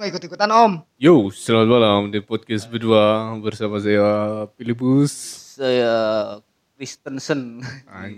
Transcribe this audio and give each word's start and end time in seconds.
nggak 0.00 0.16
ikut-ikutan 0.16 0.48
om. 0.48 0.72
Yo, 0.96 1.28
selamat 1.28 1.68
malam 1.68 2.00
di 2.08 2.24
podcast 2.24 2.64
berdua 2.72 3.36
bersama 3.36 3.76
saya 3.76 4.48
Filipus. 4.56 5.12
Saya 5.60 5.92
Kristensen. 6.72 7.60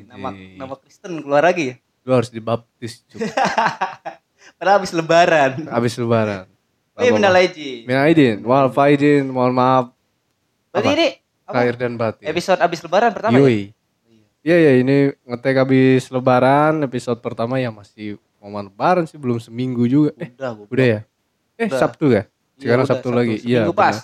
Nama 0.07 0.31
nama 0.63 0.79
Kristen 0.79 1.19
keluar 1.19 1.43
lagi 1.43 1.75
ya. 1.75 1.77
Lu 2.07 2.15
harus 2.15 2.31
dibaptis. 2.31 3.03
Padahal 4.63 4.79
habis 4.79 4.95
lebaran. 4.95 5.67
Abis 5.67 5.99
lebaran. 5.99 6.47
Eh 7.03 7.11
minal 7.11 7.35
aidin. 7.35 7.83
Minal 7.83 8.07
aidin, 8.07 8.47
wal 8.47 8.71
faidin, 8.71 9.27
mohon 9.27 9.51
maaf 9.51 9.91
Berarti 10.71 10.87
Apa? 10.87 10.95
ini 10.95 11.09
apa? 11.43 11.59
lahir 11.59 11.75
dan 11.75 11.93
batin. 11.99 12.25
episode 12.31 12.63
habis 12.63 12.79
lebaran 12.79 13.11
pertama 13.11 13.35
ya? 13.35 13.43
Yoi. 13.43 13.75
Iya 14.47 14.57
ya 14.57 14.73
ini 14.79 14.97
ngetek 15.27 15.67
habis 15.67 16.07
lebaran 16.15 16.79
episode 16.87 17.19
pertama 17.19 17.59
ya 17.59 17.75
masih 17.75 18.23
momen 18.39 18.71
lebaran 18.71 19.03
sih 19.03 19.19
belum 19.19 19.43
seminggu 19.43 19.83
juga. 19.91 20.15
Eh, 20.15 20.31
Udah, 20.39 20.51
gua. 20.55 20.67
udah 20.71 20.87
ya? 20.87 21.01
Eh, 21.63 21.71
Udah. 21.71 21.81
Sabtu 21.81 22.07
ya? 22.11 22.23
Sekarang 22.59 22.85
udah, 22.85 22.91
Sabtu, 22.91 23.09
lagi. 23.15 23.37
Iya. 23.43 23.67
Seminggu 23.67 23.75
pas. 23.75 23.97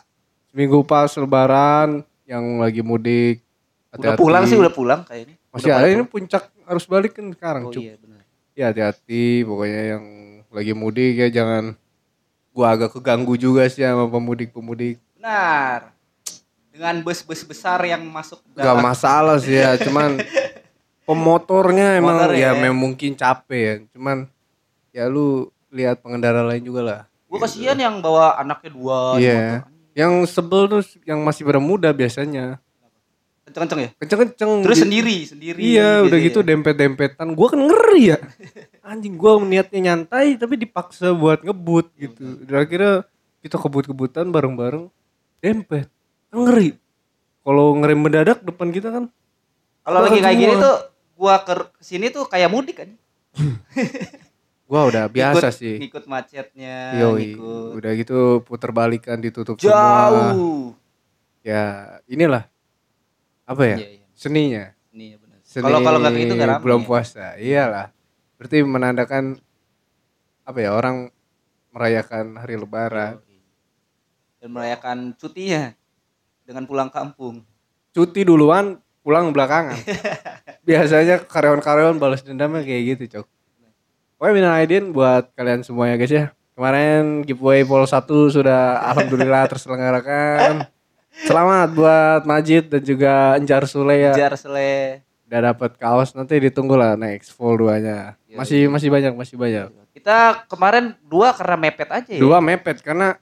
Seminggu 0.50 0.78
pas 0.82 1.10
lebaran 1.14 1.88
yang 2.24 2.44
lagi 2.62 2.82
mudik. 2.82 3.42
Udah 3.88 4.14
hati-hati. 4.14 4.20
pulang 4.20 4.44
sih, 4.46 4.56
udah 4.56 4.72
pulang 4.72 5.00
kayaknya. 5.02 5.34
Masih 5.48 5.66
Udah 5.72 5.76
ada 5.80 5.88
ini 5.88 6.04
puncak 6.04 6.42
arus 6.68 6.86
balik 6.86 7.12
kan 7.16 7.26
sekarang. 7.32 7.62
Oh 7.66 7.72
Cuk. 7.72 7.82
iya 7.82 7.94
benar. 7.96 8.20
Ya 8.52 8.64
hati-hati 8.70 9.42
pokoknya 9.42 9.82
yang 9.96 10.04
lagi 10.48 10.72
mudik 10.72 11.14
ya 11.16 11.28
jangan 11.32 11.72
gua 12.52 12.74
agak 12.74 12.90
keganggu 12.94 13.34
juga 13.38 13.64
sih 13.70 13.82
sama 13.82 14.06
pemudik-pemudik. 14.06 15.00
Benar. 15.16 15.94
Dengan 16.68 16.94
bus-bus 17.02 17.42
besar 17.42 17.82
yang 17.82 18.06
masuk 18.06 18.38
ke 18.44 18.60
Gak 18.60 18.66
dalam. 18.70 18.84
masalah 18.84 19.36
sih 19.42 19.56
ya, 19.58 19.74
cuman 19.80 20.20
pemotornya 21.08 21.96
emang 21.96 22.18
Motor 22.20 22.36
ya, 22.36 22.52
ya. 22.52 22.60
memang 22.60 22.78
mungkin 22.92 23.16
capek 23.16 23.60
ya. 23.62 23.74
Cuman 23.96 24.16
ya 24.92 25.08
lu 25.08 25.48
lihat 25.72 26.04
pengendara 26.04 26.44
lain 26.44 26.60
juga 26.60 26.80
lah. 26.84 27.00
Gue 27.28 27.38
kasihan 27.38 27.76
yang 27.76 28.00
bawa 28.00 28.40
anaknya 28.40 28.70
dua 28.72 28.98
Iya. 29.20 29.68
Yang 29.92 30.32
sebel 30.32 30.64
tuh 30.66 30.82
yang 31.04 31.20
masih 31.20 31.44
bermuda 31.44 31.92
biasanya. 31.92 32.56
Kenceng-kenceng 33.44 33.80
ya? 33.80 33.90
Kenceng-kenceng. 34.00 34.50
Terus 34.64 34.76
Di- 34.80 34.84
sendiri, 34.84 35.16
sendiri. 35.24 35.60
Iya, 35.60 36.04
udah 36.04 36.18
gitu 36.20 36.40
ya. 36.40 36.46
dempet-dempetan. 36.52 37.32
Gua 37.32 37.48
kan 37.52 37.60
ngeri 37.60 38.02
ya. 38.12 38.18
Anjing 38.88 39.16
gua 39.20 39.36
niatnya 39.40 39.80
nyantai 39.92 40.36
tapi 40.40 40.56
dipaksa 40.56 41.12
buat 41.12 41.44
ngebut 41.44 41.92
gitu. 41.96 42.44
Dan 42.44 42.64
akhirnya 42.64 43.04
kita 43.44 43.56
kebut-kebutan 43.60 44.28
bareng-bareng 44.32 44.88
dempet. 45.40 45.88
Kan 46.32 46.38
ngeri. 46.44 46.76
Kalau 47.44 47.72
ngerem 47.80 48.00
mendadak 48.00 48.44
depan 48.44 48.68
kita 48.68 48.88
kan 48.92 49.04
Kalau 49.88 50.04
lagi 50.04 50.20
kayak 50.20 50.36
gini 50.36 50.54
tuh 50.60 50.76
gua 51.16 51.40
ke 51.40 51.52
sini 51.80 52.12
tuh 52.12 52.28
kayak 52.28 52.52
mudik 52.52 52.84
kan. 52.84 52.92
gua 54.68 54.84
udah 54.84 55.08
biasa 55.08 55.48
Ngikut- 55.48 55.56
sih. 55.56 55.76
Ngikut 55.80 56.04
macetnya, 56.04 56.92
Yoi. 57.00 57.32
ngikut 57.32 57.72
Udah 57.80 57.92
gitu 57.96 58.18
puter 58.44 58.68
balikan 58.68 59.16
ditutup 59.16 59.56
semua. 59.56 59.72
jauh. 59.72 60.76
Ya, 61.40 61.96
inilah 62.04 62.44
apa 63.42 63.62
ya? 63.64 63.76
Iya, 63.80 63.88
iya. 63.96 64.06
Seninya. 64.12 64.64
Ini 64.92 65.04
ya 65.08 65.16
benar. 65.16 65.38
Seni 65.40 65.64
Kalau 65.64 65.78
kalau 65.80 65.98
nggak 65.98 66.12
gitu 66.14 66.32
nggak. 66.36 66.60
Belum 66.60 66.82
ya. 66.82 66.86
puasa. 66.86 67.24
Iyalah. 67.40 67.86
Berarti 68.36 68.56
menandakan 68.60 69.24
apa 70.44 70.58
ya? 70.60 70.70
Orang 70.76 71.08
merayakan 71.72 72.36
hari 72.36 72.60
lebaran. 72.60 73.16
Yoi. 73.24 73.40
Dan 74.38 74.48
merayakan 74.52 74.98
cutinya 75.16 75.72
dengan 76.44 76.68
pulang 76.68 76.92
kampung. 76.92 77.40
Cuti 77.90 78.20
duluan, 78.22 78.76
pulang 79.00 79.32
belakangan. 79.32 79.80
Biasanya 80.68 81.24
karyawan-karyawan 81.24 81.96
balas 81.96 82.20
dendamnya 82.20 82.60
kayak 82.60 83.00
gitu, 83.00 83.04
Cok. 83.18 83.26
Oke, 84.18 84.34
minal 84.34 84.58
aidin 84.58 84.90
buat 84.90 85.30
kalian 85.38 85.62
semua 85.62 85.86
ya, 85.86 85.94
guys 85.94 86.10
ya. 86.10 86.34
Kemarin 86.58 87.22
giveaway 87.22 87.62
Pol 87.62 87.86
1 87.86 88.02
sudah 88.34 88.82
alhamdulillah 88.90 89.46
terselenggarakan. 89.46 90.66
Selamat 91.22 91.70
buat 91.70 92.26
Majid 92.26 92.66
dan 92.66 92.82
juga 92.82 93.38
Enjar 93.38 93.62
Sule 93.70 93.94
ya. 93.94 94.18
Jar 94.18 94.34
sele. 94.34 95.06
Udah 95.30 95.54
dapat 95.54 95.78
kaos 95.78 96.18
nanti 96.18 96.34
ditunggu 96.34 96.74
lah 96.74 96.98
next 96.98 97.30
Vol 97.38 97.62
2-nya. 97.62 98.18
Yoi. 98.26 98.42
Masih 98.42 98.66
masih 98.66 98.90
banyak, 98.90 99.14
masih 99.14 99.38
banyak. 99.38 99.70
Kita 99.94 100.50
kemarin 100.50 100.98
dua 101.06 101.30
karena 101.38 101.54
mepet 101.54 101.86
aja 101.86 102.10
ya. 102.10 102.18
Dua 102.18 102.42
mepet 102.42 102.82
karena 102.82 103.14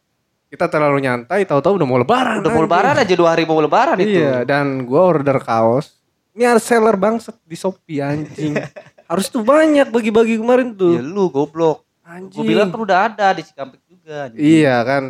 kita 0.48 0.64
terlalu 0.72 1.04
nyantai 1.04 1.44
tahu-tahu 1.44 1.76
udah 1.76 1.88
mau 1.92 2.00
lebaran. 2.00 2.40
Udah 2.40 2.52
mau 2.56 2.64
lebaran 2.64 2.96
aja 2.96 3.12
dua 3.12 3.36
hari 3.36 3.44
mau 3.44 3.60
lebaran 3.60 4.00
itu. 4.00 4.16
Iya, 4.16 4.48
dan 4.48 4.88
gua 4.88 5.12
order 5.12 5.36
kaos. 5.44 5.92
Ini 6.32 6.56
ada 6.56 6.60
seller 6.60 6.96
bangset 6.96 7.36
di 7.44 7.52
Shopee 7.52 8.00
anjing. 8.00 8.56
Harus 9.06 9.26
tuh 9.26 9.40
banyak 9.40 9.86
bagi-bagi 9.86 10.36
kemarin 10.36 10.70
Ya 10.70 10.76
tuh. 10.76 10.98
lu 10.98 11.28
goblok. 11.28 11.82
Anjing. 12.02 12.34
Gue 12.36 12.44
bilang 12.46 12.68
kan 12.68 12.80
udah 12.80 12.98
ada 13.04 13.26
di 13.32 13.42
Cikampek 13.42 13.80
juga. 13.84 14.26
anjing. 14.26 14.38
Iya 14.38 14.76
kan 14.80 15.04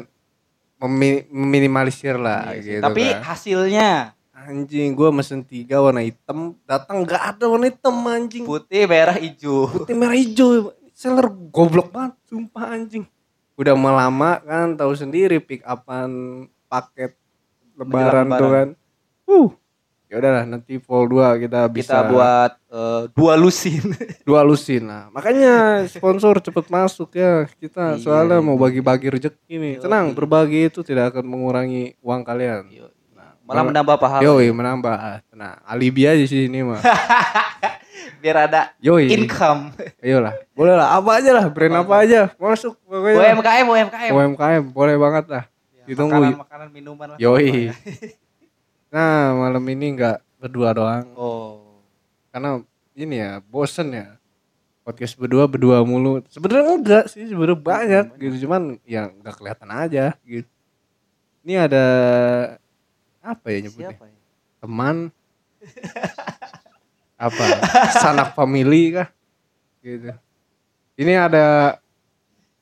Memi- 0.76 1.24
meminimalisir 1.26 2.14
lah 2.14 2.52
Iya 2.52 2.60
gitu 2.60 2.82
Tapi 2.82 3.04
kan. 3.06 3.20
hasilnya 3.26 3.90
Anjing 4.30 4.92
gua 4.92 5.08
mesen 5.08 5.40
tiga 5.40 5.80
warna 5.80 6.00
hitam 6.00 6.52
Datang 6.62 7.00
gak 7.02 7.32
ada 7.32 7.44
warna 7.46 7.66
hitam 7.66 7.96
anjing 8.06 8.44
putih, 8.44 8.84
merah, 8.84 9.16
hijau. 9.16 9.64
Putih 9.66 9.92
merah 9.92 10.12
hijau 10.12 10.68
Seller 10.92 11.26
goblok 11.50 11.88
banget 11.88 12.20
Sumpah 12.22 12.64
anjing 12.70 13.08
Udah 13.54 13.72
melama 13.72 14.36
kan 14.38 14.72
tahu 14.72 14.92
sendiri 14.92 15.36
pick 15.38 15.64
upan 15.64 16.44
paket 16.66 17.16
lebaran, 17.74 18.24
Menjelang 18.24 18.28
tuh 18.34 18.50
kan 18.50 18.68
Uh 19.26 19.48
ya 20.16 20.24
udahlah 20.24 20.44
nanti 20.48 20.80
Vol 20.80 21.04
2 21.12 21.44
kita 21.44 21.68
bisa 21.68 22.00
Kita 22.00 22.08
buat 22.08 22.50
eh, 22.72 23.02
dua 23.12 23.36
lusin. 23.36 23.84
dua 24.28 24.40
lusin 24.40 24.88
lah. 24.88 25.12
Makanya 25.12 25.84
sponsor 25.92 26.40
cepet 26.40 26.72
masuk 26.72 27.12
ya. 27.12 27.44
Kita 27.60 28.00
Iya, 28.00 28.00
soalnya 28.00 28.40
iya. 28.40 28.46
mau 28.48 28.56
bagi-bagi 28.56 29.12
rezeki 29.12 29.54
nih. 29.60 29.74
Yoi. 29.76 29.82
tenang 29.84 30.16
berbagi 30.16 30.72
itu 30.72 30.80
tidak 30.80 31.12
akan 31.12 31.24
mengurangi 31.28 32.00
uang 32.00 32.24
kalian. 32.24 32.64
Malah 33.44 33.62
menambah 33.62 33.96
pahala. 34.00 34.24
yoi 34.24 34.48
menambah. 34.50 34.96
Nah 35.36 35.60
alibi 35.68 36.08
aja 36.08 36.24
sih 36.24 36.48
ini 36.48 36.64
mah. 36.64 36.80
Biar 38.24 38.48
ada 38.48 38.72
yoi. 38.80 39.12
income. 39.12 39.76
ayolah 40.00 40.32
boleh 40.56 40.74
lah. 40.80 40.96
Apa 40.96 41.20
aja 41.20 41.30
lah 41.36 41.44
brand 41.52 41.84
apa 41.84 41.94
aja. 42.00 42.32
Masuk 42.40 42.80
pokoknya 42.88 43.36
UMKM, 43.36 43.66
UMKM. 43.68 44.12
UMKM 44.16 44.62
boleh 44.72 44.96
banget 44.96 45.24
lah. 45.28 45.44
Ditunggu. 45.86 46.18
Makanan, 46.18 46.42
makanan, 46.42 46.68
minuman 46.72 47.06
lah. 47.14 47.18
yoi 47.20 47.68
nah 48.96 49.36
malam 49.36 49.60
ini 49.68 49.92
nggak 49.92 50.40
berdua 50.40 50.72
doang. 50.72 51.04
Oh. 51.12 51.84
karena 52.32 52.64
ini 52.96 53.20
ya 53.20 53.44
bosen 53.44 53.92
ya. 53.92 54.16
Podcast 54.86 55.18
berdua 55.20 55.44
berdua 55.44 55.84
mulu. 55.84 56.24
Sebenarnya 56.32 56.80
enggak 56.80 57.04
sih 57.12 57.28
sebenarnya 57.28 57.60
banyak 57.60 58.04
gitu. 58.16 58.48
Cuman 58.48 58.80
ya 58.88 59.12
nggak 59.12 59.36
kelihatan 59.36 59.68
aja 59.68 60.16
gitu. 60.24 60.48
Ini 61.44 61.68
ada 61.68 61.84
apa 63.20 63.46
ya 63.52 63.58
nyebutnya? 63.68 63.92
Siapa 63.92 64.04
ya? 64.08 64.16
teman. 64.64 64.96
Apa? 67.18 67.44
Sanak 68.00 68.32
family 68.32 68.96
kah? 68.96 69.08
Gitu. 69.82 70.14
Ini 70.96 71.12
ada 71.20 71.76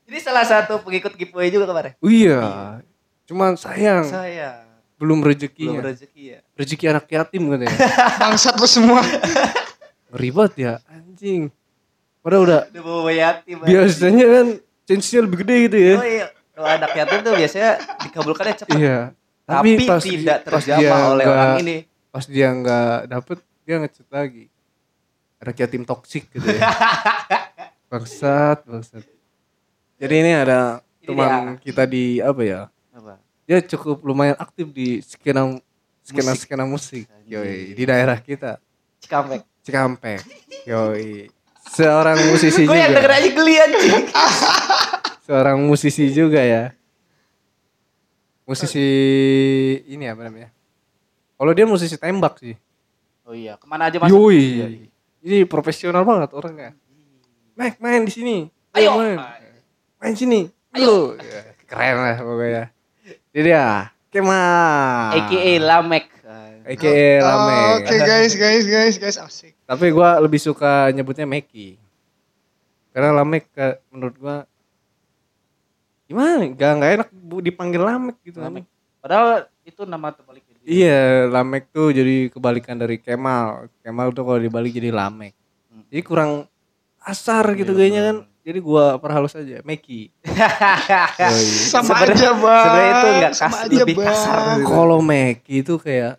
Ini 0.08 0.18
salah 0.18 0.44
satu 0.48 0.82
pengikut 0.82 1.14
giveaway 1.14 1.52
juga 1.52 1.68
kemarin. 1.70 1.92
oh 2.00 2.10
iya. 2.10 2.40
Cuman 3.28 3.54
sayang. 3.60 4.04
Saya 4.08 4.63
belum 5.04 5.20
belum 5.20 5.28
rezekinya 5.28 5.80
rezeki 5.80 6.22
ya. 6.26 6.38
rezeki 6.54 6.84
anak 6.88 7.04
yatim 7.06 7.42
katanya 7.46 7.76
Bangsat 8.20 8.56
lu 8.56 8.64
semua. 8.66 9.04
ribet 10.10 10.52
ya 10.56 10.80
anjing 10.86 11.52
Padahal 12.18 12.42
udah 12.42 12.60
Udah 12.66 12.82
bawa 12.82 13.12
yatim. 13.12 13.56
biasanya 13.60 14.24
kan 14.26 14.46
chance 14.82 15.12
lebih 15.12 15.44
gede 15.44 15.56
gitu 15.62 15.76
ya 15.76 15.94
Oh 15.94 16.06
iya. 16.06 16.26
Kalau 16.50 16.68
anak 16.70 16.90
yatim 16.94 17.18
tuh 17.20 17.34
biasanya 17.34 17.70
dikabulkannya 18.00 18.54
cepat. 18.56 18.74
Iya. 18.74 18.98
Tapi, 19.44 19.70
pas 19.82 20.00
tidak 20.00 20.38
terjamah 20.40 20.80
dia 20.80 20.92
oleh 21.04 21.24
nggak- 21.26 21.34
orang 21.36 21.54
ini. 21.60 21.76
Pas 22.08 22.24
dia 22.24 22.48
nggak 22.48 22.98
dapet, 23.06 23.38
dia 23.60 23.76
ngechat 23.76 24.08
lagi. 24.08 24.44
Ada 25.36 25.50
yatim 25.52 25.82
toksik 25.82 26.30
gitu 26.30 26.46
ya. 26.46 26.62
bangsat, 27.90 28.64
bangsat. 28.64 29.04
Jadi 29.94 30.14
ini 30.16 30.32
ada 30.32 30.78
Ini 30.96 31.06
teman 31.06 31.32
kita 31.58 31.84
di 31.84 32.18
apa 32.18 32.40
ya? 32.40 32.60
Dia 33.44 33.60
cukup 33.60 34.00
lumayan 34.02 34.36
aktif 34.40 34.72
di 34.72 35.04
skena 35.04 35.60
skena 36.00 36.32
Musik. 36.32 36.40
skena 36.44 36.64
musik. 36.64 37.04
Yoi, 37.28 37.76
di 37.76 37.84
daerah 37.84 38.16
kita. 38.20 38.56
Cikampek. 39.00 39.44
Cikampek. 39.60 40.20
Yoi. 40.64 41.28
Seorang 41.64 42.16
musisi 42.32 42.64
Gue 42.64 42.76
yang 42.76 42.92
denger 42.92 43.12
juga. 43.12 43.20
aja 43.20 43.28
geli. 43.32 43.54
Seorang 45.26 45.56
musisi 45.60 46.08
juga 46.12 46.40
ya. 46.40 46.72
Musisi 48.44 48.84
ini 49.88 50.04
apa 50.04 50.28
namanya? 50.28 50.52
Kalau 51.36 51.52
dia 51.56 51.64
musisi 51.64 51.96
tembak 51.96 52.36
sih. 52.40 52.52
Oh 53.24 53.32
iya, 53.32 53.56
ke 53.56 53.64
mana 53.64 53.88
aja 53.88 53.96
masuk? 53.96 54.12
Yoi. 54.12 54.88
Ini 55.24 55.48
profesional 55.48 56.04
banget 56.04 56.36
orangnya. 56.36 56.76
Mac 57.56 57.80
main 57.80 58.04
di 58.04 58.12
sini. 58.12 58.36
Ayo. 58.76 59.00
main. 59.00 59.16
Main 59.96 60.12
sini. 60.12 60.44
Ayo. 60.76 61.16
Keren 61.64 61.96
lah 61.96 62.20
pokoknya. 62.20 62.64
Jadi 63.34 63.50
ya, 63.50 63.90
Kemal. 64.14 65.10
AKA 65.10 65.52
Lamek. 65.58 66.06
AKA 66.64 67.20
Lame. 67.20 67.58
Oke 67.82 67.96
guys, 67.98 68.32
guys, 68.32 68.64
guys, 68.64 68.94
guys, 68.96 69.16
asik. 69.18 69.52
Tapi 69.66 69.90
gua 69.90 70.16
lebih 70.16 70.38
suka 70.38 70.88
nyebutnya 70.94 71.26
Meki. 71.26 71.76
Karena 72.94 73.10
Lamek 73.10 73.50
ke- 73.50 73.82
menurut 73.90 74.16
gua 74.16 74.36
gimana? 76.06 76.46
Gak 76.54 76.70
nggak 76.78 76.92
enak 77.02 77.08
dipanggil 77.42 77.82
Lamek 77.82 78.16
gitu 78.22 78.38
kan. 78.38 78.54
Lamek. 78.54 78.64
Padahal 79.02 79.28
itu 79.66 79.82
nama 79.84 80.08
terbaliknya. 80.14 80.54
dia. 80.56 80.64
Iya, 80.64 81.02
Lamek 81.28 81.68
tuh 81.68 81.92
jadi 81.92 82.30
kebalikan 82.30 82.78
dari 82.78 82.96
Kemal. 82.96 83.68
Kemal 83.82 84.14
tuh 84.14 84.24
kalau 84.24 84.40
dibalik 84.40 84.72
jadi 84.72 84.88
Lamek. 84.88 85.34
Hmm. 85.68 85.84
Jadi 85.90 86.00
kurang 86.00 86.46
asar 87.02 87.44
gitu 87.52 87.74
Iya, 87.74 87.78
kayaknya 87.82 88.02
kan. 88.08 88.16
Jadi 88.44 88.58
gua 88.60 89.00
perhalus 89.00 89.32
aja, 89.32 89.64
Meki. 89.64 90.12
Yoi. 91.18 91.44
Sama 91.64 91.96
Sebenarnya- 91.96 92.12
aja 92.14 92.30
bang. 92.34 92.60
sebenarnya 92.60 92.92
itu 92.92 93.08
nggak 93.10 93.32
kas- 93.32 93.56
aja, 93.58 93.76
lebih 93.80 93.96
Bang. 93.96 94.06
kasar. 94.06 94.56
Kalau 94.62 94.98
Meki 95.00 95.54
itu 95.58 95.74
kayak 95.76 96.12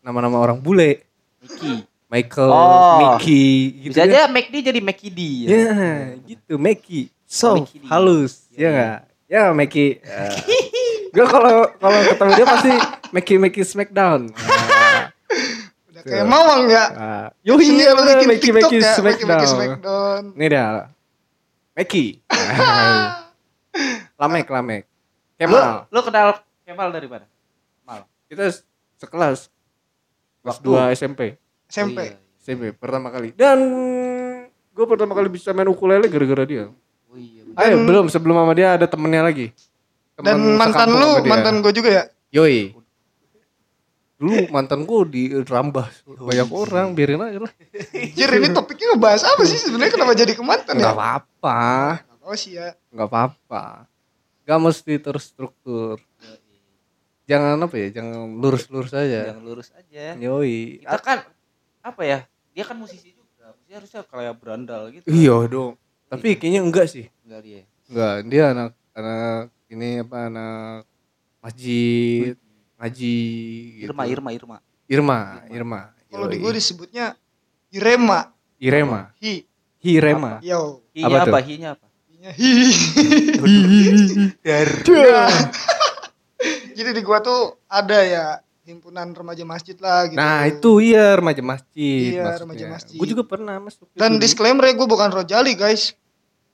nama-nama 0.00 0.36
orang 0.36 0.58
bule. 0.58 1.06
Miki. 1.40 1.86
Michael, 2.10 2.50
Oh. 2.50 2.98
Mickey 3.14 3.46
gitu 3.80 3.94
Bisa 3.94 4.02
kan. 4.02 4.10
aja 4.10 4.20
McD 4.26 4.54
jadi 4.66 4.80
McD. 4.82 5.20
Ya, 5.46 5.66
gitu 6.26 6.58
Meki. 6.58 7.06
So, 7.22 7.54
Meki. 7.56 7.86
halus. 7.86 8.50
Iya, 8.50 8.58
Ya 8.58 8.68
enggak? 8.68 8.98
Ya 9.30 9.42
Meki. 9.54 9.86
Gue 11.14 11.26
kalau 11.26 11.70
kalau 11.72 11.98
ketemu 12.04 12.30
dia 12.34 12.46
pasti 12.46 12.72
Meki 13.10 13.34
Meki 13.38 13.62
Smackdown. 13.62 14.20
Udah 15.90 16.02
kayak 16.02 16.26
mawang 16.26 16.66
ya. 16.66 16.84
nah. 16.90 17.26
Yoi, 17.42 17.62
iya 17.78 17.94
Meki 17.94 18.26
Meki 18.26 18.26
ya. 18.26 18.26
Meki 18.26 18.48
Meki 18.52 18.78
Smackdown. 18.82 19.46
Smackdown. 19.46 20.22
Ini 20.34 20.46
Meki. 21.80 22.20
Lamek, 24.20 24.46
Lamek. 24.52 24.84
Lu, 25.40 25.48
Kemal. 25.48 25.88
lu 25.88 26.00
kenal 26.04 26.28
Kemal 26.68 26.88
dari 26.92 27.08
mana? 27.08 27.24
Mal. 27.88 28.04
Kita 28.28 28.52
sekelas. 29.00 29.48
Kelas 30.44 30.60
Waktu. 30.60 30.68
2 30.68 30.92
SMP. 30.92 31.20
SMP. 31.72 31.98
Oh, 31.98 32.04
iya. 32.04 32.20
SMP 32.36 32.76
pertama 32.76 33.08
kali. 33.08 33.32
Dan 33.32 33.58
gue 34.76 34.84
pertama 34.84 35.16
kali 35.16 35.32
bisa 35.32 35.56
main 35.56 35.72
ukulele 35.72 36.04
gara-gara 36.12 36.44
dia. 36.44 36.68
Oh 37.08 37.16
iya. 37.16 37.48
Ayo, 37.56 37.80
belum 37.88 38.12
sebelum 38.12 38.36
sama 38.36 38.52
dia 38.52 38.76
ada 38.76 38.84
temennya 38.84 39.24
lagi. 39.24 39.48
Dan 40.20 40.60
mantan 40.60 40.92
lu, 40.92 41.24
mantan 41.24 41.64
gue 41.64 41.72
juga 41.72 41.88
ya. 41.88 42.04
Yoi. 42.28 42.76
Dulu 44.20 44.52
mantan 44.52 44.84
gue 44.84 45.00
di 45.08 45.22
rambah 45.32 45.86
banyak 46.04 46.48
orang, 46.52 46.92
biarin 46.92 47.24
aja 47.24 47.40
lah. 47.40 47.52
Jir 48.12 48.28
ini 48.36 48.52
topiknya 48.52 48.92
ngebahas 48.92 49.24
apa 49.24 49.48
sih 49.48 49.56
sebenarnya 49.56 49.96
kenapa 49.96 50.12
jadi 50.12 50.36
ke 50.36 50.44
mantan 50.44 50.76
ya? 50.76 50.92
Enggak 50.92 50.96
apa-apa, 51.00 51.60
Gak 52.04 52.18
tau 52.20 52.34
sih 52.36 52.52
ya. 52.60 52.76
enggak 52.92 53.08
apa-apa. 53.08 53.64
Gak 54.44 54.60
mesti 54.60 54.94
terstruktur. 55.00 55.96
Jangan 57.24 57.56
apa 57.64 57.74
ya, 57.80 57.88
jangan 57.96 58.36
lurus-lurus 58.36 58.92
aja. 58.92 59.32
Jangan 59.32 59.44
lurus 59.46 59.72
aja. 59.72 60.12
Yoi. 60.20 60.84
Kita 60.84 61.00
kan 61.00 61.18
apa 61.80 62.02
ya? 62.04 62.18
Dia 62.52 62.64
kan 62.68 62.76
musisi 62.76 63.16
juga. 63.16 63.56
Musisi 63.56 63.72
harusnya 63.72 64.04
kayak 64.04 64.36
berandal 64.36 64.92
gitu. 64.92 65.08
Iya 65.08 65.48
dong. 65.48 65.80
Tapi 66.12 66.36
kayaknya 66.36 66.60
enggak 66.60 66.92
sih. 66.92 67.08
Enggak 67.24 67.40
dia. 67.40 67.62
Enggak, 67.88 68.14
dia 68.28 68.44
anak 68.52 68.70
anak 68.92 69.48
ini 69.72 70.02
apa 70.04 70.16
anak 70.28 70.82
masjid, 71.40 72.34
ngaji 72.80 73.16
gitu. 73.76 73.84
Irma, 73.86 74.02
Irma, 74.08 74.30
Irma. 74.32 74.56
Irma, 74.88 75.18
Irma. 75.48 75.80
Kalau 76.08 76.26
di 76.26 76.40
gue 76.40 76.50
disebutnya 76.50 77.14
Irema. 77.70 78.32
Irema, 78.56 79.12
Hi. 79.20 79.44
Hirema. 79.80 80.40
Yo. 80.42 80.82
Hi-nya 80.92 81.06
Apa 81.06 81.16
apa? 81.24 81.38
tuh? 81.40 81.46
Hi-nya 81.46 81.68
apa? 81.72 81.86
Hi. 82.20 82.52
Jadi 86.72 86.90
di 86.92 87.00
gua 87.00 87.20
tuh 87.20 87.56
ada 87.64 88.00
ya 88.00 88.24
himpunan 88.64 89.12
remaja 89.12 89.44
masjid 89.44 89.76
lah 89.76 90.08
gitu. 90.08 90.16
Nah, 90.16 90.46
itu 90.46 90.70
iya 90.80 91.16
remaja 91.16 91.42
masjid 91.42 92.16
Iya, 92.16 92.22
maksudnya. 92.24 92.40
remaja 92.44 92.64
masjid. 92.70 92.96
Gue 92.96 93.08
juga 93.08 93.24
pernah 93.26 93.56
masuk. 93.58 93.88
Dan 93.92 94.16
disclaimer 94.16 94.64
ya 94.64 94.72
gue 94.72 94.84
bukan 94.84 95.08
rojali 95.10 95.52
guys. 95.54 95.92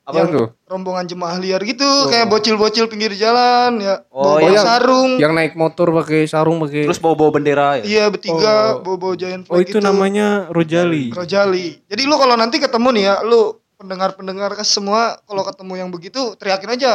Apa 0.07 0.17
yang 0.17 0.31
tuh? 0.31 0.47
rombongan 0.65 1.05
jemaah 1.05 1.35
liar 1.37 1.59
gitu 1.61 1.83
kayak 2.07 2.27
bocil-bocil 2.27 2.87
pinggir 2.87 3.11
jalan 3.13 3.79
ya 3.79 4.07
Oh, 4.09 4.39
bawa 4.39 4.47
yang- 4.49 4.63
sarung 4.63 5.11
Yang 5.17 5.33
naik 5.35 5.53
motor 5.55 5.91
pakai 5.93 6.25
sarung 6.25 6.57
pakai 6.59 6.87
Terus 6.87 6.99
bawa-bawa 6.99 7.31
bendera 7.33 7.69
ya? 7.77 7.83
iya 7.83 8.05
bertiga 8.07 8.79
Oh. 8.79 8.87
bawa 8.87 8.97
bawa 8.97 9.15
giant 9.15 9.43
Oh, 9.47 9.59
itu 9.59 9.73
gitu. 9.73 9.79
namanya 9.81 10.47
Rojali. 10.49 11.11
rojali 11.11 11.83
jadi 11.85 12.03
lu 12.03 12.15
kalau 12.15 12.35
nanti 12.35 12.57
ketemu 12.57 12.89
nih 12.93 13.05
ya 13.05 13.15
lu 13.21 13.41
pendengar-pendengar 13.77 14.51
ke 14.53 14.63
semua 14.63 15.19
kalau 15.23 15.43
ketemu 15.43 15.73
yang 15.77 15.91
begitu 15.91 16.33
teriakin 16.35 16.71
aja 16.73 16.93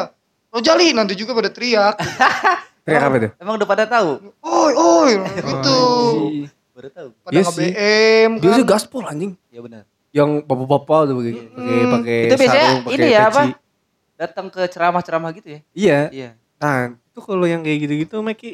rojali 0.50 0.92
nanti 0.92 1.14
juga 1.14 1.32
pada 1.34 1.48
teriak 1.48 2.00
Teriak 2.82 3.04
apa 3.04 3.16
tuh? 3.20 3.32
Emang 3.38 3.54
udah 3.56 3.68
pada 3.68 3.86
tahu? 3.86 4.12
oi 4.42 4.74
oi 4.74 5.12
gitu 5.38 5.78
Oh, 5.78 6.34
Baru 6.72 6.90
tahu. 6.90 7.08
pada 7.22 7.30
Iya 7.30 7.44
sih. 7.46 7.70
BM 7.70 8.32
Dia 8.36 8.48
kan 8.48 8.58
sih 8.58 8.66
gaspol 8.66 9.04
anjing. 9.06 9.38
Ya 9.48 9.60
benar. 9.60 9.86
Yang 10.12 10.44
bapak-bapak 10.44 11.00
tuh 11.06 11.16
pakai 11.18 11.34
pakai 11.48 11.84
pakai 11.88 12.18
Itu 12.22 12.36
biasanya 12.36 12.66
sarung, 12.66 12.82
pakai 12.84 12.94
ini 12.94 13.08
ya, 13.08 13.22
peci. 13.22 13.30
apa? 13.30 13.42
Datang 14.18 14.48
ke 14.48 14.62
ceramah-ceramah 14.68 15.30
gitu 15.34 15.48
ya? 15.50 15.60
Iya. 15.72 16.00
Iya. 16.12 16.30
Nah, 16.58 16.78
itu 16.94 17.20
kalau 17.20 17.46
yang 17.46 17.62
kayak 17.62 17.80
gitu-gitu 17.82 18.16
Meki. 18.20 18.52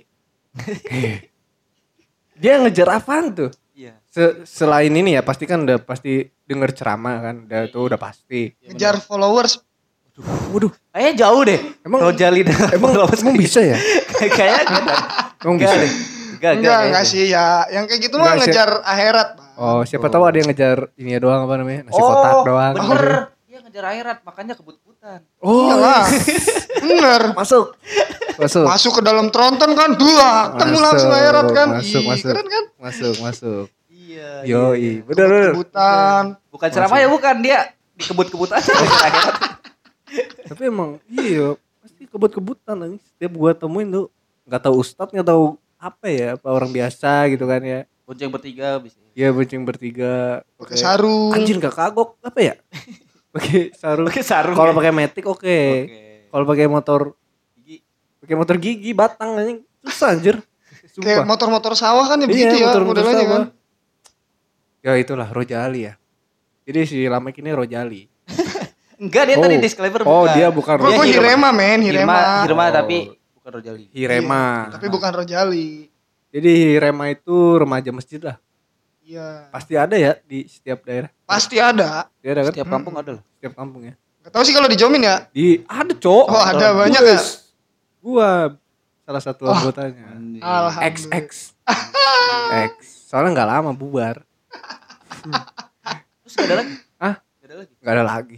dia 2.37 2.53
ngejar 2.57 2.87
apaan 2.93 3.33
tuh? 3.33 3.51
Iya. 3.73 3.97
Se- 4.05 4.41
selain 4.43 4.89
ini 4.89 5.13
ya 5.13 5.21
pasti 5.21 5.43
kan 5.43 5.61
udah 5.61 5.77
pasti 5.79 6.17
denger 6.43 6.71
ceramah 6.71 7.21
kan, 7.21 7.35
udah 7.43 7.61
tuh 7.67 7.83
udah 7.85 7.99
pasti. 7.99 8.53
ngejar 8.63 8.97
followers 8.97 9.61
Waduh, 10.49 10.73
Kayaknya 10.89 11.13
jauh 11.13 11.41
deh. 11.45 11.59
Emang- 11.85 12.01
Rojali 12.01 12.41
dan 12.41 12.57
emang 12.73 12.89
emang 13.21 13.37
bisa 13.37 13.61
ya? 13.61 13.77
Kayaknya 14.17 14.65
enggak. 14.65 15.01
Emang 15.37 15.55
Enggak 15.61 15.69
bisa. 15.69 15.83
deh. 15.85 15.91
Enggak, 16.37 16.53
enggak 16.61 16.79
enggak 16.93 17.05
sih 17.09 17.23
ya 17.33 17.65
yang 17.73 17.89
kayak 17.89 18.01
gitu 18.05 18.15
mah 18.21 18.37
ngejar 18.37 18.69
akhirat 18.85 19.29
Bang. 19.41 19.53
Oh, 19.57 19.81
siapa 19.81 20.05
tahu 20.13 20.21
ada 20.21 20.37
yang 20.37 20.47
ngejar 20.53 20.93
ini 21.01 21.17
ya 21.17 21.19
doang 21.19 21.49
apa 21.49 21.53
namanya? 21.57 21.89
Nasi 21.89 21.97
oh, 21.97 22.05
kotak 22.13 22.33
doang. 22.45 22.73
Bener. 22.77 23.05
Iya 23.49 23.57
ngejar 23.65 23.83
akhirat, 23.89 24.17
makanya 24.21 24.53
kebut-kebutan. 24.53 25.19
Oh, 25.41 25.73
Iyalah. 25.73 26.05
bener 26.85 27.21
masuk. 27.33 27.73
Masuk. 28.37 28.69
masuk 28.69 28.91
ke 28.97 29.01
dalam 29.01 29.33
tronton 29.33 29.73
kan 29.73 29.97
dua 29.97 30.53
ketemu 30.53 30.77
langsung 30.77 31.09
akhirat 31.09 31.47
kan 31.57 31.67
masuk, 31.81 32.01
Ih, 32.05 32.05
masuk. 32.05 32.29
keren 32.29 32.47
kan 32.53 32.63
Masuk, 32.77 33.13
masuk. 33.17 33.65
Iya. 33.89 34.29
Yoi, 34.45 35.01
bener 35.01 35.25
bener. 35.25 35.51
kebutan 35.57 36.23
Bukan 36.53 36.67
ceramah 36.69 36.97
ya 37.01 37.07
bukan 37.09 37.35
dia 37.41 37.59
dikebut-kebut 37.97 38.49
aja 38.53 38.71
ngejar 38.77 39.01
akhirat. 39.09 39.35
Tapi 40.53 40.61
emang 40.69 41.01
iya, 41.09 41.57
pasti 41.81 42.05
kebut-kebutan 42.05 42.77
anjing. 42.77 43.01
Setiap 43.01 43.33
gua 43.33 43.57
temuin 43.57 43.89
tuh 43.89 44.05
nggak 44.45 44.61
tahu 44.63 44.75
ustadz, 44.85 45.11
nggak 45.11 45.27
tahu 45.27 45.57
apa 45.77 46.05
ya, 46.07 46.27
apa 46.35 46.47
orang 46.47 46.69
biasa 46.69 47.29
gitu 47.29 47.45
kan 47.45 47.61
ya. 47.61 47.85
Bonceng 48.03 48.29
bertiga 48.29 48.77
bisa. 48.77 48.97
Iya 49.11 49.29
bonceng 49.29 49.61
bertiga. 49.61 50.41
pakai 50.55 50.75
sarung 50.75 51.33
Anjir 51.33 51.57
gak 51.57 51.73
kagok 51.73 52.15
apa 52.19 52.39
ya? 52.39 52.53
pakai 53.33 53.73
sarung. 53.73 54.07
Pakai 54.07 54.23
sarung. 54.23 54.55
Kalau 54.55 54.71
ya? 54.71 54.77
pakai 54.77 54.91
metik 54.91 55.25
oke. 55.25 55.59
Oke. 55.85 56.01
Kalau 56.27 56.45
pakai 56.45 56.65
motor 56.65 57.01
Gigi. 57.55 57.81
pakai 58.17 58.35
motor 58.35 58.55
gigi 58.57 58.91
batang 58.91 59.35
anjing 59.35 59.59
susah 59.81 60.13
anjir. 60.13 60.35
kayak 60.97 61.21
Sumpah. 61.21 61.29
motor-motor 61.29 61.73
sawah 61.73 62.05
kan 62.05 62.17
ya 62.17 62.25
begitu 62.25 62.49
Iya, 62.49 62.57
ya 62.57 62.67
motor-motor 62.67 63.03
modelannya 63.05 63.21
sawah. 63.21 63.33
kan 63.37 63.43
Ya 64.79 64.91
itulah 64.95 65.27
Rojali 65.27 65.81
ya. 65.83 65.93
Jadi 66.63 66.79
si 66.83 66.97
Lamek 67.05 67.37
ini 67.37 67.51
Rojali. 67.51 68.01
Enggak 68.97 69.23
dia 69.25 69.35
Oh. 69.35 69.43
tadi 69.43 69.55
disclaimer 69.57 70.01
Oh, 70.01 70.25
bukan. 70.25 70.33
dia 70.33 70.47
bukan 70.49 70.75
Dia 70.75 70.85
Rojali. 70.95 71.11
Hirema 71.11 71.49
men 71.51 71.79
Hirema, 71.79 72.15
Hirma, 72.17 72.43
Hirma 72.43 72.63
Oh. 72.63 72.71
tapi 72.73 72.97
bukan 73.47 73.63
Rojali. 73.63 73.85
Hirema. 73.95 74.67
tapi 74.75 74.91
bukan 74.91 75.11
Rojali 75.15 75.87
Jadi 76.27 76.51
Hirema 76.75 77.07
itu 77.07 77.31
remaja 77.55 77.95
masjid 77.95 78.19
lah. 78.19 78.35
iya 78.99 79.47
Pasti 79.47 79.79
ada 79.79 79.95
ya 79.95 80.19
di 80.21 80.43
setiap 80.43 80.83
daerah. 80.83 81.07
pasti 81.23 81.55
ada 81.55 82.11
Dia 82.19 82.35
ada 82.35 82.43
kan? 82.43 82.51
Setiap 82.51 82.67
kampung 82.67 82.99
ada 82.99 83.09
loh. 83.15 83.23
Setiap 83.39 83.55
kampung 83.55 83.87
ya. 83.87 83.95
Gak 84.19 84.31
tau 84.35 84.43
sih 84.43 84.51
kalau 84.51 84.67
dijomin 84.67 85.07
ya 85.07 85.23
Di 85.31 85.63
ada, 85.63 85.95
Cok. 85.95 86.25
Oh, 86.27 86.43
ada 86.43 86.75
banyak 86.75 86.99
ya? 86.99 87.19
Gua 88.03 88.51
salah 89.07 89.23
satu 89.23 89.47
Oh. 89.47 89.55
anggotanya. 89.55 90.03
Alhamdulillah 90.11 90.83
XX. 90.83 91.55
X. 92.67 92.73
Soalnya 93.07 93.31
nggak 93.31 93.49
lama 93.49 93.71
bubar. 93.71 94.27
Terus 96.19 96.33
gak 96.35 96.43
ada 96.45 96.55
lagi? 96.59 96.73
Hah? 96.99 97.15
Gak 97.39 97.47
ada 97.47 97.55
lagi. 97.55 97.73
nggak 97.79 97.93
ada 97.95 98.03
lagi. 98.03 98.37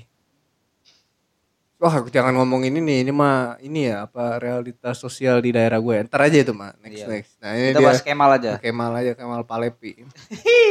Wah, 1.80 1.96
jangan 2.06 2.36
ngomong 2.36 2.68
ini 2.68 2.78
nih, 2.78 2.98
ini 3.02 3.12
mah 3.12 3.56
ini 3.60 3.88
ya 3.88 4.04
apa 4.04 4.36
realitas 4.36 5.00
sosial 5.00 5.40
di 5.40 5.50
daerah 5.50 5.80
gue. 5.80 5.96
Ntar 6.04 6.28
aja 6.28 6.38
itu 6.38 6.52
mah, 6.52 6.76
next 6.78 6.98
Iya. 6.98 7.08
next. 7.08 7.32
Nah 7.40 7.52
ini 7.54 7.66
Kita 7.66 7.80
dia 7.80 7.88
bahas 7.88 8.02
Kemal 8.04 8.30
aja. 8.36 8.52
Kemal 8.60 8.92
aja 8.94 9.12
Kemal 9.14 9.42
Palepi. 9.44 10.04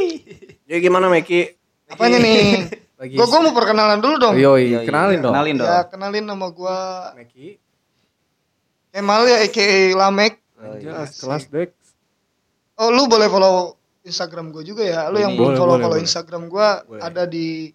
Jadi 0.69 0.79
gimana 0.79 1.09
Meki? 1.09 1.57
apanya 1.89 2.21
nih 2.21 2.69
Lagi. 3.01 3.17
gua 3.17 3.25
gua 3.25 3.41
mau 3.41 3.55
perkenalan 3.55 3.97
dulu 3.97 4.15
dong 4.19 4.35
Yoi, 4.37 4.69
Iya, 4.69 4.69
iya. 4.69 4.79
kenalin 4.85 5.19
dong. 5.19 5.33
Kenalin 5.33 5.57
dong. 5.57 5.65
ya 5.67 5.81
kenalin 5.87 6.25
nama 6.27 6.47
gua 6.51 6.77
Meki. 7.17 7.57
Kemal 8.91 9.25
ya 9.25 9.37
aka 9.41 9.67
Lamek 9.95 10.35
Oh, 10.59 10.75
iya. 10.77 11.09
kelas 11.09 11.49
Dex. 11.49 11.73
oh 12.75 12.91
lu 12.91 13.07
boleh 13.07 13.25
follow 13.27 13.73
Instagram 14.03 14.53
gua 14.53 14.61
juga 14.61 14.85
ya 14.85 15.09
lu 15.09 15.17
yang 15.17 15.33
Boleh, 15.33 15.41
belum 15.41 15.53
follow 15.57 15.73
boleh, 15.73 15.81
follow 15.81 15.97
boleh. 15.97 16.05
Instagram 16.05 16.43
gua 16.47 16.69
Boleh. 16.85 17.01
ada 17.01 17.23
di 17.25 17.73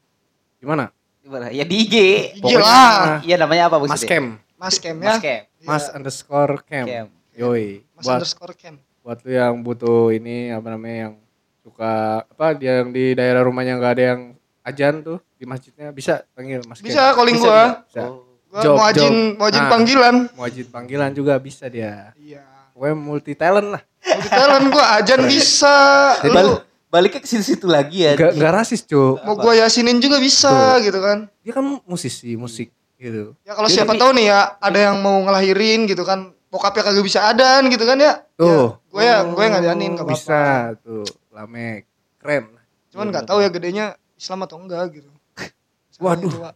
Gimana? 0.59 0.93
Gimana? 1.23 1.47
Ya 1.49 1.63
di 1.63 1.75
IG. 1.79 1.95
IG 2.35 2.41
Pokoknya- 2.43 2.59
lah 2.59 3.23
Iya 3.23 3.35
namanya 3.39 3.63
apa 3.65 3.77
Mas 3.79 3.89
maksudnya? 3.95 4.11
Kem. 4.11 4.25
Mas 4.53 4.75
Kem 4.75 4.95
Mas 4.95 5.07
ya 5.07 5.15
Kem. 5.19 5.41
Mas 5.63 5.83
Iya, 5.83 5.95
underscore 5.95 6.55
Kem. 6.61 6.85
Kem. 6.85 7.07
Yoi. 7.33 7.67
Mas 7.93 8.03
Buat 8.03 8.15
underscore 8.19 8.53
Kem 8.53 8.75
buat 8.99 9.19
lu 9.19 9.31
yang 9.31 9.59
butuh 9.59 10.11
ini 10.11 10.47
apa 10.47 10.67
namanya 10.69 10.97
yang 10.97 11.13
suka 11.59 11.93
apa 12.23 12.55
dia 12.55 12.79
yang 12.79 12.87
di 12.89 13.11
daerah 13.11 13.43
rumahnya 13.43 13.75
nggak 13.75 13.93
ada 13.93 14.03
yang 14.15 14.21
ajan 14.63 15.03
tuh 15.03 15.19
di 15.35 15.43
masjidnya 15.43 15.91
bisa 15.91 16.23
panggil 16.31 16.63
Mas 16.63 16.79
Kem. 16.79 16.87
bisa 16.87 17.11
calling 17.11 17.35
Bisa, 17.35 17.43
gua 17.43 17.59
Bisa. 17.83 18.03
Oh. 18.07 18.23
Gua 18.47 18.61
Job, 18.61 18.75
mau 18.77 18.85
ajin 18.85 19.15
mau 19.33 19.45
ajin 19.49 19.59
Nah. 19.59 19.71
panggilan. 19.71 20.15
Wajib 20.37 20.65
panggilan 20.69 21.09
juga 21.11 21.33
bisa 21.35 21.65
dia. 21.67 22.13
Iya. 22.15 22.45
Pokoknya 22.71 22.95
multi 22.95 23.33
talent 23.33 23.69
lah. 23.69 23.81
Multi 23.83 24.29
talent 24.29 24.65
gua 24.69 24.85
ajan 24.95 25.21
bisa. 25.25 25.77
Lu 26.21 26.61
baliknya 26.93 27.17
ke 27.17 27.25
situ-situ 27.25 27.65
lagi 27.65 28.05
ya. 28.05 28.13
Gak, 28.13 28.37
gak 28.37 28.53
rasis 28.53 28.85
cuy. 28.85 29.17
mau 29.25 29.33
gua 29.33 29.57
yasinin 29.57 29.97
juga 29.97 30.21
bisa 30.21 30.77
gitu 30.77 31.01
kan. 31.01 31.25
Dia 31.41 31.57
kan 31.57 31.65
musisi 31.89 32.37
musik 32.37 32.69
gitu. 33.01 33.33
Ya 33.41 33.57
kalau 33.57 33.65
Iya, 33.65 33.81
siapa 33.81 33.97
tapi- 33.97 34.01
tahu 34.05 34.11
nih 34.13 34.25
ya 34.29 34.61
ada 34.61 34.77
yang 34.77 35.01
mau 35.01 35.17
ngelahirin 35.25 35.89
gitu 35.89 36.05
kan. 36.05 36.29
Bokapnya 36.53 36.85
kagak 36.85 37.01
bisa 37.01 37.25
adan 37.25 37.65
gitu 37.65 37.81
kan 37.89 37.97
ya. 37.97 38.21
Tuh. 38.37 38.77
gue 38.93 39.01
ya 39.01 39.25
gue 39.25 39.41
ngadanin 39.41 39.97
gak 39.97 40.05
apa-apa. 40.05 40.13
Bisa 40.13 40.41
tuh. 40.85 41.01
Lamek. 41.33 41.89
Keren. 42.21 42.61
Cuman 42.93 43.09
nggak 43.09 43.25
tahu 43.25 43.41
ya 43.41 43.49
gedenya 43.49 43.97
Islam 44.13 44.45
atau 44.45 44.61
enggak 44.61 44.85
gitu. 44.93 45.09
Waduh. 46.05 46.29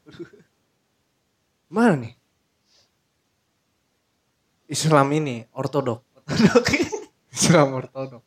Mana 1.74 1.98
nih? 1.98 2.14
Islam 4.70 5.10
ini 5.18 5.50
ortodok. 5.50 6.06
Islam 7.34 7.74
ortodok. 7.74 8.27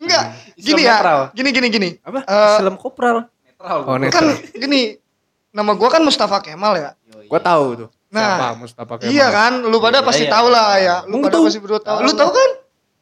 Enggak, 0.00 0.24
Islam 0.56 0.64
gini 0.66 0.82
ya. 0.82 0.94
netral. 0.96 1.20
Gini 1.30 1.48
gini 1.50 1.66
gini. 1.68 1.88
Apa? 2.00 2.18
Eh, 2.22 2.56
Islam 2.56 2.76
kopral. 2.76 3.16
Netral. 3.44 3.78
Oh, 3.78 3.94
Kan 3.94 4.00
netral. 4.00 4.28
gini. 4.50 4.80
Nama 5.50 5.72
gua 5.74 5.88
kan 5.88 6.00
Mustafa 6.00 6.40
Kemal 6.40 6.72
ya. 6.74 6.90
Gua 7.26 7.38
tahu 7.38 7.66
tuh. 7.76 7.88
Nah, 8.08 8.22
Siapa 8.40 8.46
Mustafa 8.56 8.94
Kemal? 8.96 9.12
Iya 9.12 9.26
kan, 9.28 9.52
lu 9.60 9.76
pada 9.78 10.00
Iya, 10.00 10.06
pasti 10.06 10.24
iya. 10.24 10.32
tahu 10.32 10.46
lah 10.48 10.68
ya. 10.76 10.96
Lu 11.04 11.20
pada 11.20 11.36
pasti 11.38 11.58
berdua 11.58 11.78
tahu. 11.78 11.98
Lu 12.00 12.12
tahu 12.12 12.30
kan? 12.32 12.50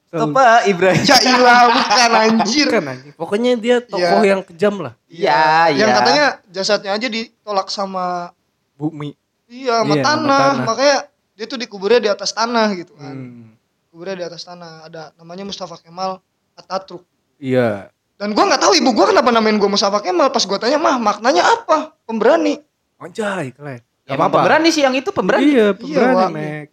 Apa 0.08 0.64
Ibrahim? 0.64 1.04
Ya 1.04 1.16
ilah, 1.22 1.62
bukan 1.68 2.10
anjir. 2.24 2.66
Bukan 2.66 2.84
anjing. 2.88 3.12
Pokoknya 3.14 3.50
dia 3.54 3.76
tokoh 3.78 4.00
Iya. 4.18 4.32
yang 4.32 4.40
kejam 4.42 4.74
lah. 4.80 4.92
Iya, 5.04 5.40
iya. 5.68 5.80
Yang 5.84 5.90
katanya 5.94 6.26
jasadnya 6.48 6.90
aja 6.92 7.06
ditolak 7.06 7.68
sama 7.68 8.32
Bumi. 8.74 9.12
iya 9.46 9.84
sama 9.84 9.94
Iya, 9.94 10.02
tanah. 10.02 10.40
tanah. 10.40 10.64
Makanya 10.64 10.96
dia 11.36 11.44
tuh 11.44 11.58
dikuburnya 11.58 12.00
di 12.00 12.08
atas 12.08 12.32
tanah 12.32 12.72
gitu 12.72 12.96
kan. 12.96 13.12
Hmm. 13.12 13.52
Kuburnya 13.88 14.16
di 14.16 14.24
atas 14.24 14.42
tanah. 14.42 14.88
Ada 14.88 15.12
namanya 15.14 15.44
Mustafa 15.44 15.76
Kemal 15.76 16.24
Ataturk. 16.58 17.06
Iya. 17.38 17.94
Dan 18.18 18.34
gua 18.34 18.50
nggak 18.50 18.58
tahu 18.58 18.74
ibu 18.74 18.90
gua 18.90 19.14
kenapa 19.14 19.30
namain 19.30 19.54
gua 19.56 19.70
Mustafa 19.70 20.02
Kemal. 20.02 20.34
Pas 20.34 20.42
gua 20.42 20.58
tanya, 20.58 20.76
"Mah, 20.76 20.98
maknanya 20.98 21.46
apa?" 21.46 21.94
Pemberani. 22.02 22.58
Anjay, 22.98 23.54
keren. 23.54 23.78
Ya, 24.02 24.16
emang 24.18 24.32
pemberani 24.32 24.74
sih 24.74 24.82
yang 24.82 24.96
itu 24.96 25.14
pemberani. 25.14 25.44
Iya, 25.46 25.66
pemberani, 25.76 26.16
Wak. 26.16 26.30
Mek. 26.34 26.66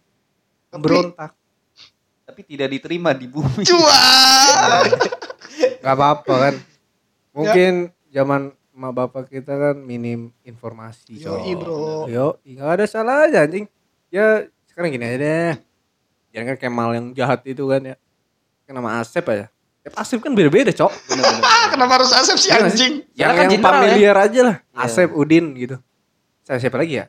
Tapi 0.66 0.72
Pemberontak. 0.74 1.30
Tapi 2.26 2.40
tidak 2.42 2.68
diterima 2.74 3.14
di 3.14 3.26
bumi. 3.30 3.62
cuan. 3.62 4.82
Gak 5.84 5.94
apa-apa 5.94 6.34
kan. 6.34 6.54
Mungkin 7.30 7.94
zaman 8.10 8.50
emak 8.74 8.92
bapak 8.92 9.24
kita 9.30 9.52
kan 9.54 9.76
minim 9.78 10.34
informasi. 10.42 11.22
Yoi, 11.22 11.54
Cok. 11.54 11.60
bro. 11.62 12.04
Yo, 12.10 12.36
nggak 12.42 12.70
ada 12.80 12.84
salah 12.84 13.24
aja 13.24 13.46
anjing. 13.46 13.64
Ya 14.10 14.44
sekarang 14.68 14.92
gini 14.92 15.04
aja 15.06 15.18
deh. 15.20 15.52
Jangan 16.34 16.46
kan 16.52 16.56
Kemal 16.60 16.90
yang 16.92 17.06
jahat 17.16 17.40
itu 17.48 17.64
kan 17.68 17.80
ya. 17.80 17.96
Kan 18.68 18.74
nama 18.76 19.00
Asep 19.00 19.24
aja. 19.28 19.48
Asep 19.86 20.18
Asep 20.18 20.18
kan 20.18 20.34
beda-beda, 20.34 20.74
Cok. 20.74 20.90
Ah, 21.46 21.66
kenapa 21.72 22.02
harus 22.02 22.10
Asep 22.10 22.34
sih 22.42 22.50
Iya 22.50 22.66
anjing? 22.66 22.94
Yang, 23.14 23.28
Karena 23.30 23.30
kan 23.30 23.38
yang 23.38 23.50
jenderal 23.54 23.70
ya. 23.70 23.78
familiar 23.86 24.16
aja 24.18 24.40
lah. 24.42 24.56
Iya. 24.58 24.82
Asep, 24.82 25.08
Udin 25.14 25.46
gitu. 25.54 25.76
Saya 26.42 26.58
siapa 26.58 26.76
lagi 26.82 26.94
ya? 26.98 27.06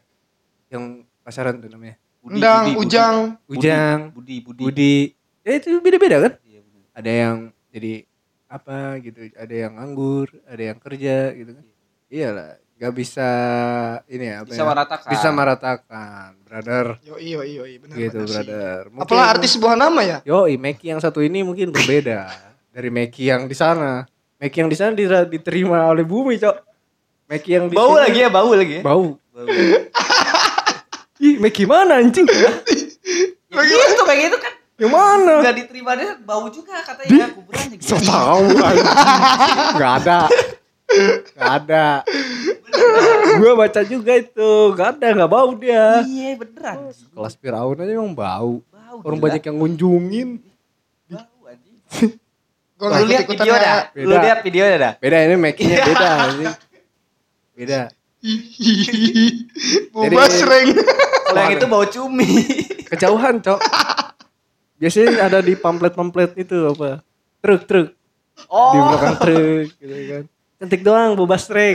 Yang 0.69 0.83
pasaran 1.25 1.57
tuh 1.57 1.73
namanya. 1.73 1.97
Budi, 2.21 2.37
Endang, 2.37 2.61
Budi, 2.61 2.69
Budi. 2.69 2.85
Ujang. 2.85 3.15
Ujang, 3.49 3.99
Budi, 4.13 4.35
Budi. 4.45 4.61
Budi. 4.61 4.95
Ya 5.41 5.51
itu 5.57 5.69
beda-beda 5.81 6.17
kan? 6.21 6.33
Iya. 6.45 6.61
Ada 6.93 7.11
yang 7.11 7.37
jadi 7.73 7.93
apa 8.47 8.77
gitu, 9.01 9.19
ada 9.33 9.55
yang 9.57 9.73
nganggur, 9.73 10.27
ada 10.45 10.61
yang 10.61 10.77
kerja 10.77 11.33
gitu 11.33 11.51
kan. 11.57 11.65
Iyalah, 12.07 12.61
gak 12.77 12.93
bisa 12.93 13.29
ini 14.07 14.25
ya 14.29 14.35
apa 14.45 14.53
Bisa 14.53 14.61
ya? 14.63 14.67
meratakan. 14.69 15.09
Bisa 15.11 15.27
meratakan, 15.33 16.29
brother. 16.45 16.85
Yoi, 17.01 17.25
yoi, 17.25 17.49
yoi. 17.57 17.73
Benar, 17.81 17.95
gitu, 17.97 18.19
brother. 18.21 18.81
Apalah 19.01 19.25
artis 19.33 19.57
sebuah 19.57 19.73
nama 19.73 20.01
ya? 20.05 20.17
Yo, 20.23 20.45
Meki 20.45 20.93
yang 20.93 21.01
satu 21.01 21.25
ini 21.25 21.41
mungkin 21.41 21.73
berbeda 21.73 22.21
dari 22.77 22.93
Meki 22.93 23.33
yang 23.33 23.49
di 23.49 23.57
sana. 23.57 24.05
Meki 24.37 24.57
yang 24.61 24.69
di 24.69 24.77
sana 24.77 24.93
diterima 25.25 25.89
oleh 25.89 26.05
bumi, 26.05 26.37
Cok. 26.37 26.57
Meki 27.25 27.49
yang 27.49 27.65
di 27.65 27.73
Bau 27.73 27.97
lagi 27.97 28.21
ya, 28.21 28.29
bau 28.29 28.53
lagi 28.53 28.79
ya. 28.79 28.81
Bau. 28.85 29.17
Bau. 29.17 29.45
Ih, 31.17 31.41
Meki 31.41 31.65
mana 31.65 31.97
anjing? 31.97 32.29
Ya 32.29 33.61
gitu 33.65 34.03
kayak 34.05 34.29
gitu 34.29 34.37
kan. 34.37 34.53
yang 34.77 34.93
mana? 34.93 35.41
Enggak 35.41 35.57
diterima 35.57 35.97
dia 35.97 36.13
bau 36.21 36.45
juga 36.53 36.77
katanya 36.85 37.33
kuburannya 37.33 37.81
gitu. 37.81 37.89
So 37.89 37.97
tahu 37.97 38.45
anjing. 38.61 38.85
Gak 39.81 39.93
ada. 40.05 40.19
Gak 41.33 41.51
ada. 41.65 41.85
Gua 43.41 43.57
baca 43.57 43.81
juga 43.81 44.13
itu. 44.21 44.51
Gak 44.77 45.01
ada, 45.01 45.25
gak 45.25 45.31
bau 45.33 45.49
dia. 45.57 46.05
Iya 46.05 46.37
beneran. 46.37 46.93
Kelas 46.93 47.33
Firaun 47.41 47.81
aja 47.81 47.89
emang 47.89 48.13
bau. 48.13 48.61
Bau. 48.69 48.97
Orang 49.01 49.17
gila. 49.17 49.25
banyak 49.33 49.41
yang 49.49 49.57
ngunjungin. 49.57 50.29
bau 51.09 51.41
anjing. 51.49 51.81
Gue 52.77 52.87
Lu 52.87 53.05
lihat 53.05 53.25
video 53.25 53.53
dah. 53.53 53.89
Lu 53.91 54.05
Beda. 54.07 54.21
lihat 54.21 54.39
videonya 54.41 54.77
dah. 54.77 54.93
Beda 54.97 55.17
ini 55.19 55.33
beda 55.33 56.09
anjing. 56.23 56.53
Beda. 57.51 57.81
Bubas 59.91 60.29
Jadi- 60.31 60.45
ring. 60.45 60.69
Kalau 61.27 61.41
yang 61.41 61.53
itu 61.53 61.65
bau 61.67 61.85
cumi. 61.85 62.29
Kejauhan, 62.87 63.41
Cok. 63.41 63.59
Biasanya 64.77 65.25
ada 65.25 65.39
di 65.41 65.53
pamflet-pamflet 65.53 66.37
itu 66.37 66.55
apa? 66.67 67.01
Truk-truk. 67.41 67.91
Di 67.91 68.45
Oh. 68.47 68.71
belakang 68.85 69.17
truk 69.17 69.65
gitu 69.75 69.95
kan. 70.07 70.23
Cantik 70.57 70.81
doang 70.81 71.17
bebas 71.17 71.49
trek. 71.49 71.73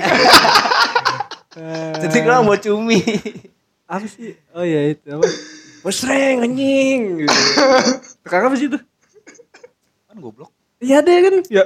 Jadi 1.99 2.18
doang 2.26 2.47
bau 2.47 2.54
cumi. 2.56 3.02
apa 3.85 4.06
sih? 4.06 4.38
Oh 4.54 4.62
ya 4.62 4.88
itu 4.88 5.04
apa? 5.04 5.26
Bos 5.82 5.99
trek 5.99 6.38
anjing. 6.38 7.00
Gitu. 7.21 7.35
Tukang 8.23 8.47
apa 8.47 8.54
sih 8.54 8.71
itu? 8.71 8.78
Kan 10.06 10.16
goblok. 10.16 10.54
Iya 10.83 10.99
ada 10.99 11.12
kan? 11.15 11.35
Ya. 11.47 11.65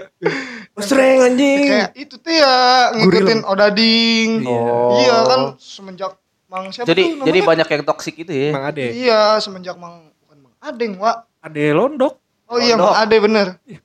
Bos 0.77 0.93
trek 0.93 1.17
anjing. 1.25 1.61
Kayak 1.73 1.91
itu 1.97 2.15
tuh 2.21 2.33
ya 2.37 2.55
ngikutin 2.93 3.41
Odading. 3.49 4.45
Oh. 4.45 5.01
Iya 5.01 5.17
kan 5.25 5.41
semenjak 5.57 6.21
Mang 6.47 6.71
siapa 6.71 6.87
Jadi 6.87 7.03
tuh 7.03 7.11
namanya? 7.19 7.27
jadi 7.27 7.39
banyak 7.43 7.69
yang 7.73 7.83
toksik 7.89 8.15
itu 8.23 8.31
ya. 8.31 8.51
Mang 8.53 8.65
Ade. 8.69 8.87
Iya, 8.93 9.21
semenjak 9.43 9.75
Mang 9.81 10.13
bukan 10.23 10.37
Mang 10.47 10.55
Adeng, 10.63 10.93
Wak. 11.01 11.17
Ade 11.43 11.65
Londok. 11.73 12.15
Oh 12.47 12.61
iya. 12.61 12.77
Mang 12.79 12.95
Ade 12.95 13.17
bener. 13.19 13.47
Dia 13.65 13.81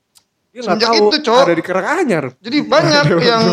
nggak 0.52 0.64
Semenjak 0.68 0.90
tahu 0.92 1.08
itu, 1.10 1.18
Cok. 1.26 1.42
Ada 1.48 1.56
di 1.56 1.64
Karanganyar. 1.64 2.26
Jadi 2.38 2.58
banyak 2.68 3.06
yang 3.24 3.44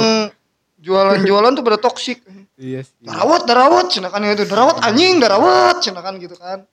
jualan-jualan 0.82 1.52
tuh 1.56 1.64
pada 1.64 1.78
toksik. 1.78 2.18
Iya 2.58 2.82
sih. 2.82 3.06
Darawat, 3.06 3.46
darawat, 3.46 3.86
cenakan 3.94 4.34
itu. 4.34 4.44
Darawat 4.50 4.76
anjing, 4.82 5.22
darawat, 5.22 5.78
cenakan 5.78 6.18
gitu 6.18 6.34
kan. 6.34 6.66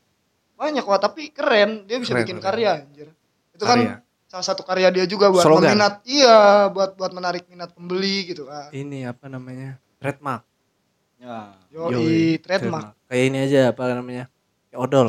Banyak 0.58 0.82
wah, 0.82 0.98
tapi 0.98 1.30
keren. 1.30 1.86
Dia 1.86 2.02
bisa 2.02 2.16
Keren, 2.16 2.26
bikin 2.26 2.38
keren. 2.42 2.48
karya 2.52 2.70
anjir. 2.84 3.08
Itu 3.54 3.64
Karya. 3.64 4.04
Salah 4.36 4.48
satu 4.52 4.68
karya 4.68 4.92
dia 4.92 5.08
juga 5.08 5.32
buat 5.32 5.48
Slogan. 5.48 5.72
meminat. 5.72 6.04
Iya, 6.04 6.68
buat 6.68 7.00
buat 7.00 7.16
menarik 7.16 7.48
minat 7.48 7.72
pembeli 7.72 8.28
gitu 8.28 8.52
kan. 8.52 8.68
Ini 8.70 9.08
apa 9.08 9.32
namanya? 9.32 9.80
Trademark. 9.96 10.44
Ya. 11.16 11.56
Yoi, 11.72 12.36
trademark. 12.44 12.92
Kayak 13.08 13.24
ini 13.32 13.38
aja 13.48 13.60
apa 13.72 13.96
namanya? 13.96 14.28
Kayak 14.68 14.80
odol. 14.84 15.08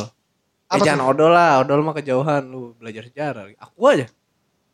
Apa 0.70 0.78
eh 0.78 0.86
jangan 0.86 1.10
odol 1.10 1.30
lah, 1.34 1.58
odol 1.58 1.82
mah 1.82 1.94
kejauhan 1.94 2.46
lu 2.46 2.78
belajar 2.78 3.02
sejarah. 3.02 3.50
Aku 3.58 3.90
aja. 3.90 4.06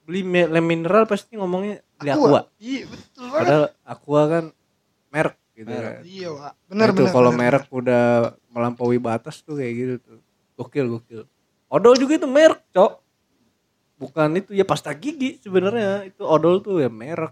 Beli 0.05 0.21
lem 0.29 0.61
mineral 0.61 1.09
pasti 1.09 1.33
ngomongnya 1.41 1.81
beli 1.97 2.11
aqua. 2.13 2.41
Iya, 2.61 2.83
betul 2.93 3.25
banget. 3.33 3.41
Padahal 3.41 3.65
aqua 3.89 4.23
kan 4.29 4.45
merek 5.09 5.37
gitu 5.57 5.69
Merek. 5.73 5.93
kan. 5.97 6.03
Iya, 6.05 6.29
Wak. 6.29 6.53
Nah, 6.53 6.69
Bener 6.69 6.89
itu 6.93 6.97
bener. 7.01 7.13
kalau 7.17 7.31
bener. 7.33 7.41
merek 7.41 7.65
udah 7.73 8.05
melampaui 8.53 8.99
batas 9.01 9.41
tuh 9.41 9.57
kayak 9.57 9.73
gitu 9.73 9.95
tuh. 10.05 10.19
Gokil 10.61 10.87
gokil. 10.93 11.23
Odol 11.73 11.97
juga 11.97 12.21
itu 12.21 12.29
merek, 12.29 12.61
Cok. 12.77 12.93
Bukan 14.03 14.29
itu 14.35 14.51
ya 14.51 14.67
pasta 14.67 14.91
gigi 14.99 15.39
sebenarnya. 15.39 16.11
Itu 16.11 16.27
odol 16.27 16.59
tuh 16.59 16.83
ya 16.83 16.91
merek. 16.91 17.31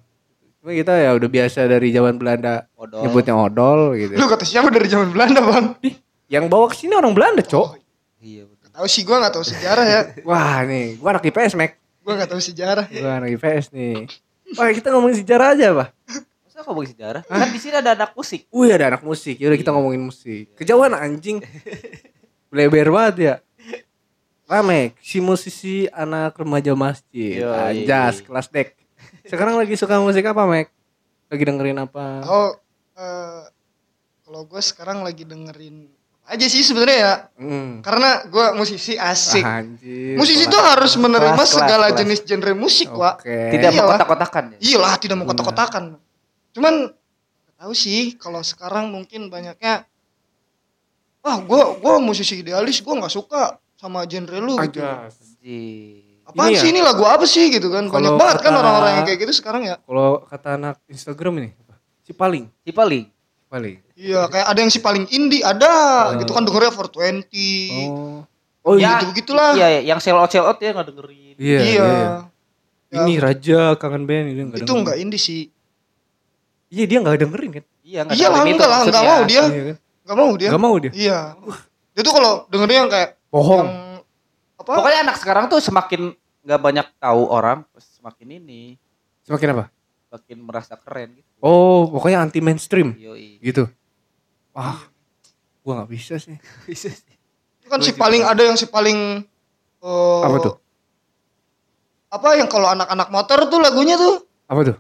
Cuma 0.61 0.71
kita 0.77 0.93
ya 0.93 1.17
udah 1.17 1.29
biasa 1.33 1.65
dari 1.67 1.89
zaman 1.89 2.21
Belanda 2.21 2.69
Odol. 2.77 3.01
nyebutnya 3.09 3.33
odol 3.33 3.97
gitu. 3.97 4.13
Lu 4.13 4.29
kata 4.29 4.45
siapa 4.45 4.69
dari 4.69 4.93
zaman 4.93 5.09
Belanda, 5.09 5.41
Bang? 5.41 5.81
Yang 6.29 6.45
bawa 6.53 6.69
ke 6.69 6.77
sini 6.77 6.93
orang 6.93 7.17
Belanda, 7.17 7.41
Cok. 7.41 7.81
Iya 8.21 8.45
betul. 8.45 8.69
Tahu 8.69 8.87
sih 8.87 9.03
gua 9.03 9.25
nggak 9.25 9.35
tahu 9.35 9.45
sejarah 9.49 9.87
ya. 9.89 10.01
Wah, 10.29 10.61
nih, 10.69 11.01
gua 11.01 11.17
anak 11.17 11.25
IPS, 11.33 11.57
Mek. 11.57 11.81
Gua 12.05 12.13
nggak 12.13 12.31
tahu 12.31 12.43
sejarah. 12.45 12.87
Gua 12.93 13.13
anak 13.25 13.41
IPS 13.41 13.73
nih. 13.73 14.05
Wah, 14.61 14.69
kita 14.77 14.93
ngomongin 14.93 15.17
sejarah 15.25 15.47
aja, 15.57 15.67
Pak. 15.73 15.89
Masa 16.45 16.59
kau 16.61 16.77
bagi 16.77 16.93
sejarah? 16.93 17.23
Kan 17.25 17.49
di 17.51 17.61
sini 17.63 17.77
ada 17.81 17.97
anak 17.97 18.13
musik. 18.13 18.45
Wih, 18.53 18.71
ada 18.77 18.85
anak 18.93 19.03
musik. 19.03 19.41
Yaudah 19.41 19.57
kita 19.57 19.73
ngomongin 19.73 20.03
musik. 20.05 20.53
Kejauhan 20.61 20.93
anjing. 20.93 21.41
Bleber 22.53 22.93
banget 22.93 23.15
ya. 23.17 23.35
Ramek, 24.51 24.99
si 24.99 25.23
musisi 25.23 25.87
anak 25.95 26.35
remaja 26.35 26.75
masjid. 26.75 27.39
Yoi. 27.39 27.87
Anjas, 27.87 28.19
kelas 28.19 28.51
dek. 28.51 28.75
Sekarang 29.23 29.55
lagi 29.55 29.79
suka 29.79 30.03
musik 30.03 30.27
apa, 30.27 30.43
Mek? 30.43 30.67
Lagi 31.31 31.45
dengerin 31.47 31.79
apa? 31.79 32.27
Oh, 32.27 32.51
eh, 32.99 33.47
kalau 34.27 34.43
gue 34.51 34.59
sekarang 34.59 35.07
lagi 35.07 35.23
dengerin 35.23 35.87
aja 36.27 36.47
sih 36.51 36.67
sebenarnya 36.67 36.99
ya. 36.99 37.15
Hmm. 37.39 37.79
Karena 37.79 38.27
gue 38.27 38.47
musisi 38.59 38.99
asik. 38.99 39.47
Anjir. 39.47 40.19
Musisi 40.19 40.51
kelas- 40.51 40.55
tuh 40.55 40.63
harus 40.67 40.93
menerima 40.99 41.39
kelas, 41.39 41.51
segala 41.55 41.87
kelas. 41.95 41.99
jenis 42.03 42.21
genre 42.27 42.53
musik, 42.59 42.91
Wak. 42.91 43.23
Oke. 43.23 43.55
Tidak 43.55 43.71
Iyalah. 43.71 43.87
mengkotak-kotakan 43.87 44.45
ya. 44.51 44.57
Iyalah, 44.59 44.93
tidak 44.99 45.15
mau 45.15 45.27
kotak-kotakan. 45.31 45.85
Cuman 46.51 46.75
nggak 46.91 47.55
tahu 47.55 47.73
sih 47.79 48.19
kalau 48.19 48.43
sekarang 48.43 48.91
mungkin 48.91 49.31
banyaknya 49.31 49.87
ah 51.21 51.39
gua 51.39 51.79
gua 51.79 52.03
musisi 52.03 52.43
idealis 52.43 52.83
gua 52.83 52.99
nggak 52.99 53.15
suka 53.15 53.61
sama 53.81 54.05
genre 54.05 54.37
lu 54.39 54.61
gitu 54.61 54.85
Ajas. 54.85 55.17
Anjing. 55.17 56.21
apaan 56.23 56.47
Ini 56.47 56.53
ya? 56.53 56.61
sih 56.61 56.69
ini 56.69 56.81
lagu 56.81 57.03
apa 57.03 57.25
sih 57.25 57.49
gitu 57.49 57.69
kan 57.69 57.89
banyak 57.89 57.97
Kalau 58.07 58.21
banget 58.21 58.37
kan 58.39 58.45
kata- 58.47 58.61
orang-orang 58.61 58.93
yang 58.93 59.05
kayak 59.05 59.19
gitu 59.21 59.33
sekarang 59.35 59.63
ya 59.65 59.77
Kalau 59.81 60.09
kata 60.23 60.49
anak 60.55 60.77
Instagram 60.87 61.33
ini, 61.39 61.49
apa? 61.57 61.75
si 61.99 62.13
paling, 62.13 62.45
Si 62.61 62.71
paling. 62.71 63.05
paling. 63.47 63.77
iya 63.95 64.21
kayak 64.27 64.47
ada 64.47 64.59
yang 64.59 64.69
si 64.69 64.79
paling 64.79 65.09
indie 65.09 65.41
ada 65.41 65.73
gitu 66.15 66.31
kan 66.31 66.45
dengernya 66.45 66.71
for 66.71 66.87
20 66.87 67.25
Oh, 67.83 68.23
oh 68.63 68.75
Ya, 68.75 68.79
iya, 68.79 68.91
gitu 68.93 69.05
begitulah 69.11 69.51
Iya, 69.55 69.67
yang 69.83 69.99
sell 69.99 70.15
out 70.15 70.29
sell 70.29 70.45
out 70.45 70.57
ya 70.57 70.71
nggak 70.71 70.87
dengerin. 70.87 71.35
iya, 71.35 71.59
iya, 71.59 71.65
iya. 71.65 71.85
iya. 71.89 72.11
Ya, 72.91 72.99
Ini 73.01 73.15
Raja 73.17 73.61
kangen 73.75 74.05
band 74.05 74.27
ini 74.29 74.41
enggak 74.45 74.61
itu 74.61 74.73
enggak 74.73 74.97
indie 74.99 75.17
sih 75.19 75.43
Iya 76.69 76.85
dia 76.87 76.99
enggak 77.01 77.17
dengerin 77.19 77.51
kan? 77.53 77.65
Iya, 77.81 78.01
nggak 78.05 78.15
iya 78.15 78.27
dengerin 78.29 78.55
enggak 78.55 78.69
lah 78.69 78.81
enggak 78.85 79.05
mau 79.05 79.21
dia 79.25 79.35
Iya 79.41 79.43
kan? 79.65 79.77
enggak 80.05 80.17
mau 80.17 80.31
dia 80.33 80.49
Enggak 80.49 80.63
mau 80.63 80.77
dia. 80.77 80.93
iya 80.93 81.19
dia 81.91 82.03
tuh 82.03 82.13
kalau 82.13 82.33
dengernya 82.47 82.79
yang 82.79 82.89
kayak 82.89 83.11
Bohong. 83.31 83.63
yang 83.63 83.71
apa 84.59 84.71
Pokoknya 84.77 85.01
anak 85.03 85.17
sekarang 85.17 85.45
tuh 85.47 85.59
semakin 85.59 86.13
nggak 86.43 86.61
banyak 86.61 86.87
tahu 86.99 87.23
orang, 87.27 87.65
semakin 87.77 88.29
ini, 88.37 88.77
Semakin 89.23 89.49
apa? 89.55 89.65
semakin 90.11 90.39
merasa 90.43 90.75
keren 90.75 91.15
gitu. 91.15 91.31
Oh, 91.39 91.87
pokoknya 91.87 92.19
anti 92.21 92.43
mainstream 92.43 92.93
Yoi. 92.93 93.39
gitu. 93.39 93.71
Wah, 94.51 94.83
gua 95.63 95.73
nggak 95.79 95.91
bisa 95.91 96.19
sih. 96.19 96.35
Bisa 96.69 96.91
sih. 96.91 97.15
itu 97.63 97.69
kan 97.69 97.79
si 97.79 97.95
paling 97.95 98.27
ada 98.27 98.43
yang 98.43 98.59
si 98.59 98.67
paling 98.67 99.23
eh, 99.81 100.21
Apa 100.21 100.37
tuh? 100.41 100.55
apa 102.11 102.35
yang 102.35 102.51
kalau 102.51 102.67
anak-anak 102.67 103.07
motor 103.09 103.47
tuh 103.47 103.63
lagunya 103.63 103.95
tuh 103.95 104.27
Apa 104.45 104.61
tuh? 104.67 104.77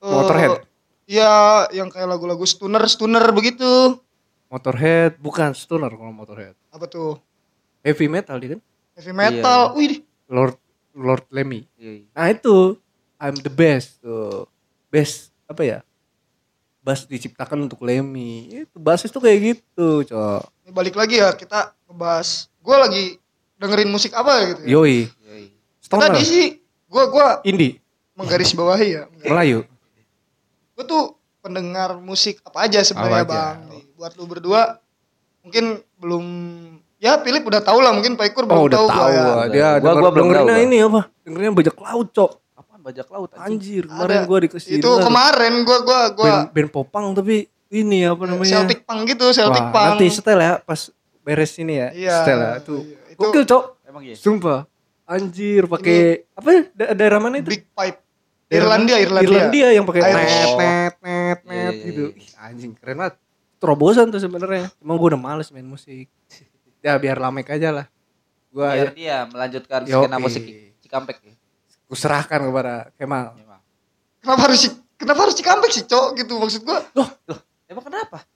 eh, 0.00 0.08
Motorhead. 0.10 0.64
Iya, 1.04 1.32
yang 1.70 1.92
kayak 1.92 2.08
lagu-lagu 2.08 2.40
stoner 2.42 2.80
stoner 2.86 3.20
begitu. 3.30 4.00
Motorhead 4.48 5.20
bukan 5.20 5.52
stoner 5.52 5.92
kalau 5.92 6.10
Motorhead. 6.10 6.56
Apa 6.72 6.88
tuh? 6.88 7.20
Heavy 7.80 8.06
metal 8.12 8.36
dia 8.36 8.56
kan? 8.56 8.60
Heavy 8.96 9.12
metal. 9.16 9.60
Wih, 9.76 10.04
Lord 10.28 10.56
Lord 10.92 11.24
Lemmy. 11.32 11.64
Yoi. 11.80 12.06
Nah 12.12 12.26
itu 12.28 12.76
I'm 13.16 13.36
the 13.40 13.52
best 13.52 14.00
tuh. 14.04 14.48
Best 14.90 15.30
apa 15.46 15.62
ya? 15.62 15.78
Bass 16.80 17.04
diciptakan 17.04 17.68
untuk 17.68 17.84
Lemmy. 17.84 18.64
Itu 18.64 18.80
basis 18.80 19.12
tuh 19.12 19.20
kayak 19.20 19.38
gitu, 19.56 20.00
Cok. 20.08 20.64
ini 20.64 20.72
balik 20.72 20.96
lagi 20.96 21.20
ya 21.20 21.34
kita 21.36 21.76
ngebahas. 21.84 22.48
Gue 22.62 22.76
lagi 22.76 23.04
dengerin 23.60 23.90
musik 23.92 24.16
apa 24.16 24.48
gitu. 24.48 24.60
Ya. 24.64 24.68
Yoi. 24.80 24.96
Yoi. 25.28 25.44
Stoner. 25.82 26.16
Tadi 26.16 26.22
sih 26.24 26.46
gue 26.90 27.04
gua 27.12 27.44
Indie, 27.44 27.78
menggaris 28.16 28.56
bawahi 28.56 28.88
ya. 28.96 29.02
Melayu. 29.26 29.68
Gue 30.72 30.84
tuh 30.88 31.20
pendengar 31.44 32.00
musik 32.00 32.40
apa 32.44 32.64
aja 32.64 32.80
sebenarnya 32.80 33.24
aja? 33.24 33.28
bang. 33.28 33.58
Buat 34.00 34.12
lu 34.16 34.24
berdua 34.24 34.80
mungkin 35.44 35.84
belum 36.00 36.24
ya 37.00 37.16
Philip 37.18 37.42
udah 37.42 37.58
tahu 37.58 37.80
lah 37.80 37.90
mungkin 37.90 38.14
Pak 38.14 38.26
Ikur 38.28 38.44
belum 38.44 38.54
Oh, 38.54 38.66
udah 38.68 38.76
tahu 38.76 38.86
tahu. 38.86 38.94
gua 38.94 39.08
ya. 39.08 39.22
gua. 39.24 39.44
Dia 39.48 39.68
Gua- 39.74 39.96
gua 39.96 40.10
belum 40.10 40.26
tahu, 40.30 40.46
ini 40.60 40.78
apa? 40.78 41.00
Dengerinnya 41.20 41.52
bajak 41.52 41.76
laut, 41.76 42.08
Cok. 42.12 42.30
Apaan 42.54 42.80
bajak 42.80 43.06
laut 43.08 43.30
anjing? 43.32 43.44
Anjir, 43.48 43.84
Ada. 43.84 43.92
kemarin 43.96 44.20
gua 44.22 44.38
dikasih 44.38 44.70
Itu 44.76 44.90
kemarin 45.00 45.54
gua 45.62 45.78
gua 45.80 46.00
gua 46.12 46.24
band, 46.26 46.44
band 46.52 46.70
popang 46.70 47.06
tapi 47.10 47.36
ini 47.68 48.04
apa 48.04 48.22
namanya? 48.22 48.52
Celtic 48.54 48.84
Punk 48.84 49.00
gitu, 49.06 49.26
Celtic 49.32 49.64
Wah, 49.64 49.72
Punk. 49.72 49.88
Nanti 49.90 50.06
setel 50.08 50.38
ya 50.38 50.52
pas 50.58 50.80
beres 51.20 51.52
ini 51.56 51.74
ya. 51.74 51.88
Iya. 51.90 52.14
Setel 52.18 52.38
ya. 52.38 52.50
Itu 52.58 52.74
Iya, 52.78 52.96
itu 53.08 53.18
gokil, 53.18 53.44
Cok. 53.44 53.62
Emang 53.82 54.02
iya. 54.02 54.14
Sumpah. 54.14 54.60
Anjir, 55.04 55.66
pakai 55.66 55.98
apa? 56.30 56.48
ya? 56.48 56.60
Da 56.70 56.84
daerah 56.92 57.18
mana 57.18 57.40
itu? 57.40 57.48
Big 57.48 57.66
Pipe. 57.66 57.98
Daerah 58.46 58.62
Irlandia? 58.68 58.96
Irlandia. 58.98 59.26
Irlandia 59.26 59.68
yang 59.72 59.84
pakai 59.84 60.00
net 60.02 60.14
Oh. 60.14 60.58
net 60.58 60.94
net 61.00 61.38
Iya, 61.40 61.50
net 61.56 61.72
iya, 61.72 61.84
gitu. 61.84 62.04
Ih, 62.12 62.28
anjing 62.36 62.72
keren 62.74 62.96
banget. 62.98 63.14
Terobosan 63.56 64.06
tuh 64.08 64.18
sebenarnya. 64.18 64.70
Emang 64.76 64.96
gue 64.96 65.08
udah 65.08 65.20
males 65.20 65.48
main 65.48 65.64
musik. 65.64 66.06
Ya 66.80 66.96
biar 66.96 67.16
lamek 67.16 67.48
aja 67.50 67.70
lah. 67.72 67.86
Gua 68.50 68.74
Biar 68.74 68.90
dia 68.92 69.16
melanjutkan 69.24 69.80
Yoi. 69.84 69.94
skena 69.94 70.18
musik 70.18 70.42
Cikampek 70.80 71.16
ya. 71.22 71.34
kuserahkan 71.86 72.40
kepada 72.42 72.74
Kemal. 72.94 73.38
Kenapa 74.20 74.40
harus 74.44 74.60
kenapa 74.94 75.20
harus 75.24 75.34
Cikampek 75.34 75.70
sih, 75.70 75.84
Cok? 75.84 76.18
Gitu 76.18 76.32
maksud 76.34 76.60
gua. 76.60 76.82
Loh, 76.92 77.08
emang 77.64 77.84
kenapa? 77.84 78.26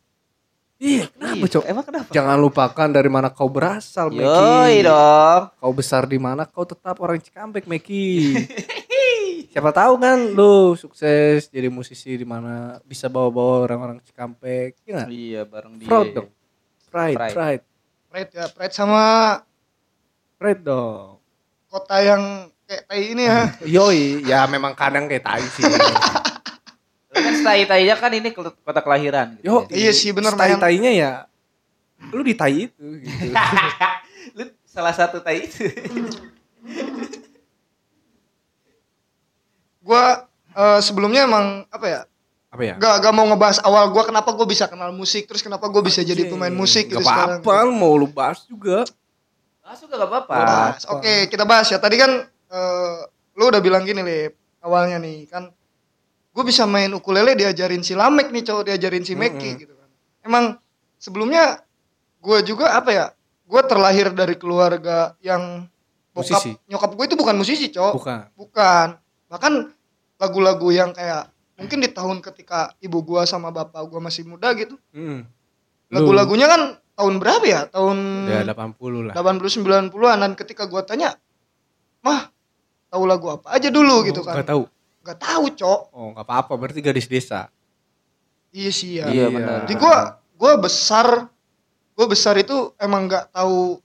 Iya, 0.75 1.07
kenapa, 1.09 1.39
Iya, 1.39 1.53
Cok? 1.55 1.65
Emang 1.65 1.85
kenapa? 1.85 2.09
Jangan 2.11 2.37
lupakan 2.37 2.89
dari 2.91 3.09
mana 3.09 3.29
kau 3.31 3.47
berasal, 3.47 4.11
Yoi 4.11 4.23
Meki. 4.23 4.85
dong. 4.85 5.43
Kau 5.55 5.73
besar 5.73 6.03
di 6.05 6.19
mana, 6.19 6.45
kau 6.45 6.63
tetap 6.63 6.99
orang 6.99 7.19
Cikampek, 7.19 7.65
Meki. 7.65 8.35
Siapa 9.55 9.71
tahu 9.71 10.03
kan 10.03 10.19
lu 10.35 10.75
sukses 10.75 11.47
jadi 11.47 11.71
musisi 11.71 12.19
di 12.19 12.27
mana 12.27 12.83
bisa 12.83 13.07
bawa-bawa 13.07 13.65
orang-orang 13.65 13.99
Cikampek. 14.03 14.83
Iya? 14.83 15.07
Iya, 15.07 15.43
bareng 15.47 15.79
dia. 15.79 15.87
Proud 15.87 16.09
dong. 16.11 16.29
Pride, 16.91 17.19
Pride. 17.19 17.35
pride, 17.35 17.65
Pride 18.15 18.31
ya, 18.31 18.47
Pride 18.47 18.71
sama 18.71 19.03
pride 20.39 20.63
dong. 20.63 21.19
kota 21.67 21.99
yang 21.99 22.47
kayak 22.63 22.87
tai 22.87 23.03
ini 23.11 23.27
ya. 23.27 23.51
Yoi, 23.75 24.23
ya 24.23 24.47
memang 24.47 24.71
kadang 24.79 25.11
kayak 25.11 25.27
tai 25.27 25.43
sih. 25.43 25.67
Kan 27.11 27.35
tai-tainya 27.43 27.99
kan 27.99 28.15
ini 28.15 28.31
kota 28.31 28.79
kelahiran 28.87 29.35
gitu. 29.43 29.51
Yo, 29.51 29.55
Iya 29.67 29.91
sih, 29.91 30.15
bener, 30.15 30.31
tai 30.39 30.55
Mayan. 30.55 30.63
tainya 30.63 30.91
ya. 30.95 31.13
Lu 32.15 32.23
di 32.23 32.39
tai 32.39 32.71
itu 32.71 32.87
gitu. 33.03 33.35
Lu 34.39 34.47
salah 34.63 34.95
satu 34.95 35.19
tai 35.19 35.51
itu. 35.51 35.67
Gua 39.83 40.31
eh, 40.55 40.79
sebelumnya 40.87 41.27
emang 41.27 41.67
apa 41.67 41.87
ya? 41.91 42.01
Apa 42.55 42.63
ya? 42.63 42.75
Gak, 42.79 42.95
gak 43.03 43.13
mau 43.13 43.27
ngebahas 43.27 43.59
awal 43.67 43.91
gua 43.91 44.07
kenapa 44.07 44.31
gua 44.31 44.47
bisa 44.47 44.71
kenal 44.71 44.95
musik, 44.95 45.27
terus 45.27 45.43
kenapa 45.43 45.67
gua 45.67 45.83
bisa 45.83 46.07
jadi 46.07 46.31
pemain 46.31 46.55
musik 46.55 46.87
gitu 46.87 47.03
Gak 47.03 47.11
sekarang. 47.11 47.39
apa-apa, 47.43 47.75
mau 47.75 47.99
lu 47.99 48.07
bahas 48.07 48.47
juga. 48.47 48.87
Ah, 49.67 49.75
suka 49.75 49.99
gak 49.99 50.07
apa-apa. 50.07 50.35
Bahas. 50.39 50.83
Oke, 50.87 51.27
kita 51.27 51.43
bahas 51.43 51.67
ya. 51.67 51.83
Tadi 51.83 51.99
kan 51.99 52.23
eh, 52.31 52.99
lu 53.35 53.51
udah 53.51 53.59
bilang 53.59 53.83
gini, 53.83 53.99
Lip. 54.07 54.39
Awalnya 54.63 55.03
nih 55.03 55.27
kan 55.27 55.51
gue 56.35 56.45
bisa 56.47 56.63
main 56.65 56.89
ukulele 56.95 57.35
diajarin 57.35 57.83
si 57.83 57.93
Lamek 57.93 58.31
nih 58.31 58.43
cowok 58.47 58.71
diajarin 58.71 59.03
si 59.03 59.19
Meki 59.19 59.51
Mm-mm. 59.51 59.61
gitu 59.61 59.75
kan. 59.75 59.89
Emang 60.23 60.45
sebelumnya 60.97 61.59
gue 62.23 62.39
juga 62.47 62.79
apa 62.79 62.91
ya? 62.95 63.07
Gue 63.45 63.61
terlahir 63.67 64.15
dari 64.15 64.39
keluarga 64.39 65.19
yang 65.21 65.67
bokap 66.15 66.39
Musisi. 66.39 66.55
nyokap 66.71 66.91
gue 66.95 67.05
itu 67.11 67.17
bukan 67.19 67.35
musisi, 67.35 67.67
cowok. 67.75 67.93
Bukan. 67.99 68.21
Bukan. 68.39 68.89
Bahkan 69.27 69.53
lagu-lagu 70.23 70.71
yang 70.71 70.95
kayak 70.95 71.34
mungkin 71.55 71.79
di 71.79 71.91
tahun 71.91 72.19
ketika 72.21 72.75
ibu 72.79 72.99
gua 73.01 73.25
sama 73.25 73.49
bapak 73.49 73.83
gua 73.87 74.01
masih 74.03 74.27
muda 74.27 74.51
gitu. 74.55 74.75
Mm. 74.91 75.23
Lu- 75.25 75.95
Lagu-lagunya 75.95 76.47
kan 76.51 76.63
tahun 76.95 77.15
berapa 77.23 77.45
ya? 77.45 77.61
Tahun 77.69 77.97
Ya 78.27 78.43
80 78.43 79.11
lah. 79.11 79.15
80 79.15 79.63
90-an 79.63 80.19
dan 80.19 80.33
ketika 80.35 80.67
gua 80.67 80.83
tanya, 80.83 81.15
"Mah, 82.01 82.31
tahu 82.91 83.05
lagu 83.07 83.31
apa 83.31 83.55
aja 83.55 83.71
dulu?" 83.71 84.03
gitu 84.03 84.23
kan. 84.23 84.43
Gak 84.43 84.51
tahu. 84.51 84.63
Gak 85.05 85.19
tahu, 85.21 85.45
Cok. 85.53 85.81
Oh, 85.93 86.09
gak 86.17 86.25
apa-apa. 86.25 86.53
Berarti 86.57 86.81
gadis 86.81 87.07
desa. 87.07 87.53
Iya 88.51 88.71
sih 88.71 88.91
ya. 88.99 89.11
Iya, 89.11 89.27
benar. 89.31 89.67
Jadi 89.67 89.75
gua 89.77 89.97
gua 90.35 90.53
besar 90.59 91.31
gua 91.95 92.07
besar 92.07 92.35
itu 92.35 92.75
emang 92.75 93.07
nggak 93.07 93.31
tahu 93.31 93.79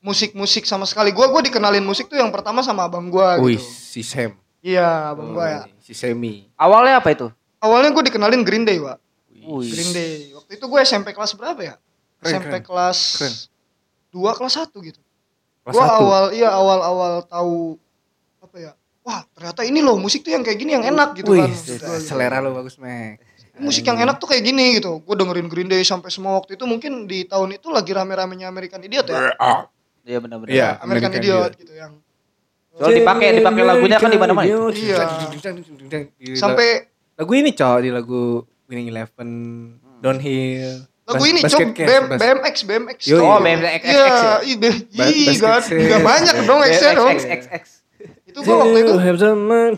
musik-musik 0.00 0.64
sama 0.64 0.84
sekali. 0.84 1.12
Gua 1.12 1.28
gua 1.28 1.40
dikenalin 1.40 1.84
musik 1.84 2.08
tuh 2.08 2.20
yang 2.20 2.28
pertama 2.28 2.60
sama 2.60 2.84
abang 2.84 3.08
gua 3.08 3.40
Wih, 3.40 3.56
gitu. 3.56 3.64
si 3.64 4.00
Sam. 4.04 4.36
Iya, 4.64 5.12
abang 5.12 5.36
gua 5.36 5.46
ya. 5.46 5.62
Si 5.84 5.92
Semi. 5.92 6.48
Awalnya 6.56 7.04
apa 7.04 7.12
itu? 7.12 7.28
Awalnya 7.60 7.92
gua 7.92 8.04
dikenalin 8.08 8.40
Green 8.40 8.64
Day, 8.64 8.80
Pak. 8.80 8.96
Wih. 9.44 9.68
Green 9.68 9.92
Day. 9.92 10.32
Waktu 10.32 10.56
itu 10.56 10.64
gue 10.64 10.80
SMP 10.80 11.12
kelas 11.12 11.36
berapa 11.36 11.60
ya? 11.60 11.74
Keren, 12.24 12.32
SMP 12.32 12.48
keren. 12.48 12.64
kelas 12.64 12.98
Keren. 13.20 13.34
2 14.16 14.38
kelas 14.40 14.54
1 14.56 14.88
gitu. 14.88 15.00
Kelas 15.68 15.74
Gua 15.76 15.84
satu. 15.84 16.00
awal 16.00 16.24
iya 16.32 16.48
awal-awal 16.48 17.12
tahu 17.28 17.76
apa 18.40 18.56
ya? 18.56 18.72
Wah, 19.04 19.20
ternyata 19.36 19.68
ini 19.68 19.84
loh 19.84 20.00
musik 20.00 20.24
tuh 20.24 20.32
yang 20.32 20.40
kayak 20.40 20.56
gini 20.56 20.72
yang 20.72 20.84
enak 20.88 21.12
gitu 21.20 21.36
Wih, 21.36 21.44
kan. 21.44 21.52
Gua. 21.52 22.00
selera 22.00 22.40
lu 22.40 22.56
bagus, 22.56 22.80
Mek. 22.80 23.20
Musik 23.60 23.84
yang 23.84 24.00
enak 24.00 24.16
tuh 24.16 24.32
kayak 24.32 24.42
gini 24.48 24.80
gitu. 24.80 24.98
Gue 25.04 25.14
dengerin 25.14 25.46
Green 25.46 25.68
Day 25.68 25.84
sampai 25.86 26.08
semua 26.10 26.40
waktu 26.40 26.58
itu 26.58 26.64
mungkin 26.66 27.06
di 27.06 27.22
tahun 27.28 27.54
itu 27.60 27.68
lagi 27.70 27.92
rame-ramenya 27.94 28.50
American 28.50 28.82
Idiot 28.82 29.06
ya. 29.06 29.30
Iya 30.04 30.18
benar-benar. 30.20 30.52
Iya. 30.52 30.68
American, 30.82 30.84
American 30.84 31.12
Idiot 31.20 31.52
gitu 31.60 31.72
yang 31.72 31.92
Soal 32.74 32.90
dipakai 32.92 33.38
dipakai 33.38 33.62
lagunya 33.62 33.96
kan 33.96 34.10
di 34.10 34.18
mana-mana. 34.18 34.46
Iya. 34.70 34.98
Sampai 36.34 36.90
lagu 37.14 37.32
ini 37.32 37.50
cowok 37.50 37.78
di 37.80 37.90
lagu 37.90 38.22
Winning 38.66 38.88
Eleven, 38.90 39.30
Downhill. 40.00 40.82
lagu 41.04 41.20
ini 41.22 41.40
cok 41.40 41.60
BM, 41.76 42.04
BMX 42.16 42.54
BMX. 42.64 42.98
Yo, 43.04 43.20
Oh, 43.20 43.36
iya. 43.36 43.60
BMX 43.60 43.82
Iya, 43.84 44.00
ya. 44.00 44.56
basket 44.56 45.36
gak, 45.36 45.60
case. 45.60 45.76
gak 45.84 46.00
banyak 46.02 46.34
dong 46.42 46.60
X-nya 46.64 46.90
dong. 46.96 47.10
XXX. 47.12 47.64
Itu 48.24 48.38
gue 48.40 48.56
waktu 48.56 48.78
itu 48.80 48.90
To 48.90 48.98
have 48.98 49.18
someone- 49.20 49.76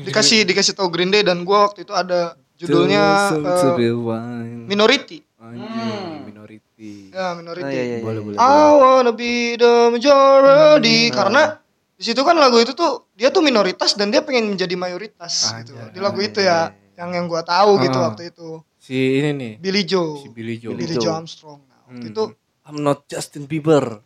dikasih 0.00 0.46
dikasih 0.46 0.72
tahu 0.72 0.88
Green 0.88 1.10
Day 1.10 1.20
dan 1.20 1.42
gua 1.42 1.68
waktu 1.68 1.82
itu 1.82 1.92
ada 1.92 2.38
judulnya 2.54 3.34
eh, 3.34 3.72
be 3.74 3.90
one. 3.90 4.64
Minority. 4.64 5.26
Anjing, 5.38 6.24
minority. 6.24 7.10
Ya, 7.10 7.30
Oh, 7.30 7.32
Minority. 7.36 7.68
iya, 7.68 7.82
iya, 7.84 7.96
iya. 7.98 8.04
Boleh, 8.06 8.20
boleh. 8.22 8.36
I 8.38 8.50
wanna 8.74 9.12
be 9.12 9.30
the 9.54 9.74
majority 9.90 11.10
karena 11.10 11.58
di 11.98 12.02
situ 12.04 12.20
kan 12.22 12.32
lagu 12.32 12.56
itu 12.56 12.72
tuh 12.72 13.04
dia 13.12 13.28
tuh 13.28 13.40
minoritas 13.40 13.92
dan 13.92 14.08
dia 14.08 14.22
pengen 14.22 14.48
menjadi 14.48 14.72
mayoritas 14.72 15.52
gitu. 15.58 15.74
Di 15.90 15.98
lagu 15.98 16.16
itu 16.18 16.38
ya 16.38 16.70
yang 16.94 17.10
yang 17.10 17.24
gua 17.26 17.42
tahu 17.42 17.76
gitu 17.80 17.94
Ah. 17.94 18.08
waktu 18.08 18.30
itu. 18.30 18.62
Si 18.78 19.18
ini 19.18 19.34
nih, 19.34 19.52
Billy 19.58 19.82
Joe. 19.82 20.22
si 20.22 20.30
Billy 20.30 20.56
Joe. 20.56 20.72
Billy 20.72 20.94
Joe. 20.94 21.12
Armstrong. 21.12 21.60
Nah, 21.60 21.76
waktu 21.84 22.00
Hmm. 22.00 22.08
itu 22.08 22.22
I'm 22.64 22.78
not 22.78 23.04
Justin 23.04 23.44
Bieber. 23.44 24.00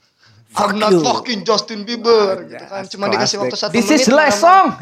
I'm 0.53 0.75
not 0.75 0.91
you. 0.91 1.01
fucking 1.01 1.43
Justin 1.43 1.83
Bieber 1.83 2.39
Anjas, 2.39 2.51
gitu 2.51 2.65
kan. 2.67 2.83
Cuma 2.87 3.05
dikasih 3.09 3.37
waktu 3.39 3.55
satu 3.55 3.71
This 3.71 3.87
menit. 3.87 3.99
is 3.99 4.05
the 4.07 4.15
last 4.15 4.39
song. 4.39 4.67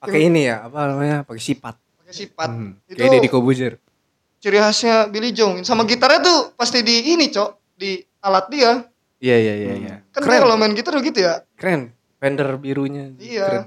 Pakai 0.00 0.20
ini 0.24 0.44
ya, 0.44 0.64
apa 0.64 0.78
namanya? 0.86 1.16
Pakai 1.22 1.38
sipat. 1.38 1.76
Pakai 1.76 2.14
sifat. 2.16 2.48
Hmm. 2.48 2.72
Itu 2.84 2.96
Kayak 2.96 3.10
Deddy 3.14 3.28
Kobuzer. 3.28 3.72
ciri 4.40 4.56
khasnya 4.56 5.04
Billy 5.06 5.30
Joe. 5.30 5.60
Sama 5.60 5.84
gitarnya 5.84 6.20
tuh 6.20 6.38
pasti 6.54 6.80
di 6.80 7.12
ini, 7.12 7.28
Cok. 7.28 7.76
Di 7.76 8.00
alat 8.20 8.46
dia. 8.48 8.70
Iya 9.20 9.36
iya 9.36 9.54
iya 9.54 9.72
iya. 9.76 9.94
Kan 10.10 10.24
dia 10.24 10.32
Keren. 10.32 10.42
kalau 10.42 10.56
main 10.56 10.72
gitar 10.72 10.96
gitu 10.98 11.20
ya. 11.20 11.44
Keren. 11.54 11.92
Fender 12.16 12.56
birunya. 12.56 13.12
Iya. 13.20 13.46
Keren. 13.46 13.64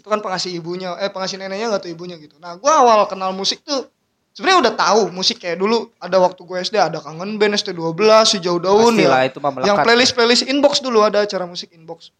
Itu 0.00 0.08
kan 0.08 0.22
pengasih 0.22 0.54
ibunya, 0.54 0.94
eh 0.96 1.10
pengasih 1.10 1.36
neneknya 1.36 1.74
nggak 1.74 1.82
tuh 1.84 1.92
ibunya 1.92 2.16
gitu. 2.16 2.38
Nah, 2.38 2.56
gua 2.56 2.80
awal 2.80 3.04
kenal 3.04 3.34
musik 3.34 3.60
tuh 3.60 3.90
sebenarnya 4.32 4.70
udah 4.70 4.74
tahu 4.78 5.02
musik 5.10 5.42
kayak 5.42 5.58
dulu 5.58 5.90
ada 5.98 6.16
waktu 6.16 6.40
gue 6.40 6.56
SD 6.62 6.78
ada 6.78 7.02
kangen 7.02 7.34
band 7.36 7.58
ST12 7.58 7.98
si 8.24 8.38
jauh 8.38 8.62
daun 8.62 8.94
Pastilah 8.94 9.20
ya. 9.20 9.28
itu 9.28 9.38
mah 9.42 9.50
Yang 9.60 9.60
melekat. 9.76 9.84
playlist 9.84 10.12
playlist 10.14 10.44
inbox 10.46 10.78
dulu 10.80 11.02
ada 11.02 11.26
acara 11.26 11.44
musik 11.44 11.68
inbox. 11.74 12.14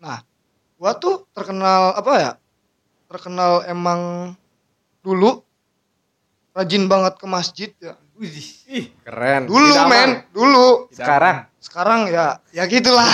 Nah, 0.00 0.24
gua 0.74 0.96
tuh 0.96 1.28
terkenal 1.30 1.94
apa 1.94 2.12
ya? 2.16 2.32
Terkenal 3.06 3.62
emang 3.68 4.32
dulu 5.04 5.44
rajin 6.50 6.88
banget 6.88 7.14
ke 7.20 7.26
masjid 7.28 7.70
ya. 7.78 7.94
Ih, 8.16 8.94
keren. 9.00 9.44
Dulu 9.44 9.66
Tidak 9.66 9.86
men, 9.86 10.10
aman. 10.14 10.30
dulu. 10.30 10.86
Sekarang 10.88 11.50
Sekarang 11.58 12.00
ya 12.06 12.38
ya 12.50 12.62
gitulah. 12.64 13.08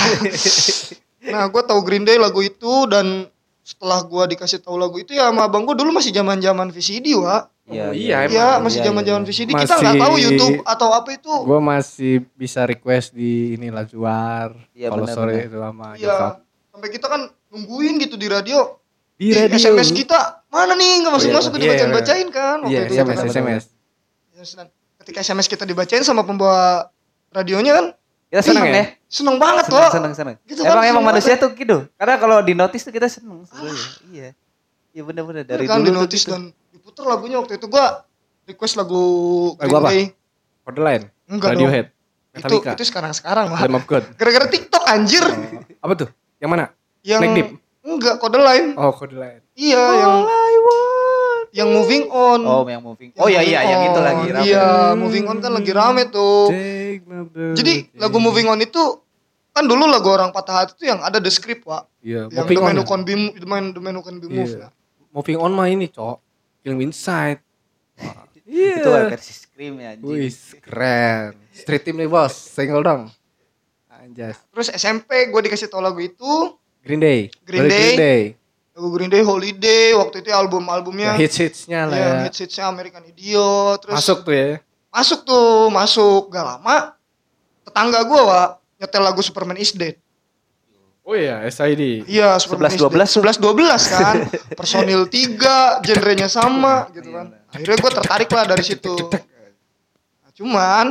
nah, 1.33 1.47
gua 1.47 1.63
tahu 1.63 1.81
Green 1.81 2.03
Day 2.03 2.17
lagu 2.17 2.41
itu 2.41 2.85
dan 2.85 3.25
setelah 3.63 4.03
gua 4.03 4.27
dikasih 4.27 4.59
tahu 4.59 4.77
lagu 4.77 4.97
itu 4.97 5.13
ya 5.13 5.31
sama 5.31 5.47
abang 5.47 5.63
gua 5.63 5.73
dulu 5.73 5.91
masih 5.91 6.11
zaman-zaman 6.11 6.69
VCD, 6.69 7.15
wa. 7.15 7.49
Oh, 7.71 7.95
iya, 7.95 8.27
Iya, 8.27 8.27
emang. 8.27 8.67
masih 8.67 8.83
Iya, 8.83 8.87
zaman-zaman 8.91 9.23
iya. 9.23 9.29
VCD. 9.31 9.51
Kita 9.55 9.75
nggak 9.75 9.95
Masih- 9.95 10.03
tahu 10.03 10.15
YouTube 10.19 10.59
atau 10.67 10.89
apa 10.91 11.09
itu. 11.15 11.35
Gue 11.47 11.61
masih 11.63 12.15
bisa 12.35 12.67
request 12.67 13.15
di 13.15 13.55
ini 13.55 13.71
Lazuar. 13.71 14.59
Iya, 14.75 14.91
Kalau 14.91 15.07
benar, 15.07 15.15
sore 15.15 15.35
itu 15.47 15.55
sama 15.55 15.87
Iya. 15.95 16.43
Sampai 16.67 16.89
kita 16.91 17.07
kan 17.07 17.21
nungguin 17.49 18.03
gitu 18.03 18.19
di 18.19 18.27
radio. 18.27 18.75
Di 19.15 19.31
Ih, 19.31 19.47
radio. 19.47 19.55
SMS 19.55 19.95
kita 19.95 20.43
mana 20.51 20.75
nih 20.75 20.91
nggak 20.99 21.13
masuk 21.15 21.31
masuk 21.31 21.53
iya, 21.55 21.63
dibacain-bacain 21.63 22.29
kan 22.29 22.57
waktu 22.59 22.75
Iya, 22.75 22.81
itu 22.83 22.95
SMS, 22.99 23.19
kan. 23.23 23.31
SMS. 23.31 23.65
Ketika 25.01 25.19
SMS 25.25 25.49
kita 25.49 25.65
dibacain 25.65 26.05
sama 26.05 26.23
pembawa 26.23 26.93
radionya 27.33 27.73
kan 27.73 27.87
kita 28.31 28.43
seneng 28.47 28.65
ih, 28.71 28.75
ya. 28.77 28.85
Seneng 29.11 29.37
banget 29.43 29.67
Seneng, 29.67 29.83
loh. 29.83 29.91
seneng, 29.91 30.13
seneng. 30.15 30.37
Gitu 30.47 30.63
kan, 30.63 30.71
emang 30.71 30.85
emang 30.87 31.03
seneng 31.03 31.09
manusia 31.11 31.35
tuh 31.35 31.51
gitu. 31.57 31.77
Karena 31.99 32.15
kalau 32.21 32.39
di 32.47 32.55
notice 32.55 32.87
tuh 32.87 32.95
kita 32.95 33.11
seneng 33.11 33.43
sebenarnya. 33.49 33.89
Iya. 34.13 34.29
Iya 34.91 35.03
bener-bener 35.07 35.43
dari 35.47 35.67
kan 35.67 35.83
dulu 35.83 35.87
di 35.87 35.91
tuh 35.91 35.99
notice 36.05 36.25
gitu. 36.27 36.33
dan 36.35 36.43
diputer 36.71 37.05
lagunya 37.07 37.37
waktu 37.43 37.59
itu 37.59 37.67
gua 37.67 38.07
request 38.47 38.75
lagu 38.79 39.03
Lagu 39.59 39.75
apa? 39.83 39.89
Day. 39.91 40.05
Kode 40.63 40.81
lain. 40.83 41.03
Enggak 41.27 41.51
Radiohead. 41.59 41.87
Itu 42.31 42.57
itu 42.63 42.85
sekarang-sekarang 42.87 43.51
lah. 43.51 43.61
Lamb 43.67 43.83
of 43.83 43.87
God. 43.91 44.07
Gara-gara 44.15 44.47
TikTok 44.47 44.85
anjir. 44.87 45.25
Apa 45.83 45.93
tuh? 45.99 46.09
Yang 46.39 46.51
mana? 46.55 46.65
Yang 47.03 47.21
Neck 47.25 47.33
Deep? 47.35 47.49
enggak 47.81 48.15
kode 48.21 48.39
lain. 48.39 48.77
Oh, 48.77 48.93
kode 48.93 49.17
lain. 49.17 49.41
Iya, 49.57 49.81
yang 49.81 50.17
yang 51.51 51.69
moving 51.71 52.07
on. 52.11 52.41
Oh, 52.47 52.63
yang 52.67 52.83
moving. 52.83 53.11
Oh 53.19 53.27
iya 53.27 53.43
iya 53.43 53.61
yang 53.67 53.83
itu 53.91 54.01
lagi 54.01 54.27
rame. 54.31 54.45
Iya, 54.47 54.69
moving 54.95 55.25
on 55.27 55.39
kan 55.43 55.51
lagi 55.55 55.73
rame 55.75 56.03
tuh. 56.09 56.51
Jadi 57.55 57.91
lagu 57.99 58.19
moving 58.19 58.47
on 58.47 58.61
itu 58.63 59.03
kan 59.51 59.67
dulu 59.67 59.91
lagu 59.91 60.07
orang 60.15 60.31
patah 60.31 60.63
hati 60.63 60.79
itu 60.79 60.85
yang 60.87 61.03
ada 61.03 61.19
the 61.19 61.31
script, 61.31 61.67
Pak. 61.67 61.91
Iya, 62.01 62.31
Yang 62.31 62.47
moving 62.47 62.59
the 62.59 62.63
on. 62.63 62.69
man 62.71 62.77
who 62.79 62.87
can 62.87 63.03
be 63.03 63.15
the 63.35 63.49
man 63.49 63.65
the 63.75 63.83
man 63.83 63.95
who 63.99 64.03
can 64.07 64.17
be 64.23 64.31
moved. 64.31 64.57
Iya. 64.57 64.71
Moving 65.11 65.39
on 65.43 65.51
mah 65.51 65.67
ini, 65.67 65.91
Cok. 65.91 66.17
Film 66.63 66.79
Inside. 66.87 67.43
Iya. 68.47 68.83
Itu 68.83 68.91
versi 69.11 69.33
scream 69.35 69.79
ya 69.79 69.95
anjing. 69.95 70.07
Wih, 70.07 70.31
keren. 70.63 71.35
Street 71.51 71.83
team 71.83 71.99
nih, 71.99 72.07
Bos. 72.07 72.35
Single 72.35 72.83
dong. 72.83 73.03
Anjas. 73.91 74.39
Terus 74.49 74.69
SMP 74.73 75.29
gue 75.29 75.41
dikasih 75.45 75.69
tau 75.69 75.85
lagu 75.85 76.01
itu, 76.01 76.57
Green 76.81 76.99
Day. 76.99 77.29
Green 77.45 77.69
Dari 77.69 77.71
Day. 77.71 77.79
Green 77.85 78.01
Day. 78.01 78.23
Lagu 78.81 78.97
Green 78.97 79.13
Day 79.13 79.21
Holiday, 79.21 79.93
waktu 79.93 80.25
itu 80.25 80.33
album-albumnya. 80.33 81.13
Ya, 81.13 81.21
hits-hitsnya 81.21 81.85
lah 81.85 81.93
Iya, 81.93 82.09
ya. 82.09 82.21
hits-hitsnya 82.25 82.65
American 82.65 83.05
Idiot, 83.05 83.77
terus 83.85 84.01
Masuk 84.01 84.25
tuh 84.25 84.33
ya. 84.33 84.57
masuk 84.89 85.21
tuh, 85.23 85.69
masuk 85.69 86.33
gak 86.33 86.41
lama. 86.43 86.97
Tetangga 87.61 88.01
gue, 88.01 88.17
Wak, 88.17 88.49
nyetel 88.81 89.03
lagu 89.05 89.21
Superman 89.21 89.61
is 89.61 89.77
Dead. 89.77 90.01
Oh 91.05 91.13
iya, 91.13 91.45
SID. 91.45 92.09
Iya, 92.09 92.41
Superman 92.41 92.73
11-12 92.73 93.05
is 93.05 93.13
Dead. 93.13 93.21
11 93.21 93.37
12 93.37 93.93
kan. 93.93 94.15
Personil 94.59 95.03
3, 95.05 95.85
genrenya 95.85 96.29
sama 96.33 96.89
gitu 96.91 97.13
kan. 97.13 97.37
Akhirnya 97.53 97.77
gue 97.77 97.93
tertarik 97.93 98.31
lah 98.33 98.45
dari 98.49 98.65
situ. 98.65 98.97
Nah, 98.97 100.33
cuman 100.33 100.87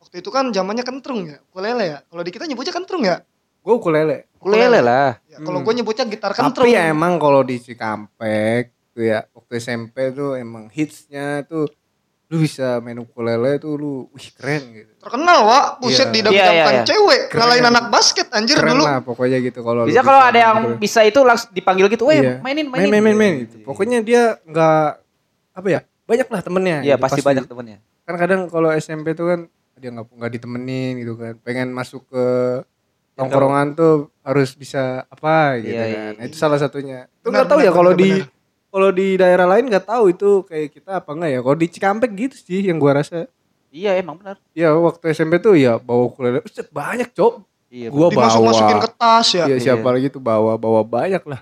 waktu 0.00 0.24
itu 0.24 0.30
kan 0.32 0.48
zamannya 0.48 0.88
kentrung 0.88 1.28
ya, 1.28 1.36
ukulele 1.44 1.84
ya. 1.84 1.98
Kalau 2.00 2.22
di 2.24 2.32
kita 2.32 2.48
nyebutnya 2.48 2.72
kentrung 2.72 3.04
ya. 3.04 3.20
Gue 3.66 3.74
ukulele. 3.74 4.30
Ukulele 4.32 4.78
lah. 4.78 5.18
Ya, 5.26 5.42
kalau 5.42 5.58
Hmm. 5.58 5.66
gue 5.66 5.74
nyebutnya 5.74 6.06
gitar 6.06 6.30
kentrung. 6.30 6.62
Tapi 6.64 6.70
ya 6.72 6.86
emang 6.86 7.18
kalau 7.18 7.42
di 7.42 7.58
Cikampek 7.58 8.70
tuh 8.92 9.02
ya 9.02 9.26
waktu 9.28 9.52
SMP 9.56 9.96
tuh 10.10 10.36
emang 10.36 10.70
hitsnya 10.70 11.42
tuh 11.42 11.66
lu 12.26 12.40
bisa 12.40 12.78
main 12.78 12.94
ukulele 12.96 13.54
tuh 13.56 13.74
lu 13.74 13.92
wih 14.08 14.28
keren 14.32 14.62
gitu. 14.72 14.90
terkenal, 14.98 15.38
Wak. 15.44 15.66
Buset 15.78 16.10
Iya. 16.10 16.14
didam-damkan 16.16 16.34
Iya, 16.50 16.62
iya, 16.64 16.70
iya. 16.72 16.82
cewek, 16.84 17.20
Keren. 17.24 17.38
ngalahin 17.38 17.66
anak 17.68 17.84
basket 17.88 18.26
anjir 18.30 18.56
Keren 18.56 18.70
dulu. 18.72 18.82
lah 18.82 18.98
pokoknya 19.00 19.38
gitu 19.40 19.60
kalau 19.62 19.82
lu 19.82 19.88
Bisa 19.88 20.02
kalau 20.02 20.18
ada 20.20 20.30
main 20.32 20.42
yang 20.44 20.56
ukulele. 20.60 20.78
bisa 20.80 21.00
itu 21.02 21.20
langsung 21.20 21.50
dipanggil 21.52 21.86
gitu, 21.88 22.04
"Weh, 22.04 22.18
Iya. 22.18 22.34
mainin 22.40 22.66
main 22.66 22.82
mainin." 22.82 22.90
main 22.92 23.02
main, 23.04 23.14
main 23.16 23.34
gitu. 23.44 23.62
Pokoknya 23.62 23.98
dia 24.00 24.22
nggak 24.42 24.88
apa 25.54 25.68
ya 25.68 25.80
banyak 26.04 26.26
lah 26.28 26.40
temennya. 26.40 26.78
Iya, 26.82 26.94
gitu, 26.94 27.02
pasti 27.02 27.20
banyak 27.20 27.44
temennya. 27.44 27.78
Kan 28.02 28.14
kadang 28.16 28.40
kalau 28.46 28.70
SMP 28.72 29.06
tuh 29.12 29.26
kan 29.28 29.40
dia 29.76 29.90
nggak 29.92 30.06
nggak 30.08 30.32
ditemenin 30.32 30.92
gitu 30.98 31.14
kan. 31.14 31.38
Pengen 31.40 31.70
masuk 31.70 32.06
ke 32.06 32.24
tongkrongan 33.16 33.72
tuh 33.72 33.94
harus 34.20 34.52
bisa 34.52 34.82
apa 35.06 35.56
gitu 35.58 35.72
Iya, 35.72 35.84
kan. 35.84 36.12
iya, 36.14 36.22
itu 36.22 36.36
salah 36.36 36.56
satunya. 36.56 37.08
Tuh 37.18 37.28
Benar, 37.28 37.34
nggak 37.34 37.48
tahu 37.48 37.58
benar, 37.58 37.66
ya 37.66 37.72
kalau 37.72 37.90
benar, 37.90 38.02
di 38.02 38.10
benar. 38.12 38.28
kalau 38.68 38.88
di 38.92 39.06
daerah 39.16 39.46
lain 39.48 39.64
nggak 39.66 39.86
tahu 39.86 40.04
itu 40.08 40.30
kayak 40.44 40.68
kita 40.70 40.90
apa 40.98 41.10
enggak 41.10 41.30
ya. 41.32 41.40
Kalau 41.40 41.56
di 41.56 41.66
Cikampek 41.66 42.10
gitu 42.14 42.36
sih 42.36 42.60
yang 42.62 42.76
gua 42.76 43.00
rasa. 43.00 43.24
Iya, 43.68 43.96
emang 43.96 44.16
benar. 44.16 44.36
Ya 44.52 44.70
waktu 44.72 45.10
SMP 45.10 45.36
tuh 45.36 45.52
ya 45.52 45.76
bawa 45.76 46.06
ukulele 46.06 46.40
Uset, 46.40 46.68
banyak 46.70 47.08
cok. 47.10 47.40
Iya. 47.66 47.88
Gua 47.88 48.08
bawa. 48.08 48.78
ke 48.78 48.90
tas 48.94 49.28
ya. 49.32 49.44
Iya 49.46 49.56
siapa 49.58 49.82
Iya. 49.82 49.94
lagi 49.96 50.08
tuh 50.08 50.20
bawa 50.20 50.54
bawa 50.54 50.80
banyak 50.80 51.24
lah. 51.24 51.40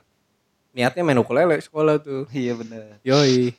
Niatnya 0.70 1.02
main 1.02 1.18
ukulele 1.18 1.58
sekolah 1.58 1.98
tuh. 1.98 2.26
Iya 2.30 2.54
benar. 2.54 3.02
Yoi. 3.02 3.54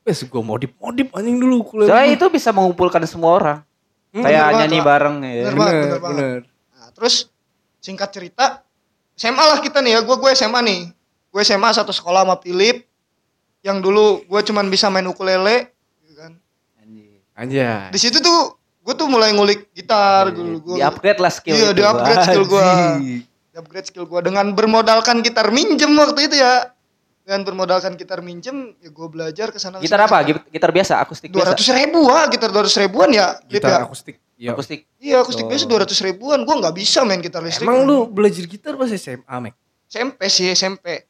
Wes 0.00 0.26
gua 0.26 0.42
modif 0.42 0.74
modif 0.76 1.06
anjing 1.10 1.38
dulu 1.38 1.62
ukulele. 1.62 1.86
Soalnya 1.86 2.10
itu 2.12 2.26
bisa 2.28 2.50
mengumpulkan 2.50 3.02
semua 3.04 3.30
orang. 3.32 3.58
Hmm, 4.10 4.26
Kayak 4.26 4.42
bener 4.42 4.58
nyanyi 4.58 4.78
banget, 4.78 4.88
bareng 4.90 5.16
ya. 5.16 5.30
Bener 5.30 5.54
banget, 5.54 5.70
bener 5.70 5.78
bener 5.86 6.00
banget. 6.00 6.18
bener. 6.18 6.40
Nah, 6.74 6.88
terus 6.90 7.14
singkat 7.80 8.12
cerita, 8.12 8.62
SMA 9.16 9.40
lah 9.40 9.58
kita 9.58 9.80
nih 9.80 9.96
ya. 9.96 10.00
Gue 10.00 10.16
gue 10.16 10.30
SMA 10.32 10.60
nih. 10.62 10.80
Gue 11.28 11.42
SMA 11.42 11.72
satu 11.72 11.90
sekolah 11.90 12.22
sama 12.22 12.36
Philip. 12.38 12.84
Yang 13.60 13.78
dulu 13.82 14.04
gue 14.24 14.40
cuman 14.46 14.68
bisa 14.68 14.88
main 14.88 15.04
ukulele. 15.04 15.72
gitu 16.00 16.14
kan. 16.16 16.32
Anjay. 17.34 17.88
Di 17.90 17.98
situ 17.98 18.20
tuh 18.20 18.56
gue 18.80 18.94
tuh 18.94 19.06
mulai 19.06 19.32
ngulik 19.32 19.68
gitar 19.72 20.30
dulu. 20.30 20.72
Gua, 20.72 20.76
Di 20.76 20.82
upgrade 20.82 21.20
lah 21.20 21.28
skill 21.28 21.52
Iya, 21.52 21.68
itu. 21.70 21.76
di-upgrade 21.76 22.24
skill 22.24 22.44
gua. 22.46 22.64
Anjing. 22.96 23.20
di 23.50 23.56
upgrade 23.58 23.86
skill 23.90 24.06
gue 24.06 24.20
dengan 24.22 24.46
bermodalkan 24.54 25.20
gitar 25.20 25.50
minjem 25.50 25.90
waktu 25.92 26.30
itu 26.30 26.38
ya. 26.38 26.70
Dengan 27.20 27.44
bermodalkan 27.44 27.94
gitar 27.94 28.24
minjem, 28.24 28.74
ya 28.80 28.90
gue 28.90 29.06
belajar 29.06 29.52
ke 29.52 29.58
sana. 29.60 29.78
Gitar 29.78 30.02
apa? 30.02 30.24
Gitar, 30.50 30.72
biasa, 30.72 30.98
akustik 30.98 31.30
Dua 31.30 31.44
biasa. 31.44 31.52
ratus 31.54 31.68
ribu 31.70 32.00
ah, 32.08 32.26
gitar 32.26 32.48
dua 32.50 32.62
ratus 32.66 32.78
ribuan 32.80 33.10
ya. 33.12 33.38
Gitar 33.46 33.70
ya? 33.70 33.86
akustik. 33.86 34.18
Iya. 34.40 34.56
Akustik. 34.56 34.88
Iya 34.96 35.20
akustik 35.20 35.44
biasa 35.44 35.68
dua 35.68 35.84
ratus 35.84 36.00
ribuan. 36.00 36.48
Gue 36.48 36.56
nggak 36.56 36.72
bisa 36.72 37.04
main 37.04 37.20
gitar 37.20 37.44
listrik. 37.44 37.68
Emang 37.68 37.84
lu 37.84 38.08
belajar 38.08 38.48
gitar 38.48 38.72
pas 38.80 38.88
SMA, 38.88 39.36
Mek? 39.36 39.54
SMP 39.84 40.20
sih 40.32 40.48
SMP. 40.48 41.04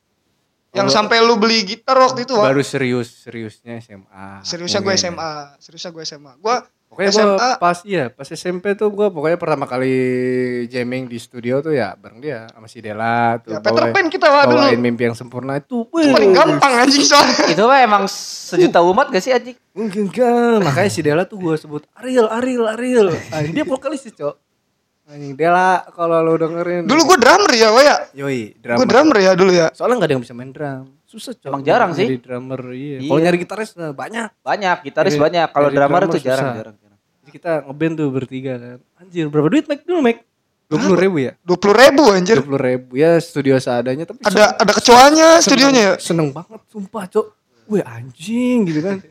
Yang 0.70 0.86
Oh, 0.90 0.94
sampai 1.02 1.18
lu 1.22 1.34
beli 1.34 1.66
gitar 1.66 1.98
waktu 1.98 2.22
itu, 2.26 2.34
Wak. 2.34 2.46
Baru 2.46 2.62
serius, 2.62 3.26
seriusnya 3.26 3.78
SMA. 3.78 4.42
Seriusnya 4.42 4.82
gue. 4.82 4.94
SMA, 4.94 5.30
seriusnya 5.58 5.90
gue 5.90 6.02
SMA. 6.02 6.32
Gue 6.38 6.56
Pokoknya 6.90 7.10
SMA. 7.14 7.22
gua 7.30 7.50
pas 7.56 7.78
iya, 7.84 8.10
pas 8.10 8.26
SMP 8.26 8.74
tuh 8.74 8.90
gua 8.90 9.08
pokoknya 9.08 9.38
pertama 9.38 9.62
kali 9.62 9.94
jamming 10.66 11.06
di 11.06 11.16
studio 11.16 11.62
tuh 11.62 11.70
ya 11.70 11.94
bareng 11.94 12.18
dia 12.18 12.50
sama 12.50 12.66
si 12.66 12.82
Dela 12.82 13.38
tuh. 13.38 13.54
ya 13.54 13.62
Peter 13.62 13.84
Pan 13.88 14.06
kita 14.06 14.26
Wak 14.26 14.44
dulu. 14.44 14.58
bawain 14.60 14.76
mimpi 14.76 15.06
yang 15.06 15.14
sempurna 15.14 15.54
itu. 15.56 15.86
Itu 15.86 16.10
paling 16.10 16.34
gampang 16.34 16.72
anjing 16.76 17.00
soalnya. 17.00 17.46
Itu 17.46 17.62
mah 17.64 17.78
emang 17.78 18.04
sejuta 18.10 18.82
umat 18.82 19.06
gak 19.08 19.22
sih 19.22 19.30
anjing? 19.30 19.54
Mungkin 19.70 20.10
kan, 20.10 20.58
makanya 20.60 20.90
si 20.90 21.00
Dela 21.00 21.22
tuh 21.24 21.38
gua 21.38 21.54
sebut 21.54 21.86
Ariel, 21.94 22.26
Ariel, 22.26 22.66
Ariel. 22.68 23.08
Anjing 23.30 23.54
dia 23.54 23.62
vokalis 23.62 24.02
sih, 24.02 24.10
Cok. 24.10 24.34
Anjing 25.06 25.34
Dela 25.34 25.86
kalau 25.90 26.18
lo 26.20 26.34
dengerin. 26.34 26.86
Dulu 26.86 27.02
gue 27.04 27.18
drummer 27.18 27.50
ya, 27.52 27.68
Wak 27.70 27.82
ya. 27.82 27.96
Yoi, 28.16 28.50
Gue 28.50 28.58
drummer. 28.60 28.86
drummer 28.86 29.16
ya 29.16 29.32
dulu 29.34 29.50
ya. 29.50 29.70
Soalnya 29.70 29.94
gak 29.96 30.06
ada 30.06 30.14
yang 30.14 30.22
bisa 30.22 30.34
main 30.34 30.50
drum. 30.50 30.90
Susah, 31.10 31.34
Cok. 31.34 31.50
Emang 31.50 31.62
jarang 31.66 31.90
sih. 31.90 32.06
Jadi 32.06 32.22
drummer, 32.22 32.60
iya. 32.70 33.02
Iya. 33.02 33.10
Kalau 33.10 33.18
nyari 33.18 33.38
gitaris 33.42 33.70
nah, 33.74 33.90
banyak. 33.90 34.30
Banyak, 34.46 34.76
gitaris 34.86 35.18
Jadi- 35.18 35.24
banyak. 35.26 35.48
Kalau 35.50 35.68
drummer 35.68 36.00
drummer 36.00 36.14
itu 36.14 36.18
jarang, 36.22 36.46
susah. 36.46 36.54
jarang, 36.54 36.76
jarang. 36.78 36.98
Jadi 37.20 37.30
kita 37.34 37.52
ngeband 37.66 37.94
tuh 37.98 38.08
bertiga 38.08 38.52
kan. 38.56 38.78
Anjir, 38.96 39.26
berapa 39.26 39.48
duit 39.48 39.66
Mac 39.66 39.82
dulu 39.82 40.00
Mac? 40.00 40.18
Dua 40.70 40.78
puluh 40.78 40.94
ribu 40.96 41.16
ya? 41.18 41.32
Dua 41.42 41.58
puluh 41.58 41.74
ribu 41.74 42.02
anjir. 42.08 42.38
Dua 42.38 42.46
puluh 42.46 42.62
ribu 42.62 42.94
ya 42.94 43.18
studio 43.18 43.58
seadanya 43.58 44.06
tapi 44.06 44.22
Ada 44.22 44.54
ada 44.54 44.70
kecoanya 44.70 45.28
seneng- 45.34 45.42
studionya 45.42 45.82
ya. 45.82 45.92
seneng 45.98 46.30
banget 46.30 46.62
sumpah 46.70 47.04
cok 47.04 47.26
Wih 47.66 47.82
anjing 47.82 48.70
gitu 48.70 48.78
kan 48.80 49.02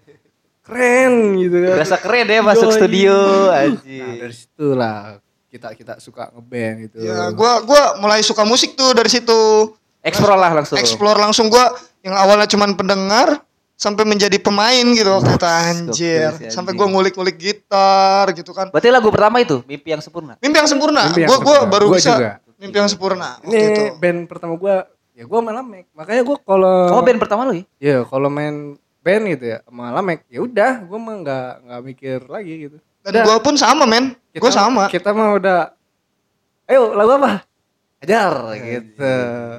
keren 0.63 1.13
gitu 1.35 1.57
kan. 1.59 1.75
Berasa 1.75 1.97
keren 1.97 2.23
deh 2.25 2.39
masuk 2.39 2.69
Yoi. 2.69 2.77
studio 2.79 3.15
Nah, 3.49 3.59
anjir. 3.65 4.15
dari 4.19 4.35
situ 4.35 4.67
lah 4.71 5.19
kita 5.49 5.67
kita 5.73 5.93
suka 5.97 6.31
ngeband 6.31 6.75
gitu. 6.85 6.97
Ya, 7.01 7.27
gua 7.33 7.59
gua 7.59 7.97
mulai 7.97 8.21
suka 8.21 8.45
musik 8.45 8.77
tuh 8.77 8.93
dari 8.93 9.09
situ. 9.09 9.75
Explore 10.01 10.35
lah 10.35 10.51
langsung. 10.53 10.77
Explore 10.77 11.17
langsung 11.17 11.45
gua 11.47 11.69
yang 11.99 12.15
awalnya 12.15 12.45
cuman 12.45 12.73
pendengar 12.73 13.43
sampai 13.73 14.03
menjadi 14.03 14.35
pemain 14.37 14.83
gitu 14.89 15.07
waktu 15.09 15.31
itu 15.33 15.45
anjir. 15.45 16.29
Sampai 16.47 16.71
gua 16.71 16.87
ngulik-ngulik 16.87 17.35
gitar 17.35 18.31
gitu 18.31 18.51
kan. 18.51 18.67
Berarti 18.69 18.89
lagu 18.89 19.07
pertama 19.07 19.39
itu 19.39 19.59
Mimpi 19.63 19.89
yang 19.89 19.99
Sempurna. 19.99 20.35
Mimpi 20.37 20.57
yang 20.57 20.67
sempurna. 20.67 21.01
Mimpi 21.05 21.21
yang 21.21 21.29
gua 21.29 21.37
gua 21.37 21.47
sempurna. 21.57 21.69
baru 21.69 21.85
Gua 21.85 21.97
bisa 21.97 22.11
juga. 22.13 22.31
mimpi 22.55 22.75
yang 22.75 22.89
sempurna 22.89 23.29
Ini 23.41 23.55
itu. 23.55 23.83
band 23.97 24.19
pertama 24.25 24.53
gua 24.55 24.75
ya 25.11 25.23
gua 25.23 25.39
main 25.39 25.55
Lamek. 25.55 25.85
Makanya 25.91 26.21
gua 26.23 26.37
kalau 26.39 26.75
Oh, 26.91 27.01
band 27.01 27.19
pertama 27.19 27.41
lo 27.43 27.53
ya? 27.53 27.63
Ya 27.77 27.97
kalau 28.03 28.27
main 28.27 28.55
band 28.99 29.23
gitu 29.29 29.45
ya 29.49 29.57
sama 29.63 29.91
Lamek 29.91 30.23
ya 30.27 30.39
udah 30.39 30.71
gua 30.81 30.97
mah 30.97 31.15
nggak 31.17 31.49
nggak 31.61 31.81
mikir 31.85 32.19
lagi 32.25 32.53
gitu. 32.65 32.77
Dan 32.99 33.23
gua 33.23 33.39
pun 33.39 33.55
sama 33.55 33.83
men. 33.83 34.15
Kita- 34.29 34.39
Gua 34.39 34.51
sama. 34.53 34.83
Kita 34.87 35.11
mah 35.11 35.33
udah 35.33 35.59
ayo 36.67 36.93
lagu 36.93 37.15
apa? 37.15 37.47
Ajar 37.99 38.55
gitu. 38.59 39.15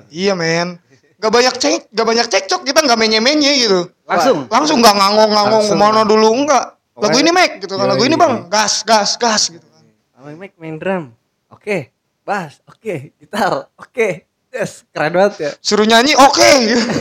Iya 0.09 0.33
men. 0.33 0.81
Gak 1.21 1.29
banyak 1.29 1.55
cek, 1.61 1.93
gak 1.93 2.07
banyak 2.09 2.27
cekcok 2.33 2.65
kita 2.65 2.81
nggak 2.81 2.97
menye-menye 2.97 3.53
gitu. 3.61 3.93
Langsung. 4.09 4.49
Langsung 4.49 4.81
nggak 4.81 4.97
ngangong-ngangong 4.97 5.65
ke 5.69 5.77
mana 5.77 6.01
dulu 6.09 6.33
enggak. 6.33 6.81
Lagu 6.97 7.17
ini 7.21 7.31
Mac 7.33 7.61
gitu 7.61 7.77
kan. 7.77 7.85
Lagu 7.89 8.03
ini 8.05 8.17
bang, 8.17 8.49
gas, 8.49 8.85
gas, 8.85 9.21
gas 9.21 9.53
gitu 9.53 9.65
kan. 9.65 9.85
Lamek 10.25 10.57
main 10.57 10.81
drum. 10.81 11.13
Oke. 11.53 11.93
Bass, 12.21 12.61
oke, 12.69 13.17
gitar, 13.17 13.73
oke. 13.75 14.09
Yes, 14.53 14.85
keren 14.93 15.11
banget 15.15 15.35
ya. 15.41 15.51
Suruh 15.59 15.89
nyanyi, 15.89 16.13
oke. 16.15 16.51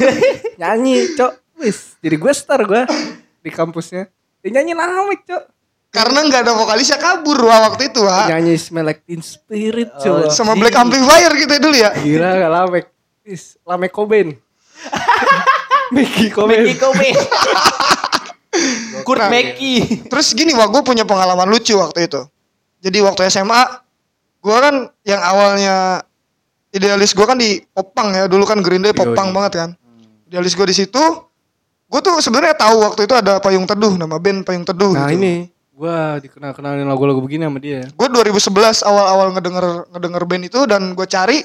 Nyanyi, 0.61 1.13
Cok. 1.13 1.59
Wis, 1.59 1.99
jadi 1.99 2.15
gue 2.15 2.33
star 2.33 2.63
gue 2.63 2.87
di 3.43 3.51
kampusnya. 3.51 4.07
Dia 4.41 4.49
nyanyi 4.57 4.73
Lamek, 4.73 5.27
Cok. 5.27 5.43
Karena 5.89 6.21
nggak 6.21 6.41
ada 6.45 6.53
vokalisnya 6.53 7.01
kabur 7.01 7.37
wah 7.41 7.69
waktu 7.69 7.89
itu 7.89 8.05
wah. 8.05 8.29
Nyanyi 8.29 8.61
Smell 8.61 8.85
Like 8.85 9.01
Teen 9.03 9.25
Spirit, 9.25 9.89
Oh, 10.05 10.21
coba. 10.21 10.29
Sama. 10.29 10.53
Black 10.53 10.77
Amplifier 10.77 11.33
gitu 11.33 11.49
dulu 11.57 11.73
ya. 11.73 11.89
Gila 11.97 12.29
gak 12.37 12.51
Lamek. 12.53 12.85
Wis, 13.25 13.57
Lamek 13.65 13.89
Cobain. 13.89 14.37
Mickey 15.95 16.29
Cobain. 16.29 16.61
Mickey 16.61 16.77
Kobe. 16.77 17.09
Kurt 19.05 19.21
Nah, 19.21 19.29
Meki. 19.29 20.05
Terus 20.05 20.33
gini 20.33 20.53
wah 20.53 20.69
gue 20.69 20.81
punya 20.81 21.05
pengalaman 21.05 21.49
lucu 21.49 21.73
waktu 21.73 22.05
itu. 22.05 22.21
Jadi 22.79 22.97
waktu 23.01 23.25
SMA 23.27 23.61
gue 24.39 24.57
kan 24.57 24.75
yang 25.03 25.21
awalnya 25.21 25.75
idealis 26.69 27.11
gue 27.11 27.25
kan 27.25 27.35
di 27.35 27.59
Popang 27.65 28.13
ya 28.13 28.29
dulu 28.29 28.45
kan 28.45 28.61
Green 28.61 28.81
Day 28.81 28.93
Popang 28.93 29.33
banget 29.33 29.53
kan. 29.57 29.69
Idealis 30.29 30.53
gue 30.53 30.67
di 30.69 30.75
situ. 30.75 31.01
Gue 31.89 31.99
tuh 31.99 32.21
sebenarnya 32.21 32.53
tahu 32.53 32.85
waktu 32.85 33.09
itu 33.09 33.17
ada 33.17 33.41
Payung 33.41 33.65
Teduh 33.65 33.97
nama 33.97 34.21
band 34.21 34.45
Payung 34.45 34.61
Teduh. 34.61 34.93
Nah 34.93 35.09
gitu. 35.09 35.17
ini, 35.17 35.33
gue 35.79 36.27
dikenal-kenalin 36.27 36.83
lagu-lagu 36.83 37.23
begini 37.23 37.47
sama 37.47 37.59
dia. 37.63 37.87
Gue 37.95 38.07
2011 38.11 38.83
awal-awal 38.83 39.31
ngedenger 39.31 39.65
ngedenger 39.95 40.23
band 40.27 40.43
itu 40.51 40.59
dan 40.67 40.91
gue 40.91 41.07
cari 41.07 41.39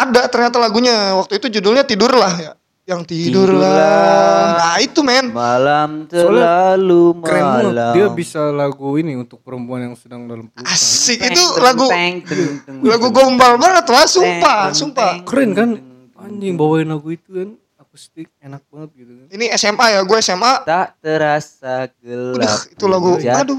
ada 0.00 0.24
ternyata 0.32 0.56
lagunya 0.56 1.12
waktu 1.12 1.36
itu 1.36 1.60
judulnya 1.60 1.84
Tidurlah 1.84 2.34
ya. 2.40 2.52
Yang 2.88 3.04
tidurlah. 3.12 3.68
Tidurlah. 3.68 4.48
Nah 4.56 4.76
itu 4.80 5.00
men. 5.04 5.28
Malam 5.28 6.08
terlalu 6.08 7.20
Keren 7.20 7.44
banget. 7.44 7.64
malam. 7.68 7.92
Dia 7.92 8.06
bisa 8.08 8.48
lagu 8.48 8.88
ini 8.96 9.12
untuk 9.12 9.44
perempuan 9.44 9.92
yang 9.92 9.92
sedang 9.92 10.24
dalam 10.24 10.48
pelukan. 10.48 10.72
Asik 10.72 11.20
itu 11.20 11.36
teng, 11.36 11.60
lagu 11.60 11.84
teng, 11.84 12.24
teng, 12.24 12.64
teng, 12.64 12.76
lagu 12.80 13.12
teng. 13.12 13.28
gombal 13.36 13.60
banget 13.60 13.84
wah 13.92 14.08
sumpah 14.08 14.72
Teng, 14.72 14.72
teng, 14.72 14.78
sumpah. 14.80 15.12
Keren 15.28 15.50
kan? 15.52 15.68
Anjing 16.16 16.56
bawain 16.56 16.88
lagu 16.88 17.12
itu 17.12 17.28
kan 17.28 17.60
akustik 17.98 18.30
enak 18.38 18.62
banget 18.64 18.90
gitu 18.94 19.10
kan. 19.12 19.26
Ini 19.28 19.44
SMA 19.52 19.86
ya 19.90 20.00
gue 20.00 20.18
SMA 20.20 20.52
Tak 20.62 21.02
terasa 21.02 21.74
gelap. 21.98 22.38
Udah, 22.38 22.54
itu 22.70 22.84
lagu- 22.86 23.18
jatuh. 23.18 23.58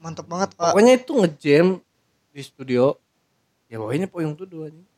mantep 0.00 0.24
banget 0.24 0.48
pak. 0.56 0.72
Pokoknya 0.72 0.92
itu 0.94 1.12
ngejam 1.12 1.66
di 2.32 2.40
studio. 2.40 2.96
Ya 3.66 3.76
bawainnya 3.76 4.08
Poyong 4.08 4.32
Tuduh 4.32 4.64
anjing. 4.64 4.88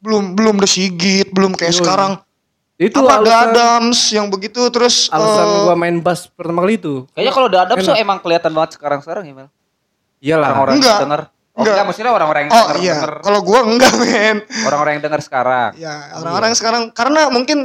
Belum 0.00 0.32
belum 0.32 0.56
The 0.56 0.64
Sigit 0.66 1.28
belum 1.28 1.52
kayak 1.52 1.76
Yoi. 1.76 1.80
sekarang. 1.84 2.12
Itu 2.78 3.02
apa 3.02 3.20
ada 3.20 3.32
Adams 3.44 4.08
yang 4.08 4.30
begitu 4.30 4.62
terus 4.70 5.10
alasan 5.10 5.44
eh, 5.44 5.60
gua 5.66 5.76
main 5.76 5.98
bass 5.98 6.24
pertama 6.26 6.62
kali 6.62 6.80
itu. 6.80 7.04
Kayaknya 7.12 7.32
kalau 7.34 7.46
udah 7.46 7.60
adab 7.60 7.76
so 7.78 7.92
Enak. 7.92 8.00
emang 8.00 8.18
kelihatan 8.18 8.52
banget 8.54 8.70
sekarang-sekarang 8.72 9.22
ya 9.22 9.34
Mel. 9.36 9.48
Iyalah. 10.18 10.48
Orang-orang 10.56 10.76
denger. 10.80 11.22
Oh 11.28 11.60
Enggak. 11.60 11.74
enggak, 11.74 11.86
maksudnya 11.90 12.12
orang-orang 12.14 12.40
yang 12.40 12.50
Oh 12.50 12.58
denger, 12.62 12.76
iya, 12.78 12.94
denger. 12.94 13.12
kalau 13.18 13.40
gua 13.42 13.60
enggak 13.66 13.92
men. 13.98 14.36
Orang-orang 14.64 14.92
yang 14.94 15.04
denger 15.04 15.20
sekarang. 15.20 15.70
Ya 15.74 15.92
orang-orang 16.16 16.52
sekarang 16.54 16.82
karena 16.94 17.20
mungkin 17.28 17.58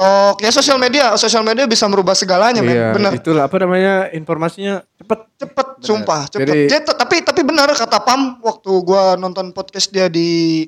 TikTok 0.00 0.36
ya 0.40 0.50
sosial 0.50 0.78
media, 0.80 1.12
sosial 1.14 1.44
media 1.44 1.68
bisa 1.68 1.84
merubah 1.84 2.16
segalanya 2.16 2.64
men. 2.64 2.72
Iya, 2.72 2.88
Bener. 2.96 3.12
itulah 3.14 3.44
apa 3.44 3.56
namanya 3.60 4.08
informasinya 4.10 4.80
cepet. 4.96 5.20
Cepet, 5.36 5.66
sumpah, 5.80 6.24
cepet. 6.26 6.48
Jadi- 6.48 6.68
Dia 6.68 6.80
tapi 6.82 7.20
tapi 7.20 7.40
benar 7.44 7.68
kata 7.70 8.00
Pam 8.00 8.40
waktu 8.40 8.70
gua 8.80 9.16
nonton 9.16 9.52
podcast 9.52 9.92
dia 9.92 10.08
di 10.08 10.64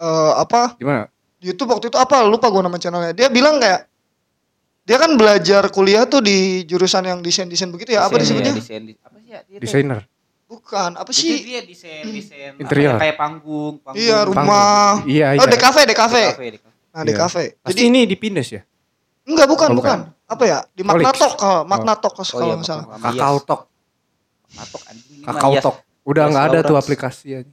eh 0.00 0.32
apa 0.32 0.78
Gimana? 0.78 1.10
di 1.36 1.50
YouTube 1.50 1.74
waktu 1.74 1.90
itu 1.90 1.98
apa 1.98 2.22
lupa 2.22 2.46
gua 2.48 2.62
nama 2.62 2.78
channelnya. 2.78 3.10
Dia 3.12 3.26
bilang 3.28 3.58
kayak 3.58 3.90
dia 4.80 4.96
kan 4.96 5.10
belajar 5.14 5.66
kuliah 5.68 6.06
tuh 6.06 6.22
di 6.22 6.62
jurusan 6.64 7.02
yang 7.02 7.18
desain 7.20 7.50
desain 7.50 7.68
begitu 7.68 7.94
ya. 7.94 8.06
Apa 8.06 8.14
Desain, 8.16 8.38
disebutnya? 8.38 8.52
iya, 8.54 8.62
Desain, 8.62 8.82
apa 9.02 9.16
sih 9.18 9.30
ya? 9.30 9.40
Desainer. 9.58 10.00
Bukan, 10.46 10.90
apa 10.98 11.10
Itu 11.10 11.22
sih? 11.22 11.46
dia 11.46 11.62
desain, 11.62 12.02
desain 12.10 12.50
apa 12.50 12.62
Interior. 12.66 12.98
ya, 12.98 12.98
kayak 12.98 13.16
panggung, 13.16 13.78
panggung. 13.78 14.02
Iya, 14.02 14.18
rumah. 14.26 14.98
Iya, 15.06 15.26
iya. 15.34 15.38
Oh, 15.38 15.46
di 15.46 15.54
kafe, 15.54 15.86
di 15.86 15.94
kafe. 15.94 16.22
Kafe, 16.90 17.00
di 17.00 17.00
kafe. 17.00 17.00
Nah, 17.00 17.02
di 17.02 17.12
Iya. 17.12 17.18
kafe. 17.18 17.42
Pasti 17.56 17.70
Jadi 17.70 17.82
ini 17.86 18.00
di 18.04 18.16
Pindes 18.16 18.48
ya? 18.50 18.62
enggak 19.22 19.46
bukan, 19.46 19.68
Oh, 19.70 19.76
bukan, 19.76 19.98
bukan. 20.02 20.26
Apa 20.26 20.44
ya? 20.44 20.58
Di. 20.68 20.82
Magnatok 20.82 21.32
kalau 21.34 21.62
Magnatok 21.64 22.12
kalau 22.12 22.26
Oh 22.32 22.42
iya, 22.44 22.54
nggak 22.56 22.66
salah. 22.66 22.84
Kakao. 23.00 23.36
Talk. 23.40 23.60
Matok 24.50 24.82
anjing. 24.86 25.20
Kakao. 25.22 25.52
Talk. 25.60 25.76
Udah 26.02 26.24
Yes, 26.24 26.32
nggak 26.32 26.44
ada 26.46 26.58
tuh 26.62 26.76
aplikasi 26.76 27.26
aja. 27.36 27.52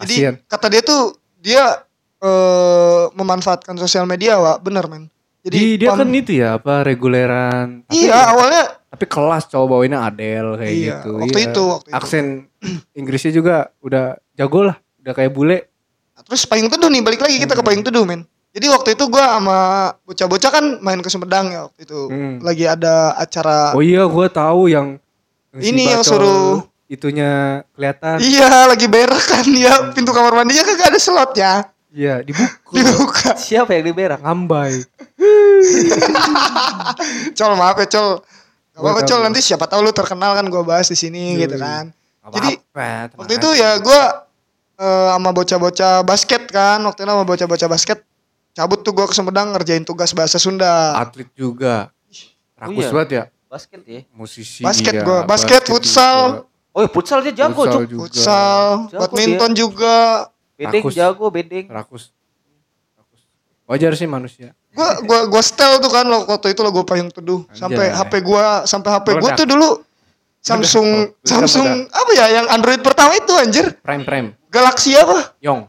Jadi 0.00 0.14
kata 0.46 0.66
dia 0.68 0.80
tuh 0.80 1.00
dia 1.36 1.64
eh 2.18 3.04
memanfaatkan 3.10 3.76
sosial 3.76 4.04
media, 4.04 4.36
Wak. 4.36 4.60
Bener, 4.60 4.84
men. 4.86 5.08
Jadi 5.40 5.56
Di, 5.56 5.64
dia 5.78 5.88
Pam- 5.88 5.98
kan 5.98 6.08
itu 6.10 6.32
ya 6.34 6.48
apa 6.56 6.84
reguleran. 6.84 7.80
Tapi- 7.82 8.04
Iya, 8.04 8.18
awalnya 8.28 8.64
Tapi 8.90 9.04
kelas 9.06 9.46
cowok 9.46 9.66
bawainnya 9.70 10.02
Adele 10.02 10.58
kayak 10.58 10.72
Iya, 10.74 10.94
gitu. 10.98 11.10
waktu 11.16 11.38
itu, 11.40 11.62
waktu 11.64 11.88
itu. 11.88 11.96
Aksen 11.96 12.26
Inggrisnya 12.92 13.32
juga 13.32 13.56
udah 13.80 14.04
jago 14.34 14.60
lah. 14.62 14.76
Udah 14.98 15.12
kayak 15.14 15.30
bule. 15.30 15.58
terus 16.20 16.44
payung 16.44 16.68
teduh 16.68 16.86
nih, 16.86 17.00
balik 17.00 17.16
lagi 17.18 17.38
kita 17.38 17.54
ke 17.54 17.62
payung 17.62 17.80
teduh, 17.80 18.04
men. 18.04 18.28
Jadi 18.50 18.66
waktu 18.66 18.98
itu 18.98 19.04
gua 19.06 19.38
sama 19.38 19.58
bocah-bocah 20.02 20.50
kan 20.50 20.64
main 20.82 20.98
ke 20.98 21.06
Sumedang 21.06 21.54
ya 21.54 21.60
waktu 21.70 21.86
itu. 21.86 22.00
Hmm. 22.10 22.42
Lagi 22.42 22.66
ada 22.66 23.14
acara 23.14 23.78
Oh 23.78 23.82
iya 23.82 24.02
gua 24.10 24.26
tahu 24.26 24.66
yang 24.66 24.98
si 25.54 25.70
Ini 25.70 25.98
yang 25.98 26.02
suruh- 26.02 26.66
itunya 26.90 27.62
kelihatan. 27.78 28.18
Iya, 28.18 28.66
lagi 28.66 28.90
berak 28.90 29.22
kan 29.22 29.46
dia 29.46 29.70
pintu 29.94 30.10
kamar 30.10 30.34
mandinya 30.34 30.66
kagak 30.66 30.90
ada 30.90 30.98
slotnya. 30.98 31.52
Iya, 31.94 32.26
dibuka. 32.26 32.74
Dibuka. 32.74 33.30
Siapa 33.38 33.70
yang 33.78 33.86
diberak? 33.86 34.18
Ngambai. 34.18 34.82
Col 37.38 37.54
maaf 37.54 37.78
ya 37.78 37.86
Col. 37.86 38.08
Gak 38.74 38.80
apa-apa 38.82 39.00
Col 39.06 39.20
nanti 39.22 39.40
siapa 39.42 39.70
tahu 39.70 39.86
lu 39.86 39.94
terkenal 39.94 40.34
kan 40.34 40.46
gua 40.50 40.66
bahas 40.66 40.90
di 40.90 40.98
sini 40.98 41.38
gitu 41.38 41.54
kan. 41.54 41.94
Nggak 42.26 42.34
Jadi, 42.34 42.50
apa-apa, 42.74 43.14
Waktu 43.22 43.32
itu 43.38 43.48
ya 43.54 43.70
gua 43.78 44.26
eh, 44.80 45.08
sama 45.14 45.30
bocah-bocah 45.30 45.94
basket 46.02 46.50
kan. 46.50 46.82
Waktu 46.82 47.06
itu 47.06 47.10
sama 47.10 47.22
bocah-bocah 47.22 47.68
basket 47.70 48.02
cabut 48.52 48.80
tuh 48.82 48.92
gua 48.92 49.06
ke 49.06 49.14
Sumedang 49.14 49.54
ngerjain 49.54 49.82
tugas 49.82 50.10
bahasa 50.12 50.36
Sunda. 50.36 50.96
atlet 50.98 51.28
juga. 51.34 51.90
Rakus 52.60 52.84
iya. 52.84 52.92
banget 52.92 53.10
ya. 53.10 53.24
Basket 53.50 53.80
ya. 53.82 54.00
Musisi 54.14 54.62
Basket 54.62 54.94
iya, 54.94 55.02
gua, 55.02 55.18
basket, 55.26 55.62
futsal. 55.66 56.46
Oh, 56.70 56.86
iya, 56.86 56.90
futsal 56.92 57.18
dia 57.26 57.34
jago, 57.34 57.66
Futsal 57.66 57.82
juga. 57.82 58.00
Futsal, 58.06 58.64
Jago 58.94 59.00
badminton 59.10 59.52
juga. 59.58 59.96
Bedeng 60.54 60.82
Rakus. 60.86 60.94
jago, 60.94 61.26
bedeng. 61.32 61.66
Rakus. 61.66 62.04
Rakus. 62.94 63.20
Wajar 63.66 63.92
sih 63.98 64.06
manusia. 64.06 64.54
Gua 64.70 65.02
gua 65.02 65.20
gua 65.26 65.42
setel 65.42 65.82
tuh 65.82 65.90
kan 65.90 66.06
lo- 66.06 66.30
waktu 66.30 66.54
itu 66.54 66.60
lo 66.62 66.70
gua 66.70 66.86
payung 66.86 67.10
teduh. 67.10 67.42
Sampai. 67.50 67.90
HP 67.90 68.22
gua 68.22 68.62
sampai 68.70 68.90
HP 68.94 69.06
gua 69.18 69.34
Meledak. 69.34 69.38
tuh 69.42 69.46
dulu 69.50 69.68
Samsung 70.38 70.88
Meledak. 71.10 71.26
Samsung 71.26 71.68
apa 71.90 72.10
ya 72.14 72.26
yang 72.38 72.46
Android 72.54 72.80
pertama 72.86 73.18
itu 73.18 73.34
anjir. 73.34 73.66
Prime 73.82 74.06
prime. 74.06 74.28
Galaxy 74.46 74.94
apa? 74.94 75.34
Yong. 75.42 75.66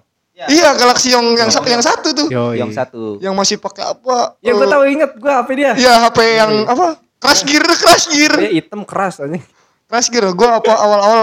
Iya, 0.50 0.74
Galaxy 0.74 1.14
yang 1.14 1.26
yang, 1.38 1.50
sa- 1.54 1.62
yang 1.68 1.84
satu 1.84 2.10
tuh. 2.16 2.28
Yo. 2.32 2.56
Yang 2.56 2.72
satu. 2.74 3.20
Yang 3.20 3.34
masih 3.36 3.56
pakai 3.62 3.84
apa? 3.94 4.40
Ya 4.42 4.56
gue 4.56 4.66
eh, 4.66 4.72
tahu 4.72 4.84
inget 4.88 5.12
gue 5.14 5.34
apa 5.34 5.52
dia. 5.54 5.72
Iya, 5.78 5.94
HP 6.08 6.18
yang 6.40 6.52
apa? 6.66 6.98
Crash 7.22 7.46
Gear, 7.46 7.62
Crash 7.62 8.06
Gear. 8.10 8.34
Dia 8.34 8.50
hitam 8.50 8.82
keras 8.82 9.22
aja. 9.22 9.38
Crash 9.86 10.10
Gear. 10.10 10.34
Gua 10.34 10.58
apa 10.58 10.74
awal-awal 10.74 11.22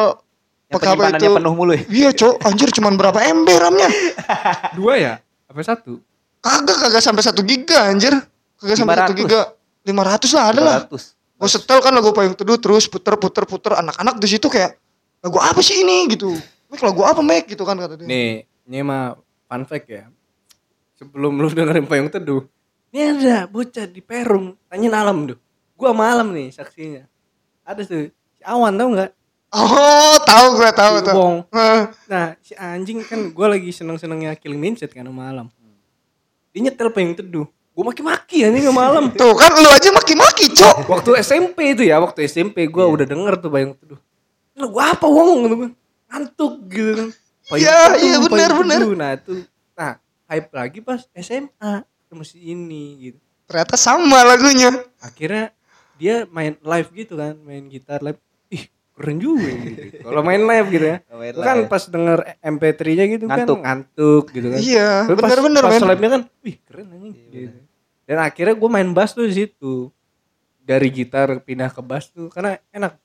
Yang 0.70 0.74
pakai 0.78 0.88
HP 0.94 1.02
itu. 1.18 1.34
penuh 1.34 1.52
mulu 1.58 1.72
ya. 1.74 1.82
Iya, 1.90 2.10
Cok. 2.14 2.34
Anjir 2.46 2.68
cuman 2.70 2.94
berapa 2.94 3.18
MB 3.18 3.48
RAM-nya? 3.50 3.88
Dua 4.78 4.94
ya? 4.94 5.12
Apa 5.50 5.58
satu? 5.66 5.98
Kagak 6.38 6.78
kagak 6.78 7.02
sampai 7.02 7.22
1 7.26 7.34
giga 7.42 7.90
anjir. 7.90 8.14
Kagak 8.62 8.76
sampai 8.78 8.94
1 8.94 9.10
500. 9.10 9.20
giga. 9.26 9.40
500 9.82 10.36
lah 10.38 10.44
ada 10.54 10.60
lah. 10.62 10.76
200. 10.86 11.18
Gue 11.38 11.48
setel 11.50 11.78
kan 11.82 11.90
lagu 11.94 12.10
payung 12.14 12.34
teduh 12.34 12.58
terus 12.58 12.86
puter 12.86 13.14
puter 13.14 13.46
puter 13.46 13.72
anak-anak 13.74 14.18
di 14.18 14.26
situ 14.26 14.46
kayak 14.46 14.74
lagu 15.18 15.38
apa 15.42 15.58
sih 15.58 15.82
ini 15.82 16.06
gitu. 16.14 16.30
Mek 16.68 16.78
lagu 16.78 17.02
apa 17.02 17.18
Mek 17.22 17.50
gitu 17.50 17.66
kan 17.66 17.74
kata 17.74 17.98
dia. 17.98 18.06
Nih, 18.06 18.46
ini 18.68 18.84
mah 18.84 19.16
fun 19.48 19.64
fact 19.64 19.88
ya. 19.88 20.12
Sebelum 21.00 21.40
lu 21.40 21.48
dengerin 21.48 21.88
payung 21.88 22.12
teduh, 22.12 22.44
ini 22.92 23.00
ada 23.00 23.48
bocah 23.48 23.88
di 23.88 24.04
Perum, 24.04 24.58
tanyain 24.68 24.92
alam 24.92 25.24
tuh. 25.24 25.38
Gua 25.78 25.96
malam 25.96 26.36
nih 26.36 26.52
saksinya. 26.52 27.08
Ada 27.64 27.86
tuh 27.86 28.10
si 28.36 28.42
Awan 28.44 28.76
tau 28.76 28.88
nggak? 28.92 29.10
Oh, 29.48 30.16
tahu 30.28 30.60
gue 30.60 30.70
tahu 30.76 30.94
Si 31.00 31.04
tuh. 31.08 31.16
Nah, 32.12 32.26
si 32.44 32.52
anjing 32.58 33.00
kan 33.06 33.32
gua 33.32 33.56
lagi 33.56 33.72
seneng-senengnya 33.72 34.36
Killing 34.36 34.60
Mindset 34.60 34.92
kan 34.92 35.08
malam. 35.08 35.48
Dia 36.52 36.68
nyetel 36.68 36.92
payung 36.92 37.16
teduh. 37.16 37.48
Gua 37.72 37.94
maki-maki 37.94 38.44
anjing 38.44 38.68
malam. 38.74 39.08
Tuh 39.14 39.32
kan 39.38 39.54
lu 39.54 39.70
aja 39.70 39.88
maki-maki, 39.94 40.50
Cok. 40.52 40.90
waktu 40.90 41.10
SMP 41.22 41.78
itu 41.78 41.86
ya, 41.86 42.02
waktu 42.02 42.26
SMP 42.26 42.66
gua 42.68 42.90
udah 42.90 43.06
denger 43.06 43.38
tuh 43.40 43.48
payung 43.48 43.72
teduh. 43.78 44.00
Lu 44.58 44.66
gua 44.68 44.92
apa 44.92 45.06
wong 45.06 45.46
gitu 45.46 45.56
kan. 45.62 45.70
Ngantuk 46.10 46.54
gitu 46.68 46.92
kan. 46.98 47.08
Iya, 47.56 47.96
iya, 47.96 48.16
benar, 48.20 48.50
benar. 48.52 48.80
Nah, 48.92 49.10
itu 49.16 49.32
nah, 49.72 49.92
hype 50.28 50.50
lagi 50.52 50.78
pas 50.84 51.00
SMA 51.16 51.72
si 52.24 52.52
ini 52.52 52.84
gitu. 53.08 53.18
Ternyata 53.48 53.80
sama 53.80 54.20
lagunya. 54.28 54.68
Akhirnya 55.00 55.56
dia 55.96 56.28
main 56.28 56.60
live 56.60 56.88
gitu 56.92 57.16
kan, 57.16 57.36
main 57.40 57.64
gitar 57.72 58.04
live. 58.04 58.20
Ih, 58.52 58.68
keren 58.92 59.16
juga 59.16 59.48
gitu. 59.48 60.04
Kalau 60.04 60.20
main 60.20 60.42
live 60.44 60.68
gitu 60.68 60.86
ya. 60.88 60.98
Main 61.18 61.34
kan 61.34 61.56
live. 61.64 61.70
pas 61.72 61.82
denger 61.88 62.18
MP3-nya 62.44 63.04
gitu 63.08 63.24
Ngantuk. 63.26 63.58
kan 63.60 63.64
ngantuk 63.64 64.24
gitu 64.36 64.46
kan. 64.52 64.58
Iya, 64.60 64.90
Tapi 65.08 65.18
pas- 65.20 65.30
Pas 65.32 65.80
men. 65.80 65.88
live-nya 65.88 66.10
kan, 66.12 66.22
wih 66.44 66.56
keren 66.68 66.86
anjing. 66.92 67.14
gitu. 67.32 67.58
Dan 68.08 68.18
akhirnya 68.24 68.54
gue 68.56 68.70
main 68.72 68.90
bass 68.92 69.12
tuh 69.12 69.24
di 69.28 69.34
situ. 69.36 69.92
Dari 70.64 70.88
gitar 70.92 71.40
pindah 71.40 71.72
ke 71.72 71.80
bass 71.80 72.12
tuh 72.12 72.28
karena 72.28 72.60
enak. 72.72 72.96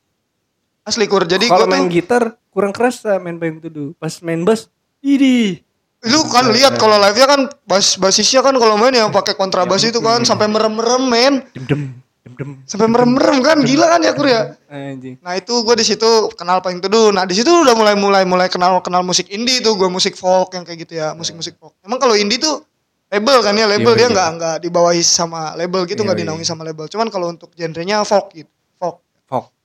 Asli 0.84 1.08
kur. 1.08 1.24
Jadi 1.24 1.48
gua 1.48 1.64
main 1.64 1.88
tuh 1.88 1.96
gitar 1.96 2.24
kurang 2.54 2.72
kerasa 2.72 3.18
main 3.18 3.42
payung 3.42 3.58
teduh. 3.60 3.98
Pas 3.98 4.14
main 4.22 4.46
bass, 4.46 4.70
ini 5.02 5.60
lu 6.04 6.20
kan 6.28 6.52
lihat 6.52 6.76
kalau 6.76 7.00
live-nya 7.00 7.28
kan 7.28 7.42
bas 7.64 7.96
basisnya 7.96 8.44
kan 8.44 8.52
kalau 8.60 8.76
main 8.76 8.92
yang 8.92 9.08
pakai 9.08 9.40
kontrabas 9.40 9.88
itu 9.88 10.04
kan 10.04 10.22
sampai 10.22 10.52
merem-merem 10.52 11.04
men. 11.08 11.34
dem 11.56 11.64
dem 11.64 11.82
dem 12.28 12.34
dem 12.36 12.50
Sampai 12.68 12.92
merem-merem 12.92 13.40
kan 13.40 13.58
gila 13.64 13.88
kan 13.88 14.04
ya 14.04 14.12
kur 14.12 14.28
ya. 14.28 14.52
anjing. 14.68 15.16
Nah 15.24 15.40
itu 15.40 15.56
gue 15.64 15.76
di 15.80 15.86
situ 15.88 16.10
kenal 16.36 16.60
paling 16.60 16.84
teduh. 16.84 17.16
Nah 17.16 17.24
di 17.24 17.40
situ 17.40 17.48
udah 17.48 17.72
mulai 17.72 17.96
mulai 17.96 18.24
mulai 18.28 18.48
kenal 18.52 18.84
kenal 18.84 19.00
musik 19.00 19.32
indie 19.32 19.64
tuh 19.64 19.80
gue 19.80 19.88
musik 19.88 20.20
folk 20.20 20.52
yang 20.52 20.68
kayak 20.68 20.84
gitu 20.84 21.00
ya 21.00 21.16
musik 21.16 21.40
musik 21.40 21.56
folk. 21.56 21.72
Emang 21.88 22.04
kalau 22.04 22.20
indie 22.20 22.36
tuh 22.36 22.68
label 23.08 23.40
kan 23.40 23.54
ya 23.56 23.70
label 23.70 23.94
Iya, 23.96 24.00
dia 24.00 24.04
iya. 24.04 24.12
nggak 24.12 24.30
nggak 24.36 24.56
dibawahi 24.66 25.02
sama 25.06 25.54
label 25.56 25.88
gitu 25.88 26.04
Iya, 26.04 26.06
nggak 26.12 26.18
iya. 26.20 26.24
dinaungi 26.28 26.44
sama 26.44 26.68
label. 26.68 26.86
Cuman 26.92 27.08
kalau 27.08 27.32
untuk 27.32 27.56
genrenya 27.56 28.04
folk 28.04 28.34
gitu. 28.36 28.52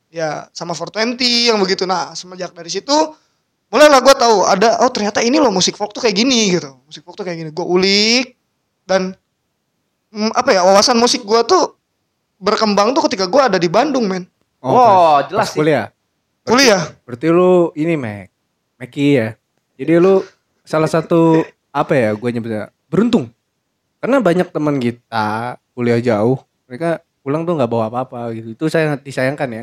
Ya 0.09 0.49
sama 0.57 0.73
420 0.73 1.53
yang 1.53 1.59
begitu. 1.61 1.85
Nah 1.85 2.13
semenjak 2.17 2.53
dari 2.53 2.69
situ 2.73 2.97
mulailah 3.69 4.01
gue 4.01 4.15
tahu 4.17 4.37
ada 4.49 4.81
oh 4.81 4.91
ternyata 4.93 5.21
ini 5.21 5.37
loh 5.37 5.53
musik 5.53 5.77
folk 5.77 5.93
tuh 5.93 6.05
kayak 6.05 6.17
gini 6.17 6.57
gitu. 6.57 6.73
Musik 6.89 7.05
folk 7.05 7.17
tuh 7.17 7.25
kayak 7.25 7.39
gini. 7.41 7.51
Gue 7.53 7.67
ulik 7.67 8.37
dan 8.89 9.13
mm, 10.13 10.33
apa 10.33 10.51
ya 10.53 10.65
wawasan 10.65 10.97
musik 10.97 11.25
gue 11.25 11.41
tuh 11.45 11.77
berkembang 12.41 12.95
tuh 12.97 13.05
ketika 13.11 13.29
gue 13.29 13.41
ada 13.41 13.59
di 13.61 13.69
Bandung 13.69 14.09
men. 14.09 14.25
Oh, 14.59 14.75
pas- 14.75 15.31
jelas 15.31 15.41
pas 15.45 15.49
sih. 15.55 15.59
kuliah. 15.61 15.87
Kuliah. 16.49 16.83
Berarti 17.05 17.27
lu 17.29 17.71
ini 17.77 17.95
Mac. 17.95 18.33
Meki 18.81 19.07
ya. 19.19 19.29
Jadi 19.77 19.93
lu 19.99 20.25
salah 20.65 20.89
satu 20.89 21.45
apa 21.75 21.93
ya 21.95 22.11
gue 22.17 22.31
nyebutnya 22.33 22.73
beruntung. 22.89 23.31
Karena 23.99 24.23
banyak 24.23 24.49
teman 24.55 24.79
kita 24.79 25.59
kuliah 25.75 25.99
jauh, 25.99 26.39
mereka 26.71 27.03
pulang 27.23 27.43
tuh 27.43 27.59
nggak 27.59 27.71
bawa 27.71 27.91
apa-apa 27.91 28.31
gitu. 28.35 28.55
Itu 28.55 28.65
sangat 28.71 29.03
disayangkan 29.03 29.49
ya. 29.51 29.63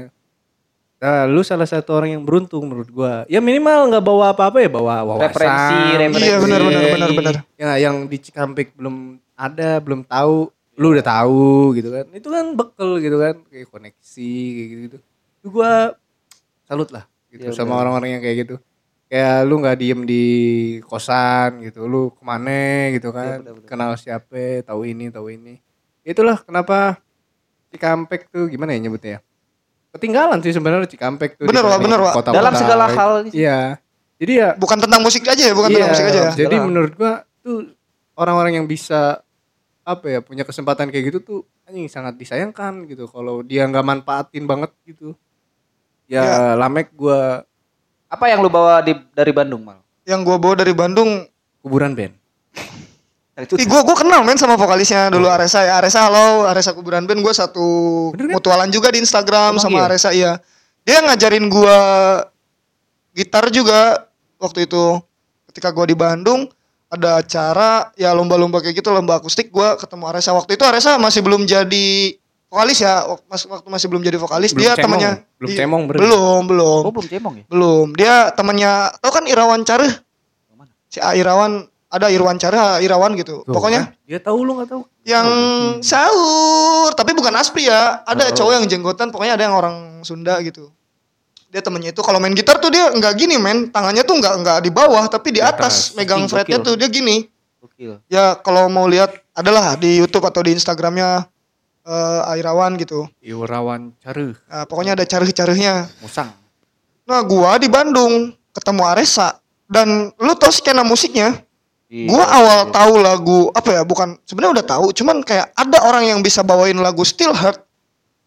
Nah, 0.95 1.27
lu 1.27 1.43
salah 1.43 1.67
satu 1.67 1.91
orang 1.91 2.15
yang 2.15 2.23
beruntung 2.23 2.63
menurut 2.65 2.87
gua. 2.87 3.13
Ya 3.27 3.43
minimal 3.43 3.91
nggak 3.91 4.05
bawa 4.05 4.31
apa-apa 4.31 4.63
ya 4.63 4.69
bawa 4.71 5.03
wawasan. 5.03 5.27
Referensi, 5.27 5.79
referensi. 5.99 6.23
Iya 6.23 6.37
benar 6.39 6.59
benar 6.63 6.83
benar 6.87 7.09
benar. 7.11 7.35
Ya 7.59 7.71
yang 7.83 8.07
di 8.07 8.17
Cikampek 8.23 8.71
belum 8.79 9.19
ada, 9.35 9.83
belum 9.83 10.07
tahu, 10.07 10.49
lu 10.79 10.87
udah 10.95 11.05
tahu 11.05 11.75
gitu 11.75 11.91
kan. 11.91 12.05
Itu 12.15 12.27
kan 12.31 12.55
bekel 12.55 12.89
gitu 13.03 13.17
kan, 13.19 13.35
kayak 13.51 13.67
koneksi 13.67 14.33
kayak 14.55 14.69
gitu. 14.87 14.97
Itu 15.43 15.47
gua 15.51 15.99
salut 16.63 16.89
lah 16.89 17.05
gitu 17.27 17.51
Iya, 17.51 17.53
sama 17.53 17.75
orang-orang 17.75 18.15
yang 18.15 18.21
kayak 18.23 18.37
gitu. 18.47 18.55
Kayak 19.05 19.37
lu 19.45 19.61
nggak 19.61 19.77
diem 19.77 20.01
di 20.07 20.25
kosan 20.81 21.61
gitu, 21.61 21.85
lu 21.85 22.09
ke 22.15 22.23
mana 22.25 22.89
gitu 22.95 23.13
kan, 23.13 23.43
benar, 23.43 23.53
benar. 23.61 23.67
kenal 23.69 23.91
siapa, 23.99 24.65
tahu 24.65 24.81
ini, 24.89 25.13
tahu 25.13 25.29
ini. 25.29 25.61
Itulah 26.01 26.41
kenapa 26.41 26.97
Cikampek 27.69 28.31
tuh 28.31 28.47
gimana 28.49 28.73
ya 28.73 28.79
nyebutnya 28.81 29.19
ya? 29.19 29.34
Ketinggalan 29.95 30.43
sih 30.43 30.51
sebenarnya 30.51 30.91
Cikampek 30.91 31.39
tuh. 31.39 31.47
Bener, 31.47 31.63
dibanding 31.63 31.87
bener, 31.87 31.99
kota-kota. 32.11 32.35
Dalam 32.35 32.53
segala 32.53 32.85
hal. 32.91 33.11
Iya. 33.31 33.79
Jadi 34.15 34.33
ya 34.39 34.49
Bukan 34.55 34.79
tentang 34.79 34.99
musik 35.03 35.23
aja 35.23 35.39
ya, 35.39 35.53
bukan 35.55 35.71
tentang 35.71 35.87
Iya, 35.87 35.95
musik 35.95 36.07
aja 36.11 36.19
ya. 36.19 36.31
Jadi 36.35 36.55
menurut 36.59 36.91
gua 36.99 37.23
tuh 37.39 37.71
orang-orang 38.19 38.59
yang 38.59 38.67
bisa 38.67 39.23
apa 39.85 40.05
ya 40.09 40.19
punya 40.19 40.43
kesempatan 40.43 40.89
kayak 40.89 41.13
gitu 41.13 41.19
tuh 41.21 41.39
anjing 41.69 41.85
sangat 41.85 42.17
disayangkan 42.17 42.89
gitu 42.89 43.05
kalau 43.05 43.45
dia 43.45 43.63
nggak 43.69 43.85
manfaatin 43.87 44.43
banget 44.43 44.71
gitu. 44.83 45.15
Ya, 46.11 46.23
Ya. 46.23 46.35
Lamek 46.59 46.91
gua 46.91 47.47
Apa 48.05 48.29
yang 48.29 48.45
lu 48.45 48.51
bawa 48.53 48.85
di, 48.85 48.93
dari 49.17 49.33
Bandung, 49.33 49.65
Mal? 49.65 49.81
Yang 50.05 50.21
gua 50.27 50.37
bawa 50.37 50.55
dari 50.55 50.71
Bandung, 50.77 51.25
kuburan 51.63 51.97
band. 51.97 52.13
Ih 53.37 53.67
gua 53.67 53.83
gua 53.83 53.95
kenal 53.95 54.23
men 54.23 54.39
sama 54.39 54.55
vokalisnya 54.55 55.11
dulu 55.11 55.27
Aresa 55.27 55.59
ya. 55.61 55.75
Aresa 55.75 56.07
halo, 56.07 56.47
Aresa 56.47 56.71
Kuburan 56.71 57.03
Band 57.03 57.19
gua 57.19 57.31
satu 57.31 57.67
Bener 58.11 58.31
kan? 58.31 58.35
mutualan 58.35 58.69
juga 58.69 58.87
di 58.89 58.99
Instagram 58.99 59.51
Emang 59.51 59.59
sama 59.59 59.77
iya? 59.77 59.85
Aresa 59.85 60.09
iya. 60.09 60.31
Dia 60.81 61.03
ngajarin 61.03 61.45
gua 61.45 61.79
gitar 63.11 63.47
juga 63.49 64.07
waktu 64.37 64.63
itu 64.63 65.03
ketika 65.49 65.67
gua 65.69 65.83
di 65.83 65.93
Bandung 65.93 66.47
ada 66.85 67.19
acara 67.19 67.91
ya 67.93 68.11
lomba-lomba 68.11 68.59
kayak 68.59 68.79
gitu 68.79 68.87
lomba 68.89 69.19
akustik 69.19 69.51
gua 69.51 69.75
ketemu 69.75 70.07
Aresa 70.07 70.31
waktu 70.31 70.55
itu 70.55 70.63
Aresa 70.63 70.95
masih 70.95 71.19
belum 71.19 71.43
jadi 71.43 72.15
vokalis 72.47 72.79
ya 72.79 73.03
waktu 73.03 73.67
masih 73.67 73.87
belum 73.89 73.99
jadi 74.01 74.15
vokalis 74.15 74.51
Belum 74.51 74.63
dia 74.63 74.71
cemong. 74.73 74.83
temannya 74.95 75.11
Belum 75.35 75.49
Iya, 75.49 75.57
cemong 75.59 75.81
berarti. 75.83 75.99
belum 75.99 76.41
belum 76.47 76.81
Oh, 76.81 76.91
belum 76.93 77.07
cemong 77.09 77.33
ya? 77.35 77.43
belum 77.45 77.87
dia 77.91 78.15
temannya 78.31 78.71
tau 78.95 79.11
kan 79.11 79.27
Irawan 79.27 79.59
Careh 79.61 79.91
mana? 80.49 80.71
si 80.87 81.03
A 81.03 81.11
Irawan 81.13 81.67
ada 81.95 82.11
Irwan 82.11 82.35
Careh 82.35 82.59
A 82.59 82.83
Irawan 82.83 83.15
gitu. 83.15 83.41
Tuh, 83.41 83.53
pokoknya 83.55 83.87
kan? 83.87 84.03
dia 84.03 84.19
tahu 84.19 84.43
lu 84.43 84.59
nggak 84.59 84.69
tahu. 84.69 84.81
yang 85.07 85.27
sahur 85.79 86.91
tapi 86.93 87.15
bukan 87.15 87.31
Aspri 87.35 87.67
ya. 87.67 88.03
Ada 88.03 88.29
Oh. 88.29 88.35
cowok 88.35 88.53
yang 88.59 88.65
jenggotan 88.67 89.09
pokoknya 89.09 89.39
ada 89.39 89.43
yang 89.47 89.55
orang 89.55 89.75
Sunda 90.03 90.37
gitu. 90.43 90.69
Dia 91.47 91.63
temennya 91.63 91.95
itu 91.95 92.01
kalau 92.03 92.19
main 92.19 92.35
gitar 92.35 92.59
tuh 92.59 92.67
dia 92.67 92.91
nggak 92.91 93.13
gini 93.15 93.39
men. 93.39 93.71
Tangannya 93.71 94.03
tuh 94.03 94.19
nggak 94.19 94.35
nggak 94.43 94.57
di 94.61 94.71
bawah 94.73 95.07
tapi 95.07 95.31
di 95.31 95.39
atas. 95.39 95.91
atas. 95.91 95.95
megang 95.95 96.27
fretnya 96.27 96.59
tuh 96.59 96.75
dia 96.75 96.91
gini. 96.91 97.31
Gokil. 97.61 97.97
ya 98.05 98.37
kalau 98.37 98.69
mau 98.69 98.85
lihat 98.85 99.09
adalah 99.33 99.73
di 99.73 99.97
YouTube 99.97 100.21
atau 100.21 100.45
di 100.45 100.53
Instagramnya 100.53 101.25
eh 101.85 102.21
Airawan 102.33 102.77
gitu. 102.77 103.05
Iwarawan 103.21 103.93
Caruh, 104.01 104.33
Nah, 104.45 104.65
pokoknya 104.65 104.97
ada 104.97 105.05
careh-carehnya 105.05 105.85
Musang. 106.01 106.33
nah 107.05 107.21
gua 107.21 107.61
di 107.61 107.69
Bandung 107.69 108.33
ketemu 108.49 108.81
Aresa 108.85 109.37
dan 109.69 110.09
lu 110.17 110.33
tau 110.33 110.49
skena 110.49 110.81
musiknya 110.81 111.44
Iya, 111.95 112.11
Gua 112.11 112.27
awal 112.27 112.59
iya. 112.67 112.73
tahu 112.75 112.93
lagu 112.99 113.39
apa 113.55 113.69
ya? 113.71 113.81
Bukan 113.87 114.19
sebenarnya 114.27 114.59
udah 114.59 114.65
tahu, 114.67 114.85
cuman 114.91 115.23
kayak 115.23 115.47
ada 115.55 115.79
orang 115.87 116.03
yang 116.03 116.19
bisa 116.19 116.43
bawain 116.43 116.75
lagu 116.75 117.07
Still 117.07 117.31
Hurt 117.31 117.63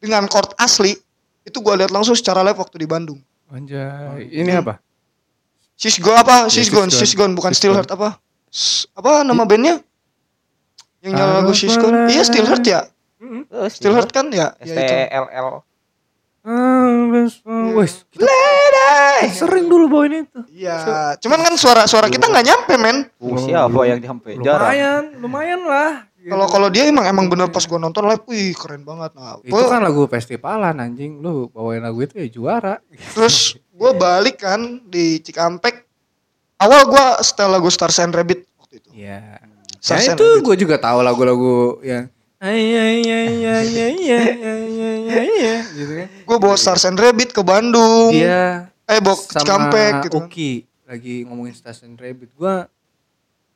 dengan 0.00 0.24
chord 0.24 0.57
asli. 0.57 0.96
Itu 1.44 1.61
gua 1.61 1.76
lihat 1.76 1.92
langsung 1.92 2.16
secara 2.16 2.40
live 2.40 2.57
waktu 2.57 2.81
di 2.81 2.88
Bandung. 2.88 3.20
Anjay, 3.52 4.24
ini 4.33 4.57
apa? 4.57 4.81
Sisgo 5.76 6.16
apa? 6.16 6.48
Ya, 6.48 6.52
Sisgon, 6.52 6.88
Sisgon. 6.88 7.00
Sisgon 7.04 7.31
bukan 7.37 7.52
Sisgon. 7.52 7.61
Still 7.61 7.74
Hurt 7.76 7.90
apa? 7.92 8.16
S- 8.48 8.88
apa 8.96 9.20
nama 9.20 9.44
bandnya? 9.44 9.85
Yang 11.04 11.12
nyanyi 11.12 11.35
lagu 11.37 11.52
Sisgon. 11.52 11.92
mulai. 11.92 12.11
Iya 12.16 12.22
Still 12.24 12.46
Hurt 12.48 12.64
ya. 12.64 12.81
Mm-mm. 13.20 13.42
Eh, 13.52 13.68
Still 13.68 13.92
Hurt 13.92 14.09
kan 14.09 14.33
ya? 14.33 14.57
S 14.59 14.64
Ya 14.64 14.74
T 14.74 14.81
itu. 14.81 14.94
L 15.12 15.26
L. 15.28 15.48
Ah, 16.48 17.12
Wes, 17.76 18.08
kita 18.08 18.24
sering 19.37 19.68
dulu 19.68 19.84
bawain 19.92 20.24
itu. 20.24 20.40
Iya, 20.48 21.12
cuman 21.20 21.44
kan 21.44 21.54
suara-suara 21.61 22.08
kita 22.08 22.24
nggak 22.24 22.46
nyampe 22.48 22.74
men. 22.80 23.04
Oh, 23.20 23.37
siapa 23.37 23.80
yang 23.84 24.00
jarang? 24.40 24.72
Lumayan, 24.72 25.02
lumayan 25.20 25.61
lah. 25.68 26.08
gitu. 26.16 26.32
Kalau 26.32 26.46
kalau 26.48 26.68
dia 26.72 26.88
emang 26.88 27.04
emang 27.04 27.28
bener 27.28 27.52
pas 27.52 27.68
gua 27.68 27.76
nonton 27.76 28.08
live, 28.08 28.24
wih 28.32 28.56
keren 28.56 28.80
banget. 28.80 29.12
Nah, 29.12 29.37
itu 29.44 29.64
kan 29.68 29.80
lagu 29.84 30.08
festivalan 30.08 30.81
anjing 30.81 31.20
lu 31.20 31.52
bawain 31.52 31.85
lagu 31.85 32.00
itu 32.00 32.16
ya 32.16 32.29
juara 32.33 32.81
Terus 33.12 33.60
gue 33.79 33.90
balik 33.92 34.40
kan 34.40 34.83
di 34.88 35.20
Cikampek. 35.20 35.85
Awal 36.58 36.81
gue 36.90 37.04
setel 37.23 37.54
lagu 37.54 37.70
Stars 37.70 38.02
and 38.02 38.16
Rabbit 38.16 38.42
waktu 38.58 38.83
itu. 38.83 38.88
Iya. 38.96 39.38
Ya 39.38 39.79
Stars 39.79 40.10
and 40.10 40.18
itu 40.18 40.27
gue 40.42 40.56
juga 40.58 40.81
tahu 40.81 41.04
lagu-lagu 41.06 41.79
yang 41.87 42.10
Gitu 45.74 45.92
kan. 45.98 46.06
Gue 46.06 46.38
bawa 46.38 46.54
Stars 46.54 46.86
and 46.86 46.94
Rabbit 46.94 47.34
ke 47.34 47.42
Bandung. 47.42 48.14
Iya. 48.14 48.70
Eh 48.86 49.02
bawa 49.02 49.18
Cikampek 49.18 50.06
gitu. 50.06 50.22
Oki 50.22 50.62
lagi 50.86 51.26
ngomongin 51.26 51.50
Stars 51.58 51.82
and 51.82 51.98
Rabbit. 51.98 52.30
Gue 52.38 52.62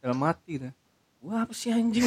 dalam 0.02 0.18
hati 0.26 0.66
dah. 0.66 0.74
Wah 1.22 1.46
apa 1.46 1.54
sih 1.54 1.70
anjing? 1.70 2.02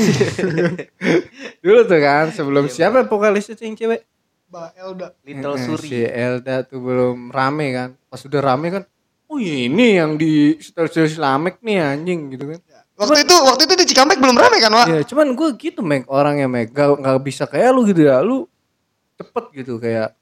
Dulu 1.63 1.88
tuh 1.88 1.99
kan 2.03 2.36
sebelum 2.36 2.67
siapa 2.67 3.07
vokalisnya 3.07 3.55
yang 3.63 3.80
cewek? 3.80 4.03
Mbak 4.51 4.69
Elda. 4.76 5.07
Little 5.23 5.55
Suri. 5.55 5.88
Si 5.88 6.03
Elda 6.03 6.67
tuh 6.67 6.84
belum 6.84 7.32
rame 7.32 7.71
kan. 7.71 7.95
Pas 8.11 8.19
udah 8.19 8.41
rame 8.43 8.67
kan. 8.76 8.84
Oh 9.32 9.39
ini 9.39 9.95
yang 9.95 10.19
di 10.19 10.59
Stars 10.59 10.99
Islamic 10.99 11.63
nih 11.63 11.80
anjing 11.80 12.36
gitu 12.36 12.51
kan. 12.51 12.59
Ya 12.67 12.74
Waktu 12.96 13.20
itu 13.22 13.36
waktu 13.36 13.62
itu 13.64 13.74
di 13.76 13.86
Cikampek 13.86 14.18
belum 14.18 14.36
rame 14.36 14.58
kan, 14.58 14.72
Wak? 14.72 14.88
Ya 14.88 15.02
cuman 15.04 15.28
gue 15.32 15.50
gitu 15.56 15.80
Meg 15.80 16.08
orangnya 16.08 16.48
Meg 16.48 16.72
gak, 16.72 16.96
gak 16.96 17.20
bisa 17.20 17.43
kayak 17.43 17.70
lu 17.70 17.84
gitu 17.84 18.02
ya 18.02 18.20
Lu 18.20 18.48
cepet 19.16 19.46
gitu 19.54 19.76
kayak 19.78 20.16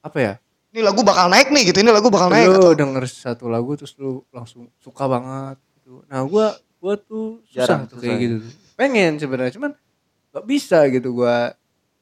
apa 0.00 0.18
ya 0.18 0.32
Ini 0.70 0.80
lagu 0.80 1.00
bakal 1.00 1.26
naik 1.26 1.48
nih 1.48 1.62
gitu. 1.66 1.78
Ini 1.78 1.88
lagu 1.88 2.08
bakal 2.08 2.28
naik. 2.28 2.48
lu 2.48 2.56
atau- 2.62 2.76
denger 2.76 3.04
satu 3.04 3.46
lagu 3.46 3.72
terus 3.74 3.92
lu 3.94 4.24
langsung 4.30 4.68
suka 4.76 5.04
banget 5.04 5.56
gitu 5.74 6.00
nah 6.04 6.20
gua 6.22 6.52
gua 6.76 6.94
tuh 6.94 7.40
susah 7.44 7.64
Jarang, 7.66 7.80
tuh 7.84 7.96
susah 7.96 8.02
kayak 8.02 8.14
ya. 8.14 8.24
gitu 8.26 8.36
pengen 8.74 9.12
sebenarnya 9.16 9.52
cuman 9.52 9.70
gak 10.30 10.44
bisa 10.44 10.78
gitu 10.86 11.08
gua 11.14 11.52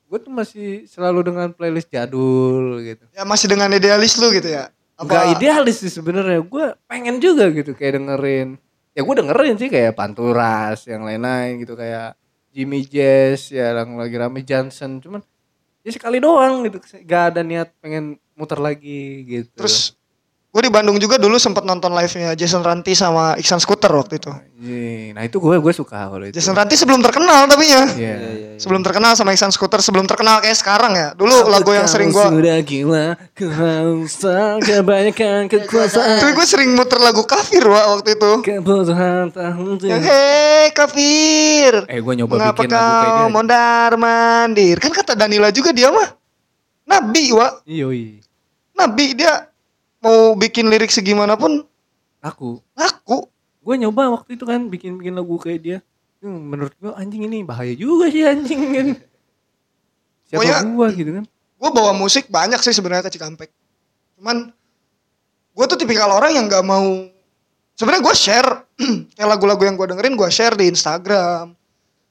gua 0.05 0.19
tuh 0.19 0.31
masih 0.31 0.69
selalu 0.85 1.21
dengan 1.25 1.51
playlist 1.51 1.87
jadul 1.89 2.79
gitu 2.81 3.07
Ya 3.11 3.23
masih 3.23 3.47
dengan 3.49 3.69
idealis 3.69 4.15
lu 4.17 4.31
gitu 4.31 4.47
ya. 4.49 4.71
Gak 4.97 5.35
idealis 5.35 5.79
sih 5.79 5.91
sebenarnya 5.91 6.39
gue 6.41 6.67
pengen 6.85 7.19
juga 7.19 7.51
gitu 7.51 7.73
kayak 7.73 7.99
dengerin 7.99 8.55
ya 8.95 9.01
gue 9.03 9.15
dengerin 9.19 9.59
sih 9.59 9.69
kayak 9.69 9.99
Panturas 9.99 10.87
yang 10.87 11.03
lain-lain 11.03 11.59
gitu 11.61 11.75
kayak 11.75 12.15
Jimmy 12.55 12.87
Jazz 12.87 13.51
ya 13.51 13.75
yang 13.75 13.99
lagi 13.99 14.15
rame 14.15 14.47
Johnson 14.47 15.03
cuman 15.03 15.21
ya 15.83 15.91
sekali 15.91 16.23
doang 16.23 16.63
gitu 16.71 16.79
gak 17.03 17.35
ada 17.35 17.43
niat 17.43 17.75
pengen 17.83 18.17
muter 18.39 18.59
lagi 18.59 19.27
gitu. 19.27 19.51
Terus 19.55 19.99
gue 20.55 20.63
di 20.63 20.71
Bandung 20.71 20.95
juga 20.97 21.19
dulu 21.19 21.35
sempat 21.35 21.67
nonton 21.67 21.91
live-nya 21.91 22.39
Jason 22.39 22.63
Ranti 22.63 22.95
sama 22.95 23.35
Iksan 23.35 23.59
Scooter 23.59 23.91
waktu 23.91 24.23
itu. 24.23 24.31
Nah 25.11 25.27
itu 25.27 25.37
gue 25.37 25.59
gue 25.59 25.73
suka 25.75 26.07
kalau 26.07 26.23
itu 26.23 26.39
Jason 26.39 26.55
Ranti 26.55 26.79
sebelum 26.79 27.03
terkenal 27.03 27.51
tapi 27.51 27.67
ya. 27.67 27.83
Iya. 27.83 27.83
Iya, 27.91 28.15
iya, 28.15 28.31
iya. 28.31 28.51
Sebelum 28.55 28.87
terkenal 28.87 29.19
sama 29.19 29.35
Iksan 29.35 29.51
Scooter, 29.51 29.83
sebelum 29.83 30.07
terkenal 30.07 30.39
kayak 30.39 30.55
sekarang 30.55 30.95
ya. 30.95 31.11
Dulu 31.13 31.51
lagu 31.51 31.75
yang 31.75 31.91
sering 31.91 32.15
gue 32.15 32.23
sudah 32.23 32.63
gila 32.63 33.19
kehausan 33.35 34.63
kebanyakan 34.63 35.47
kekuasaan 35.53 36.23
Tapi 36.23 36.33
gue 36.33 36.47
sering 36.47 36.71
muter 36.71 37.03
lagu 37.03 37.27
kafir 37.27 37.67
wa 37.67 37.99
waktu 37.99 38.15
itu. 38.15 38.33
kebutuhan 38.47 39.35
tahun 39.35 39.75
hei 39.83 40.71
kafir. 40.71 41.83
eh 41.91 41.99
gue 41.99 42.15
nyoba 42.15 42.33
Mengapa 42.39 42.63
bikin 42.63 42.71
lagu 42.71 42.95
kayak 43.03 43.15
kau 43.19 43.29
mondar 43.29 43.91
mandir? 43.99 44.77
Kan 44.79 44.95
kata 44.95 45.19
Danila 45.19 45.51
juga 45.51 45.75
dia 45.75 45.91
mah 45.91 46.15
nabi 46.87 47.35
wa. 47.35 47.59
Yoi. 47.67 48.23
Nabi 48.71 49.19
dia 49.19 49.51
mau 50.05 50.37
bikin 50.37 50.69
lirik 50.69 50.89
segimana 50.89 51.35
pun 51.35 51.65
aku 52.21 52.61
laku. 52.73 53.25
gue 53.59 53.75
nyoba 53.79 54.13
waktu 54.13 54.37
itu 54.37 54.45
kan 54.45 54.69
bikin 54.69 54.97
bikin 54.97 55.15
lagu 55.15 55.35
kayak 55.37 55.61
dia 55.61 55.79
Hmm, 56.21 56.41
menurut 56.47 56.73
gue 56.75 56.89
anjing 56.91 57.21
ini 57.23 57.41
bahaya 57.43 57.73
juga 57.73 58.09
sih 58.09 58.25
anjing 58.25 58.61
kan 58.71 58.89
siapa 60.25 60.41
Pokoknya- 60.41 60.65
gua 60.67 60.89
gitu 60.91 61.11
kan 61.13 61.25
Gue 61.55 61.71
bawa 61.71 61.93
musik 61.93 62.29
banyak 62.29 62.57
sih 62.59 62.73
sebenarnya 62.73 63.01
ke 63.03 63.13
Cikampek. 63.13 63.49
Cuman 64.15 64.53
gue 65.51 65.65
tuh 65.65 65.77
tipikal 65.77 66.09
orang 66.11 66.33
yang 66.33 66.45
gak 66.45 66.61
mau 66.61 67.09
sebenarnya 67.73 68.03
gue 68.03 68.15
share 68.15 68.51
kayak 69.17 69.29
lagu-lagu 69.31 69.63
yang 69.63 69.73
gue 69.75 69.87
dengerin 69.87 70.13
gue 70.15 70.29
share 70.29 70.53
di 70.53 70.65
Instagram. 70.67 71.57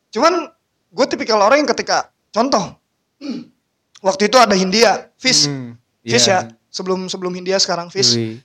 Cuman 0.09 0.49
gue 0.89 1.05
tipikal 1.05 1.37
orang 1.39 1.61
yang 1.61 1.69
ketika 1.69 2.09
contoh 2.29 2.77
waktu 4.07 4.23
itu 4.23 4.37
ada 4.37 4.53
Hindia, 4.53 5.09
Fish, 5.15 5.45
Hmm, 5.45 5.77
Fish 6.01 6.25
iya. 6.25 6.45
ya. 6.45 6.53
Sebelum 6.73 7.05
sebelum 7.05 7.31
Hindia 7.37 7.61
sekarang 7.61 7.93
Fish. 7.93 8.17
Yoi. 8.17 8.41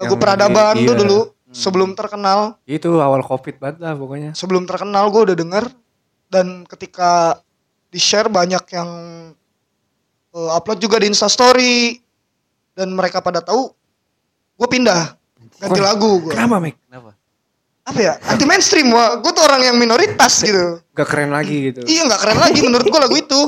Lagu 0.00 0.16
peradaban 0.16 0.72
lagi- 0.72 0.88
tuh 0.88 0.96
iya. 0.96 1.02
dulu 1.04 1.20
sebelum 1.52 1.96
terkenal, 1.96 2.60
itu 2.68 2.88
awal 3.00 3.24
covid 3.24 3.56
banget 3.56 3.80
lah 3.80 3.96
pokoknya 3.96 4.36
sebelum 4.36 4.68
terkenal 4.68 5.08
gue 5.08 5.32
udah 5.32 5.36
denger 5.36 5.64
dan 6.28 6.68
ketika 6.68 7.40
di 7.88 7.96
share 7.96 8.28
banyak 8.28 8.60
yang 8.68 8.90
eh, 10.36 10.50
upload 10.52 10.78
juga 10.80 11.00
di 11.00 11.08
Instastory 11.08 11.96
dan 12.76 12.92
mereka 12.92 13.24
pada 13.24 13.40
tahu 13.40 13.72
gue 14.60 14.68
pindah 14.68 15.16
ganti 15.58 15.80
lagu 15.80 16.20
gue 16.28 16.32
kenapa 16.36 16.60
Mik? 16.60 16.76
Kenapa? 16.84 17.10
apa 17.88 18.00
ya 18.04 18.14
anti 18.28 18.44
mainstream 18.44 18.92
wah 18.92 19.16
gue 19.16 19.32
tuh 19.32 19.44
orang 19.48 19.72
yang 19.72 19.76
minoritas 19.80 20.44
gitu 20.44 20.84
gak 20.92 21.08
keren 21.08 21.32
lagi 21.32 21.72
gitu 21.72 21.80
iya 21.88 22.04
nggak 22.04 22.20
keren 22.20 22.38
lagi 22.38 22.60
menurut 22.60 22.84
gue 22.84 23.00
lagu 23.00 23.16
itu 23.16 23.40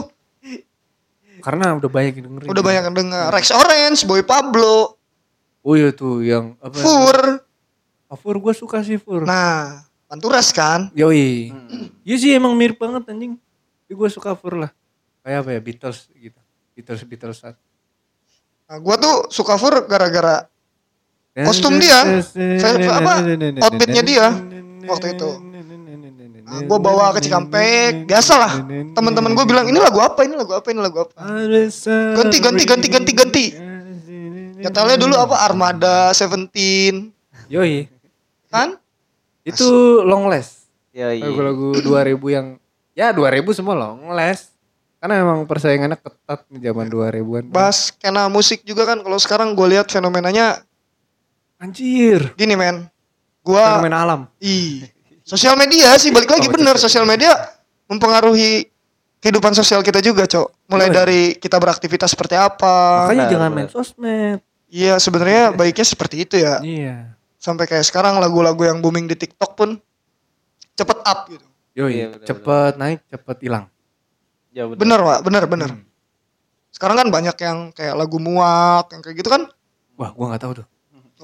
karena 1.40 1.76
udah 1.76 1.90
banyak 1.90 2.12
yang 2.20 2.24
dengerin. 2.30 2.48
Udah 2.48 2.62
banyak 2.62 2.82
yang 2.86 2.96
denger. 2.96 3.26
Rex 3.32 3.46
Orange 3.50 4.00
Boy 4.06 4.22
Pablo. 4.22 5.00
Oh 5.60 5.74
iya 5.76 5.92
tuh 5.92 6.24
yang 6.24 6.56
apa? 6.60 6.76
Fur. 6.78 7.18
Oh, 8.10 8.16
Fur 8.16 8.36
gue 8.38 8.54
suka 8.56 8.80
sih 8.84 8.96
Fur. 8.96 9.24
Nah 9.24 9.84
Panturas 10.10 10.50
kan? 10.50 10.90
Yoi. 10.98 11.54
Hmm. 11.54 11.86
iya 12.02 12.16
sih 12.18 12.34
emang 12.34 12.58
mirip 12.58 12.82
banget 12.82 13.06
anjing. 13.06 13.38
Tapi 13.86 13.92
gue 13.94 14.08
suka 14.10 14.34
Fur 14.34 14.58
lah. 14.58 14.70
Kayak 15.22 15.46
apa 15.46 15.50
ya 15.54 15.60
Beatles 15.62 15.98
gitu. 16.16 16.40
Beatles 16.74 17.02
Beatles. 17.06 17.38
Nah, 17.44 18.78
gue 18.78 18.96
tuh 18.98 19.16
suka 19.30 19.54
Fur 19.54 19.86
gara-gara 19.86 20.50
Kostum 21.30 21.78
dia, 21.78 22.02
apa, 22.90 23.22
outfitnya 23.62 24.02
dia 24.02 24.34
waktu 24.90 25.14
itu. 25.14 25.30
Nah, 26.50 26.66
gue 26.66 26.78
bawa 26.82 27.14
ke 27.14 27.22
Cikampek, 27.22 28.10
biasalah. 28.10 28.66
Teman-teman 28.90 29.38
gue 29.38 29.46
bilang 29.46 29.70
ini 29.70 29.78
lagu 29.78 30.02
apa, 30.02 30.26
ini 30.26 30.34
lagu 30.34 30.50
apa, 30.50 30.66
ini 30.74 30.80
lagu 30.82 31.06
apa. 31.06 31.14
Ganti, 32.18 32.42
ganti, 32.42 32.64
ganti, 32.66 32.86
ganti, 32.90 33.12
ganti. 33.14 33.44
Nyetelnya 34.60 34.98
dulu 34.98 35.14
apa 35.14 35.46
Armada, 35.46 36.10
Seventeen, 36.10 37.14
Yoi. 37.46 37.86
kan? 38.50 38.76
Itu 39.46 40.02
long 40.02 40.26
last. 40.26 40.66
Iya. 40.90 41.14
Lagu-lagu 41.22 41.78
2000 41.78 42.18
yang 42.34 42.46
ya 42.92 43.14
2000 43.14 43.56
semua 43.56 43.78
long 43.78 44.10
last. 44.10 44.50
Karena 45.00 45.16
emang 45.16 45.48
persaingannya 45.48 45.96
ketat 45.96 46.44
di 46.52 46.60
zaman 46.60 46.92
2000-an. 46.92 47.48
Bahas 47.48 47.88
kena 47.88 48.28
musik 48.28 48.60
juga 48.68 48.84
kan. 48.84 49.00
Kalau 49.00 49.16
sekarang 49.16 49.56
gue 49.56 49.66
lihat 49.70 49.88
fenomenanya 49.88 50.60
Anjir. 51.56 52.36
gini 52.36 52.52
men. 52.52 52.84
Gue, 53.40 53.56
Fenomena 53.56 54.04
alam. 54.04 54.20
ih, 54.36 54.84
sosial 55.30 55.54
media 55.54 55.94
sih 55.94 56.10
balik 56.10 56.26
lagi 56.26 56.50
Oh, 56.50 56.52
bener. 56.52 56.74
sosial 56.74 57.06
Sosial 57.06 57.06
media 57.06 57.30
mempengaruhi 57.86 58.66
kehidupan 59.20 59.54
sosial 59.54 59.84
kita 59.86 60.02
juga, 60.02 60.26
cok. 60.26 60.66
Mulai 60.66 60.88
Yoi. 60.90 60.96
dari 60.96 61.20
kita 61.38 61.60
beraktivitas 61.60 62.14
seperti 62.14 62.34
apa. 62.34 63.06
Makanya 63.06 63.14
benar, 63.26 63.30
jangan 63.30 63.50
benar. 63.50 63.58
main 63.62 63.68
sosmed. 63.70 64.38
Iya, 64.70 64.94
sebenarnya 64.98 65.42
baiknya 65.54 65.86
seperti 65.86 66.16
itu 66.26 66.34
ya. 66.38 66.58
Iya. 66.62 67.14
Sampai 67.36 67.66
kayak 67.66 67.82
sekarang 67.86 68.18
lagu-lagu 68.18 68.62
yang 68.62 68.78
booming 68.78 69.06
di 69.06 69.18
TikTok 69.18 69.54
pun 69.58 69.78
cepet 70.74 70.98
up 71.02 71.26
gitu. 71.28 71.46
Yoi, 71.74 71.90
Iya, 71.94 72.06
cepet 72.22 72.72
naik, 72.78 73.02
cepet 73.06 73.36
hilang. 73.46 73.66
Ya, 74.50 74.66
benar. 74.66 74.78
Bener, 74.78 74.98
Pak. 75.02 75.18
Bener, 75.26 75.44
bener. 75.46 75.70
Hmm. 75.74 75.86
Sekarang 76.70 76.96
kan 76.98 77.08
banyak 77.10 77.36
yang 77.38 77.58
kayak 77.74 77.94
lagu 77.98 78.18
muak, 78.18 78.90
yang 78.94 79.02
kayak 79.02 79.16
gitu 79.18 79.28
kan. 79.30 79.46
Wah, 79.98 80.10
gua 80.14 80.34
nggak 80.34 80.42
tahu 80.42 80.52
tuh. 80.62 80.66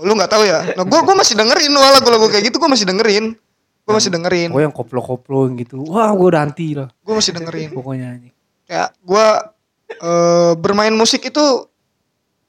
Lu 0.03 0.13
nggak 0.13 0.29
tahu 0.31 0.43
ya? 0.45 0.75
Nah, 0.77 0.85
gua 0.85 1.01
gua 1.07 1.17
masih 1.17 1.33
dengerin 1.39 1.73
wah 1.73 1.91
lagu-lagu 1.97 2.29
kayak 2.29 2.51
gitu 2.51 2.61
gua 2.61 2.69
masih 2.69 2.85
dengerin. 2.85 3.39
Gua 3.87 4.03
masih 4.03 4.11
dengerin. 4.11 4.51
Pokoknya 4.51 4.67
yang 4.67 4.75
koplo-koplo 4.75 5.41
gitu. 5.55 5.79
Wah, 5.87 6.11
gua 6.11 6.27
udah 6.35 6.43
anti 6.43 6.75
lah. 6.75 6.91
Gua 7.07 7.23
masih 7.23 7.33
dengerin. 7.39 7.71
Pokoknya 7.71 8.07
anjing. 8.19 8.35
Kayak 8.67 8.91
gua 9.07 9.55
eh, 9.87 10.53
bermain 10.59 10.91
musik 10.91 11.23
itu 11.31 11.71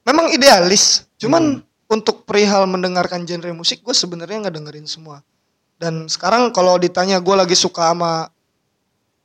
memang 0.01 0.33
idealis. 0.33 1.05
Cuman 1.21 1.61
untuk 1.87 2.27
perihal 2.27 2.67
mendengarkan 2.67 3.23
genre 3.23 3.51
musik 3.55 3.79
gue 3.83 3.95
sebenarnya 3.95 4.47
nggak 4.47 4.55
dengerin 4.59 4.87
semua. 4.87 5.23
Dan 5.79 6.11
sekarang 6.11 6.51
kalau 6.51 6.75
ditanya 6.75 7.21
gue 7.21 7.35
lagi 7.35 7.55
suka 7.55 7.93
sama 7.93 8.27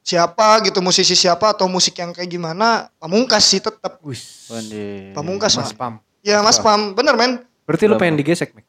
siapa 0.03 0.63
gitu 0.67 0.83
musisi 0.83 1.15
siapa 1.15 1.55
atau 1.55 1.71
musik 1.71 1.95
yang 1.99 2.11
kayak 2.11 2.31
gimana 2.31 2.91
pamungkas 2.99 3.47
sih 3.47 3.59
tetap. 3.63 3.99
Bener. 4.03 5.15
pamungkas 5.15 5.59
Mas. 5.59 5.73
Pam. 5.75 6.03
ya 6.23 6.39
mas 6.39 6.59
pam 6.63 6.95
bener 6.95 7.19
men 7.19 7.43
Berarti 7.63 7.87
lu 7.87 7.95
pengen 7.95 8.19
digesek, 8.19 8.59
Mik? 8.59 8.67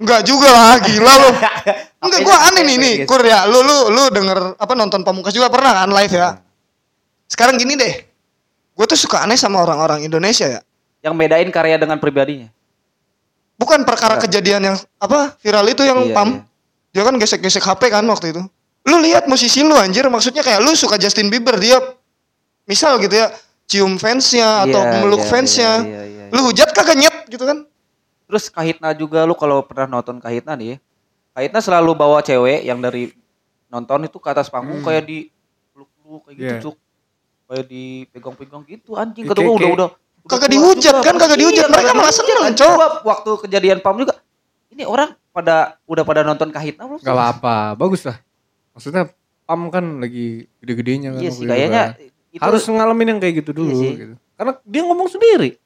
Enggak 0.00 0.24
juga 0.24 0.48
lah 0.48 0.80
gila 0.80 1.12
lu 1.12 1.28
enggak 2.08 2.20
itu? 2.24 2.32
aneh 2.32 2.62
nih 2.64 2.76
nih 2.80 2.94
kur 3.04 3.20
ya 3.20 3.44
lu 3.44 3.60
lu 3.60 3.92
lu 3.92 4.08
denger 4.08 4.56
apa 4.56 4.72
nonton 4.72 5.04
pamungkas 5.04 5.30
juga 5.30 5.52
pernah 5.52 5.76
kan 5.76 5.92
live 5.92 6.08
ya 6.10 6.40
sekarang 7.28 7.60
gini 7.60 7.76
deh 7.76 7.94
gue 8.72 8.86
tuh 8.86 8.96
suka 8.96 9.20
aneh 9.20 9.36
sama 9.36 9.60
orang-orang 9.60 10.00
Indonesia 10.00 10.48
ya 10.48 10.60
Yang 11.00 11.14
bedain 11.16 11.48
karya 11.48 11.76
dengan 11.76 11.96
pribadinya. 11.96 12.48
bukan 13.56 13.84
perkara 13.84 14.16
Enggak. 14.16 14.32
kejadian 14.32 14.62
yang 14.64 14.76
apa 14.96 15.36
viral 15.36 15.68
itu 15.68 15.84
yang 15.84 16.00
Iya, 16.00 16.16
pam 16.16 16.28
iya. 16.32 16.40
dia 16.90 17.02
kan 17.04 17.14
gesek-gesek 17.16 17.60
HP 17.60 17.82
kan 17.88 18.04
waktu 18.08 18.32
itu 18.32 18.42
lu 18.88 18.96
lihat 18.98 19.28
musisi 19.28 19.60
lu 19.60 19.76
anjir 19.76 20.08
maksudnya 20.08 20.40
kayak 20.40 20.64
lu 20.64 20.72
suka 20.72 20.96
Justin 20.96 21.28
Bieber 21.28 21.60
dia 21.60 21.76
misal 22.64 22.96
gitu 22.98 23.12
ya 23.12 23.28
cium 23.68 24.00
fansnya 24.00 24.64
atau 24.64 24.80
Iya, 24.80 24.92
meluk 24.98 25.20
iya, 25.20 25.28
fansnya 25.28 25.70
iya, 25.84 25.84
iya, 25.84 26.02
iya. 26.08 26.24
lu 26.32 26.40
hujat 26.42 26.72
kagak 26.72 26.96
nyet 26.96 27.16
gitu 27.28 27.44
kan 27.44 27.68
Terus 28.30 28.46
Kahitna 28.46 28.94
juga 28.94 29.26
lu 29.26 29.34
kalau 29.34 29.58
pernah 29.60 29.90
nonton 29.90 30.22
Kahitna 30.22 30.54
nih 30.54 30.68
ya. 30.70 30.76
Kahitna 31.32 31.58
selalu 31.58 31.90
bawa 31.92 32.22
cewek 32.22 32.62
yang 32.62 32.78
dari 32.78 33.10
nonton 33.66 34.06
itu 34.06 34.16
ke 34.16 34.28
atas 34.28 34.46
panggung 34.46 34.78
Hmm. 34.78 34.86
kayak 34.86 35.02
di 35.02 35.18
peluk-peluk 35.70 36.22
kayak 36.24 36.36
gitu 36.36 36.46
Iya. 36.46 36.60
cuk. 36.60 36.76
Kayak 37.44 37.64
dipegang-pegang 37.66 38.62
gitu 38.64 38.90
anjing 38.94 39.26
Ya, 39.26 39.30
kata 39.30 39.40
gua 39.40 39.52
udah 39.52 39.68
udah 39.68 39.88
udah 39.90 40.28
Kagak 40.30 40.48
dihujat 40.48 40.94
kan, 40.96 41.14
kagak 41.16 41.26
pasti 41.26 41.40
dihujat. 41.40 41.64
iya, 41.64 41.72
Mereka 41.72 41.90
malah 41.92 42.12
seneng, 42.12 42.38
kan. 42.38 42.52
Cok. 42.54 42.70
Gua 42.70 42.88
waktu 43.04 43.30
kejadian 43.42 43.78
pam 43.80 43.96
juga 43.96 44.14
ini 44.70 44.86
orang 44.86 45.10
pada 45.30 45.80
udah 45.84 46.04
pada 46.06 46.22
nonton 46.22 46.54
Kahitna 46.54 46.86
belum? 46.86 47.02
Gak 47.02 47.10
apa-apa, 47.10 47.74
bagus 47.74 48.06
lah. 48.06 48.22
Maksudnya 48.70 49.10
Pam 49.42 49.66
kan 49.66 49.98
lagi 49.98 50.46
gede-gedenya 50.62 51.10
kan. 51.10 51.20
Iya 51.20 51.30
sih 51.34 51.42
kayaknya 51.42 51.82
kan. 51.90 52.06
itu 52.30 52.38
harus 52.38 52.62
ngalamin 52.62 53.06
yang 53.10 53.18
kayak 53.18 53.42
gitu 53.42 53.50
dulu 53.50 53.74
Iya 53.74 53.80
sih. 53.82 53.92
gitu. 53.98 54.14
Karena 54.38 54.52
dia 54.62 54.82
ngomong 54.86 55.08
sendiri. 55.10 55.58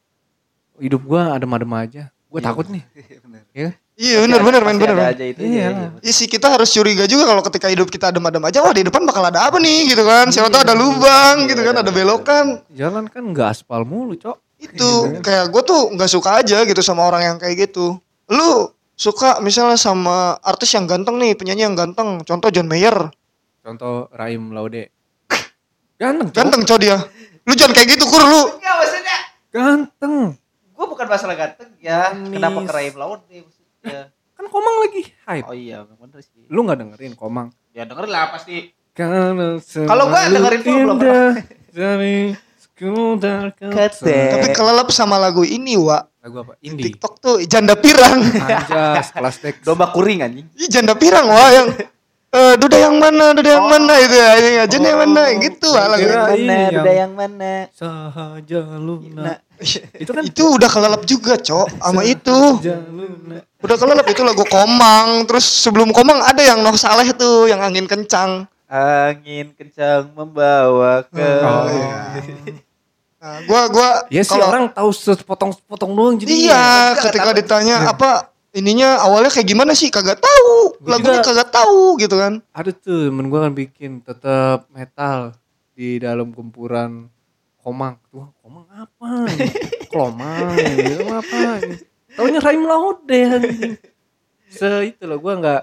Hidup 0.80 1.04
gua 1.04 1.36
adem-adem 1.36 1.68
aja. 1.76 2.02
Gue 2.34 2.42
Iya. 2.42 2.50
takut 2.50 2.66
nih. 2.66 2.82
Iya 3.94 4.26
bener 4.26 4.42
ada 4.42 4.66
men. 4.66 4.74
aja 4.82 5.22
itu 5.22 5.38
Iya. 5.38 5.70
iya. 5.70 5.88
Iya 6.02 6.12
sih 6.18 6.26
kita 6.26 6.50
harus 6.50 6.66
curiga 6.74 7.06
juga 7.06 7.30
kalau 7.30 7.46
ketika 7.46 7.70
hidup 7.70 7.86
kita 7.94 8.10
adem-adem 8.10 8.42
aja, 8.42 8.58
wah 8.58 8.74
di 8.74 8.82
depan 8.82 9.06
bakal 9.06 9.22
ada 9.22 9.46
apa 9.46 9.62
nih 9.62 9.94
gitu 9.94 10.02
kan? 10.02 10.34
Siapa 10.34 10.50
tahu 10.50 10.66
ada 10.66 10.74
lubang 10.74 11.46
gitu 11.46 11.62
kan, 11.62 11.78
ada 11.78 11.94
belokan. 11.94 12.58
Jalan 12.74 13.06
kan 13.06 13.22
nggak 13.22 13.54
aspal 13.54 13.86
mulu, 13.86 14.18
Cok. 14.18 14.34
Itu 14.58 15.22
kayak 15.22 15.46
gue 15.46 15.62
tuh 15.62 15.94
nggak 15.94 16.10
suka 16.10 16.42
aja 16.42 16.66
gitu 16.66 16.82
sama 16.82 17.06
orang 17.06 17.22
yang 17.22 17.36
kayak 17.38 17.70
gitu. 17.70 17.94
Lu 18.26 18.74
suka 18.98 19.38
misalnya 19.38 19.78
sama 19.78 20.42
artis 20.42 20.74
yang 20.74 20.90
ganteng 20.90 21.14
nih, 21.22 21.38
penyanyi 21.38 21.62
yang 21.70 21.78
ganteng, 21.78 22.18
contoh 22.26 22.50
John 22.50 22.66
Mayer. 22.66 23.14
Contoh 23.62 24.10
Raim 24.10 24.50
Laude. 24.50 24.90
Ganteng, 26.02 26.34
Cok. 26.34 26.36
Ganteng 26.42 26.62
cow 26.66 26.78
dia. 26.82 26.98
Lu 27.46 27.54
jangan 27.54 27.78
kayak 27.78 27.94
gitu 27.94 28.10
kur 28.10 28.26
lu. 28.26 28.42
Ganteng. 29.54 30.34
Bukan 30.94 31.06
masalah 31.10 31.34
ganteng 31.34 31.70
ya. 31.82 32.14
Manis. 32.14 32.38
Kenapa 32.38 32.58
laut 32.94 33.20
nih 33.26 33.42
maksudnya. 33.42 34.00
Kan 34.34 34.44
Komang 34.46 34.76
lagi 34.86 35.02
hype. 35.26 35.46
Oh 35.50 35.54
iya, 35.54 35.82
bener 35.84 36.22
sih. 36.22 36.46
Lu 36.46 36.62
nggak 36.62 36.78
dengerin 36.78 37.12
Komang? 37.18 37.50
Ya 37.74 37.82
dengerin 37.82 38.10
lah 38.14 38.30
pasti. 38.30 38.70
Karena 38.94 39.58
Kalau 39.58 40.04
gua 40.06 40.22
dengerin 40.30 40.60
full 40.62 40.78
belum 40.86 40.98
kata. 41.02 41.18
Tapi 44.34 44.48
kelelep 44.50 44.88
sama 44.90 45.18
lagu 45.18 45.42
ini, 45.42 45.78
Wak. 45.78 46.10
Lagu 46.26 46.36
apa? 46.42 46.52
Indie. 46.62 46.90
TikTok 46.90 47.12
tuh 47.22 47.36
janda 47.46 47.78
pirang. 47.78 48.18
Anjas, 48.22 49.10
kelas 49.14 49.36
teks. 49.38 49.62
Domba 49.62 49.90
kuring 49.90 50.22
anjing. 50.22 50.46
Ih 50.54 50.66
janda 50.66 50.94
pirang 50.98 51.26
wah 51.30 51.50
yang 51.54 51.68
eh 52.34 52.54
duda 52.58 52.76
yang 52.80 52.98
mana, 52.98 53.30
duda 53.30 53.50
yang 53.60 53.66
mana 53.70 53.94
itu 54.02 54.14
ya. 54.18 54.30
Ini 54.34 54.50
aja 54.66 54.76
yang 54.80 55.00
mana 55.06 55.22
gitu 55.38 55.66
lah 55.70 55.84
lagu. 55.86 56.02
Itu. 56.02 56.14
ini 56.34 56.46
Mana, 56.48 56.54
yang- 56.58 56.82
udah 56.82 56.94
yang 56.94 57.12
mana? 57.14 57.52
Sahaja 57.70 58.60
Luna. 58.78 59.22
Itu 60.02 60.10
kan 60.12 60.22
Itu 60.22 60.44
udah 60.54 60.68
kelelep 60.68 61.02
juga, 61.04 61.34
Cok, 61.34 61.80
sama 61.80 62.02
itu. 62.04 62.38
Udah 63.60 63.76
kelelep 63.76 64.06
itu 64.06 64.20
lagu 64.20 64.44
Komang. 64.44 65.24
Terus 65.24 65.44
sebelum 65.44 65.90
Komang 65.90 66.20
ada 66.20 66.40
yang 66.40 66.60
Noh 66.60 66.76
Saleh 66.76 67.10
tuh, 67.16 67.48
yang 67.48 67.58
angin 67.58 67.88
kencang. 67.88 68.44
Angin 68.68 69.54
kencang 69.54 70.12
membawa 70.12 71.04
ke 71.06 71.22
Oh, 71.22 71.64
iya. 71.68 72.00
Nah, 73.24 73.40
gua 73.48 73.72
gua 73.72 73.88
Ya 74.12 74.20
sih 74.20 74.36
kalau 74.36 74.52
orang 74.52 74.68
tahu 74.68 74.92
sepotong-sepotong 74.92 75.96
doang 75.96 76.14
jadi 76.20 76.28
iya 76.28 76.64
ketika 76.92 77.32
ditanya 77.32 77.88
apa 77.88 78.28
ininya 78.52 79.00
awalnya 79.00 79.32
kayak 79.32 79.48
gimana 79.48 79.72
sih? 79.72 79.88
Kagak 79.88 80.20
tahu. 80.20 80.76
Gua 80.76 80.90
lagunya 80.92 81.24
juga- 81.24 81.32
kagak 81.32 81.48
tahu 81.48 81.96
gitu 81.96 82.20
kan. 82.20 82.44
Ada 82.52 82.76
tuh 82.76 83.08
temen 83.08 83.32
gua 83.32 83.48
kan 83.48 83.56
bikin 83.56 84.04
tetap 84.04 84.68
metal 84.68 85.32
di 85.72 85.96
dalam 85.96 86.36
gempuran 86.36 87.08
komang 87.64 87.96
tuh 88.12 88.28
komang 88.44 88.68
apa 88.68 89.08
kelomang 89.90 90.52
gitu 90.76 91.08
apa 91.08 91.40
taunya 92.12 92.38
Raim 92.44 92.62
Laude 92.62 93.18
anjing 93.24 93.74
se 94.52 94.68
itu 94.84 95.02
loh 95.08 95.16
gua 95.18 95.34
nggak 95.40 95.62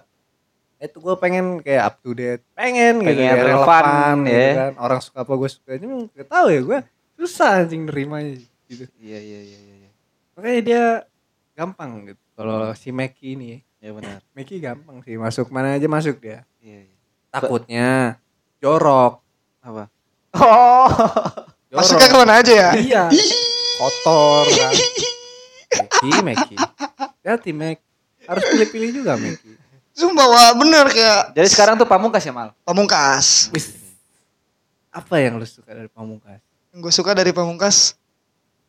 itu 0.82 0.98
gua 0.98 1.14
pengen 1.16 1.62
kayak 1.62 1.94
up 1.94 1.96
to 2.02 2.18
date 2.18 2.42
pengen, 2.58 3.06
gitu 3.06 3.14
Pengen 3.14 3.22
kayak 3.22 3.46
relevan, 3.46 4.16
gitu 4.26 4.34
ya. 4.34 4.50
kan 4.58 4.74
orang 4.82 5.00
suka 5.00 5.18
apa 5.22 5.34
gua 5.38 5.50
suka 5.54 5.78
cuma 5.78 5.96
nggak 6.10 6.28
tahu 6.28 6.48
ya 6.50 6.62
gua 6.66 6.80
susah 7.16 7.62
anjing 7.62 7.86
nerimanya 7.86 8.42
gitu 8.66 8.90
Iya 8.98 9.20
iya 9.22 9.40
iya 9.46 9.60
iya. 9.62 9.76
iya. 9.86 9.90
makanya 10.34 10.62
dia 10.66 10.84
gampang 11.54 12.10
gitu 12.10 12.22
kalau 12.34 12.74
si 12.74 12.90
Meki 12.90 13.38
ini 13.38 13.46
ya. 13.54 13.60
Ya 13.82 13.90
benar. 13.94 14.22
Meki 14.34 14.62
gampang 14.62 15.02
sih 15.02 15.18
masuk 15.18 15.50
mana 15.50 15.74
aja 15.78 15.86
masuk 15.86 16.18
dia 16.18 16.42
Iya 16.58 16.86
iya. 16.90 16.98
takutnya 17.30 17.90
jorok 18.58 19.22
Apa? 19.62 19.86
Oh. 20.32 20.88
Masuknya 21.72 22.08
ke 22.12 22.18
mana 22.20 22.34
aja 22.44 22.54
ya? 22.54 22.70
Iya. 22.76 23.04
Kotor 23.80 24.46
kan? 24.52 24.74
Meki 25.72 26.10
Meki. 26.22 26.56
Hati 27.24 27.52
Mek. 27.56 27.80
Harus 28.28 28.44
pilih-pilih 28.52 28.90
juga 29.02 29.16
Meki. 29.16 29.58
Sumpah 29.92 30.28
wah 30.28 30.52
bener 30.56 30.88
kayak 30.88 31.36
Jadi 31.36 31.48
sekarang 31.52 31.76
tuh 31.76 31.88
pamungkas 31.88 32.24
ya, 32.24 32.32
Mal? 32.32 32.56
Pamungkas. 32.64 33.52
Wis. 33.52 33.76
Apa 34.92 35.24
yang 35.24 35.40
lu 35.40 35.48
suka 35.48 35.72
dari 35.72 35.88
Pamungkas? 35.88 36.40
Yang 36.72 36.80
gue 36.84 36.94
suka 36.94 37.12
dari 37.16 37.32
Pamungkas 37.32 37.96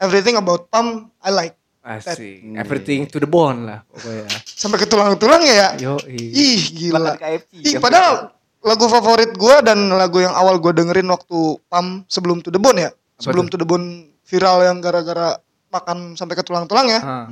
everything 0.02 0.34
about 0.34 0.66
Pam 0.70 1.10
I 1.22 1.30
like 1.30 1.54
asik. 1.82 2.42
Hmm. 2.42 2.54
everything 2.58 3.06
to 3.10 3.18
the 3.18 3.26
bone 3.26 3.66
lah 3.66 3.82
pokoknya. 3.90 4.26
Sampai 4.46 4.78
ke 4.78 4.86
tulang-tulang 4.86 5.42
ya? 5.42 5.74
Yo 5.78 5.98
ih 6.10 6.62
gila. 6.74 7.14
Makan 7.14 7.18
KFC. 7.18 7.52
ih 7.66 7.74
padahal 7.82 8.34
lagu 8.62 8.86
favorit 8.86 9.30
gue 9.32 9.56
dan 9.60 9.90
lagu 9.90 10.18
yang 10.18 10.32
awal 10.32 10.56
gue 10.56 10.70
dengerin 10.72 11.06
waktu 11.06 11.38
Pam 11.66 12.06
sebelum 12.06 12.40
to 12.40 12.48
the 12.48 12.58
bone 12.58 12.78
ya. 12.78 12.90
Sebelum 13.18 13.46
to 13.46 13.54
the 13.54 13.62
bone 13.62 13.86
viral 14.22 14.62
yang 14.62 14.78
gara-gara 14.78 15.38
makan 15.68 16.14
sampai 16.14 16.34
ke 16.34 16.42
tulang-tulang 16.42 16.86
ya. 16.88 17.00
Ah. 17.00 17.26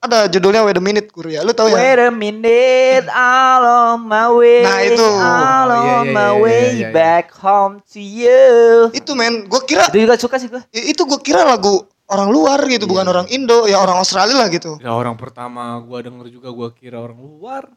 ada 0.00 0.24
judulnya 0.26 0.64
Wait 0.64 0.74
a 0.74 0.80
Minute 0.80 1.12
Kur 1.12 1.28
ya. 1.28 1.44
Lu 1.44 1.52
tahu 1.52 1.68
ya? 1.68 1.76
Wait 1.76 2.00
a 2.00 2.08
minute, 2.08 3.04
all 3.12 3.64
on 3.92 4.00
my 4.00 4.32
way. 4.32 4.64
Nah, 4.64 4.80
itu. 4.80 5.04
All 5.04 5.68
Oh, 5.70 5.76
iya, 5.76 5.92
on 5.92 6.04
iya, 6.08 6.14
my 6.16 6.24
iya, 6.24 6.32
way 6.34 6.64
iya, 6.72 6.88
back 6.88 7.28
home 7.36 7.84
to 7.84 8.00
you. 8.00 8.88
itu 8.96 9.12
men. 9.12 9.44
Gue 9.44 9.60
kira 9.64 9.92
Itu 9.92 10.00
juga 10.00 10.16
suka 10.16 10.40
sih 10.40 10.48
gue. 10.48 10.64
itu 10.72 11.04
gue 11.04 11.20
kira 11.20 11.44
lagu 11.44 11.84
orang 12.08 12.32
luar 12.32 12.64
gitu 12.64 12.88
bukan 12.88 13.04
orang 13.06 13.28
Indo. 13.28 13.68
Ya 13.68 13.76
orang 13.76 14.00
Australia 14.00 14.40
lah 14.40 14.48
gitu. 14.48 14.80
Ya 14.80 14.88
orang 14.88 15.20
pertama 15.20 15.76
gua 15.84 16.00
denger 16.00 16.32
juga 16.32 16.48
gua 16.48 16.72
kira 16.72 16.96
orang 16.96 17.20
luar. 17.20 17.68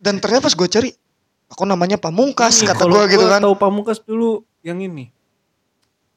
Dan 0.00 0.24
ternyata 0.24 0.48
pas 0.48 0.56
gue 0.56 0.64
cari 0.66 0.90
aku 1.48 1.62
namanya 1.64 1.96
Pamungkas 1.96 2.60
Ini, 2.60 2.68
kata 2.68 2.84
gue 2.84 3.02
gitu 3.08 3.26
kan. 3.26 3.40
tahu 3.40 3.54
Pamungkas 3.54 3.98
dulu 4.00 4.44
yang 4.60 4.78
ini. 4.78 5.08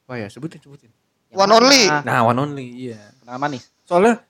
Apa 0.04 0.18
ya 0.18 0.26
sebutin 0.28 0.60
sebutin. 0.60 0.90
One 1.32 1.48
Only. 1.48 1.88
Nah, 1.88 2.02
nah 2.04 2.20
one 2.22 2.38
only 2.38 2.66
iya. 2.86 3.00
Kenal 3.18 3.40
manis. 3.40 3.72
soalnya 3.82 4.20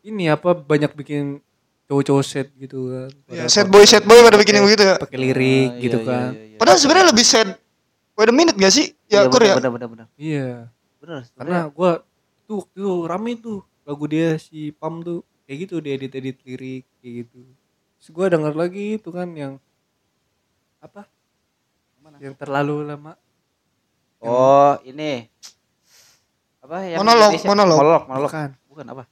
ini 0.00 0.26
apa 0.26 0.54
banyak 0.54 0.94
bikin 0.94 1.42
cowok-cowok 1.84 2.24
set 2.24 2.48
gitu 2.54 2.88
kan. 2.88 3.10
Ya, 3.28 3.44
pakai- 3.46 3.66
boy 3.66 3.84
sad 3.84 4.04
boy 4.04 4.18
pada 4.20 4.38
bikin 4.38 4.54
yang 4.56 4.64
begitu 4.64 4.82
ya. 4.84 4.96
pakai 4.96 5.18
lirik 5.18 5.70
Ah, 5.70 5.80
gitu 5.80 5.98
iya, 5.98 6.06
kan. 6.06 6.30
iya, 6.30 6.44
iya. 6.46 6.58
padahal 6.58 6.78
sebenarnya 6.78 7.06
lebih 7.10 7.24
sad 7.24 7.48
Wait 8.14 8.30
a 8.30 8.32
minute 8.32 8.54
gak 8.54 8.70
sih? 8.70 8.94
Ya 9.10 9.26
Iya, 9.26 9.28
Kur 9.28 9.42
ya? 9.42 9.58
bener, 9.58 9.74
bener, 9.74 9.88
bener, 9.90 10.06
iya. 10.14 10.70
Bener. 11.02 11.26
karena 11.34 11.66
gua 11.68 12.06
tuh 12.46 12.62
tuh 12.70 13.04
rame 13.04 13.34
tuh 13.34 13.58
lagu 13.82 14.06
dia 14.06 14.38
si 14.38 14.70
Pam 14.70 15.02
tuh. 15.02 15.26
Kayak 15.44 15.58
gitu 15.66 15.74
dia 15.82 15.92
edit 15.92 16.12
edit 16.14 16.36
lirik 16.40 16.86
kayak 16.96 17.26
gitu. 17.26 17.42
Terus 17.98 18.08
gua 18.08 18.30
denger 18.30 18.54
lagi 18.54 18.96
itu 18.96 19.10
kan 19.10 19.34
yang 19.34 19.58
apa 20.84 21.08
yang 22.20 22.36
terlalu 22.36 22.84
lama 22.84 23.16
Oh, 24.20 24.80
ini. 24.82 25.28
Apa 26.58 26.80
yang 26.82 26.96
Monolog, 26.98 27.28
Indonesia? 27.30 27.44
monolog. 27.46 27.76
Monolog, 27.76 28.02
monolog. 28.06 28.30
Bukan. 28.30 28.50
Bukan 28.66 28.86
apa? 28.88 29.04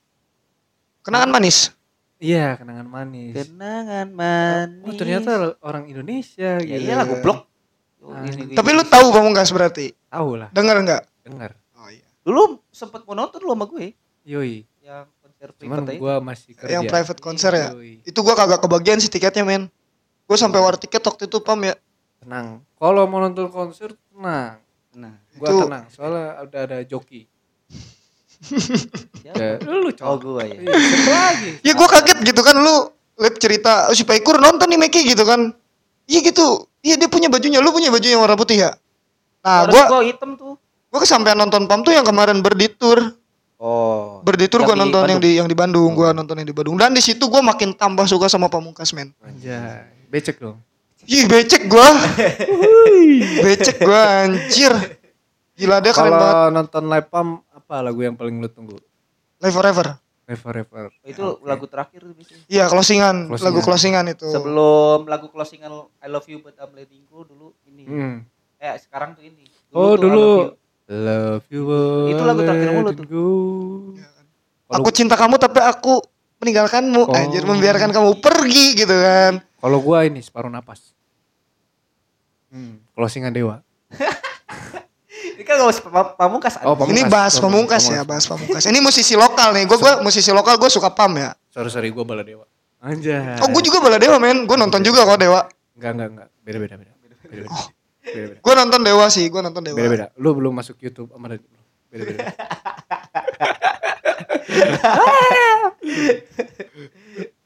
kenangan 1.03 1.31
manis 1.31 1.75
iya 2.17 2.55
kenangan 2.55 2.87
manis 2.87 3.35
Kenangan 3.35 4.07
manis. 4.09 4.87
oh 4.87 4.95
ternyata 4.95 5.31
orang 5.59 5.91
Indonesia 5.91 6.63
Ya 6.63 6.79
gitu 6.79 6.79
iya 6.81 6.95
lagu 6.95 7.19
blok. 7.19 7.51
Ah. 8.01 8.23
Ini- 8.23 8.55
tapi 8.55 8.71
lu 8.71 8.87
tahu 8.87 9.11
Pamungkas 9.11 9.51
berarti 9.51 9.91
tahu 10.07 10.39
lah 10.39 10.49
denger 10.51 10.77
nggak 10.81 11.03
denger 11.27 11.51
oh 11.75 11.91
iya 11.91 12.07
Dulu 12.23 12.63
sempet 12.71 13.03
mau 13.03 13.19
nonton 13.19 13.43
lu 13.43 13.51
sama 13.51 13.67
gue 13.67 13.99
yoi 14.23 14.63
yang 14.79 15.11
konser 15.19 15.49
cuman 15.59 15.83
private 15.83 15.99
gua 15.99 16.15
masih 16.23 16.51
kerja 16.55 16.71
yang 16.71 16.87
private 16.87 17.19
konser 17.19 17.51
ya 17.53 17.69
Yoi. 17.75 17.99
itu 18.01 18.15
gue 18.17 18.35
kagak 18.37 18.63
kebagian 18.63 19.03
sih 19.03 19.11
tiketnya 19.11 19.43
men 19.43 19.67
gue 20.33 20.39
sampai 20.41 20.59
war 20.59 20.75
tiket 20.75 21.05
waktu 21.05 21.29
itu 21.29 21.37
Pam 21.39 21.61
ya. 21.61 21.77
Tenang. 22.19 22.65
Kalau 22.73 23.05
mau 23.05 23.21
nonton 23.21 23.47
konser 23.47 23.93
tenang. 23.93 24.57
Nah, 24.93 25.13
gua 25.37 25.47
Itu- 25.47 25.61
tenang 25.63 25.85
soalnya 25.89 26.27
udah 26.41 26.61
ada 26.63 26.79
joki. 26.83 27.29
Ya, 29.23 29.55
lu 29.61 29.87
Oh, 29.87 29.93
cowok 29.93 30.17
gue 30.19 30.43
ya. 30.43 30.59
Iya, 30.59 30.75
lagi? 31.07 31.51
Ya 31.69 31.73
gue 31.73 31.89
kaget 31.89 32.19
gitu 32.27 32.41
kan 32.41 32.57
lu 32.57 32.91
liat 33.15 33.37
cerita 33.39 33.87
oh, 33.87 33.95
si 33.95 34.03
Paikur 34.03 34.37
nonton 34.37 34.67
nih 34.67 34.81
Meki 34.81 35.07
gitu 35.07 35.23
kan. 35.23 35.55
Iya 36.05 36.21
gitu. 36.25 36.67
Iya 36.81 36.99
dia 36.99 37.07
punya 37.07 37.31
bajunya 37.31 37.63
lu 37.63 37.71
punya 37.71 37.93
baju 37.93 38.03
yang 38.03 38.19
warna 38.19 38.35
putih 38.35 38.67
ya? 38.67 38.71
Nah 39.41 39.69
gue 39.69 39.79
gua 39.79 40.03
hitam 40.03 40.35
tuh. 40.35 40.59
gue 40.89 41.01
kesampean 41.01 41.39
nonton 41.39 41.65
Pam 41.65 41.81
tuh 41.81 41.93
yang 41.93 42.03
kemarin 42.03 42.41
berditur 42.41 43.15
Oh. 43.57 44.19
berditur 44.27 44.59
Yang 44.59 44.67
gue 44.67 44.75
di 44.75 44.83
nonton 44.83 45.01
yang 45.07 45.07
Bandung. 45.07 45.23
di 45.23 45.39
yang 45.39 45.47
di 45.47 45.55
Bandung 45.55 45.91
gue 45.95 46.09
nonton 46.11 46.35
yang 46.35 46.49
di 46.51 46.57
Bandung. 46.57 46.75
Dan 46.75 46.91
di 46.91 46.99
situ 46.99 47.23
gue 47.23 47.39
makin 47.39 47.79
tambah 47.79 48.11
suka 48.11 48.27
sama 48.27 48.51
Pamungkas 48.51 48.91
men. 48.91 49.15
Anjay 49.23 50.02
becek 50.13 50.37
dong 50.37 50.61
Ih 51.03 51.25
becek 51.27 51.67
gua 51.67 51.89
Becek 53.43 53.81
gua 53.81 54.23
anjir 54.23 54.71
Gila 55.53 55.81
dia 55.81 55.91
keren 55.91 56.13
banget 56.13 56.23
kalau 56.31 56.49
nonton 56.51 56.83
live 56.87 57.09
pam 57.09 57.29
apa 57.51 57.75
lagu 57.83 58.01
yang 58.01 58.15
paling 58.15 58.39
lu 58.39 58.47
tunggu 58.47 58.77
Live 59.41 59.51
Forever 59.51 59.99
Live 60.25 60.39
Forever 60.39 60.85
Itu 61.03 61.25
Oke. 61.37 61.43
lagu 61.43 61.67
terakhir 61.67 62.01
tuh 62.03 62.15
biasanya. 62.15 62.45
Iya 62.47 62.65
closingan, 62.69 63.17
Closingan. 63.27 63.47
Lagu 63.51 63.59
closingan 63.61 64.05
itu 64.07 64.29
Sebelum 64.31 64.99
lagu 65.05 65.27
closingan 65.27 65.73
I 65.99 66.07
Love 66.07 66.29
You 66.29 66.39
But 66.39 66.55
I'm 66.57 66.71
Letting 66.71 67.03
Go 67.11 67.27
dulu 67.27 67.51
ini. 67.67 67.83
hmm. 67.83 68.17
Eh 68.57 68.79
sekarang 68.79 69.19
tuh 69.19 69.27
ini. 69.27 69.51
oh 69.75 69.99
tuh 69.99 70.07
I 70.07 70.07
Love 70.07 70.07
dulu 70.07 70.29
You. 70.29 70.51
love 70.93 71.47
you 71.49 71.63
Itu 72.15 72.23
lagu 72.23 72.41
terakhir 72.43 72.69
mulu 72.71 72.91
tuh. 72.93 73.07
Go. 73.07 73.27
Aku 74.71 74.89
cinta 74.89 75.17
kamu 75.17 75.37
tapi 75.37 75.59
aku 75.59 75.99
meninggalkanmu 76.39 77.03
Oh. 77.03 77.13
Anjir 77.13 77.43
membiarkan 77.43 77.91
kamu 77.91 78.23
pergi 78.23 78.67
gitu 78.79 78.95
kan 78.95 79.43
kalau 79.63 79.79
gua 79.79 80.05
ini 80.05 80.19
separuh 80.19 80.51
napas 80.51 80.93
hmm. 82.51 82.83
closingan 82.99 83.31
dewa 83.31 83.63
Ini 85.33 85.49
kan 85.49 85.65
pam- 85.65 86.13
pamungkas. 86.19 86.61
Oh, 86.61 86.77
anjing. 86.77 86.93
Ini 86.93 87.09
Pamungkas. 87.09 87.15
bahas 87.15 87.35
Oh, 87.39 87.43
pamungkas 87.47 87.83
ya 87.89 88.03
Pamungkas. 88.03 88.11
Bahas 88.11 88.25
pamungkas 88.29 88.63
Ini 88.69 88.79
musisi 88.85 89.15
lokal 89.17 89.57
nih 89.57 89.65
Gue 89.65 89.79
gua 89.81 90.05
musisi 90.05 90.29
lokal 90.29 90.61
gue 90.61 90.69
suka 90.69 90.93
Pam 90.93 91.17
ya 91.17 91.33
sorry 91.49 91.73
sorry 91.73 91.89
gua 91.89 92.05
bala 92.05 92.21
dewa 92.21 92.45
Anjay. 92.83 93.39
Oh 93.39 93.47
gue 93.47 93.63
juga 93.63 93.79
bala 93.79 93.95
Dewa 93.95 94.19
men, 94.19 94.43
gue 94.43 94.59
nonton 94.59 94.83
juga 94.83 95.07
kok 95.07 95.23
Dewa. 95.23 95.47
Enggak, 95.79 95.91
enggak, 95.95 96.09
enggak. 96.11 96.29
Beda, 96.43 96.59
beda, 96.59 96.75
beda. 96.83 96.93
Beda, 96.99 97.15
beda. 97.15 97.31
Beda, 97.31 97.47
beda. 98.11 98.43
Gue 98.43 98.55
nonton 98.59 98.81
Dewa 98.83 99.07
sih, 99.07 99.31
gue 99.31 99.39
nonton 99.39 99.63
Dewa. 99.63 99.79
Beda, 99.79 99.89
beda. 99.95 100.07
Lu 100.19 100.35
belum 100.35 100.51
masuk 100.51 100.83
YouTube 100.83 101.15
sama 101.15 101.31
Radit. 101.31 101.47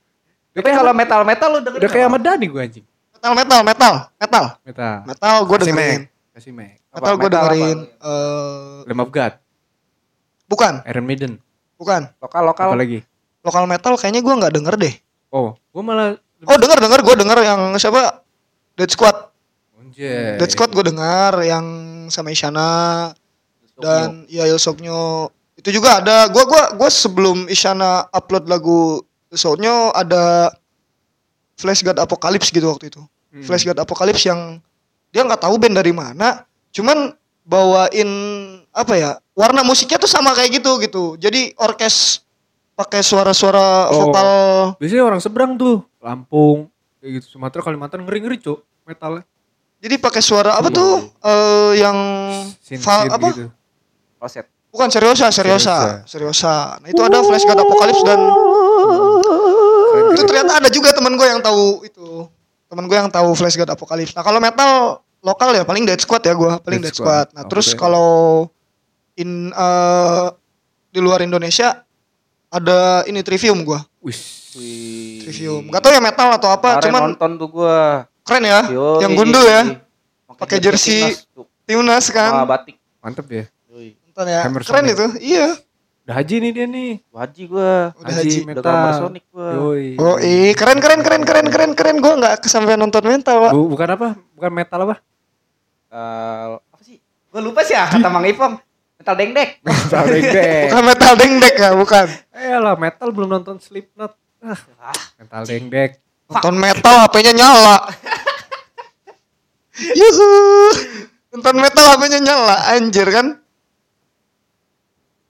Tapi 0.56 0.68
kalau 0.72 0.92
metal-metal 0.96 1.48
lu 1.52 1.60
dengerin 1.60 1.80
Udah 1.84 1.90
kayak 1.92 2.06
apa? 2.08 2.10
Ahmad 2.16 2.22
Dhani 2.24 2.46
gue 2.48 2.60
anjing. 2.64 2.84
Metal 3.12 3.32
metal 3.36 3.60
metal 3.60 3.94
metal 4.16 4.44
Meta. 4.64 4.90
metal 5.04 5.34
gue 5.44 5.56
dengerin. 5.60 6.00
Kasih 6.32 6.52
Mac. 6.52 6.80
Apa? 6.92 6.96
Metal 6.96 7.14
gue 7.16 7.28
Metal 7.28 7.34
dengerin. 7.36 7.78
eh 7.84 8.88
Lamb 8.88 9.02
of 9.04 9.10
God. 9.12 9.32
bukan, 10.46 10.74
Iron 10.86 11.04
Maiden. 11.04 11.32
bukan. 11.74 12.06
Lokal 12.22 12.42
lokal. 12.46 12.68
Apa 12.72 12.78
lagi? 12.78 13.02
Lokal 13.42 13.64
metal 13.66 13.94
kayaknya 13.98 14.20
gue 14.22 14.34
nggak 14.36 14.52
denger 14.54 14.74
deh. 14.78 14.94
Oh, 15.34 15.58
gue 15.58 15.82
malah 15.84 16.16
Oh 16.46 16.56
denger 16.60 16.78
denger 16.78 17.00
gue 17.00 17.14
denger 17.24 17.38
yang 17.42 17.60
siapa? 17.80 18.22
Dead 18.76 18.92
Squad. 18.92 19.32
Anjay. 19.80 20.36
Dead 20.36 20.50
Squad 20.52 20.70
gue 20.72 20.84
dengar 20.84 21.40
yang 21.42 21.64
sama 22.12 22.30
Isyana 22.30 23.12
dan 23.80 24.24
ya 24.28 24.48
Ilsoknyo 24.48 25.28
itu 25.56 25.68
juga 25.72 26.00
ada. 26.04 26.28
Gua 26.28 26.44
gua 26.44 26.62
gua 26.76 26.88
sebelum 26.92 27.48
Isyana 27.48 28.08
upload 28.12 28.44
lagu 28.48 29.04
Ilsoknyo 29.28 29.90
ada 29.90 30.52
Flash 31.54 31.80
God 31.80 31.96
Apocalypse 31.96 32.50
gitu 32.50 32.68
waktu 32.68 32.88
itu. 32.88 33.00
Hmm. 33.32 33.42
Flash 33.42 33.64
God 33.64 33.76
Apocalypse 33.76 34.24
yang 34.24 34.60
dia 35.08 35.22
nggak 35.22 35.40
tahu 35.40 35.56
band 35.56 35.74
dari 35.74 35.90
mana, 35.90 36.44
cuman 36.70 37.16
bawain 37.42 38.10
apa 38.70 38.94
ya 38.94 39.10
warna 39.32 39.62
musiknya 39.62 39.96
tuh 39.96 40.10
sama 40.10 40.30
kayak 40.32 40.60
gitu 40.60 40.76
gitu. 40.78 41.04
Jadi 41.16 41.56
orkes 41.56 42.20
pakai 42.74 43.00
suara-suara 43.00 43.88
Oh. 43.88 44.10
vokal. 44.10 44.28
Biasanya 44.76 45.04
orang 45.06 45.20
seberang 45.20 45.56
tuh, 45.56 45.80
Lampung, 45.96 46.68
kayak 47.00 47.18
gitu, 47.18 47.26
Sumatera, 47.32 47.64
Kalimantan 47.64 48.04
ngeri-ngeri, 48.04 48.36
Cuk, 48.36 48.60
metalnya. 48.84 49.24
Jadi 49.76 49.96
pakai 49.96 50.20
suara 50.20 50.56
apa 50.56 50.68
tuh 50.68 51.08
eh 51.20 51.72
yang 51.78 51.96
Sin 52.60 52.76
val- 52.80 53.08
apa? 53.08 53.28
gitu. 53.30 53.48
Roset. 54.16 54.44
Bukan 54.68 54.88
Seriosa, 54.88 55.32
Seriosa, 55.32 56.04
Seriosa. 56.04 56.76
Nah, 56.76 56.88
itu 56.88 57.00
ada 57.00 57.24
Flash 57.24 57.44
God 57.44 57.56
Apocalypse 57.58 58.04
dan 58.04 58.20
itu 60.16 60.24
ternyata 60.24 60.52
ada 60.64 60.68
juga 60.72 60.96
teman 60.96 61.12
gue 61.14 61.26
yang 61.28 61.44
tahu 61.44 61.84
itu. 61.84 62.08
Teman 62.66 62.88
gue 62.88 62.96
yang 62.96 63.12
tahu 63.12 63.36
Flash 63.36 63.54
God 63.60 63.70
Apocalypse. 63.70 64.16
Nah, 64.16 64.24
kalau 64.24 64.40
metal 64.40 65.04
lokal 65.20 65.54
ya 65.54 65.62
paling 65.62 65.84
Dead 65.84 66.00
Squad 66.00 66.24
ya 66.24 66.32
gue, 66.32 66.52
paling 66.64 66.80
Dead 66.80 66.90
Dead, 66.90 66.96
Squad. 66.96 67.30
Squad. 67.30 67.36
Nah, 67.36 67.44
Oke. 67.44 67.50
terus 67.52 67.68
kalau 67.76 68.10
in 69.14 69.52
eh, 69.52 70.26
di 70.90 71.00
luar 71.04 71.20
Indonesia 71.20 71.84
ada 72.48 73.04
ini 73.04 73.20
Trivium 73.20 73.62
gue. 73.62 73.78
Wih. 74.00 74.20
Trivium. 75.22 75.68
Gak 75.68 75.82
tau 75.84 75.92
ya 75.92 76.00
metal 76.00 76.28
atau 76.40 76.48
apa, 76.48 76.80
Kemarin 76.80 76.84
cuman 76.88 77.00
nonton 77.12 77.30
tuh 77.36 77.48
gua. 77.52 78.08
keren 78.26 78.42
ya. 78.42 78.60
Yo, 78.72 78.98
yang 79.04 79.12
iya, 79.14 79.18
gundul 79.18 79.44
iya, 79.44 79.52
ya. 79.52 79.62
iya. 79.62 80.34
Pakai 80.36 80.58
jersey 80.58 81.14
timnas 81.68 82.08
sama 82.08 82.16
kan. 82.16 82.30
batik. 82.48 82.76
Mantep 83.04 83.26
ya. 83.28 83.44
Nonton 83.70 84.26
ya. 84.26 84.40
Keren 84.48 84.64
Sonic. 84.64 84.94
itu. 84.96 85.06
Iya. 85.22 85.46
Udah 86.06 86.22
haji 86.22 86.34
nih 86.38 86.50
dia 86.54 86.66
nih. 86.70 86.90
Haji 87.10 87.42
gua. 87.50 87.90
Udah 87.98 88.14
haji. 88.14 88.38
Udah 88.38 88.46
metal. 88.46 88.62
gambar 88.62 88.92
Sonic 88.94 89.24
gua. 89.26 89.50
Yoi. 89.58 89.86
Oh, 89.98 90.16
iya, 90.22 90.54
keren 90.54 90.78
keren 90.78 91.02
keren 91.02 91.22
keren 91.26 91.46
keren 91.50 91.72
keren. 91.74 91.96
Gue 91.98 92.14
nggak 92.14 92.46
kesampaian 92.46 92.78
nonton 92.78 93.02
mental, 93.02 93.42
Pak. 93.42 93.50
Bu- 93.50 93.74
bukan 93.74 93.88
apa? 93.90 94.08
Bukan 94.38 94.50
metal 94.54 94.78
apa? 94.86 94.94
Eh, 95.90 96.46
apa 96.62 96.82
sih? 96.86 97.02
Gua 97.26 97.42
lupa 97.42 97.66
sih 97.66 97.74
ya 97.74 97.90
kata 97.90 98.06
Mang 98.06 98.22
Ipong. 98.22 98.54
Metal 98.96 99.14
dengdek. 99.18 99.50
Metal 99.66 100.02
dengdek. 100.06 100.62
Bukan 100.70 100.82
metal 100.86 101.12
dengdek 101.18 101.54
ya, 101.58 101.70
bukan. 101.74 102.06
Eh 102.30 102.54
lah, 102.54 102.74
metal 102.78 103.08
belum 103.10 103.28
nonton 103.28 103.58
Slipknot. 103.58 104.14
Ah, 104.38 104.94
metal 105.18 105.42
dengdek. 105.42 105.90
Nonton 106.30 106.54
metal 106.54 106.94
HP-nya 107.02 107.34
nyala. 107.34 107.82
Yuhu. 109.98 110.30
Nonton 111.34 111.56
metal 111.58 111.84
HP-nya 111.84 112.20
nyala, 112.22 112.56
anjir 112.72 113.10
kan? 113.10 113.42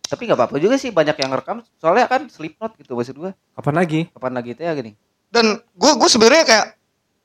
Tapi 0.07 0.23
nggak 0.25 0.39
apa-apa 0.39 0.57
juga 0.57 0.79
sih 0.79 0.91
banyak 0.91 1.19
yang 1.19 1.31
rekam. 1.31 1.57
Soalnya 1.77 2.07
kan 2.07 2.31
Slipknot 2.31 2.79
gitu 2.79 2.95
maksud 2.95 3.19
gua. 3.19 3.33
Kapan 3.55 3.75
lagi? 3.77 4.01
Kapan 4.15 4.33
lagi 4.35 4.51
teh 4.55 4.65
ya 4.65 4.73
gini? 4.73 4.95
Dan 5.27 5.59
gue 5.59 5.93
gue 5.99 6.09
sebenarnya 6.09 6.45
kayak 6.47 6.67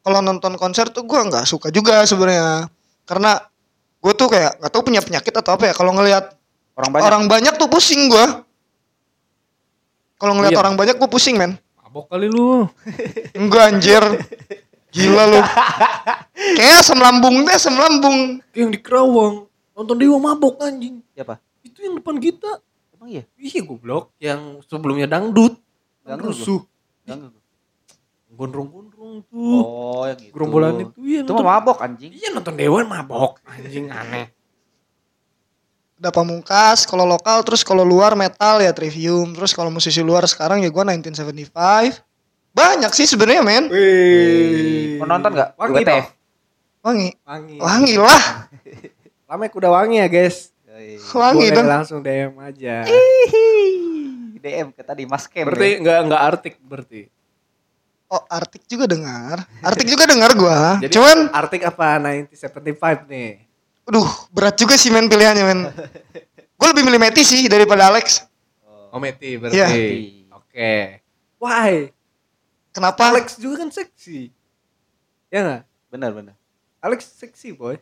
kalau 0.01 0.19
nonton 0.19 0.57
konser 0.57 0.89
tuh 0.89 1.05
gue 1.05 1.19
nggak 1.21 1.45
suka 1.45 1.69
juga 1.69 2.01
sebenarnya. 2.03 2.65
Karena 3.05 3.37
gue 4.01 4.13
tuh 4.17 4.27
kayak 4.27 4.57
nggak 4.57 4.71
tahu 4.73 4.81
punya 4.81 5.01
penyakit 5.05 5.29
atau 5.31 5.53
apa 5.53 5.69
ya. 5.69 5.73
Kalau 5.77 5.93
ngelihat 5.93 6.33
Orang 6.73 6.89
banyak. 6.89 7.05
orang 7.05 7.23
banyak 7.29 7.53
tuh 7.55 7.69
pusing 7.69 8.09
gue. 8.09 8.25
Kalau 10.17 10.33
ngelihat 10.37 10.53
Iya. 10.53 10.61
orang 10.61 10.75
banyak 10.77 10.95
gue 10.97 11.09
pusing 11.09 11.37
men. 11.37 11.57
Mabok 11.81 12.09
kali 12.09 12.29
lu. 12.29 12.65
Enggak 13.37 13.63
anjir. 13.73 14.03
Gila 14.91 15.23
lu. 15.29 15.39
Kayak 16.57 16.81
asam 16.81 16.99
lambung 16.99 17.45
deh, 17.45 17.53
asam 17.53 17.77
lambung. 17.77 18.41
Yang 18.51 18.69
di 18.75 18.79
Kerawang. 18.81 19.45
Nonton 19.71 19.95
Dewa 19.97 20.17
mabok 20.19 20.59
anjing. 20.61 20.99
Siapa? 21.13 21.37
Itu 21.61 21.79
yang 21.81 21.95
depan 21.97 22.17
kita. 22.17 22.59
Emang 23.01 23.17
iya? 23.17 23.25
Iya 23.33 23.65
goblok. 23.65 24.13
Yang 24.21 24.61
sebelumnya 24.69 25.09
dangdut. 25.09 25.57
Ganggu 26.05 26.29
Rusuh. 26.29 26.61
Ganggu. 27.01 27.33
Gondrong-gondrong 28.29 29.25
tuh. 29.25 29.61
Oh, 29.65 30.05
yang 30.05 30.21
itu. 30.21 30.29
Gerombolan 30.29 30.85
itu 30.85 31.01
iya 31.01 31.25
Itu 31.25 31.33
mah 31.33 31.57
mabok 31.57 31.81
anjing. 31.81 32.13
Iya 32.13 32.29
nonton 32.29 32.53
Dewan 32.53 32.85
mabok. 32.85 33.41
Anjing 33.49 33.89
aneh. 33.89 34.29
Udah 35.97 36.13
pamungkas, 36.13 36.85
kalau 36.85 37.09
lokal 37.09 37.41
terus 37.41 37.65
kalau 37.65 37.81
luar 37.81 38.13
metal 38.13 38.61
ya 38.61 38.69
Trivium, 38.69 39.33
terus 39.33 39.53
kalau 39.53 39.73
musisi 39.73 40.01
luar 40.05 40.29
sekarang 40.29 40.61
ya 40.61 40.69
gua 40.69 40.85
1975. 40.85 41.49
Banyak 42.53 42.91
sih 42.93 43.09
sebenarnya 43.09 43.41
men. 43.41 43.65
Wih. 43.65 45.01
Mau 45.01 45.09
nonton 45.09 45.33
nggak? 45.33 45.57
Wangi. 45.57 45.85
Wangi. 46.85 47.09
Wangi. 47.25 47.57
Wangi 47.57 47.95
lah. 47.97 48.45
Lamek 49.25 49.57
udah 49.57 49.71
wangi 49.73 50.05
ya 50.05 50.07
guys. 50.09 50.50
Wangi 50.71 51.51
Boleh 51.51 51.51
dong. 51.51 51.67
langsung 51.67 51.99
DM 51.99 52.31
aja. 52.39 52.87
DM 54.41 54.67
ke 54.71 54.81
tadi 54.81 55.03
Mas 55.03 55.27
Kem. 55.27 55.45
Berarti 55.45 55.67
ya? 55.67 55.77
enggak 55.83 55.99
enggak 56.07 56.21
artik 56.21 56.55
berarti. 56.63 57.01
Oh, 58.11 58.19
Artik 58.27 58.67
juga 58.67 58.91
dengar. 58.91 59.47
Artik 59.67 59.87
juga 59.87 60.03
dengar 60.03 60.35
gua. 60.35 60.75
Jadi 60.83 60.91
Cuman 60.91 61.31
artik 61.31 61.63
apa 61.63 61.95
1975 61.95 63.07
nih? 63.07 63.47
aduh, 63.87 64.07
berat 64.31 64.55
juga 64.55 64.75
sih 64.75 64.91
men 64.91 65.07
pilihannya 65.07 65.43
men. 65.47 65.59
Gue 66.59 66.67
lebih 66.69 66.85
milih 66.85 67.01
Meti 67.01 67.25
sih 67.25 67.49
daripada 67.49 67.89
Alex. 67.89 68.21
Oh 68.93 68.99
Meti 69.01 69.39
berarti. 69.39 69.57
Iya. 69.57 69.67
Oke. 70.35 70.73
Why? 71.41 71.89
Kenapa? 72.69 73.15
Alex 73.15 73.39
juga 73.39 73.65
kan 73.65 73.71
seksi. 73.71 74.29
Ya 75.31 75.39
enggak? 75.41 75.61
Benar 75.89 76.11
benar. 76.13 76.35
Alex 76.83 77.15
seksi 77.15 77.55
boy. 77.55 77.79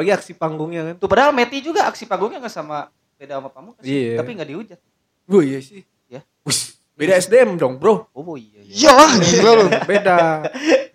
Bagi 0.00 0.16
aksi 0.16 0.32
panggungnya 0.32 0.80
kan. 0.88 0.94
Tuh 0.96 1.08
padahal 1.12 1.36
Meti 1.36 1.60
juga 1.60 1.84
aksi 1.84 2.08
panggungnya 2.08 2.40
nggak 2.40 2.54
sama 2.56 2.88
beda 3.20 3.36
sama 3.36 3.52
Pamungkas. 3.52 3.84
Iya. 3.84 4.16
Tapi 4.16 4.30
nggak 4.32 4.48
dihujat. 4.48 4.78
Gue 5.28 5.42
iya 5.44 5.60
sih. 5.60 5.84
Ya. 6.08 6.24
Wih, 6.40 6.56
beda 6.96 7.20
SDM 7.20 7.60
dong 7.60 7.76
bro. 7.76 8.08
Oh 8.16 8.32
iya 8.40 8.64
iya. 8.64 8.88
Iyalah, 8.88 9.10
gila 9.20 9.50
lu. 9.60 9.66
Beda. 9.84 10.16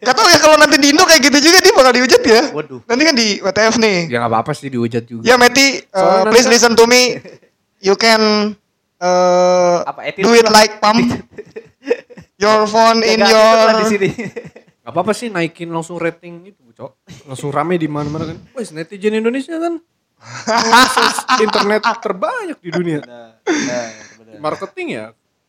Gak 0.01 0.14
tau 0.18 0.26
ya 0.26 0.38
kalau 0.41 0.58
nanti 0.58 0.82
di 0.82 0.89
Indo 0.89 1.06
kayak 1.06 1.22
gitu 1.22 1.38
juga 1.38 1.58
dia 1.62 1.74
bakal 1.78 1.93
dihujat 1.93 2.22
ya. 2.26 2.41
Waduh. 2.49 2.82
Nanti 2.89 3.01
kan 3.06 3.14
di 3.14 3.28
WTF 3.45 3.76
nih. 3.78 3.97
ya 4.10 4.18
nggak 4.26 4.32
apa-apa 4.34 4.51
sih 4.58 4.74
dihujat 4.74 5.03
juga. 5.06 5.22
Ya 5.22 5.38
Meti, 5.38 5.86
uh, 5.93 6.26
please 6.26 6.49
nanti- 6.49 6.53
listen 6.58 6.74
to 6.74 6.89
me. 6.89 7.22
You 7.86 7.93
can 7.93 8.58
uh, 8.97 9.86
Apa 9.86 10.10
do 10.18 10.34
it 10.34 10.49
like 10.49 10.82
pump 10.82 11.06
your 12.41 12.66
phone 12.66 13.06
in 13.06 13.22
your 13.22 13.53
lah 13.53 13.86
di 13.86 13.86
sini. 13.86 14.10
Gak 14.86 14.94
apa-apa 14.94 15.18
sih 15.18 15.34
naikin 15.34 15.74
langsung 15.74 15.98
rating 15.98 16.54
itu, 16.54 16.62
Cok. 16.78 16.92
Langsung 17.26 17.50
rame 17.50 17.82
di 17.82 17.90
mana-mana 17.90 18.30
kan. 18.30 18.38
Wes 18.54 18.70
netizen 18.70 19.18
Indonesia 19.18 19.58
kan 19.58 19.82
internet 21.42 21.82
terbanyak 22.02 22.58
di 22.60 22.70
dunia. 22.72 23.00
Benar, 23.04 23.30
benar, 23.44 23.88
benar. 24.20 24.40
Marketing 24.42 24.88
ya 24.94 25.06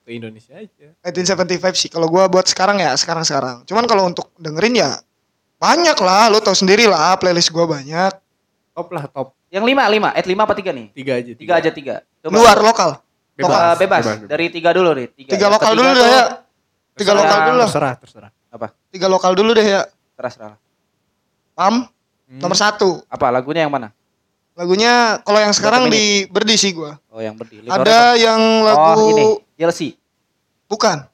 ke 0.07 0.11
Indonesia 0.15 0.55
aja. 0.55 0.89
1975 1.03 1.83
sih. 1.83 1.91
Kalau 1.91 2.07
gua 2.11 2.27
buat 2.31 2.47
sekarang 2.47 2.83
ya 2.83 2.95
sekarang-sekarang. 2.95 3.67
Cuman 3.67 3.85
kalau 3.89 4.07
untuk 4.07 4.31
dengerin 4.37 4.75
ya 4.77 4.91
banyak 5.57 5.97
lah. 6.03 6.29
Lo 6.31 6.43
tau 6.43 6.55
sendiri 6.55 6.87
lah 6.87 7.17
playlist 7.19 7.51
gua 7.51 7.67
banyak. 7.67 8.13
Top 8.77 8.89
lah 8.93 9.09
top. 9.09 9.33
Yang 9.49 9.65
lima, 9.73 9.85
lima. 9.89 10.09
Eh 10.13 10.25
lima 10.27 10.45
apa 10.45 10.55
tiga 10.59 10.75
nih? 10.75 10.93
Tiga 10.93 11.13
aja. 11.17 11.33
Tiga 11.33 11.53
aja 11.57 11.71
tiga. 11.73 11.95
Coba. 12.21 12.35
Luar 12.37 12.59
lokal. 12.61 12.91
Bebas. 13.37 13.53
Lokal, 13.53 13.73
bebas. 13.81 14.05
Dari 14.29 14.47
tiga 14.49 14.71
dulu 14.73 14.91
deh. 14.97 15.09
Tiga, 15.13 15.31
Tiga 15.37 15.47
Yang 15.49 15.53
lokal 15.57 15.73
dulu 15.77 16.03
ya. 16.05 16.25
Tiga 16.97 17.13
lokal 17.13 17.39
dulu 17.45 17.57
lah. 17.61 17.69
Terserah, 17.69 17.95
terserah. 18.01 18.31
Apa? 18.57 18.73
Tiga 18.89 19.07
lokal 19.07 19.37
dulu 19.37 19.53
deh 19.53 19.63
ya. 19.63 19.85
Terserah. 20.17 20.57
Pam 21.53 21.87
Hmm. 22.27 22.43
nomor 22.43 22.59
satu. 22.59 23.07
Apa 23.07 23.31
lagunya 23.31 23.63
yang 23.63 23.71
mana? 23.71 23.95
Lagunya 24.59 25.23
kalau 25.23 25.39
yang 25.39 25.55
sekarang 25.55 25.87
di 25.87 26.27
Berdi 26.27 26.59
sih 26.59 26.75
gua. 26.75 26.99
Oh 27.07 27.23
yang 27.23 27.39
berdiri. 27.39 27.71
Ada 27.71 28.19
yang 28.19 28.41
lagu 28.65 28.99
Oh 28.99 29.11
ini. 29.13 29.25
Jealousy. 29.55 29.95
bukan. 30.67 31.07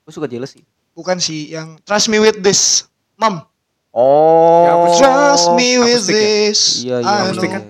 Gue 0.00 0.12
suka 0.14 0.24
jealousy. 0.24 0.64
Bukan 0.96 1.20
sih 1.20 1.52
yang 1.52 1.76
Trust 1.84 2.08
Me 2.08 2.16
With 2.16 2.40
This. 2.40 2.88
Mam. 3.20 3.44
Oh. 3.92 4.64
Ya, 4.64 4.72
Trust 4.96 5.52
me 5.52 5.76
with 5.76 6.04
akustik 6.04 6.14
ya? 6.14 6.20
this. 6.20 6.60
Iya 6.80 6.96
iya. 7.00 7.12
I 7.16 7.32
know. 7.32 7.44
kan? 7.44 7.62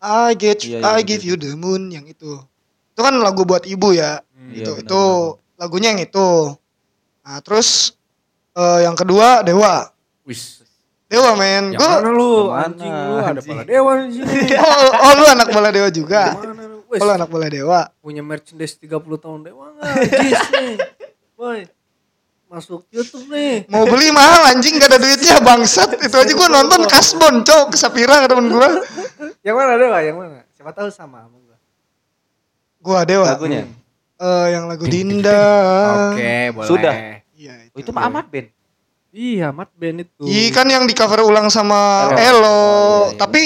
I 0.00 0.32
get 0.32 0.58
Iya, 0.60 0.78
iya, 0.78 0.80
I 0.80 0.92
iya, 0.96 1.00
give 1.02 1.22
iya. 1.24 1.28
you 1.28 1.36
the 1.36 1.52
moon 1.56 1.88
yang 1.88 2.04
itu. 2.04 2.40
Itu 2.92 3.00
kan 3.00 3.12
lagu 3.16 3.44
buat 3.44 3.64
ibu 3.64 3.92
ya. 3.92 4.24
Hmm. 4.32 4.48
Iya, 4.48 4.60
itu 4.60 4.70
benar, 4.70 4.84
itu 4.84 5.02
lagunya 5.56 5.88
yang 5.92 6.00
itu. 6.00 6.28
Nah, 7.20 7.40
terus 7.40 7.96
eh, 8.54 8.78
yang 8.82 8.94
kedua 8.94 9.42
Dewa. 9.42 9.90
Wis. 10.24 10.64
Dewa 11.04 11.36
men. 11.36 11.76
Yang 11.76 11.78
Gua 11.78 11.90
mana 12.00 12.10
lu? 12.10 12.32
Anjing 12.50 12.90
lu 12.90 13.14
ada 13.20 13.38
anjing? 13.38 13.50
pala 13.54 13.62
dewa 13.62 13.92
di 14.02 14.12
sini. 14.18 14.38
oh, 14.64 14.90
oh 14.90 15.12
lu 15.14 15.24
anak 15.28 15.48
bola 15.52 15.68
Dewa 15.70 15.88
juga. 15.92 16.22
Lu? 16.34 16.54
Oh, 16.94 17.10
anak 17.10 17.28
bola 17.28 17.46
Dewa. 17.50 17.80
punya 17.98 18.22
merchandise 18.22 18.78
30 18.78 19.02
tahun 19.18 19.40
dewa 19.42 19.74
enggak? 19.74 19.94
Jis 20.14 20.42
nih. 20.54 20.74
Boy. 21.34 21.60
Masuk 22.46 22.86
YouTube 22.88 23.26
nih. 23.30 23.66
Mau 23.66 23.82
beli 23.82 24.14
mahal 24.14 24.54
anjing 24.54 24.78
gak 24.78 24.94
ada 24.94 24.98
duitnya 25.02 25.42
bangsat. 25.42 25.98
Itu 25.98 26.14
aja 26.14 26.32
gua 26.34 26.48
nonton 26.50 26.86
Kasbon, 26.86 27.42
cowok 27.42 27.74
ke 27.74 27.76
Sapira 27.76 28.22
ke 28.22 28.30
temen 28.30 28.46
gua. 28.46 28.70
Yang 29.42 29.54
mana 29.58 29.72
dewa? 29.74 29.98
Yang 30.02 30.16
mana? 30.22 30.38
Siapa 30.54 30.70
tahu 30.70 30.88
sama 30.88 31.26
sama 31.26 31.36
gua. 31.36 31.56
Gua 32.78 33.00
Dewa. 33.02 33.26
Lagunya. 33.26 33.66
Eh, 34.14 34.46
yang 34.54 34.70
lagu 34.70 34.86
Dinda. 34.86 35.42
Oke, 36.14 36.54
boleh. 36.54 36.68
Sudah. 36.70 36.94
Iya, 37.74 37.76
Oh, 37.76 37.82
itu 37.82 37.90
mah 37.90 38.06
amat 38.06 38.26
Ben. 38.30 38.46
Iya, 39.14 39.54
Mat 39.54 39.70
Ben 39.74 40.02
itu. 40.02 40.22
Iya 40.26 40.50
kan 40.50 40.66
yang 40.66 40.86
di 40.86 40.94
cover 40.94 41.22
ulang 41.22 41.46
sama 41.46 42.10
Elo. 42.14 42.18
Elo. 42.18 42.42
Oh, 42.42 42.54
iya, 42.54 43.14
iya. 43.14 43.18
Tapi 43.18 43.42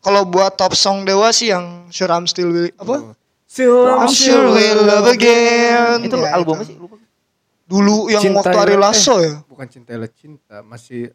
kalau 0.00 0.24
buat 0.24 0.52
top 0.56 0.72
song 0.76 1.04
Dewa 1.04 1.32
sih 1.32 1.52
yang 1.52 1.88
Sure 1.92 2.12
I'm 2.12 2.28
Still 2.28 2.52
Will 2.52 2.68
apa? 2.76 3.16
Still 3.48 3.88
I'm 3.96 4.12
sure 4.12 4.52
we'll 4.52 4.84
love 4.84 5.08
again. 5.08 6.04
Itu 6.04 6.20
Ya, 6.20 6.36
albumnya 6.36 6.68
sih 6.68 6.76
lupa. 6.76 7.00
Dulu 7.66 8.12
yang 8.12 8.22
Cinta 8.22 8.44
waktu 8.44 8.56
Ari 8.60 8.76
ya, 8.76 8.80
Lasso 8.80 9.14
ya. 9.18 9.40
Bukan 9.48 9.66
cinta 9.66 9.90
Ella 9.96 10.08
cinta, 10.12 10.60
masih 10.62 11.10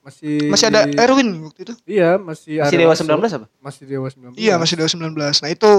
masih 0.00 0.48
Masih 0.52 0.66
ada 0.68 0.84
Erwin 1.00 1.48
waktu 1.48 1.60
itu. 1.64 1.72
Iya, 1.88 2.20
masih 2.20 2.60
Masih 2.60 2.76
Ari 2.76 2.76
Dewa 2.84 2.92
Lasso. 2.92 3.04
19 3.08 3.36
apa? 3.40 3.46
Masih 3.60 3.82
Dewa 3.88 4.08
19. 4.08 4.36
Iya, 4.36 4.54
masih 4.60 4.74
Dewa 4.76 4.88
19. 4.88 5.16
Nah, 5.16 5.50
itu. 5.50 5.74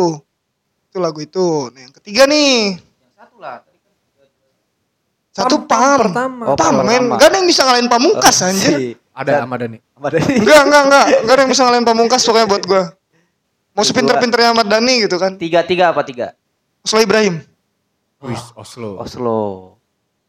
Itu 0.89 0.97
lagu 0.97 1.19
itu. 1.21 1.47
Nah, 1.71 1.79
yang 1.87 1.93
ketiga 1.93 2.25
nih. 2.27 2.75
Yang 2.81 3.13
satu 3.15 3.37
lah. 3.37 3.63
Satu 5.31 5.63
Pam, 5.63 5.79
pam. 5.97 5.99
pertama. 6.05 6.43
Oh, 6.43 6.55
Pam, 6.55 6.73
pertama. 6.75 6.83
men. 6.83 7.03
Gak 7.15 7.27
ada 7.27 7.37
yang 7.39 7.47
bisa 7.47 7.61
ngalahin 7.63 7.87
pamungkas 7.87 8.35
anjir. 8.41 8.71
Si- 8.73 8.95
Ada 9.11 9.43
Ahmad 9.43 9.59
Dhani. 9.59 9.79
Ahmad 9.93 10.11
Dhani. 10.13 10.33
Enggak, 10.37 10.61
enggak, 10.61 10.81
enggak. 10.87 11.05
Enggak 11.17 11.33
ada 11.33 11.41
yang 11.41 11.51
bisa 11.51 11.61
ngalahin 11.61 11.85
pamungkas 11.85 12.21
pokoknya 12.21 12.47
buat 12.47 12.63
gua. 12.65 12.83
Mau 13.71 13.83
sepinter-pinternya 13.83 14.49
Ahmad 14.51 14.67
Dhani 14.67 14.93
gitu 15.01 15.15
kan. 15.15 15.31
Tiga 15.35 15.63
tiga 15.63 15.91
apa 15.91 16.03
tiga? 16.03 16.35
Oslo 16.81 16.99
Ibrahim. 16.99 17.39
Wis 18.21 18.43
Oslo. 18.53 18.97
Oslo. 18.97 19.39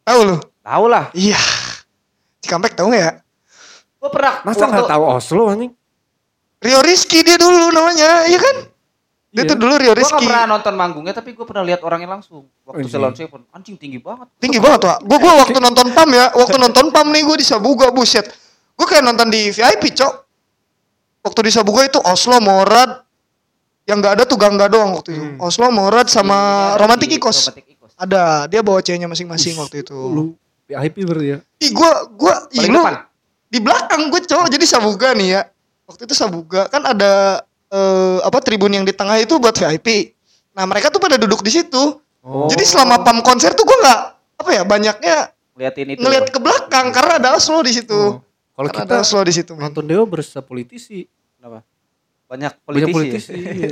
Tahu 0.03 0.21
lu? 0.25 0.37
Tahu 0.61 0.85
lah. 0.87 1.11
Iya. 1.13 1.39
Cikampek 2.39 2.73
tahu 2.73 2.91
nggak 2.91 3.03
ya? 3.03 3.13
Gua 3.99 4.11
pernah. 4.11 4.35
Masa 4.43 4.67
nggak 4.67 4.87
tahu 4.89 5.03
Oslo 5.05 5.43
anjing? 5.47 5.73
Rio 6.59 6.79
Rizky 6.79 7.21
dia 7.21 7.35
dulu 7.35 7.71
namanya, 7.71 8.23
iya 8.25 8.39
kan? 8.39 8.57
Dia 9.33 9.49
Iya. 9.49 9.51
tuh 9.51 9.57
dulu 9.65 9.75
Rio 9.81 9.97
Rizky. 9.97 10.13
gak 10.13 10.29
pernah 10.29 10.45
nonton 10.45 10.75
manggungnya 10.77 11.17
tapi 11.17 11.33
gua 11.33 11.49
pernah 11.49 11.65
lihat 11.65 11.81
orangnya 11.81 12.21
langsung. 12.21 12.45
Waktu 12.69 12.85
Anjing. 12.85 12.93
Salon 12.93 13.15
Seven. 13.17 13.41
Anjing 13.49 13.77
tinggi 13.81 13.97
banget. 13.97 14.29
Tinggi 14.37 14.61
banget 14.61 14.85
Wak. 14.85 14.99
Gue 15.09 15.19
gua 15.19 15.33
waktu 15.41 15.57
nonton 15.57 15.89
PAM 15.97 16.11
ya, 16.13 16.27
waktu 16.37 16.57
nonton 16.61 16.87
PAM 16.93 17.07
nih 17.09 17.23
gue 17.25 17.37
di 17.41 17.47
Sabuga 17.49 17.89
buset. 17.89 18.29
Gue 18.77 18.85
kayak 18.85 19.01
nonton 19.09 19.33
di 19.33 19.49
VIP, 19.49 19.89
Cok. 19.97 20.13
Waktu 21.25 21.41
di 21.49 21.51
Sabuga 21.55 21.89
itu 21.89 21.97
Oslo, 22.05 22.37
Morad, 22.45 23.09
yang 23.89 24.05
nggak 24.05 24.21
ada 24.21 24.25
tuh 24.29 24.37
Gangga 24.37 24.69
doang 24.69 24.93
waktu 25.01 25.17
itu. 25.17 25.25
Hmm. 25.25 25.39
Oslo, 25.41 25.73
Morad 25.73 26.13
sama 26.13 26.37
Ini 26.37 26.77
ada 26.77 26.81
Romantic 26.85 27.09
di 27.09 27.17
Ikos. 27.17 27.39
Ikos. 27.57 27.93
Ada, 27.97 28.51
dia 28.53 28.61
bawa 28.61 28.85
ceweknya 28.85 29.09
masing-masing 29.09 29.57
waktu 29.57 29.81
itu. 29.81 29.97
Lu 29.97 30.37
VIP 30.69 31.09
berarti 31.09 31.27
ya? 31.33 31.39
Ih, 31.63 31.71
gua 31.73 32.05
gua 32.13 32.35
ih, 32.53 32.69
lu 32.69 32.85
depan. 32.85 33.07
di 33.49 33.59
belakang 33.65 34.13
gue 34.13 34.21
cowok 34.29 34.47
jadi 34.53 34.65
Sabuga 34.69 35.09
nih 35.17 35.29
ya. 35.41 35.43
Waktu 35.89 36.05
itu 36.05 36.15
Sabuga 36.17 36.69
kan 36.69 36.83
ada 36.85 37.45
eh, 37.73 38.19
apa 38.21 38.39
tribun 38.45 38.77
yang 38.77 38.85
di 38.85 38.93
tengah 38.93 39.17
itu 39.17 39.41
buat 39.41 39.57
VIP. 39.57 40.13
Nah, 40.53 40.69
mereka 40.69 40.93
tuh 40.93 41.01
pada 41.01 41.17
duduk 41.17 41.41
di 41.41 41.49
situ. 41.49 41.99
Oh. 42.23 42.47
Jadi 42.47 42.63
selama 42.63 43.03
PAM 43.03 43.25
konser 43.25 43.51
tuh 43.57 43.67
gue 43.67 43.79
nggak 43.83 44.01
apa 44.39 44.51
ya 44.55 44.63
banyaknya 44.63 45.17
Liatin 45.59 45.95
itu. 45.95 45.99
ngelihat 45.99 46.31
ke 46.31 46.39
belakang 46.39 46.95
karena 46.95 47.19
ada 47.19 47.29
Oslo 47.35 47.59
di 47.67 47.75
situ. 47.75 47.99
Oh. 47.99 48.23
Kalau 48.55 48.69
kita 48.71 48.87
ada 48.87 49.03
Oslo 49.03 49.27
di 49.27 49.35
situ. 49.35 49.53
nonton 49.59 49.83
Dewa 49.83 50.07
berasa 50.07 50.39
politisi. 50.39 51.11
Kenapa? 51.35 51.67
Banyak 52.31 52.53
Banyak 52.63 52.89
politisi. 52.95 52.95
politisi. 52.95 53.35
ya? 53.35 53.51
iya. 53.59 53.71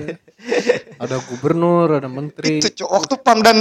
ada 0.98 1.16
gubernur, 1.30 2.02
ada 2.02 2.10
menteri. 2.10 2.58
Itu 2.58 2.74
cowok 2.82 2.90
waktu 2.90 3.14
PAM 3.22 3.38
dan 3.46 3.58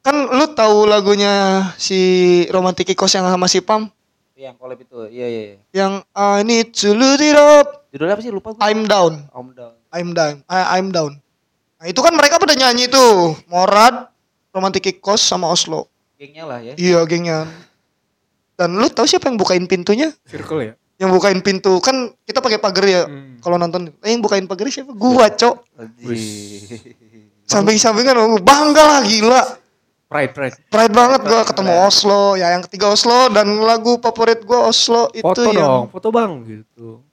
kan 0.00 0.16
lu 0.30 0.46
tahu 0.56 0.88
lagunya 0.88 1.68
si 1.76 2.00
Romantic 2.48 2.88
Ikos 2.88 3.12
yang 3.12 3.28
sama 3.28 3.44
si 3.44 3.60
PAM 3.60 3.92
Yang 4.38 4.54
collab 4.56 4.78
itu. 4.78 4.96
Iya 5.10 5.26
iya. 5.26 5.42
iya. 5.52 5.56
yang 5.74 5.92
I 6.14 6.46
need 6.46 6.70
to 6.70 6.94
loot 6.94 7.18
it 7.18 7.34
up, 7.34 7.77
Judulnya 7.88 8.14
apa 8.16 8.22
sih 8.22 8.32
lupa 8.32 8.52
gua. 8.52 8.60
I'm 8.68 8.84
down, 8.84 9.24
Om 9.32 9.48
Down. 9.56 9.74
I'm 9.88 10.10
down, 10.12 10.34
I, 10.44 10.76
I'm 10.76 10.92
down. 10.92 11.16
Nah 11.78 11.86
itu 11.88 12.00
kan 12.04 12.12
mereka 12.12 12.36
pada 12.36 12.52
nyanyi 12.52 12.90
tuh 12.90 13.38
Morad, 13.48 14.10
Romantic 14.52 14.84
Ikos 14.90 15.24
sama 15.24 15.48
Oslo. 15.48 15.88
Gengnya 16.18 16.44
lah 16.44 16.58
ya. 16.60 16.74
Iya 16.74 17.00
gengnya. 17.06 17.46
Dan 18.58 18.74
lu 18.74 18.90
tahu 18.90 19.06
siapa 19.06 19.30
yang 19.30 19.38
bukain 19.38 19.64
pintunya? 19.70 20.10
Circle 20.26 20.60
ya? 20.66 20.74
Yang 20.98 21.10
bukain 21.14 21.38
pintu 21.46 21.78
kan 21.78 22.10
kita 22.26 22.42
pakai 22.42 22.58
pagar 22.58 22.84
ya. 22.84 23.06
Hmm. 23.06 23.38
Kalau 23.38 23.54
nonton, 23.54 23.94
eh, 24.02 24.10
yang 24.10 24.18
bukain 24.18 24.50
pagar 24.50 24.66
siapa? 24.66 24.90
Gua, 24.98 25.30
Cok. 25.30 25.56
Samping-sampingan 27.54 28.18
oh, 28.18 28.42
bangga 28.42 28.82
lah 28.82 29.00
gila. 29.06 29.42
Pride, 30.10 30.32
pride. 30.34 30.56
Pride 30.68 30.92
banget 30.92 31.20
gua 31.22 31.46
ketemu 31.46 31.72
Oslo. 31.86 32.34
Ya 32.34 32.50
yang 32.52 32.66
ketiga 32.66 32.90
Oslo 32.90 33.30
dan 33.30 33.46
lagu 33.62 34.02
favorit 34.02 34.42
gua 34.42 34.68
Oslo 34.74 35.06
itu 35.14 35.22
Foto 35.22 35.40
yang 35.54 35.54
dong, 35.54 35.84
foto 35.94 36.08
bang 36.10 36.32
gitu. 36.44 37.07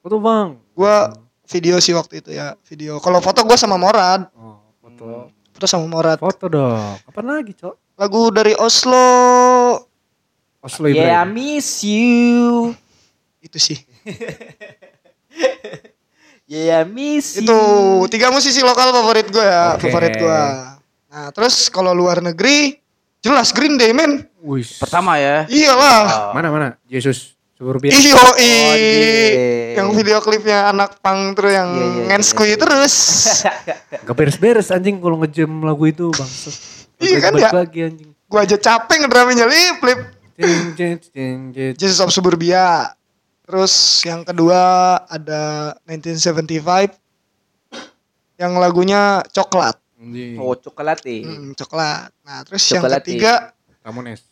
Foto 0.00 0.16
bang. 0.16 0.56
gua 0.72 1.12
video 1.44 1.76
sih 1.76 1.92
waktu 1.92 2.20
itu 2.20 2.30
ya, 2.30 2.56
video. 2.64 2.96
Kalau 2.98 3.18
foto 3.18 3.42
gua 3.42 3.54
sama 3.54 3.76
Morad, 3.76 4.32
Oh, 4.32 4.56
foto. 4.80 5.28
foto 5.50 5.66
sama 5.66 5.84
Morad. 5.84 6.16
Foto 6.16 6.46
dong. 6.46 6.96
Kapan 7.04 7.24
lagi, 7.28 7.52
Cok? 7.52 7.74
Lagu 7.94 8.30
dari 8.30 8.54
Oslo 8.54 9.04
Oslo 10.58 10.86
Yeah, 10.86 10.96
I 11.14 11.24
Ibrahim. 11.24 11.28
miss 11.34 11.68
you. 11.82 12.72
itu 13.40 13.56
sih. 13.56 13.78
Yeah, 16.44 16.80
I 16.80 16.84
miss 16.84 17.36
you. 17.36 17.44
Itu 17.44 17.58
tiga 18.12 18.28
musisi 18.28 18.60
lokal 18.60 18.90
favorit 18.90 19.28
gua 19.28 19.44
ya, 19.44 19.64
Oke. 19.74 19.86
favorit 19.86 20.14
gua. 20.16 20.40
Nah, 21.06 21.28
terus 21.30 21.68
kalau 21.68 21.90
luar 21.90 22.20
negeri 22.20 22.78
jelas 23.20 23.50
Green 23.50 23.76
Day 23.76 23.92
men. 23.92 24.24
Wih. 24.40 24.64
Pertama 24.76 25.16
ya. 25.16 25.44
Iyalah. 25.46 26.32
Mana 26.32 26.48
mana? 26.48 26.68
Yesus 26.86 27.36
suburbia. 27.60 27.92
Iyo 27.92 28.16
Oh, 28.16 28.34
iya. 28.40 29.76
yang 29.76 29.92
video 29.92 30.16
klipnya 30.24 30.72
anak 30.72 30.96
pang 31.04 31.36
terus 31.36 31.52
yang 31.52 31.68
Iya, 31.68 31.84
iya, 31.84 31.92
iya, 31.92 32.04
ngenskui 32.08 32.56
terus. 32.56 32.94
Gak 34.08 34.16
beres-beres 34.16 34.72
anjing 34.72 34.96
kalau 34.96 35.20
ngejam 35.20 35.60
lagu 35.60 35.84
itu 35.84 36.08
bangsa. 36.08 36.48
Iya 36.96 37.20
kan 37.20 37.36
ya? 37.36 37.52
Lagi 37.52 37.80
anjing. 37.84 38.10
Gua 38.24 38.48
aja 38.48 38.56
capek 38.56 39.04
ngedramenya 39.04 39.44
lip 39.44 39.78
lip. 39.84 40.00
Jesus 41.76 42.00
of 42.00 42.08
Suburbia. 42.08 42.96
Terus 43.44 44.00
yang 44.08 44.24
kedua 44.24 44.62
ada 45.04 45.74
1975 45.84 46.96
yang 48.40 48.56
lagunya 48.56 49.20
coklat. 49.36 49.76
Anjing. 50.00 50.40
Oh, 50.40 50.56
coklat 50.56 51.04
eh. 51.04 51.20
Hmm, 51.28 51.52
coklat. 51.52 52.08
Nah, 52.24 52.40
terus 52.48 52.64
yang 52.72 52.80
Coklat, 52.80 53.04
ketiga 53.04 53.52
Ramones. 53.84 54.24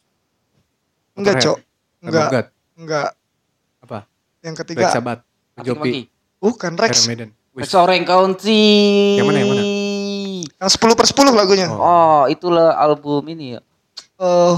enggak. 1.12 1.44
Cok. 1.44 1.56
Enggak, 2.00 2.48
Enggak. 2.78 3.17
Yang 4.48 4.56
Black 4.56 4.68
ketiga 4.72 4.86
Sabbath. 4.88 5.20
Maki-maki. 5.54 5.68
Jopi. 5.68 6.00
bukan 6.38 6.72
Rex. 6.78 6.92
Iron 6.94 7.08
Maiden. 7.10 7.28
Wih. 7.52 7.62
Soreng 7.66 8.04
Country. 8.06 8.64
Yang 9.18 9.26
mana, 9.26 9.38
yang 9.42 9.50
mana? 9.50 9.62
Yang 10.58 10.70
10 10.78 10.98
per 10.98 11.06
10 11.06 11.34
lagunya. 11.34 11.66
Oh. 11.68 11.78
Oh, 11.78 12.22
itulah 12.30 12.74
album 12.78 13.22
ini 13.28 13.58
ya. 13.58 13.60
Eh 14.18 14.56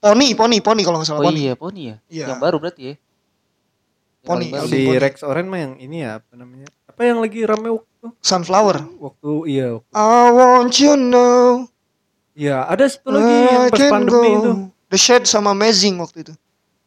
Pony, 0.00 0.32
Pony, 0.32 0.64
Pony 0.64 0.80
kalau 0.80 0.96
nggak 0.96 1.08
salah 1.12 1.20
Oh 1.20 1.28
Pony. 1.28 1.40
iya, 1.44 1.52
Pony 1.52 1.82
ya. 1.92 1.96
Iya. 2.08 2.26
Yang 2.32 2.40
baru 2.40 2.56
berarti 2.56 2.82
ya. 2.82 2.94
Yang 2.96 4.28
Pony, 4.28 4.46
album 4.52 4.68
Si 4.72 4.78
Pony. 4.88 4.96
Rex 5.00 5.14
Oren 5.24 5.46
mah 5.48 5.60
yang 5.60 5.72
ini 5.76 5.96
ya 6.04 6.10
apa 6.24 6.32
namanya? 6.36 6.68
Apa 6.88 7.00
yang 7.04 7.18
lagi 7.20 7.40
rame 7.44 7.68
waktu? 7.68 8.06
Sunflower. 8.24 8.76
Waktu 8.96 9.30
iya. 9.48 9.66
waktu- 9.76 9.92
I 9.92 10.24
want 10.32 10.72
you 10.80 10.96
know. 10.96 11.68
Iya, 12.32 12.64
ada 12.64 12.88
satu 12.88 13.12
lagi 13.12 13.28
yang 13.28 13.64
pas 13.68 13.80
pandemi 13.92 14.28
go. 14.32 14.38
itu. 14.40 14.52
The 14.88 14.96
Shade 14.96 15.26
sama 15.28 15.52
Amazing 15.52 16.00
waktu 16.00 16.24
itu. 16.24 16.32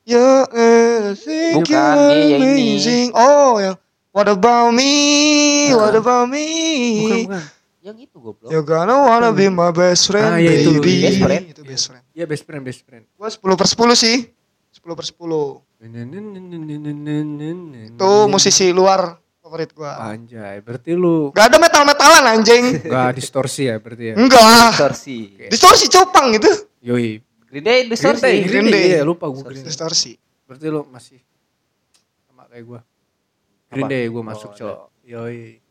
Ya, 0.04 0.44
everything 0.52 1.64
Bukan, 1.64 1.96
you're 1.96 2.28
yang 2.28 2.42
ini. 2.44 2.52
amazing. 2.76 3.08
Oh, 3.16 3.56
yang 3.56 3.80
What 4.12 4.30
about 4.30 4.70
me? 4.70 4.94
What 5.74 5.96
about 5.96 6.28
me? 6.28 6.48
Bukan, 7.02 7.18
bukan. 7.26 7.44
Yang 7.82 7.98
itu 8.06 8.16
goblok. 8.18 8.48
You're 8.48 8.62
gonna 8.62 8.96
wanna 9.00 9.32
be 9.32 9.48
my 9.48 9.72
best 9.72 10.06
friend, 10.06 10.28
Ah, 10.28 10.38
iya, 10.38 10.60
itu. 10.60 10.78
baby. 10.78 11.02
Best 11.02 11.20
friend. 11.20 11.44
Itu 11.50 11.62
best 11.64 11.84
friend. 11.88 12.04
Iya, 12.14 12.26
best 12.28 12.44
friend, 12.44 12.62
best 12.62 12.82
friend. 12.84 13.04
Gua 13.16 13.28
10 13.28 13.56
per 13.56 13.66
10 13.66 13.96
sih. 13.98 14.18
10 14.72 14.94
per 14.94 15.04
10. 15.04 15.64
Itu 17.90 18.12
musisi 18.28 18.70
luar 18.70 19.18
favorit 19.40 19.74
gua. 19.74 20.00
Anjay, 20.06 20.62
berarti 20.62 20.94
lu 20.94 21.32
Gak 21.32 21.50
ada 21.50 21.58
metal-metalan 21.58 22.24
anjing. 22.30 22.64
gak 22.86 23.18
distorsi 23.18 23.68
ya 23.68 23.80
berarti 23.80 24.04
ya? 24.12 24.16
Enggak. 24.16 24.78
Distorsi. 24.78 25.18
Distorsi 25.50 25.86
copang 25.90 26.36
gitu. 26.36 26.52
Yoi. 26.84 27.20
Green 27.54 27.66
Day 27.70 27.86
distorsi. 27.86 28.26
Green 28.26 28.34
Day, 28.34 28.50
Green 28.50 28.50
Green 28.50 28.66
Day. 28.74 28.82
Day. 28.82 28.94
Iya, 28.98 29.02
lupa 29.06 29.30
gue 29.30 29.46
Green 29.46 29.62
Day. 29.62 29.70
Distorsi. 29.70 30.18
Berarti 30.50 30.66
lu 30.74 30.82
masih 30.90 31.22
sama 32.26 32.50
kayak 32.50 32.66
gua. 32.66 32.80
Green? 33.70 33.86
Day 33.86 34.04
gue 34.10 34.24
masuk, 34.26 34.50
Oh, 34.50 34.58
Cok. 34.58 34.78
Yoi. 35.06 35.62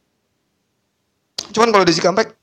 Cuman 1.50 1.74
kalau 1.74 1.82
di 1.82 1.94
Cikampek 1.98 2.38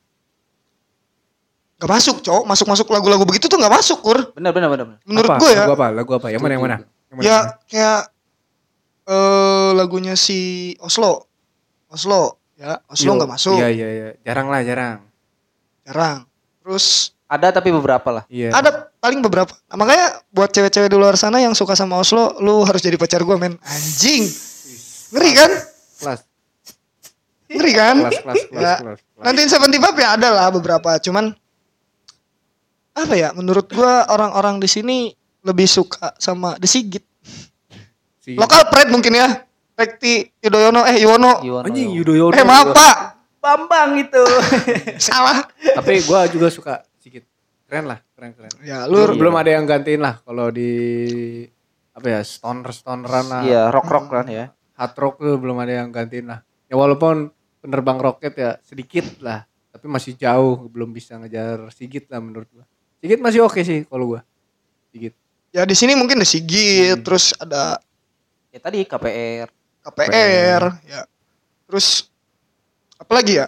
Gak 1.80 1.88
masuk, 1.88 2.20
cowok. 2.20 2.44
Masuk-masuk 2.44 2.92
lagu-lagu 2.92 3.24
begitu 3.24 3.48
tuh 3.48 3.56
gak 3.56 3.72
masuk, 3.72 4.04
Kur. 4.04 4.20
Benar 4.36 4.52
benar 4.52 4.68
benar. 4.68 4.86
benar. 4.92 5.00
Menurut 5.08 5.32
gue 5.40 5.50
ya. 5.56 5.64
Lagu 5.64 5.74
apa? 5.80 5.88
Lagu 5.96 6.12
apa? 6.12 6.28
Yang 6.28 6.42
mana 6.44 6.52
yang 6.52 6.64
mana? 6.68 6.78
Yang 6.84 7.16
mana? 7.16 7.24
Ya 7.24 7.38
kayak 7.72 8.02
eh 9.08 9.70
lagunya 9.80 10.14
si 10.20 10.76
Oslo. 10.84 11.32
Oslo, 11.88 12.38
ya. 12.60 12.84
Oslo 12.92 13.16
Yo, 13.16 13.18
nggak 13.18 13.32
masuk. 13.32 13.56
Iya 13.56 13.72
iya 13.72 13.88
iya. 13.88 14.08
Jarang 14.28 14.52
lah 14.52 14.60
jarang. 14.68 15.08
Jarang. 15.88 16.28
Terus 16.62 17.16
Ada 17.30 17.54
tapi 17.54 17.70
beberapa 17.70 18.10
lah. 18.10 18.24
Iya. 18.26 18.50
ada 18.52 18.90
paling 18.98 19.22
beberapa. 19.22 19.54
Nah, 19.70 19.78
makanya 19.78 20.06
buat 20.30 20.50
cewek-cewek 20.50 20.90
di 20.90 20.98
luar 20.98 21.14
sana 21.14 21.38
yang 21.38 21.54
suka 21.54 21.72
sama 21.72 21.96
Oslo, 21.96 22.34
lu 22.40 22.66
harus 22.66 22.82
jadi 22.82 22.98
pacar 22.98 23.22
gue, 23.22 23.38
men. 23.38 23.54
Anjing. 23.62 24.26
Ngeri 25.10 25.32
kan? 25.34 25.52
Kelas 25.96 26.20
Ngeri 27.48 27.72
kan? 27.72 27.96
kelas 28.00 28.14
kelas 28.16 28.24
kelas 28.24 28.38
Ya. 28.52 28.76
kelas. 28.78 28.98
kelas. 29.00 29.00
Nanti 29.20 29.42
seventy 29.46 29.78
five 29.78 29.94
ya 29.96 30.10
ada 30.14 30.28
lah 30.30 30.48
beberapa, 30.50 30.98
cuman 30.98 31.34
apa 32.94 33.14
ya? 33.14 33.30
Menurut 33.32 33.70
gua 33.70 34.06
orang-orang 34.08 34.58
di 34.58 34.68
sini 34.68 34.98
lebih 35.42 35.66
suka 35.66 36.14
sama 36.18 36.58
The 36.58 36.66
Sigit. 36.66 37.06
Si- 38.20 38.36
Lokal 38.36 38.68
Pride 38.68 38.90
mungkin 38.90 39.14
ya. 39.14 39.46
Rekti 39.74 40.28
Yudhoyono 40.40 40.84
eh 40.84 41.00
Yuwono. 41.00 41.40
Anjing 41.64 41.90
Oyo. 41.90 42.04
Yudhoyono. 42.04 42.34
Eh 42.34 42.44
maaf 42.44 42.70
Pak, 42.70 42.96
Bambang 43.40 43.96
itu. 43.98 44.24
salah. 45.02 45.46
Tapi 45.56 46.04
gua 46.04 46.28
juga 46.28 46.50
suka. 46.50 46.84
Keren 47.70 47.86
lah, 47.86 48.02
keren 48.18 48.34
keren. 48.34 48.50
Ya 48.66 48.90
lu 48.90 48.98
belum 49.14 49.38
ada 49.38 49.54
yang 49.54 49.70
gantiin 49.70 50.02
lah 50.02 50.18
kalau 50.26 50.50
di 50.50 50.74
apa 51.94 52.08
ya 52.18 52.22
stoner 52.26 52.74
stoneran 52.74 53.26
lah. 53.30 53.42
Iya, 53.46 53.62
rock 53.70 53.86
rock 53.86 54.06
kan 54.10 54.26
ya. 54.26 54.50
Hard 54.74 54.98
rock 54.98 55.22
tuh 55.22 55.38
belum 55.38 55.54
ada 55.62 55.86
yang 55.86 55.94
gantiin 55.94 56.34
lah. 56.34 56.42
Ya 56.66 56.74
walaupun 56.74 57.30
penerbang 57.62 58.02
roket 58.02 58.34
ya 58.34 58.58
sedikit 58.66 59.22
lah, 59.22 59.46
tapi 59.70 59.86
masih 59.86 60.18
jauh 60.18 60.66
belum 60.66 60.90
bisa 60.90 61.22
ngejar 61.22 61.70
Sigit 61.70 62.10
lah 62.10 62.18
menurut 62.18 62.50
gua. 62.50 62.66
Sigit 63.06 63.22
masih 63.22 63.46
oke 63.46 63.62
sih 63.62 63.86
kalau 63.86 64.18
gua. 64.18 64.22
Sigit. 64.90 65.14
ya 65.50 65.66
di 65.66 65.74
sini 65.74 65.94
mungkin 65.94 66.22
The 66.22 66.28
Sigit, 66.30 67.06
terus 67.06 67.38
ada 67.38 67.78
Ya 68.50 68.58
tadi 68.58 68.82
KPR. 68.82 69.48
KPR, 69.86 70.64
ya. 70.90 71.02
Terus 71.70 72.10
apa 72.98 73.22
lagi 73.22 73.38
ya? 73.38 73.46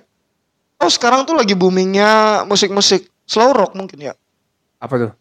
Oh 0.77 0.89
sekarang 0.89 1.25
tuh 1.25 1.33
lagi 1.33 1.57
boomingnya 1.57 2.45
musik-musik 2.45 3.10
slow 3.25 3.51
rock 3.51 3.73
mungkin 3.73 3.99
ya. 4.01 4.13
Apa 4.77 4.93
tuh? 4.97 5.11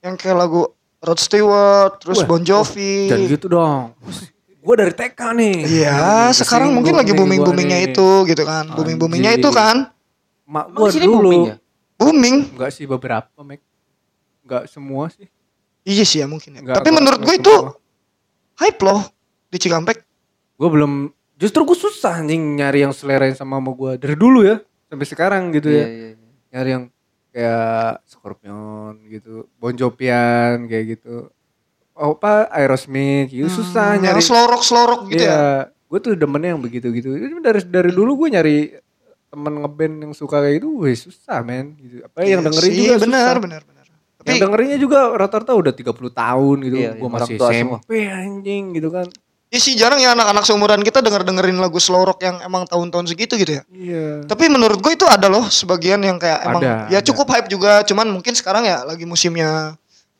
Yang 0.00 0.14
kayak 0.22 0.36
lagu 0.38 0.62
Rod 0.98 1.18
Stewart, 1.18 2.02
terus 2.02 2.22
Wah, 2.22 2.26
Bon 2.26 2.42
Jovi. 2.42 3.06
Dan 3.06 3.26
gitu 3.26 3.46
dong. 3.46 3.94
Gua 4.58 4.74
dari 4.74 4.90
TK 4.90 5.20
nih. 5.38 5.56
Iya, 5.64 6.28
sekarang 6.34 6.74
mungkin 6.74 6.98
lagi 6.98 7.14
booming 7.14 7.40
boomingnya 7.40 7.78
itu 7.86 8.26
gitu 8.26 8.42
kan, 8.42 8.66
booming 8.74 8.98
boomingnya 8.98 9.38
itu 9.38 9.48
kan, 9.48 9.94
Mak 10.44 10.74
sini 10.90 11.06
dulu. 11.06 11.30
booming 11.30 11.42
ya? 11.46 11.56
booming. 11.98 12.36
Enggak 12.52 12.70
sih 12.74 12.84
beberapa, 12.84 13.38
Mek. 13.42 13.62
Enggak 14.44 14.66
semua 14.66 15.08
sih. 15.10 15.30
Iya 15.86 16.04
sih 16.04 16.18
ya 16.20 16.26
mungkin. 16.28 16.58
Ya. 16.58 16.60
Enggak, 16.60 16.74
Tapi 16.82 16.90
menurut 16.90 17.20
gue 17.22 17.34
itu 17.38 17.54
hype 18.58 18.80
loh 18.82 19.06
di 19.48 19.56
Cikampek. 19.56 20.02
Gue 20.58 20.68
belum 20.68 21.14
justru 21.38 21.62
gue 21.62 21.78
susah 21.78 22.18
anjing 22.20 22.58
nyari 22.58 22.82
yang 22.84 22.92
selera 22.92 23.24
yang 23.30 23.38
sama 23.38 23.62
sama 23.62 23.70
gue 23.72 23.92
dari 23.96 24.16
dulu 24.18 24.42
ya 24.42 24.58
sampai 24.90 25.06
sekarang 25.06 25.42
gitu 25.54 25.70
Iya, 25.70 25.78
ya. 25.78 25.86
iya, 25.86 26.08
iya. 26.12 26.28
Nyari 26.50 26.68
yang 26.74 26.84
kayak 27.30 28.02
Scorpion 28.04 28.94
gitu, 29.08 29.46
Bon 29.56 29.72
Jovian 29.72 30.64
kayak 30.66 30.98
gitu. 30.98 31.28
Oh, 31.98 32.14
apa 32.14 32.46
Aerosmith 32.54 33.34
gitu 33.34 33.50
susah 33.50 33.98
Hmm, 33.98 34.06
nyari. 34.06 34.22
Yang 34.22 34.30
slow 34.62 34.86
rock 34.86 35.02
gitu 35.10 35.22
ya. 35.22 35.26
Iya, 35.26 35.42
gue 35.90 35.98
tuh 35.98 36.12
demennya 36.14 36.54
yang 36.54 36.62
begitu-gitu. 36.62 37.10
Dari 37.42 37.60
dari 37.66 37.90
dulu 37.90 38.24
gue 38.24 38.28
nyari 38.38 38.56
temen 39.28 39.54
ngeband 39.60 39.94
yang 40.08 40.12
suka 40.14 40.40
kayak 40.40 40.62
gitu, 40.62 40.86
wih 40.86 40.94
susah 40.94 41.42
men 41.42 41.74
gitu. 41.76 42.06
Apa 42.06 42.22
yang 42.24 42.40
Iya 42.40 42.46
dengerin 42.48 42.70
sih, 42.70 42.78
juga 42.80 42.94
benar 43.02 43.34
susah. 43.34 43.42
benar 43.44 43.62
benar. 43.66 43.86
Tapi 44.18 44.26
Yang 44.34 44.38
dengerinnya 44.46 44.78
juga 44.82 44.98
rata-rata 45.14 45.52
udah 45.54 45.72
30 45.74 46.10
tahun 46.10 46.56
gitu. 46.66 46.76
Iya, 46.80 46.90
gue 46.96 47.06
iya, 47.06 47.14
masih 47.14 47.36
semua. 47.38 47.78
SMP 47.78 47.90
anjing 48.06 48.64
gitu 48.74 48.88
kan. 48.90 49.06
Ya 49.48 49.58
sih 49.58 49.74
jarang 49.74 49.96
ya 49.96 50.12
anak-anak 50.12 50.44
seumuran 50.44 50.80
kita 50.84 51.00
denger 51.00 51.24
dengerin 51.24 51.56
lagu 51.56 51.80
slow 51.80 52.04
rock 52.04 52.20
yang 52.20 52.36
emang 52.44 52.68
tahun-tahun 52.68 53.08
segitu 53.08 53.36
gitu 53.40 53.58
ya. 53.58 53.62
Iya. 53.72 54.28
Tapi 54.28 54.48
menurut 54.52 54.78
gue 54.78 54.92
itu 54.92 55.08
ada 55.08 55.26
loh 55.26 55.48
sebagian 55.48 56.00
yang 56.04 56.20
kayak 56.20 56.44
emang 56.44 56.62
Ada, 56.62 56.92
ya 56.92 56.98
ada. 57.00 57.06
cukup 57.08 57.26
hype 57.32 57.48
juga, 57.48 57.80
cuman 57.88 58.12
mungkin 58.12 58.36
sekarang 58.36 58.68
ya 58.68 58.84
lagi 58.84 59.08
musimnya 59.08 59.76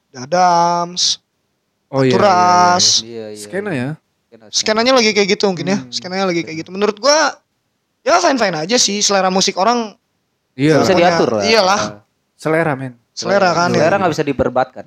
Dadams, 0.09 1.21
Oh 1.89 2.05
iya. 2.05 2.05
iya, 2.05 2.09
iya, 2.09 2.13
Turas. 2.13 2.87
Iya, 3.01 3.27
iya. 3.33 3.41
Skena 3.41 3.71
ya. 3.73 3.89
Skena, 4.29 4.45
skena. 4.53 4.57
Skenanya 4.57 4.93
lagi 4.97 5.11
kayak 5.17 5.29
gitu 5.37 5.45
mungkin 5.49 5.67
ya. 5.69 5.79
Hmm. 5.81 5.89
Skenanya 5.93 6.25
lagi 6.29 6.41
kayak 6.45 6.57
gitu. 6.65 6.71
Menurut 6.73 6.97
gua 7.01 7.37
ya 8.05 8.21
fine-fine 8.21 8.65
aja 8.65 8.77
sih 8.81 9.01
selera 9.01 9.29
musik 9.29 9.57
orang 9.57 9.97
Iya. 10.59 10.83
Bisa 10.83 10.91
diatur 10.97 11.39
lah. 11.39 11.43
iyalah. 11.47 11.81
Selera 12.35 12.75
men. 12.75 12.99
selera 13.15 13.51
kan 13.55 13.71
ya. 13.71 13.79
Selera 13.83 13.95
nggak 13.99 14.13
bisa 14.15 14.25
diperdebatkan. 14.27 14.85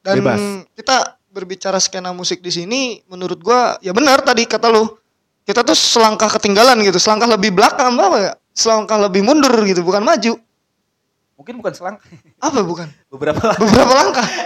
Dan 0.00 0.14
Bebas. 0.20 0.40
kita 0.72 1.15
berbicara 1.36 1.76
skena 1.76 2.16
musik 2.16 2.40
di 2.40 2.48
sini 2.48 3.04
menurut 3.12 3.44
gua 3.44 3.76
ya 3.84 3.92
benar 3.92 4.24
tadi 4.24 4.48
kata 4.48 4.72
lu. 4.72 4.88
Kita 5.44 5.62
tuh 5.62 5.76
selangkah 5.78 6.26
ketinggalan 6.26 6.80
gitu, 6.82 6.98
selangkah 6.98 7.30
lebih 7.30 7.54
belakang 7.54 7.94
apa 7.94 8.18
ya? 8.18 8.32
Selangkah 8.50 8.98
lebih 8.98 9.22
mundur 9.22 9.52
gitu, 9.62 9.84
bukan 9.84 10.02
maju. 10.02 10.42
Mungkin 11.38 11.54
bukan 11.60 11.72
selang. 11.76 11.96
Apa 12.42 12.64
bukan? 12.66 12.88
Beberapa 13.12 13.52
lah. 13.52 13.56
Beberapa 13.62 13.92
langkah. 13.92 14.26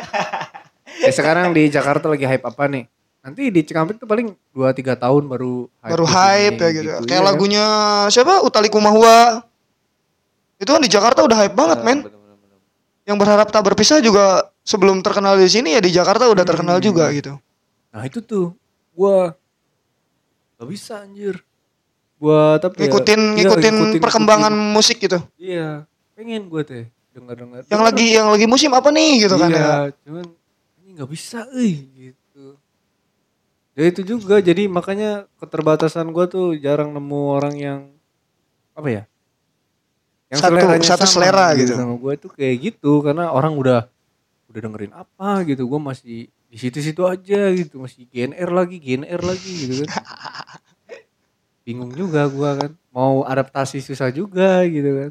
Ya 1.01 1.09
sekarang 1.17 1.57
di 1.57 1.73
Jakarta 1.73 2.13
lagi 2.13 2.29
hype 2.29 2.45
apa 2.45 2.69
nih? 2.69 2.85
Nanti 3.25 3.49
di 3.49 3.61
Cikampek 3.65 3.97
tuh 3.97 4.05
paling 4.05 4.37
2 4.53 4.69
3 4.69 5.01
tahun 5.01 5.23
baru 5.33 5.65
hype. 5.81 5.93
Baru 5.97 6.05
di 6.05 6.13
sini, 6.13 6.21
hype 6.21 6.59
ya 6.61 6.69
gitu. 6.77 6.89
Kayak 7.09 7.23
kan? 7.25 7.29
lagunya 7.33 7.65
siapa? 8.13 8.45
Utali 8.45 8.69
Kumahua. 8.69 9.41
Itu 10.61 10.77
kan 10.77 10.85
di 10.85 10.93
Jakarta 10.93 11.25
udah 11.25 11.41
hype 11.41 11.57
banget, 11.57 11.79
men. 11.81 12.05
Bener-bener. 12.05 12.20
Yang 13.11 13.19
berharap 13.19 13.51
tak 13.51 13.67
berpisah 13.67 13.99
juga 13.99 14.47
sebelum 14.63 15.03
terkenal 15.03 15.35
di 15.35 15.51
sini 15.51 15.75
ya 15.75 15.83
di 15.83 15.91
Jakarta 15.91 16.31
udah 16.31 16.47
terkenal 16.47 16.79
Hmm. 16.79 16.87
juga 16.87 17.11
gitu. 17.11 17.35
Nah, 17.91 18.07
itu 18.07 18.23
tuh 18.23 18.55
gua 18.95 19.35
gak 20.55 20.69
bisa 20.71 21.03
anjir. 21.03 21.43
Buat 22.23 22.63
apa 22.63 22.79
ya? 22.79 22.87
Ngikutin 22.87 23.19
Iya, 23.19 23.35
ngikutin 23.35 23.75
ngikutin- 23.75 24.03
perkembangan 24.05 24.53
ngikutin. 24.55 24.75
musik 24.77 24.97
gitu. 25.01 25.19
Iya, 25.35 25.89
pengen 26.15 26.47
gue 26.47 26.63
teh 26.63 26.85
dengar-dengar. 27.11 27.67
Yang 27.67 27.83
lagi 27.83 28.07
yang 28.13 28.29
lagi 28.31 28.47
musim 28.47 28.71
apa 28.71 28.93
nih 28.93 29.27
gitu 29.27 29.35
kan 29.35 29.51
iya, 29.51 29.59
ya. 29.59 29.75
cuman 30.07 30.27
ini 30.79 30.89
nggak 30.95 31.11
bisa, 31.11 31.49
eh 31.51 31.75
gitu. 31.91 32.47
Ya 33.73 33.85
itu 33.89 34.05
juga, 34.05 34.39
jadi 34.39 34.69
makanya 34.69 35.25
keterbatasan 35.41 36.13
gue 36.13 36.25
tuh 36.29 36.47
jarang 36.55 36.93
nemu 36.93 37.21
orang 37.33 37.55
yang 37.57 37.81
apa 38.77 38.89
ya? 38.93 39.03
Satu- 40.33 40.55
seleranya 40.55 40.87
satu 40.87 41.03
sama 41.03 41.13
selera 41.13 41.47
gitu. 41.55 41.75
Sama 41.75 41.95
gue 41.97 42.13
tuh 42.17 42.31
kayak 42.31 42.57
gitu, 42.61 42.93
karena 43.01 43.29
orang 43.29 43.55
udah 43.55 43.81
udah 44.47 44.61
dengerin 44.61 44.93
apa 44.93 45.43
gitu, 45.45 45.63
gue 45.65 45.81
masih 45.81 46.19
di 46.47 46.57
situ-situ 46.57 47.03
aja 47.03 47.51
gitu, 47.51 47.79
masih 47.79 48.07
GNR 48.07 48.51
lagi, 48.51 48.77
GNR 48.77 49.21
lagi 49.21 49.51
gitu 49.61 49.73
kan. 49.81 49.91
Bingung 51.61 51.93
juga 51.93 52.27
gue 52.27 52.51
kan, 52.57 52.71
mau 52.91 53.23
adaptasi 53.23 53.79
susah 53.79 54.11
juga 54.11 54.63
gitu 54.65 55.05
kan. 55.05 55.11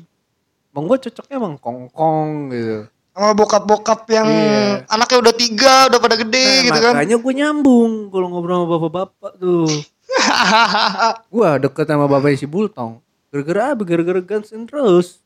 Emang 0.70 0.86
gue 0.86 0.98
cocoknya 1.02 1.36
emang 1.36 1.56
kongkong 1.56 2.30
gitu. 2.52 2.78
Sama 3.10 3.32
bokap-bokap 3.34 4.02
yang 4.08 4.28
Iya. 4.28 4.88
anaknya 4.88 5.18
udah 5.20 5.34
tiga, 5.34 5.74
udah 5.88 6.00
pada 6.00 6.16
gede 6.16 6.40
Nah, 6.46 6.64
gitu 6.64 6.80
kan. 6.80 6.94
makanya 6.96 7.18
gue 7.18 7.34
nyambung 7.34 7.92
kalau 8.08 8.28
ngobrol 8.30 8.56
sama 8.58 8.68
bapak-bapak 8.70 9.32
tuh. 9.36 9.68
Gue 11.30 11.50
deket 11.60 11.86
sama 11.86 12.06
bapaknya 12.06 12.36
si 12.36 12.48
Bultong. 12.48 12.98
Gara-gara 13.30 13.78
apa? 13.78 13.82
Gara-gara 13.86 14.22
Guns 14.26 14.50
N' 14.50 14.66
Roses. 14.66 15.22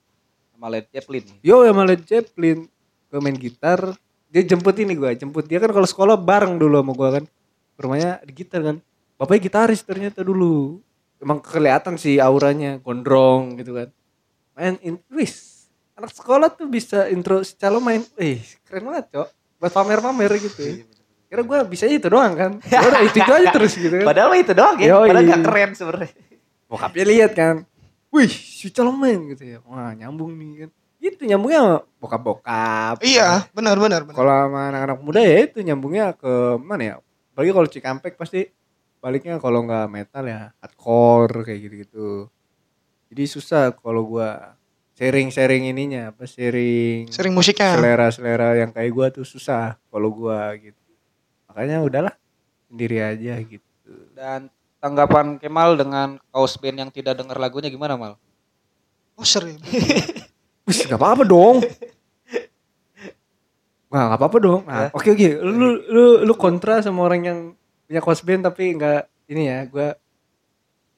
Sama 0.52 0.68
Led 0.68 0.88
Zeppelin. 0.92 1.26
Yo 1.40 1.64
sama 1.64 1.84
Led 1.88 2.04
Zeppelin. 2.04 2.68
Gue 3.08 3.20
main 3.24 3.36
gitar. 3.36 3.96
Dia 4.28 4.44
jemput 4.44 4.76
ini 4.76 4.94
gue. 4.96 5.12
Jemput 5.16 5.48
dia 5.48 5.64
kan 5.64 5.72
kalau 5.72 5.88
sekolah 5.88 6.20
bareng 6.20 6.60
dulu 6.60 6.84
sama 6.84 6.94
gue 6.94 7.10
kan. 7.22 7.24
Rumahnya 7.80 8.12
di 8.28 8.34
gitar 8.36 8.62
kan. 8.64 8.78
Bapaknya 9.16 9.42
gitaris 9.48 9.82
ternyata 9.88 10.20
dulu. 10.20 10.84
Emang 11.24 11.40
kelihatan 11.40 11.96
sih 11.96 12.20
auranya. 12.20 12.80
Gondrong 12.84 13.56
gitu 13.56 13.72
kan. 13.80 13.90
Main 14.60 14.76
in, 14.84 15.00
wis. 15.08 15.68
Anak 15.96 16.12
sekolah 16.12 16.52
tuh 16.52 16.68
bisa 16.68 17.08
intro 17.08 17.40
si 17.48 17.56
calo 17.56 17.80
main. 17.80 18.04
Eh 18.20 18.44
keren 18.68 18.84
banget 18.92 19.16
cok. 19.16 19.28
Buat 19.64 19.72
pamer-pamer 19.72 20.32
gitu. 20.44 20.84
Kira 21.32 21.42
gue 21.42 21.60
bisa 21.72 21.88
itu 21.88 22.12
doang 22.12 22.36
kan. 22.36 22.52
Ya 22.68 22.84
udah 22.84 23.02
itu, 23.02 23.18
itu 23.18 23.32
aja 23.32 23.48
terus 23.50 23.74
gitu 23.80 23.96
kan. 24.02 24.06
Padahal 24.12 24.36
itu 24.36 24.52
doang 24.52 24.78
ya. 24.78 25.00
Yoi. 25.00 25.08
Padahal 25.10 25.26
gak 25.32 25.44
keren 25.48 25.70
sebenarnya. 25.72 26.12
Bokapnya 26.68 27.06
lihat 27.08 27.32
kan. 27.34 27.56
Wih, 28.14 28.30
si 28.30 28.70
calo 28.70 28.94
main 28.94 29.18
gitu 29.34 29.42
ya. 29.42 29.58
Wah, 29.66 29.90
nyambung 29.98 30.38
nih 30.38 30.66
kan. 30.66 30.70
Itu 31.02 31.26
nyambungnya 31.26 31.82
bokap-bokap. 31.98 33.02
iya, 33.02 33.44
benar 33.52 33.76
benar 33.76 34.06
benar. 34.06 34.16
Kalau 34.16 34.34
sama 34.48 34.60
anak-anak 34.70 35.00
muda 35.02 35.20
ya 35.20 35.50
itu 35.50 35.60
nyambungnya 35.66 36.14
ke 36.14 36.62
mana 36.62 36.82
ya? 36.86 36.96
Apalagi 37.34 37.52
kalau 37.52 37.68
Cikampek 37.68 38.14
pasti 38.16 38.48
baliknya 39.04 39.36
kalau 39.42 39.66
nggak 39.68 39.90
metal 39.92 40.24
ya 40.30 40.54
hardcore 40.62 41.44
kayak 41.44 41.60
gitu-gitu. 41.68 42.30
Jadi 43.12 43.24
susah 43.28 43.74
kalau 43.76 44.06
gua 44.08 44.56
sharing-sharing 44.96 45.74
ininya 45.74 46.14
apa 46.14 46.24
sharing 46.30 47.10
Sering 47.10 47.34
musiknya. 47.34 47.76
selera-selera 47.76 48.62
yang 48.62 48.72
kayak 48.72 48.92
gua 48.94 49.08
tuh 49.10 49.26
susah 49.28 49.76
kalau 49.90 50.14
gua 50.14 50.54
gitu. 50.56 50.78
Makanya 51.50 51.84
udahlah 51.84 52.16
sendiri 52.70 53.04
aja 53.04 53.42
gitu. 53.44 53.94
Dan 54.16 54.48
tanggapan 54.84 55.40
Kemal 55.40 55.80
dengan 55.80 56.20
kaos 56.28 56.60
band 56.60 56.76
yang 56.78 56.92
tidak 56.92 57.16
dengar 57.16 57.40
lagunya 57.40 57.72
gimana 57.72 57.96
Mal? 57.96 58.14
Oh 59.16 59.24
sering. 59.24 59.56
Wis 60.68 60.84
gak 60.84 61.00
apa-apa 61.00 61.24
dong. 61.24 61.64
Nah, 63.88 64.10
gak 64.10 64.20
apa-apa 64.20 64.38
dong. 64.40 64.62
Nah, 64.66 64.90
oke 64.92 65.08
oke. 65.08 65.30
Lu 65.40 65.68
lu 65.80 66.04
lu 66.26 66.34
kontra 66.34 66.82
sama 66.82 67.06
orang 67.06 67.22
yang 67.24 67.40
punya 67.86 68.02
kos 68.02 68.20
band 68.20 68.44
tapi 68.44 68.74
enggak 68.74 69.06
ini 69.30 69.48
ya, 69.48 69.70
gua 69.70 69.94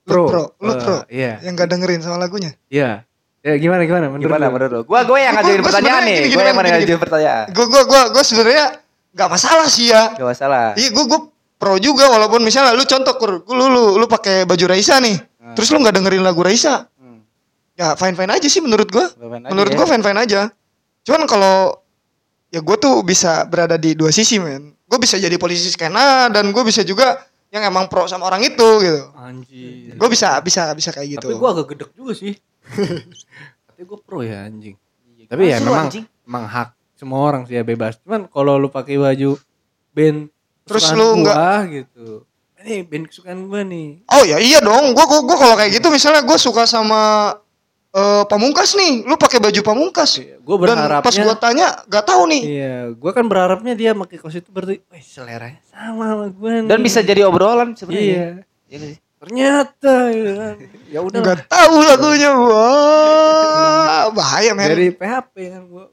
Lu 0.05 0.09
pro. 0.09 0.23
pro, 0.25 0.43
lu 0.57 0.71
Eh, 0.71 0.77
pro. 0.79 0.97
Iya. 1.05 1.33
Yang 1.43 1.53
gak 1.59 1.69
dengerin 1.69 2.01
sama 2.01 2.17
lagunya. 2.17 2.55
Iya. 2.71 3.03
Ya 3.45 3.53
gimana 3.61 3.85
gimana 3.85 4.09
menurut 4.09 4.25
Gimana 4.25 4.45
lu? 4.47 4.51
menurut 4.53 4.71
lu? 4.71 4.81
Gua 4.87 5.01
gua 5.03 5.19
yang 5.19 5.33
Gua- 5.33 5.43
ngajuin 5.43 5.59
gua 5.59 5.67
pertanyaan 5.69 6.01
nih. 6.01 6.17
Gua 6.17 6.25
gini, 6.25 6.41
yang 6.41 6.57
ngajuin 6.79 7.01
pertanyaan. 7.01 7.45
Gue 7.51 7.65
gue 7.67 7.83
gue 7.85 8.01
gue 8.09 8.23
sebenarnya 8.23 8.65
nggak 9.13 9.29
masalah 9.29 9.67
sih 9.67 9.85
ya. 9.91 10.03
Gak 10.15 10.27
masalah. 10.27 10.65
Iya 10.73 10.89
gue 10.89 11.03
gue 11.05 11.19
pro 11.55 11.75
juga 11.77 12.07
walaupun 12.07 12.41
misalnya 12.41 12.71
lu 12.71 12.83
contoh 12.83 13.13
kur, 13.15 13.31
lu 13.47 13.65
lu 13.67 13.83
lu 13.95 14.05
pakai 14.05 14.43
baju 14.43 14.65
Raisa 14.67 14.99
nih, 14.99 15.15
terus 15.53 15.69
lu 15.69 15.79
nggak 15.79 15.95
dengerin 15.95 16.21
lagu 16.21 16.39
Raisa, 16.39 16.87
Hmm. 16.95 17.21
ya 17.73 17.93
fine 17.93 18.13
fine 18.13 18.31
aja 18.31 18.47
sih 18.47 18.59
menurut. 18.59 18.87
Fine-fine 18.87 19.43
aja 19.43 19.49
Menurut 19.49 19.71
ya. 19.71 19.77
gue 19.77 19.85
fine 19.85 20.03
fine 20.03 20.19
aja. 20.19 20.41
Cuman 21.01 21.23
kalau 21.25 21.79
ya 22.47 22.59
gue 22.59 22.77
tuh 22.77 23.01
bisa 23.01 23.43
berada 23.45 23.75
di 23.75 23.93
dua 23.93 24.09
sisi 24.09 24.37
men. 24.37 24.73
Gue 24.85 24.97
bisa 24.97 25.15
jadi 25.15 25.35
polisi 25.35 25.67
skena 25.67 26.29
dan 26.29 26.49
gue 26.49 26.63
bisa 26.63 26.81
juga 26.81 27.19
yang 27.49 27.65
emang 27.65 27.87
pro 27.87 28.03
sama 28.05 28.25
orang 28.25 28.43
itu 28.43 28.67
gitu. 28.81 29.01
Anjir. 29.15 29.95
Gue 29.95 30.09
bisa 30.09 30.39
bisa 30.39 30.71
bisa 30.71 30.89
kayak 30.91 31.19
gitu. 31.19 31.27
Tapi 31.29 31.39
gua 31.39 31.49
agak 31.51 31.71
gedek 31.71 31.89
juga 31.93 32.11
sih. 32.11 32.35
Tapi 33.67 33.81
gua 33.83 33.99
pro 33.99 34.19
ya 34.21 34.43
anjing. 34.43 34.75
Tapi 35.25 35.43
ya 35.49 35.57
memang 35.59 35.87
anjing. 35.87 36.05
memang 36.23 36.45
hak 36.45 36.69
semua 36.95 37.19
orang 37.21 37.43
sih 37.45 37.55
ya 37.55 37.63
bebas. 37.63 37.97
Cuman 38.01 38.27
kalau 38.27 38.55
lu 38.55 38.67
pakai 38.67 38.95
baju 38.95 39.39
band 39.91 40.31
Terus 40.65 40.85
lu 40.91 41.21
gua, 41.21 41.21
nggak- 41.21 41.63
gitu. 41.69 42.07
Ini 42.65 42.81
band 42.81 43.05
kesukaan 43.05 43.45
gua 43.45 43.61
nih. 43.61 44.01
Oh 44.09 44.25
ya 44.25 44.41
iya 44.41 44.57
dong. 44.57 44.97
Gue 44.97 45.05
gua, 45.05 45.21
gua 45.21 45.37
kalau 45.37 45.55
kayak 45.55 45.77
gitu 45.77 45.93
misalnya 45.93 46.25
gue 46.25 46.37
suka 46.41 46.65
sama 46.65 47.33
eh, 47.95 48.23
pamungkas 48.27 48.75
nih, 48.75 49.05
lu 49.05 49.15
pakai 49.15 49.39
baju 49.39 49.61
pamungkas. 49.63 50.19
Iya, 50.19 50.35
Gua 50.43 50.57
Dan 50.59 50.75
berharapnya 50.75 51.05
pas 51.05 51.15
gua 51.15 51.35
tanya, 51.39 51.67
gak 51.87 52.03
tahu 52.03 52.27
nih. 52.27 52.41
Iya, 52.43 52.75
gua 52.91 53.11
kan 53.13 53.23
berharapnya 53.23 53.71
dia 53.71 53.95
pakai 53.95 54.17
kaos 54.19 54.35
itu 54.35 54.49
berarti, 54.51 54.83
wih 54.83 54.99
seleranya 54.99 55.61
sama 55.69 56.03
sama 56.11 56.25
gua 56.33 56.49
nih. 56.59 56.67
Dan 56.67 56.79
bisa 56.81 56.99
jadi 56.99 57.23
obrolan 57.23 57.71
sebenarnya. 57.71 58.03
Iya. 58.03 58.27
Iya 58.67 58.75
nggak 58.75 58.89
sih? 58.91 58.99
Ternyata 59.15 59.93
ya 60.11 60.31
kan. 60.35 60.55
Ya 60.93 60.99
udah. 61.01 61.19
Gak 61.23 61.39
tahu 61.47 61.75
lagunya. 61.81 62.29
Wah, 62.35 64.09
bahaya 64.11 64.51
men. 64.51 64.69
Dari 64.69 64.89
PHP 64.91 65.35
kan 65.49 65.63
gua. 65.65 65.85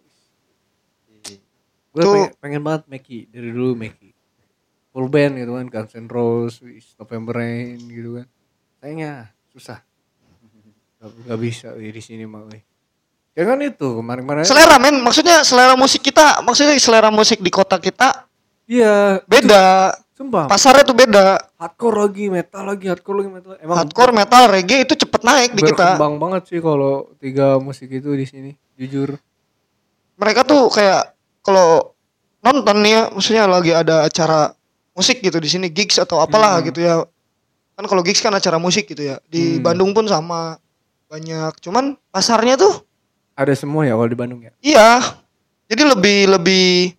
Gue 1.92 2.02
Tuh. 2.02 2.12
pengen, 2.16 2.32
pengen 2.40 2.62
banget 2.64 2.82
Meki 2.88 3.18
dari 3.28 3.52
dulu 3.52 3.76
Meki. 3.76 4.11
Full 4.92 5.08
band 5.08 5.40
gitu 5.40 5.52
kan 5.56 5.66
Guns 5.72 5.92
N' 5.96 6.08
Roses, 6.08 6.92
November 7.00 7.40
Rain 7.40 7.80
gitu 7.80 8.20
kan. 8.20 8.26
Sayangnya 8.78 9.32
susah. 9.48 9.80
Gak, 11.00 11.10
gak 11.26 11.38
bisa 11.40 11.68
di 11.74 12.02
sini 12.04 12.28
mah. 12.28 12.44
Ya 13.32 13.48
kan 13.48 13.56
itu 13.64 13.88
kemarin-kemarin. 13.96 14.44
Selera 14.44 14.76
men, 14.76 15.00
maksudnya 15.00 15.40
selera 15.42 15.72
musik 15.72 16.04
kita, 16.04 16.44
maksudnya 16.44 16.76
selera 16.76 17.08
musik 17.08 17.40
di 17.40 17.48
kota 17.48 17.80
kita 17.80 18.28
Iya, 18.68 19.20
beda. 19.26 19.96
sumpah. 20.14 20.46
Pasarnya 20.46 20.86
tuh 20.86 20.94
beda. 20.94 21.40
hardcore 21.58 21.98
lagi, 22.06 22.24
metal 22.30 22.62
lagi, 22.68 22.86
hardcore 22.86 23.16
lagi, 23.24 23.30
metal. 23.32 23.52
Emang 23.58 23.76
Hardcore, 23.80 24.12
metal, 24.14 24.42
reggae 24.46 24.84
itu 24.86 24.94
cepet 24.94 25.20
naik 25.24 25.50
di 25.56 25.62
kita. 25.66 25.98
berkembang 25.98 26.14
banget 26.22 26.42
sih 26.52 26.60
kalau 26.62 27.10
tiga 27.18 27.58
musik 27.58 27.90
itu 27.90 28.12
di 28.14 28.26
sini, 28.28 28.50
jujur. 28.78 29.18
Mereka 30.16 30.46
tuh 30.46 30.70
kayak 30.70 31.16
kalau 31.42 31.96
nonton 32.38 32.76
nih 32.86 32.92
ya, 32.94 33.02
maksudnya 33.10 33.44
lagi 33.50 33.72
ada 33.74 34.06
acara 34.06 34.54
musik 34.92 35.20
gitu 35.20 35.36
di 35.36 35.48
sini 35.48 35.66
gigs 35.68 35.96
atau 35.96 36.20
apalah 36.20 36.60
Hmm. 36.60 36.66
gitu 36.68 36.80
ya. 36.80 37.04
Kan 37.72 37.84
kalau 37.88 38.04
gigs 38.04 38.20
kan 38.20 38.30
acara 38.30 38.56
musik 38.56 38.84
gitu 38.86 39.00
ya. 39.02 39.16
Di 39.26 39.56
Hmm. 39.58 39.64
Bandung 39.64 39.90
pun 39.92 40.04
sama 40.04 40.60
banyak. 41.06 41.56
Cuman 41.60 41.96
pasarnya 42.08 42.56
tuh 42.56 42.84
Ada 43.32 43.56
semua 43.56 43.88
ya 43.88 43.96
kalau 43.96 44.08
di 44.08 44.18
Bandung 44.18 44.44
ya. 44.44 44.52
Iya. 44.60 45.00
Jadi 45.64 45.82
lebih 45.88 46.18
lebih 46.28 46.92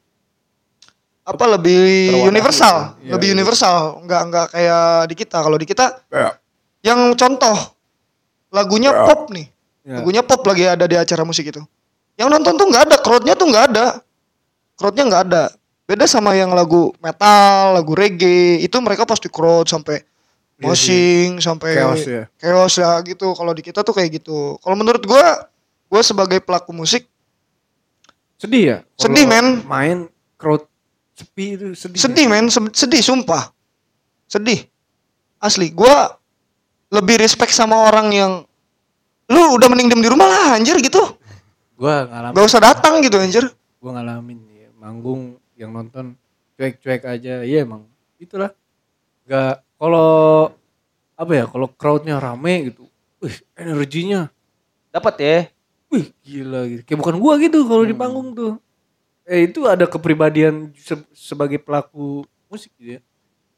apa 1.23 1.45
lebih 1.55 2.09
Terwadahi 2.11 2.27
universal, 2.27 2.75
ya. 2.75 2.83
Iya, 2.99 3.11
lebih 3.15 3.27
iya. 3.29 3.35
universal, 3.37 3.77
nggak 4.03 4.21
nggak 4.27 4.45
kayak 4.51 4.85
di 5.07 5.15
kita. 5.15 5.37
Kalau 5.39 5.55
di 5.55 5.65
kita 5.69 5.85
yang 6.83 6.99
contoh 7.15 7.55
lagunya 8.51 8.91
pop 8.91 9.31
nih, 9.31 9.47
Ya. 9.85 10.01
lagunya 10.01 10.19
pop 10.25 10.41
lagi 10.43 10.67
ada 10.67 10.83
di 10.83 10.97
acara 10.99 11.23
musik 11.23 11.47
itu. 11.47 11.61
Yang 12.19 12.27
nonton 12.33 12.53
tuh 12.59 12.65
nggak 12.67 12.83
ada, 12.91 12.95
crowdnya 12.99 13.33
tuh 13.39 13.47
nggak 13.47 13.65
ada, 13.71 13.85
crowdnya 14.75 15.03
nggak 15.07 15.21
ada. 15.31 15.43
Beda 15.83 16.07
sama 16.07 16.31
yang 16.33 16.55
lagu 16.55 16.95
metal, 16.97 17.75
lagu 17.75 17.91
reggae, 17.91 18.63
itu 18.63 18.77
mereka 18.79 19.03
pasti 19.03 19.27
crowd 19.27 19.67
sampai 19.67 19.99
Iya 20.53 20.63
moshing, 20.63 21.29
sampai 21.41 21.75
Chaos 21.75 22.03
ya. 22.05 22.23
chaos 22.39 22.73
ya 22.77 22.91
gitu. 23.03 23.33
Kalau 23.35 23.51
di 23.51 23.59
kita 23.59 23.83
tuh 23.83 23.91
kayak 23.91 24.21
gitu. 24.21 24.55
Kalau 24.61 24.75
menurut 24.77 25.03
gua, 25.03 25.49
gua 25.87 25.99
sebagai 25.99 26.39
pelaku 26.39 26.71
musik 26.71 27.03
Sedih 28.37 28.63
ya? 28.63 28.77
Sedih, 28.95 29.23
men. 29.23 29.63
Main 29.63 29.97
crowd 30.35 30.67
sepi 31.15 31.55
itu 31.55 31.67
sedih. 31.73 31.99
sedih 31.99 32.25
men, 32.27 32.47
Se- 32.47 32.75
sedih 32.75 32.99
sumpah. 32.99 33.51
Sedih. 34.27 34.67
Asli, 35.39 35.71
gua 35.71 36.15
lebih 36.87 37.17
respect 37.17 37.51
sama 37.51 37.87
orang 37.87 38.07
yang 38.11 38.31
lu 39.25 39.43
udah 39.55 39.67
mending 39.67 39.89
diem 39.89 40.03
di 40.03 40.11
rumah 40.11 40.27
lah 40.27 40.45
anjir 40.55 40.75
gitu. 40.79 40.99
Gua 41.75 42.03
ngalamin, 42.05 42.35
Gak 42.35 42.45
usah 42.45 42.61
datang 42.61 42.99
gitu 42.99 43.15
anjir. 43.15 43.43
gua 43.79 43.99
ngalamin 43.99 44.39
ya, 44.47 44.69
manggung 44.75 45.35
yang 45.63 45.71
nonton 45.71 46.13
cuek-cuek 46.53 47.03
aja. 47.03 47.41
Iya 47.41 47.63
emang 47.63 47.87
itulah. 48.17 48.51
Gak 49.23 49.63
kalau 49.75 50.51
apa 51.13 51.31
ya? 51.31 51.45
Kalau 51.47 51.67
crowdnya 51.71 52.19
rame 52.19 52.69
gitu. 52.69 52.83
Wih, 53.19 53.35
energinya. 53.55 54.27
Dapat 54.91 55.15
ya. 55.17 55.37
Wih, 55.87 56.11
gila 56.21 56.61
gitu. 56.67 56.81
Kayak 56.83 56.99
bukan 56.99 57.15
gua 57.17 57.33
gitu 57.37 57.63
kalau 57.63 57.83
di 57.83 57.95
Hmm. 57.95 58.01
panggung 58.01 58.29
tuh. 58.33 58.53
Eh 59.23 59.47
itu 59.47 59.63
ada 59.63 59.87
kepribadian 59.87 60.75
se- 60.75 61.07
sebagai 61.15 61.57
pelaku 61.57 62.27
musik 62.47 62.73
gitu 62.75 62.97
ya. 62.97 63.01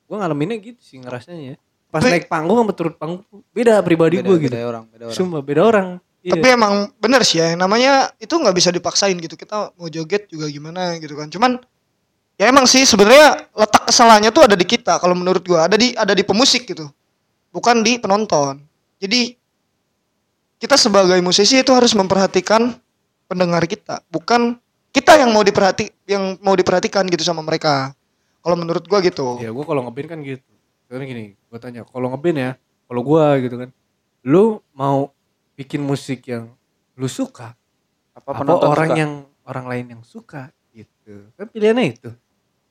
Gua 0.05 0.21
ngalaminnya 0.21 0.61
gitu 0.61 0.77
sih 0.79 1.01
ngerasanya 1.01 1.55
ya. 1.55 1.57
Pas 1.89 2.03
Tapi- 2.03 2.11
naik 2.13 2.27
panggung 2.27 2.59
sama 2.59 2.73
turun 2.75 2.93
panggung 2.93 3.23
beda 3.49 3.81
pribadi 3.81 4.19
Beda, 4.21 4.27
gua 4.27 4.37
gitu. 4.37 4.51
beda 4.53 4.59
orang, 4.63 4.83
beda 4.91 5.03
orang. 5.09 5.17
Sumpah 5.17 5.41
beda 5.41 5.61
orang. 5.63 5.87
Iya. 6.21 6.33
Tapi 6.35 6.47
emang 6.51 6.73
bener 6.97 7.21
sih 7.21 7.37
ya, 7.37 7.53
namanya 7.53 8.09
itu 8.17 8.33
nggak 8.33 8.53
bisa 8.53 8.69
dipaksain 8.69 9.13
gitu. 9.15 9.33
Kita 9.33 9.69
mau 9.73 9.87
joget 9.87 10.25
juga 10.25 10.45
gimana 10.47 10.97
gitu 10.97 11.13
kan. 11.13 11.29
Cuman 11.29 11.61
ya 12.35 12.51
emang 12.51 12.67
sih 12.67 12.83
sebenarnya 12.83 13.47
letak 13.55 13.87
kesalahannya 13.87 14.31
tuh 14.31 14.43
ada 14.47 14.55
di 14.55 14.65
kita 14.67 14.99
kalau 14.99 15.15
menurut 15.15 15.43
gua, 15.43 15.67
ada 15.67 15.75
di 15.79 15.95
ada 15.95 16.11
di 16.11 16.23
pemusik 16.23 16.67
gitu. 16.67 16.87
Bukan 17.55 17.83
di 17.83 17.95
penonton. 17.99 18.59
Jadi 18.99 19.35
kita 20.59 20.75
sebagai 20.79 21.19
musisi 21.23 21.59
itu 21.59 21.71
harus 21.71 21.91
memperhatikan 21.95 22.75
pendengar 23.27 23.63
kita, 23.67 24.03
bukan 24.11 24.59
kita 24.95 25.19
yang 25.19 25.35
mau 25.35 25.43
diperhati 25.43 25.91
yang 26.07 26.39
mau 26.39 26.55
diperhatikan 26.55 27.03
gitu 27.11 27.23
sama 27.27 27.43
mereka. 27.43 27.91
Kalau 28.39 28.55
menurut 28.55 28.85
gua 28.85 29.01
gitu. 29.01 29.41
Ya 29.41 29.49
gue 29.49 29.65
kalau 29.65 29.81
ngeband 29.89 30.07
kan 30.07 30.19
gitu. 30.21 30.53
Karena 30.85 31.03
gini, 31.09 31.25
gue 31.33 31.57
tanya, 31.57 31.81
kalau 31.89 32.13
ngeband 32.13 32.37
ya, 32.37 32.51
kalau 32.85 33.01
gua 33.01 33.41
gitu 33.41 33.57
kan, 33.57 33.73
lu 34.21 34.61
mau 34.69 35.09
bikin 35.57 35.81
musik 35.81 36.29
yang 36.29 36.53
lu 36.93 37.09
suka, 37.09 37.57
Apa 38.13 38.31
apa 38.31 38.45
penonton 38.45 38.69
orang 38.69 38.89
suka? 38.93 39.01
yang 39.01 39.11
orang 39.49 39.65
lain 39.65 39.85
yang 39.97 40.01
suka 40.05 40.41
gitu. 40.71 41.25
Kan 41.33 41.49
pilihannya 41.49 41.85
itu. 41.97 42.09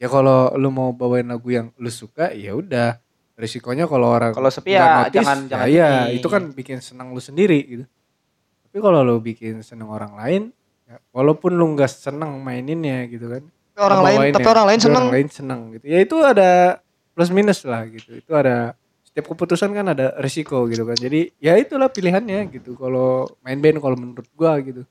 Ya 0.05 0.13
kalau 0.13 0.53
lu 0.53 0.69
mau 0.69 0.93
bawain 0.93 1.25
lagu 1.25 1.49
yang 1.49 1.73
lu 1.81 1.89
suka, 1.89 2.37
ya 2.37 2.53
udah. 2.53 3.01
Risikonya 3.35 3.89
kalau 3.89 4.13
orang 4.13 4.31
Kalau 4.31 4.47
sepi 4.47 4.71
nggak 4.71 4.79
ya 4.79 4.95
notice, 5.01 5.17
jangan- 5.17 5.45
jangan 5.49 5.67
ya, 5.67 5.89
ini. 6.07 6.21
itu 6.21 6.29
kan 6.29 6.43
bikin 6.53 6.79
senang 6.79 7.11
lu 7.11 7.19
sendiri 7.19 7.59
gitu. 7.65 7.85
Tapi 8.69 8.79
kalau 8.79 9.01
lu 9.01 9.17
bikin 9.19 9.59
senang 9.65 9.89
orang 9.91 10.13
lain, 10.15 10.43
ya, 10.85 11.01
walaupun 11.11 11.51
lu 11.51 11.73
nggak 11.75 11.89
senang 11.89 12.37
maininnya 12.39 13.09
gitu 13.09 13.27
kan, 13.27 13.43
orang 13.75 14.01
lain 14.07 14.31
tapi 14.31 14.47
orang 14.47 14.67
lain 14.71 14.79
tapi 14.79 14.85
seneng. 14.87 15.03
orang 15.03 15.11
lain 15.11 15.29
seneng 15.29 15.61
gitu 15.75 15.85
ya 15.89 15.99
itu 15.99 16.17
ada 16.23 16.51
plus 17.11 17.31
minus 17.31 17.67
lah 17.67 17.83
gitu 17.87 18.11
itu 18.15 18.31
ada 18.31 18.79
setiap 19.03 19.35
keputusan 19.35 19.71
kan 19.71 19.87
ada 19.91 20.15
resiko 20.19 20.67
gitu 20.71 20.87
kan 20.87 20.95
jadi 20.95 21.35
ya 21.39 21.59
itulah 21.59 21.91
pilihannya 21.91 22.55
gitu 22.55 22.79
kalau 22.79 23.27
main 23.43 23.59
band 23.59 23.83
kalau 23.83 23.99
menurut 23.99 24.27
gua 24.35 24.63
gitu 24.63 24.87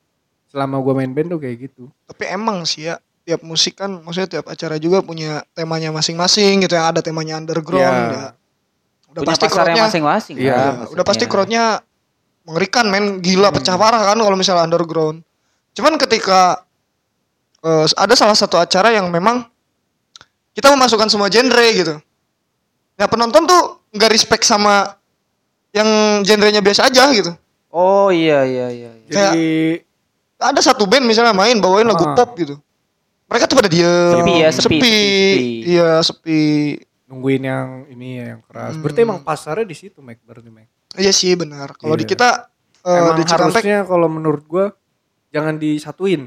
selama 0.52 0.84
gua 0.84 1.00
main 1.00 1.12
band 1.12 1.32
tuh 1.32 1.40
kayak 1.40 1.72
gitu 1.72 1.88
Tapi 2.04 2.24
emang 2.28 2.68
sih 2.68 2.92
ya 2.92 3.00
tiap 3.24 3.42
musik 3.42 3.76
kan 3.76 4.04
maksudnya 4.04 4.30
tiap 4.30 4.46
acara 4.46 4.76
juga 4.76 5.00
punya 5.00 5.48
temanya 5.54 5.90
masing-masing 5.90 6.60
gitu 6.60 6.76
yang 6.76 6.92
ada 6.92 7.00
temanya 7.00 7.40
underground 7.40 7.80
Ya. 7.80 8.12
ya. 8.12 8.28
Udah 9.10 9.22
Punya 9.22 9.30
pasti 9.30 9.46
crowdnya 9.48 9.84
masing-masing. 9.86 10.36
Iya, 10.36 10.54
kan, 10.54 10.60
ya, 10.60 10.86
udah 10.92 11.06
pasti 11.06 11.26
crowdnya 11.26 11.64
mengerikan 12.44 12.86
men 12.88 13.06
gila 13.20 13.48
Hmm. 13.48 13.56
pecah 13.56 13.78
parah 13.78 14.04
kan 14.04 14.18
kalau 14.18 14.34
misalnya 14.34 14.66
underground. 14.66 15.24
Cuman 15.72 15.96
ketika 15.98 16.66
eh, 17.62 17.86
ada 17.96 18.14
salah 18.14 18.36
satu 18.36 18.60
acara 18.60 18.92
yang 18.92 19.08
memang 19.08 19.48
kita 20.52 20.68
memasukkan 20.68 21.08
semua 21.08 21.32
genre 21.32 21.64
gitu. 21.72 21.96
Ya 22.94 23.08
penonton 23.08 23.48
tuh 23.48 23.62
nggak 23.90 24.12
respect 24.12 24.44
sama 24.44 25.00
yang 25.72 25.88
genrenya 26.22 26.60
biasa 26.60 26.92
aja 26.92 27.08
gitu. 27.10 27.32
Oh 27.72 28.12
iya 28.12 28.44
iya 28.44 28.68
iya. 28.70 28.92
iya. 29.00 29.10
Kayak- 29.10 29.34
jadi 29.34 29.48
Ada 30.44 30.60
satu 30.62 30.84
band 30.84 31.08
misalnya 31.08 31.32
main 31.32 31.56
bawain 31.58 31.88
lagu 31.88 32.04
Ah. 32.04 32.12
pop 32.14 32.36
gitu. 32.36 32.60
Mereka 33.34 33.46
tuh 33.46 33.58
pada 33.58 33.66
diem. 33.68 34.14
Sepi 34.14 34.34
ya, 34.38 34.50
sepi, 34.50 34.62
sepi, 34.62 34.78
sepi. 34.78 35.48
Iya, 35.66 35.90
sepi. 36.00 36.44
nungguin 37.04 37.44
yang 37.44 37.68
ini 37.88 38.18
ya 38.18 38.26
yang 38.34 38.42
keras 38.42 38.74
Hmm. 38.74 38.82
berarti 38.82 39.00
emang 39.02 39.22
pasarnya 39.22 39.66
di 39.66 39.76
situ 39.76 40.02
Mac 40.02 40.18
berarti 40.24 40.50
Mac 40.50 40.66
Iya 40.94 41.10
sih 41.10 41.34
benar. 41.34 41.74
Kalau 41.74 41.94
di 41.94 42.02
Iya. 42.02 42.10
kita 42.10 42.30
eh, 42.80 42.90
emang 42.92 43.14
di 43.14 43.24
Cikampek 43.24 43.54
harusnya 43.62 43.78
kalau 43.84 44.08
menurut 44.08 44.44
gua 44.44 44.66
jangan 45.30 45.56
disatuin. 45.56 46.26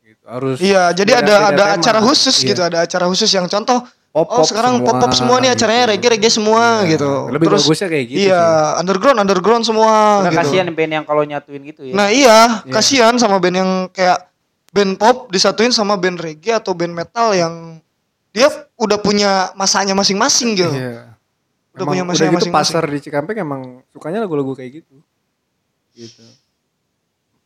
Gitu. 0.00 0.22
Harus 0.22 0.58
Iya, 0.58 0.90
jadi 0.90 1.22
ada 1.22 1.34
ada 1.48 1.64
tema. 1.64 1.74
acara 1.78 1.98
khusus 2.00 2.34
Iya. 2.36 2.46
gitu, 2.50 2.60
ada 2.62 2.78
acara 2.82 3.04
khusus 3.06 3.30
yang 3.30 3.46
contoh 3.46 3.82
Pop, 4.10 4.30
oh 4.30 4.42
sekarang 4.42 4.78
pop 4.80 4.94
pop 4.96 5.10
semua 5.10 5.38
nih 5.38 5.50
acaranya 5.50 5.90
reggae 5.90 6.06
reggae 6.08 6.30
semua 6.30 6.82
Iya. 6.82 6.94
gitu. 6.94 7.10
Lebih 7.30 7.46
Terus 7.50 7.62
bagusnya 7.66 7.88
kayak 7.90 8.04
gitu 8.06 8.18
iya, 8.24 8.42
sih. 8.42 8.78
underground 8.78 9.18
underground 9.18 9.62
semua 9.62 9.90
Nggak 10.22 10.30
gitu. 10.30 10.40
kasihan 10.46 10.66
band 10.70 10.92
yang 10.92 11.04
kalau 11.04 11.22
nyatuin 11.22 11.62
gitu 11.62 11.82
ya. 11.82 11.94
Nah, 11.94 12.08
iya, 12.10 12.38
Iya. 12.62 12.70
kasihan 12.70 13.14
sama 13.18 13.38
band 13.38 13.56
yang 13.56 13.70
kayak 13.90 14.18
band 14.74 14.98
pop 14.98 15.30
disatuin 15.30 15.70
sama 15.70 15.94
band 15.94 16.18
reggae 16.18 16.58
atau 16.58 16.74
band 16.74 16.90
metal 16.90 17.30
yang 17.30 17.78
dia 18.34 18.50
udah 18.74 18.98
punya 18.98 19.54
masanya 19.54 19.94
masing-masing 19.94 20.58
gitu. 20.58 20.74
Iya. 20.74 21.14
Udah 21.78 21.86
Emang 21.86 21.90
punya 21.94 22.02
udah 22.02 22.10
masanya 22.10 22.30
gitu 22.34 22.38
masing-masing. 22.42 22.74
pasar 22.74 22.84
di 22.90 22.98
Cikampek 22.98 23.36
emang 23.38 23.86
sukanya 23.94 24.26
lagu-lagu 24.26 24.50
kayak 24.58 24.82
gitu. 24.82 24.98
Gitu. 25.94 26.26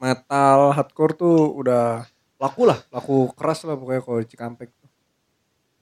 Metal, 0.01 0.73
hardcore 0.73 1.13
tuh 1.13 1.53
udah 1.53 2.09
laku 2.41 2.65
lah, 2.65 2.81
laku 2.89 3.29
keras 3.37 3.69
lah 3.69 3.77
pokoknya 3.77 4.01
kalau 4.01 4.19
di 4.25 4.29
Cikampek. 4.33 4.73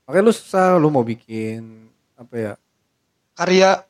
Makanya 0.07 0.23
lu 0.27 0.35
susah 0.35 0.79
lu 0.83 0.91
mau 0.91 1.07
bikin 1.07 1.87
apa 2.19 2.35
ya? 2.35 2.53
Karya 3.39 3.87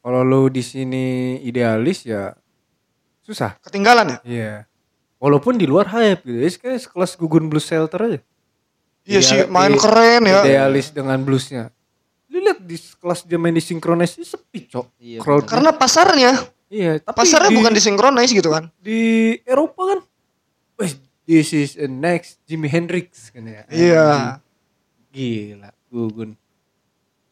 Kalau 0.00 0.24
lu 0.24 0.48
di 0.48 0.64
sini 0.64 1.36
idealis 1.44 2.08
ya 2.08 2.32
susah. 3.20 3.60
ketinggalan 3.60 4.16
ya? 4.16 4.18
Iya. 4.24 4.54
Walaupun 5.20 5.60
di 5.60 5.68
luar 5.68 5.86
hype 5.92 6.24
gitu. 6.24 6.38
Ya 6.40 6.48
kayak 6.48 6.80
sekelas 6.88 7.12
Gugun 7.20 7.52
Blues 7.52 7.68
Shelter 7.68 8.00
aja. 8.00 8.18
Iya 9.04 9.20
sih, 9.20 9.38
main 9.52 9.76
keren 9.76 10.24
ya. 10.24 10.40
Idealis 10.44 10.92
dengan 10.96 11.20
bluesnya. 11.20 11.68
Lu 12.32 12.40
lihat 12.40 12.62
di 12.64 12.76
kelas 12.76 13.28
dia 13.28 13.36
main 13.36 13.52
di 13.52 13.60
synchronize 13.60 14.16
ini 14.16 14.24
sepi, 14.24 14.60
Cok. 14.70 14.86
Iya. 14.96 15.18
Karena 15.44 15.76
pasarnya, 15.76 16.32
Iya, 16.70 17.02
tapi 17.02 17.18
pasarnya 17.18 17.50
di, 17.50 17.56
bukan 17.58 17.72
disinkronize 17.74 18.30
gitu 18.30 18.54
kan. 18.54 18.70
di 18.78 19.00
Eropa 19.42 19.82
kan. 19.90 20.00
Wes, 20.78 20.94
this 21.26 21.50
is 21.50 21.74
the 21.74 21.90
next 21.90 22.38
Jimi 22.46 22.70
Hendrix 22.70 23.34
kan 23.34 23.42
ya. 23.42 23.66
Iya. 23.66 24.06
Gila, 25.10 25.74
Gugun. 25.90 26.38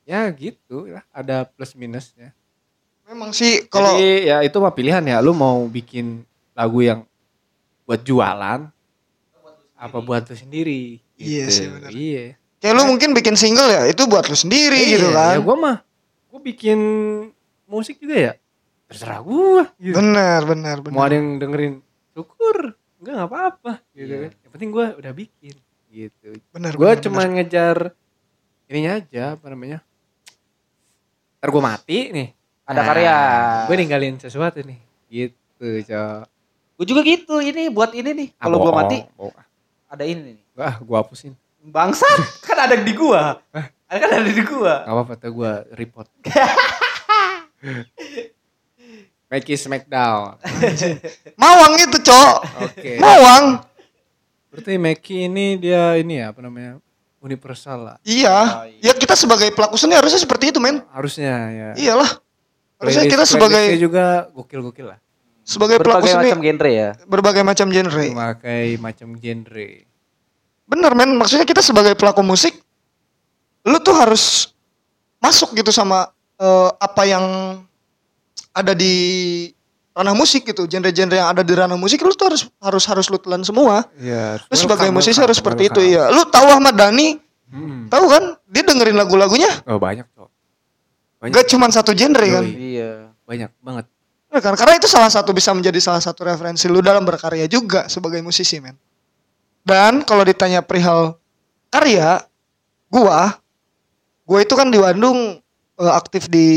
Ya 0.02 0.26
gitu 0.34 0.90
lah, 0.90 1.06
ada 1.14 1.46
plus 1.46 1.78
minusnya. 1.78 2.34
Memang 3.06 3.30
sih 3.30 3.64
kalau 3.70 3.94
Jadi 3.94 4.26
ya 4.26 4.42
itu 4.42 4.58
mah 4.58 4.74
pilihan 4.74 5.06
ya, 5.06 5.22
lu 5.22 5.30
mau 5.30 5.62
bikin 5.70 6.26
lagu 6.58 6.82
yang 6.82 7.06
buat 7.88 8.04
jualan 8.04 8.68
apa 9.78 9.98
buat 10.04 10.28
lu 10.28 10.36
sendiri. 10.36 11.00
Iya 11.16 11.48
gitu. 11.48 11.54
sih, 11.56 11.66
bener. 11.72 11.90
Iya. 11.90 12.24
kayak 12.58 12.74
lu 12.74 12.82
mungkin 12.84 13.14
bikin 13.14 13.38
single 13.38 13.70
ya, 13.70 13.86
itu 13.86 14.02
buat 14.04 14.26
lu 14.26 14.34
sendiri 14.34 14.76
Iya, 14.76 14.90
gitu 14.98 15.08
kan. 15.08 15.34
Ya 15.34 15.40
gua 15.40 15.56
mah 15.56 15.76
gua 16.28 16.40
bikin 16.44 16.78
musik 17.64 17.96
juga 17.96 18.16
ya. 18.18 18.32
Terserah 18.90 19.22
gua 19.24 19.70
gitu. 19.80 19.94
Benar, 19.96 20.44
benar, 20.44 20.76
benar. 20.82 20.92
Mau 20.92 21.00
ada 21.06 21.14
yang 21.16 21.38
dengerin 21.38 21.74
syukur, 22.12 22.74
enggak 22.98 23.12
nggak 23.16 23.28
apa-apa 23.30 23.72
gitu 23.94 24.10
Iya. 24.10 24.18
kan. 24.20 24.30
Yang 24.44 24.50
penting 24.52 24.70
gua 24.74 24.86
udah 24.98 25.12
bikin 25.14 25.54
gitu. 25.88 26.28
Benar. 26.52 26.72
Gua 26.76 26.90
benar, 26.92 27.02
cuma 27.06 27.20
benar. 27.24 27.32
ngejar 27.38 27.76
ininya 28.68 28.92
aja 29.00 29.24
apa 29.38 29.46
namanya? 29.48 29.78
Ntar 31.38 31.48
gua 31.48 31.62
mati 31.64 31.98
nih. 32.10 32.28
Ada 32.68 32.80
karya. 32.84 33.16
Gue 33.64 33.76
ninggalin 33.80 34.20
sesuatu 34.20 34.60
nih. 34.60 34.76
Gitu, 35.08 35.68
Cok. 35.88 36.28
Gue 36.78 36.86
juga 36.86 37.02
gitu 37.02 37.42
ini 37.42 37.66
buat 37.66 37.90
ini 37.90 38.10
nih. 38.14 38.28
Ah, 38.38 38.46
Kalau 38.46 38.62
gua 38.62 38.72
mati 38.72 39.02
bohong. 39.18 39.34
ada 39.90 40.04
ini 40.06 40.38
nih. 40.38 40.38
Wah, 40.54 40.78
gua 40.78 41.02
hapusin. 41.02 41.34
Bangsat, 41.58 42.22
kan 42.46 42.70
ada 42.70 42.78
di 42.78 42.94
gua. 42.94 43.42
Ada 43.90 43.98
kan 43.98 44.10
ada 44.14 44.30
di 44.30 44.42
gua. 44.46 44.86
Gak 44.86 44.94
apa-apa 44.94 45.12
tuh 45.18 45.30
gua 45.34 45.66
report. 45.74 46.06
Make 49.28 49.50
it 49.50 49.58
smackdown. 49.58 50.38
Mawang 51.42 51.74
itu, 51.76 51.98
Cok. 52.00 52.36
Oke. 52.64 52.96
Mawang. 52.96 53.60
Berarti 54.48 54.80
Meki 54.80 55.28
ini 55.28 55.60
dia 55.60 55.98
ini 55.98 56.16
ya 56.16 56.32
apa 56.32 56.40
namanya? 56.40 56.80
Universal 57.18 57.78
lah. 57.84 57.96
Iya. 58.06 58.64
Ya 58.80 58.94
kita 58.94 59.12
sebagai 59.12 59.50
pelaku 59.52 59.76
seni 59.76 59.92
harusnya 59.92 60.16
seperti 60.16 60.54
itu, 60.54 60.62
men. 60.62 60.80
Harusnya 60.88 61.34
ya. 61.50 61.68
Iyalah. 61.76 62.08
Harusnya 62.78 63.04
Playlist- 63.04 63.12
kita 63.12 63.24
sebagai 63.26 63.64
juga 63.76 64.30
gokil-gokil 64.32 64.94
lah. 64.94 64.98
Sebagai 65.48 65.80
pelaku 65.80 66.04
Berbagai 66.04 66.12
seni 66.12 66.28
macam 66.28 66.40
genre 66.44 66.70
ya. 66.70 66.88
berbagai 67.08 67.42
macam 67.42 67.66
genre. 67.72 68.04
Memakai 68.12 68.66
macam 68.76 69.08
genre. 69.16 69.68
Bener 70.68 70.92
men, 70.92 71.16
maksudnya 71.16 71.48
kita 71.48 71.64
sebagai 71.64 71.96
pelaku 71.96 72.20
musik, 72.20 72.52
lu 73.64 73.80
tuh 73.80 73.96
harus 73.96 74.52
masuk 75.16 75.56
gitu 75.56 75.72
sama 75.72 76.12
eh, 76.36 76.70
apa 76.76 77.02
yang 77.02 77.24
ada 78.52 78.76
di 78.76 78.94
ranah 79.90 80.14
musik 80.14 80.46
gitu, 80.46 80.68
genre-genre 80.68 81.16
yang 81.16 81.32
ada 81.32 81.42
di 81.42 81.50
ranah 81.56 81.74
musik, 81.74 81.98
lu 82.04 82.12
tuh 82.12 82.28
harus 82.28 82.42
harus 82.60 82.84
harus 82.84 83.06
lu 83.08 83.16
telan 83.16 83.42
semua. 83.42 83.88
Iya. 83.96 84.38
Lu 84.44 84.54
sebagai 84.54 84.92
musisi 84.92 85.18
harus 85.18 85.40
seperti 85.40 85.72
itu 85.72 85.80
ya. 85.80 86.06
Lu 86.06 86.22
tahu 86.28 86.46
Ahmad 86.52 86.76
Dhani, 86.76 87.18
Hmm. 87.48 87.88
tahu 87.88 88.12
kan? 88.12 88.36
Dia 88.44 88.60
dengerin 88.60 88.92
lagu-lagunya 88.92 89.48
Oh 89.64 89.80
banyak 89.80 90.04
tuh. 90.12 90.28
Banyak. 91.16 91.32
gak 91.32 91.46
cuma 91.48 91.72
satu 91.72 91.96
genre 91.96 92.20
kan? 92.22 92.44
Yoi. 92.44 92.76
Iya. 92.76 92.90
Banyak 93.24 93.50
banget. 93.58 93.88
Nah, 94.28 94.40
kan? 94.44 94.52
Karena 94.54 94.76
itu 94.76 94.84
salah 94.84 95.08
satu 95.08 95.32
bisa 95.32 95.56
menjadi 95.56 95.80
salah 95.80 96.04
satu 96.04 96.28
referensi 96.28 96.68
lu 96.68 96.84
dalam 96.84 97.00
berkarya 97.02 97.48
juga 97.48 97.88
sebagai 97.88 98.20
musisi 98.20 98.60
men. 98.60 98.76
Dan 99.64 100.04
kalau 100.04 100.24
ditanya 100.24 100.60
perihal 100.60 101.16
karya, 101.68 102.20
gua, 102.88 103.36
gua 104.24 104.38
itu 104.40 104.52
kan 104.52 104.68
di 104.68 104.76
Bandung 104.76 105.40
eh, 105.78 105.92
aktif 105.94 106.28
di 106.28 106.48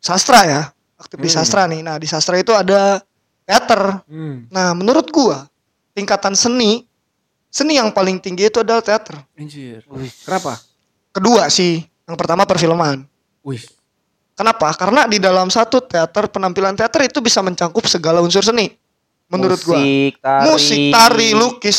sastra 0.00 0.40
ya, 0.44 0.62
aktif 1.00 1.16
di 1.20 1.28
Hmm. 1.28 1.36
sastra 1.40 1.64
nih. 1.64 1.80
Nah 1.80 1.96
di 1.96 2.06
sastra 2.08 2.36
itu 2.36 2.52
ada 2.52 3.00
teater. 3.44 4.04
Hmm. 4.04 4.44
Nah 4.52 4.72
menurut 4.76 5.08
gua 5.08 5.48
tingkatan 5.96 6.34
seni, 6.36 6.84
seni 7.48 7.78
yang 7.80 7.88
paling 7.94 8.20
tinggi 8.20 8.52
itu 8.52 8.60
adalah 8.60 8.84
teater. 8.84 9.16
Anjir. 9.38 9.80
Kenapa? 10.24 10.60
Kedua 11.14 11.46
sih, 11.48 11.80
yang 12.04 12.16
pertama 12.18 12.44
perfilman. 12.44 13.06
Wih. 13.46 13.62
Kenapa? 14.34 14.74
Karena 14.74 15.06
di 15.06 15.22
dalam 15.22 15.46
satu 15.46 15.78
teater 15.78 16.26
penampilan 16.26 16.74
teater 16.74 17.06
itu 17.06 17.22
bisa 17.22 17.38
mencakup 17.38 17.86
segala 17.86 18.18
unsur 18.18 18.42
seni. 18.42 18.66
Menurut 19.30 19.62
gua. 19.62 19.78
Musik, 19.78 20.12
tari. 20.20 20.42
musik, 20.50 20.80
tari, 20.90 21.28
lukis, 21.32 21.78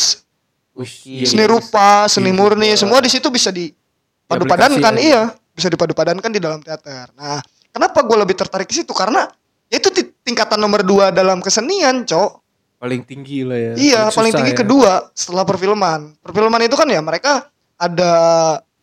Wih. 0.76 1.24
Iya, 1.24 1.24
seni 1.28 1.44
iya. 1.44 1.52
rupa, 1.52 2.04
seni 2.08 2.32
Iya, 2.32 2.36
murni, 2.36 2.68
iya. 2.72 2.76
semua 2.76 3.00
di 3.00 3.08
situ 3.08 3.28
bisa 3.32 3.48
dipadu-padankan, 3.48 4.92
Diaplikasi 4.92 5.08
iya, 5.08 5.32
bisa 5.56 5.68
dipadu-padankan 5.72 6.30
di 6.32 6.40
dalam 6.40 6.60
teater. 6.60 7.12
Nah, 7.16 7.40
kenapa 7.72 8.04
gue 8.04 8.16
lebih 8.20 8.36
tertarik 8.36 8.68
ke 8.68 8.76
situ? 8.76 8.92
Karena 8.92 9.24
itu 9.72 9.88
ti- 9.88 10.12
tingkatan 10.20 10.60
nomor 10.60 10.84
dua 10.84 11.08
dalam 11.08 11.40
kesenian, 11.40 12.04
cok. 12.04 12.30
Paling 12.76 13.08
tinggi 13.08 13.40
lah 13.40 13.56
ya. 13.56 13.72
Iya, 13.72 14.02
paling 14.12 14.32
susah 14.36 14.40
tinggi 14.44 14.52
ya. 14.52 14.60
kedua 14.60 14.92
setelah 15.16 15.48
perfilman. 15.48 16.12
Perfilman 16.20 16.60
itu 16.68 16.76
kan 16.76 16.88
ya 16.92 17.00
mereka 17.00 17.48
ada 17.80 18.12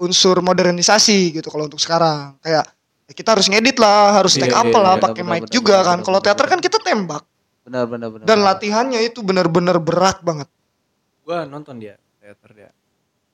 unsur 0.01 0.41
modernisasi 0.41 1.37
gitu 1.37 1.53
kalau 1.53 1.69
untuk 1.69 1.77
sekarang. 1.77 2.41
Kayak 2.41 2.65
ya 2.65 2.82
kita 3.13 3.37
harus 3.37 3.47
ngedit 3.47 3.77
lah, 3.77 4.17
harus 4.17 4.33
Iya, 4.35 4.49
take 4.49 4.55
up 4.57 4.67
iya, 4.67 4.77
lah, 4.81 4.95
iya, 4.97 5.03
pakai 5.05 5.23
mic 5.23 5.43
juga 5.47 5.81
kan. 5.81 6.01
Kalau 6.01 6.19
teater 6.19 6.45
kan 6.49 6.59
kita 6.59 6.77
tembak 6.81 7.23
Benar 7.63 7.87
benar 7.87 8.09
benar. 8.11 8.25
dan 8.27 8.37
latihannya 8.43 8.99
itu 9.05 9.23
benar-benar 9.23 9.79
berat 9.79 10.19
banget. 10.19 10.49
Gua 11.23 11.47
nonton 11.47 11.79
dia 11.79 11.95
teater 12.19 12.49
dia. 12.51 12.69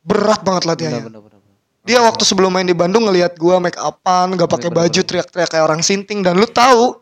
Berat 0.05 0.45
banget 0.45 0.63
latihannya. 0.69 1.03
benar 1.09 1.21
benar. 1.25 1.39
benar. 1.41 1.57
Dia 1.81 1.99
waktu 2.05 2.21
sebelum 2.21 2.53
main 2.53 2.67
di 2.67 2.77
Bandung 2.77 3.09
ngelihat 3.09 3.39
gua 3.39 3.57
make 3.57 3.79
upan, 3.79 4.37
gak 4.37 4.45
pakai 4.45 4.69
baju, 4.69 5.01
teriak-teriak 5.01 5.49
kayak 5.49 5.65
orang 5.65 5.81
sinting 5.81 6.21
dan 6.21 6.37
lu 6.37 6.45
tahu, 6.45 7.01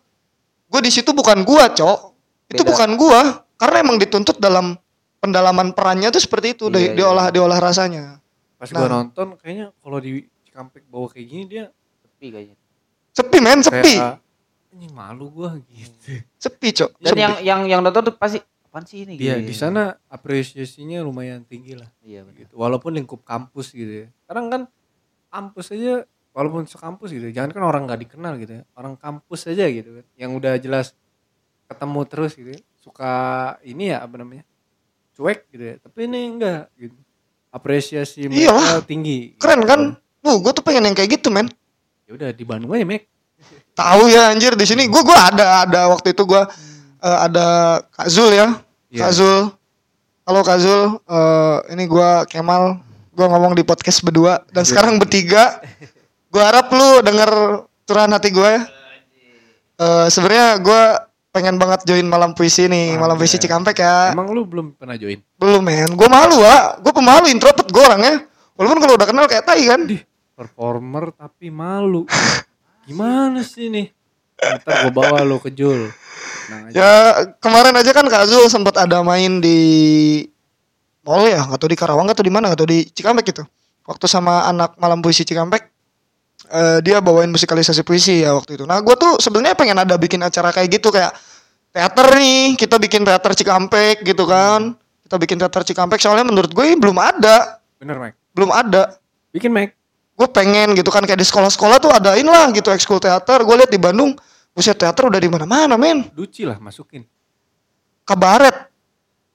gua 0.72 0.80
di 0.80 0.88
situ 0.88 1.12
bukan 1.12 1.44
gua, 1.44 1.68
Cok. 1.68 2.00
Itu 2.48 2.64
Beda. 2.64 2.72
bukan 2.72 2.90
gua, 2.96 3.22
karena 3.60 3.84
emang 3.84 4.00
dituntut 4.00 4.40
dalam 4.40 4.80
pendalaman 5.20 5.76
perannya 5.76 6.08
tuh 6.08 6.24
seperti 6.24 6.56
itu, 6.56 6.72
Iya, 6.72 6.76
di, 6.78 6.82
iya, 6.88 6.94
diolah 6.96 7.28
iya. 7.28 7.34
diolah 7.36 7.60
rasanya. 7.60 8.04
Pas 8.56 8.72
gua 8.72 8.88
Nah. 8.88 9.04
nonton 9.04 9.36
kayaknya 9.36 9.76
kalau 9.84 10.00
di 10.00 10.24
Cikampek 10.48 10.88
bawa 10.88 11.06
kayak 11.12 11.28
gini 11.28 11.44
dia 11.46 11.66
Sepi 12.00 12.32
kayaknya. 12.32 12.56
Sepi 13.18 13.38
men, 13.40 13.60
sepi. 13.60 13.98
kayak 13.98 14.22
anjing 14.70 14.94
malu 14.94 15.26
gua 15.28 15.58
gitu. 15.66 16.22
Sepi, 16.38 16.70
Cok. 16.72 16.92
Dan 17.00 17.12
Sepi. 17.12 17.20
yang 17.20 17.34
yang 17.42 17.62
yang 17.68 17.80
nonton 17.82 18.02
tuh 18.04 18.14
pasti 18.14 18.38
apaan 18.64 18.86
sih 18.86 19.04
ini? 19.04 19.18
Dia 19.18 19.36
Gitu. 19.36 19.50
di 19.50 19.56
sana 19.56 19.98
apresiasinya 20.08 21.02
lumayan 21.02 21.42
tinggi 21.42 21.74
lah 21.74 21.90
Iya 22.00 22.22
benar. 22.22 22.38
gitu. 22.38 22.54
Walaupun 22.54 22.94
lingkup 22.94 23.24
kampus 23.24 23.74
gitu 23.74 24.06
ya. 24.06 24.08
Sekarang 24.22 24.46
kan 24.48 24.62
kampus 25.28 25.74
aja 25.74 26.06
walaupun 26.30 26.64
sekampus 26.64 27.10
gitu. 27.10 27.26
Jangan 27.32 27.50
kan 27.50 27.64
orang 27.64 27.82
nggak 27.86 28.02
dikenal 28.06 28.38
gitu 28.38 28.54
ya. 28.54 28.64
Orang 28.72 28.94
kampus 28.96 29.50
aja 29.50 29.66
gitu 29.66 29.98
kan. 29.98 30.06
Yang 30.14 30.32
udah 30.38 30.54
jelas 30.58 30.88
ketemu 31.66 32.02
terus 32.06 32.32
gitu 32.34 32.50
ya. 32.54 32.62
Suka 32.78 33.12
ini 33.62 33.90
ya 33.90 34.06
apa 34.06 34.14
namanya? 34.16 34.46
Cuek 35.12 35.50
gitu 35.50 35.64
ya. 35.64 35.76
Tapi 35.82 36.06
ini 36.06 36.20
enggak 36.30 36.70
gitu. 36.78 36.94
Apresiasi 37.50 38.30
mereka 38.30 38.54
Iyalah. 38.54 38.86
tinggi. 38.86 39.34
Keren 39.36 39.66
kan? 39.66 39.80
Lu 40.22 40.38
gua 40.38 40.54
tuh 40.54 40.62
pengen 40.62 40.86
yang 40.86 40.94
kayak 40.94 41.18
gitu, 41.18 41.32
men. 41.32 41.50
Ya 42.08 42.16
udah 42.16 42.30
di 42.32 42.44
Bandung 42.48 42.72
aja, 42.72 42.88
Mek. 42.88 43.04
Tahu 43.76 44.08
ya 44.08 44.32
anjir 44.32 44.56
di 44.56 44.64
sini 44.64 44.88
gua 44.88 45.04
gua 45.04 45.18
ada 45.28 45.68
ada 45.68 45.82
waktu 45.92 46.16
itu 46.16 46.24
gua 46.24 46.48
eh, 47.04 47.18
ada 47.28 47.46
Kak 47.84 48.08
Zul 48.08 48.32
ya. 48.32 48.56
Iya. 48.88 49.04
Kak 49.04 49.12
Zul. 49.12 49.52
Halo 50.24 50.40
Kak 50.40 50.60
Zul, 50.64 51.04
Eh, 51.04 51.58
ini 51.76 51.84
gua 51.84 52.24
Kemal. 52.24 52.80
Gua 53.12 53.28
ngomong 53.28 53.60
di 53.60 53.68
podcast 53.68 54.00
berdua 54.08 54.40
dan 54.56 54.64
Iya. 54.64 54.70
sekarang 54.72 54.96
bertiga. 55.04 55.60
Gua 56.32 56.48
harap 56.48 56.72
lu 56.72 57.04
denger 57.04 57.32
curahan 57.84 58.12
hati 58.16 58.30
gua 58.32 58.56
ya. 58.56 58.62
Eh 59.78 60.08
sebenarnya 60.08 60.64
gua 60.64 60.82
pengen 61.36 61.60
banget 61.60 61.84
join 61.86 62.08
malam 62.08 62.32
puisi 62.32 62.72
nih, 62.72 62.96
malam 62.96 63.20
puisi 63.20 63.36
Anjay. 63.36 63.52
Cikampek 63.52 63.84
ya. 63.84 64.16
Emang 64.16 64.32
lu 64.32 64.48
belum 64.48 64.80
pernah 64.80 64.96
join? 64.96 65.20
Belum 65.36 65.60
men, 65.60 65.92
gue 65.92 66.10
malu 66.10 66.40
ah, 66.42 66.80
gue 66.82 66.90
pemalu 66.90 67.30
introvert 67.30 67.68
gue 67.70 67.84
orangnya. 67.84 68.26
Walaupun 68.58 68.80
kalau 68.82 68.98
udah 68.98 69.06
kenal 69.06 69.30
kayak 69.30 69.46
tai 69.46 69.70
kan. 69.70 69.86
Di 69.86 70.02
performer 70.38 71.10
tapi 71.18 71.50
malu. 71.50 72.06
Gimana 72.86 73.42
sih 73.42 73.74
nih? 73.74 73.90
Ntar 74.38 74.86
gue 74.86 74.94
bawa 74.94 75.26
lu 75.26 75.42
ke 75.42 75.50
Jul. 75.50 75.90
Aja. 76.48 76.72
Ya 76.72 76.92
kemarin 77.42 77.74
aja 77.74 77.92
kan 77.92 78.06
Kak 78.06 78.30
Zul 78.30 78.46
sempat 78.48 78.78
ada 78.78 79.02
main 79.02 79.42
di 79.42 79.60
mall 81.02 81.26
ya, 81.28 81.42
nggak 81.44 81.60
tahu 81.60 81.74
di 81.74 81.80
Karawang 81.80 82.08
atau 82.08 82.24
di 82.24 82.32
mana, 82.32 82.48
nggak 82.48 82.60
tahu 82.62 82.70
di 82.70 82.86
Cikampek 82.88 83.26
gitu. 83.34 83.44
Waktu 83.84 84.06
sama 84.06 84.48
anak 84.48 84.78
malam 84.80 85.02
puisi 85.04 85.26
Cikampek, 85.26 85.68
eh, 86.54 86.80
dia 86.86 87.02
bawain 87.04 87.28
musikalisasi 87.34 87.82
puisi 87.84 88.24
ya 88.24 88.38
waktu 88.38 88.62
itu. 88.62 88.64
Nah 88.64 88.80
gue 88.80 88.96
tuh 88.96 89.20
sebenarnya 89.20 89.58
pengen 89.58 89.82
ada 89.82 89.98
bikin 90.00 90.22
acara 90.24 90.54
kayak 90.54 90.70
gitu 90.80 90.94
kayak 90.94 91.12
teater 91.74 92.08
nih, 92.16 92.56
kita 92.56 92.80
bikin 92.80 93.04
teater 93.04 93.32
Cikampek 93.36 94.06
gitu 94.06 94.24
kan. 94.24 94.78
Kita 95.04 95.16
bikin 95.20 95.42
teater 95.42 95.66
Cikampek 95.68 96.00
soalnya 96.00 96.30
menurut 96.30 96.54
gue 96.54 96.78
belum 96.78 96.96
ada, 97.02 97.60
Bener, 97.80 97.96
Mike. 98.00 98.16
belum 98.32 98.52
ada. 98.54 98.96
Bikin, 99.32 99.52
Mike. 99.52 99.76
Gue 100.18 100.28
pengen 100.28 100.74
gitu 100.74 100.90
kan 100.90 101.02
kayak 101.02 101.16
di 101.16 101.24
sekolah-sekolah 101.24 101.78
tuh 101.78 101.92
adain 101.92 102.26
lah 102.26 102.50
gitu 102.50 102.68
ekskul 102.68 102.98
teater 102.98 103.38
gue 103.40 103.56
lihat 103.56 103.70
di 103.70 103.78
Bandung 103.78 104.18
buset 104.50 104.74
teater 104.74 105.06
udah 105.06 105.16
di 105.16 105.28
mana-mana 105.28 105.76
men 105.76 106.10
Duci 106.12 106.42
lah 106.42 106.58
masukin. 106.58 107.06
kabaret 108.04 108.66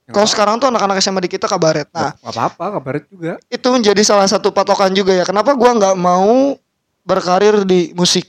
Ya, 0.02 0.10
kalau 0.12 0.26
sekarang 0.26 0.54
tuh 0.58 0.66
anak-anak 0.66 0.98
SMA 0.98 1.22
di 1.22 1.30
kita 1.30 1.46
kabaret 1.46 1.86
nah 1.88 2.10
nggak 2.12 2.34
apa-apa, 2.34 2.64
kabaret 2.74 3.04
juga. 3.06 3.38
itu 3.46 3.62
menjadi 3.64 4.02
salah 4.02 4.26
satu 4.26 4.50
patokan 4.50 4.90
juga 4.90 5.14
ya 5.14 5.22
kenapa 5.22 5.54
gua 5.54 5.70
nggak 5.72 5.94
mau 5.94 6.58
berkarir 7.00 7.62
di 7.62 7.94
musik 7.94 8.26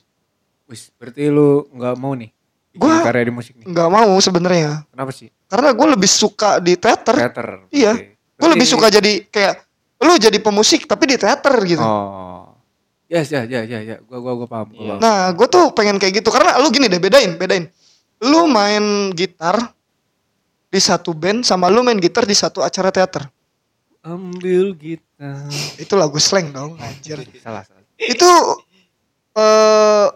Wis, 0.64 0.94
berarti 0.94 1.28
lu 1.28 1.66
nggak 1.68 1.96
mau 1.98 2.14
nih 2.14 2.30
Gua- 2.74 3.02
karya 3.02 3.26
di 3.26 3.34
musik 3.34 3.54
nih. 3.56 3.66
nggak 3.66 3.90
mau 3.90 4.14
sebenarnya 4.16 4.86
Kenapa 4.88 5.12
sih? 5.12 5.34
karena 5.44 5.70
gue 5.72 5.88
lebih 5.90 6.06
suka 6.08 6.58
di 6.58 6.74
teater 6.74 7.16
Teater. 7.16 7.48
Iya. 7.70 7.92
Gue 8.34 8.50
lebih 8.50 8.66
suka 8.66 8.90
jadi 8.90 9.26
kayak 9.26 9.54
lu 10.04 10.20
jadi 10.20 10.38
pemusik 10.38 10.86
tapi 10.86 11.10
di 11.10 11.18
teater 11.18 11.56
gitu 11.64 11.82
Oh. 11.84 12.54
Yes, 13.12 13.30
ya, 13.30 13.46
ya, 13.46 13.62
ya, 13.62 13.78
ya. 13.84 13.96
Gua, 14.10 14.18
gua, 14.18 14.34
gua 14.42 14.48
paham. 14.50 14.68
Gua 14.74 14.82
Iya. 14.82 14.94
paham. 14.98 15.04
Nah, 15.06 15.20
gue 15.38 15.46
tuh 15.46 15.70
pengen 15.78 16.02
kayak 16.02 16.24
gitu 16.24 16.34
karena 16.34 16.58
lu 16.58 16.74
gini 16.74 16.90
deh 16.90 16.98
bedain, 16.98 17.38
bedain. 17.38 17.70
Lu 18.26 18.50
main 18.50 19.14
gitar 19.14 19.70
di 20.66 20.80
satu 20.82 21.14
band 21.14 21.46
sama 21.46 21.70
lu 21.70 21.86
main 21.86 22.02
gitar 22.02 22.26
di 22.26 22.34
satu 22.34 22.66
acara 22.66 22.90
teater. 22.90 23.30
Ambil 24.02 24.74
gitar. 24.74 25.46
Itu 25.78 25.94
lagu 25.94 26.18
slang 26.18 26.50
dong, 26.50 26.74
anjir. 26.82 27.22
Salah, 27.38 27.62
salah. 27.62 27.86
Itu 28.02 28.26
eh 29.38 30.08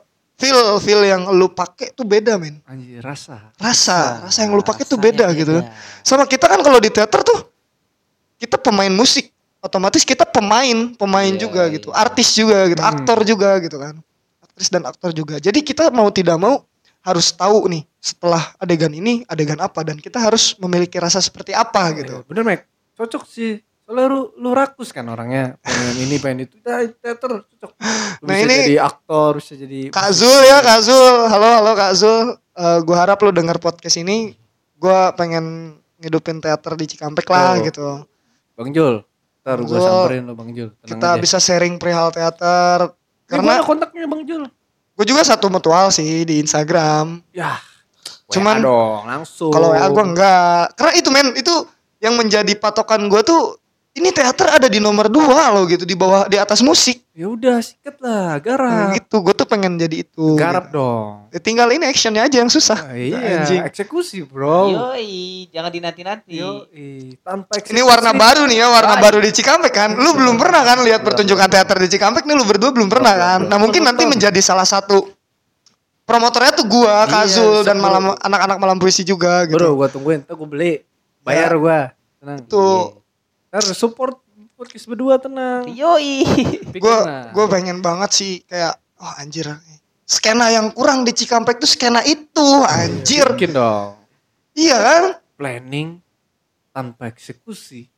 feel 0.41 0.81
feel 0.81 1.01
yang 1.05 1.29
lu 1.37 1.53
pakai 1.53 1.93
tuh 1.93 2.01
beda, 2.01 2.41
men. 2.41 2.65
Anjir, 2.65 3.05
rasa. 3.05 3.53
Rasa, 3.61 4.25
rasa 4.25 4.39
yang 4.41 4.57
lu 4.57 4.65
pakai 4.65 4.89
tuh 4.89 4.97
Rasanya 4.97 5.29
beda 5.29 5.37
gitu. 5.37 5.53
Sama 6.01 6.25
kita 6.25 6.49
kan 6.49 6.65
kalau 6.65 6.81
di 6.81 6.89
teater 6.89 7.21
tuh 7.21 7.45
kita 8.41 8.57
pemain 8.57 8.89
musik, 8.89 9.29
otomatis 9.59 10.01
kita 10.01 10.23
pemain, 10.23 10.93
pemain 10.93 11.29
Iya, 11.29 11.41
juga 11.41 11.63
gitu, 11.67 11.89
iya. 11.91 11.97
artis 11.99 12.29
juga 12.31 12.67
gitu, 12.67 12.81
Hmm. 12.81 12.91
aktor 12.93 13.19
juga 13.23 13.49
gitu 13.59 13.77
kan. 13.77 13.95
Aktris 14.41 14.69
dan 14.69 14.83
aktor 14.85 15.11
juga. 15.11 15.37
Jadi 15.37 15.59
kita 15.61 15.89
mau 15.89 16.07
tidak 16.09 16.37
mau 16.37 16.63
harus 17.01 17.31
tahu 17.31 17.71
nih 17.71 17.83
setelah 17.97 18.51
adegan 18.57 18.91
ini 18.91 19.23
adegan 19.25 19.57
apa 19.57 19.79
dan 19.81 19.95
kita 19.95 20.19
harus 20.19 20.57
memiliki 20.57 20.97
rasa 20.97 21.17
seperti 21.17 21.55
apa 21.55 21.93
gitu. 21.95 22.21
Bener, 22.27 22.43
Mek. 22.43 22.61
Cocok 22.93 23.23
sih. 23.23 23.61
Soalnya 23.87 24.11
lu, 24.11 24.35
lu 24.35 24.51
rakus 24.51 24.91
kan 24.91 25.07
orangnya. 25.07 25.55
Pengen 25.63 25.95
ini, 26.03 26.15
pengen 26.19 26.39
itu. 26.43 26.59
Nah, 26.59 26.83
teater 26.91 27.31
cocok. 27.39 27.71
Lu 28.19 28.25
Nah, 28.27 28.35
bisa 28.35 28.43
ini- 28.43 28.59
jadi 28.67 28.77
aktor, 28.83 29.31
bisa 29.39 29.53
jadi... 29.55 29.79
Kak 29.87 30.09
Zul 30.11 30.41
ya, 30.43 30.59
Kak 30.59 30.79
Zul. 30.83 31.15
Halo, 31.25 31.49
halo 31.63 31.71
Kak 31.71 31.93
Zul. 31.95 32.25
Eh 32.51 32.79
gua 32.83 32.97
harap 32.99 33.15
lu 33.21 33.31
denger 33.31 33.55
podcast 33.57 33.95
ini. 33.95 34.35
Gua 34.75 35.15
pengen 35.15 35.77
ngidupin 36.03 36.37
teater 36.37 36.75
di 36.75 36.85
Cikampek 36.85 37.23
lah 37.25 37.55
Tuh. 37.55 37.63
gitu. 37.63 37.87
Bang 38.53 38.75
Jul. 38.75 39.06
Ntar 39.47 39.63
Jul, 39.63 39.79
samperin 39.79 40.23
lo 40.27 40.33
Bang 40.35 40.51
Jul. 40.51 40.69
Tenang 40.75 40.89
Kita 40.91 41.07
aja. 41.15 41.21
bisa 41.23 41.37
sharing 41.39 41.79
perihal 41.79 42.11
teater. 42.11 42.91
Karena 43.23 43.55
Karena 43.55 43.63
kontaknya 43.63 44.03
Bang 44.03 44.27
Jul. 44.27 44.43
gue 44.97 45.05
juga 45.07 45.23
satu 45.23 45.47
mutual 45.47 45.87
sih 45.87 46.27
di 46.27 46.43
Instagram. 46.43 47.23
Ya. 47.31 47.55
Cuman- 48.27 48.59
dong, 48.59 49.07
langsung. 49.07 49.55
Kalau 49.55 49.71
WA 49.71 49.87
gue 49.87 50.03
enggak. 50.03 50.75
Karena 50.75 50.93
itu 50.99 51.07
men, 51.07 51.31
itu 51.31 51.53
yang 52.03 52.19
menjadi 52.19 52.51
patokan 52.59 53.07
gue 53.07 53.23
tuh 53.23 53.55
ini 53.97 54.09
teater 54.09 54.47
ada 54.53 54.67
di 54.67 54.77
nomor 54.77 55.09
dua 55.09 55.49
loh 55.49 55.65
gitu 55.65 55.81
di 55.81 55.91
bawah 55.91 56.25
di 56.25 56.37
atas 56.37 56.61
musik. 56.61 57.01
Ya 57.11 57.25
udah, 57.25 57.57
sikat 57.57 57.97
lah, 57.97 58.37
Nah, 58.37 58.37
garap. 58.37 58.93
gitu. 58.93 59.15
Gue 59.19 59.33
tuh 59.33 59.43
pengen 59.43 59.73
jadi 59.75 60.05
itu. 60.05 60.37
Garap 60.37 60.69
gitu. 60.69 60.77
dong. 60.77 61.25
Ya, 61.27 61.39
tinggal 61.39 61.65
ini 61.67 61.83
actionnya 61.83 62.21
aja 62.21 62.37
yang 62.37 62.47
susah. 62.47 62.77
Ah, 62.77 62.93
iya, 62.93 63.41
Anjing. 63.41 63.65
eksekusi, 63.65 64.21
Bro. 64.21 64.69
Yoi, 64.69 65.49
jangan 65.49 65.73
dinanti-nanti. 65.73 66.37
Yo, 66.37 66.69
tanpa 67.19 67.57
eksekusi. 67.57 67.73
Ini 67.73 67.81
warna 67.81 68.13
baru 68.13 68.45
nih 68.45 68.57
ya, 68.57 68.67
warna 68.69 68.95
Ay. 68.95 69.01
baru 69.01 69.17
di 69.17 69.31
Cikampek 69.31 69.73
kan. 69.73 69.89
Lu 69.93 70.13
belum 70.13 70.37
pernah 70.37 70.61
kan 70.61 70.77
lihat 70.79 71.01
pertunjukan 71.01 71.49
teater 71.49 71.77
di 71.77 71.89
Cikampek 71.89 72.21
nih 72.23 72.37
lu 72.37 72.45
berdua 72.45 72.69
belum 72.69 72.85
pernah 72.85 73.13
kan. 73.13 73.39
Nah, 73.43 73.57
mungkin 73.57 73.81
nanti 73.81 74.05
menjadi 74.05 74.37
salah 74.37 74.63
satu 74.63 75.09
promotornya 76.03 76.53
tuh 76.53 76.69
gua, 76.69 77.03
Iya, 77.03 77.09
Kazul 77.09 77.65
dan 77.65 77.75
sebelum- 77.75 77.81
malam 77.81 78.03
anak-anak 78.15 78.57
malam 78.57 78.77
puisi 78.77 79.01
juga 79.01 79.43
gitu. 79.43 79.57
Bro, 79.57 79.73
gua 79.75 79.89
tungguin, 79.89 80.21
tuh 80.21 80.37
gua 80.37 80.47
beli. 80.47 80.85
Bayar 81.19 81.51
Ya. 81.51 81.57
gua. 81.57 81.79
Tenang. 82.17 82.39
Tuh, 82.45 83.01
Ntar 83.57 83.73
support 83.73 84.21
podcast 84.53 84.85
berdua 84.85 85.17
tenang. 85.17 85.65
Yoi. 85.65 86.21
Gue 86.77 86.97
gue 87.33 87.45
pengen 87.49 87.81
banget 87.81 88.13
sih 88.13 88.45
kayak 88.45 88.77
oh 89.01 89.13
anjir 89.17 89.49
skena 90.05 90.53
yang 90.53 90.69
kurang 90.77 91.01
di 91.01 91.09
Cikampek 91.09 91.57
tuh 91.57 91.65
skena 91.65 92.05
itu 92.05 92.45
anjir 92.69 93.25
Bikin 93.33 93.57
dong. 93.57 93.97
iya 94.53 94.77
kan 94.77 95.03
Planning 95.41 95.97
tanpa 96.69 97.09
eksekusi. 97.09 97.89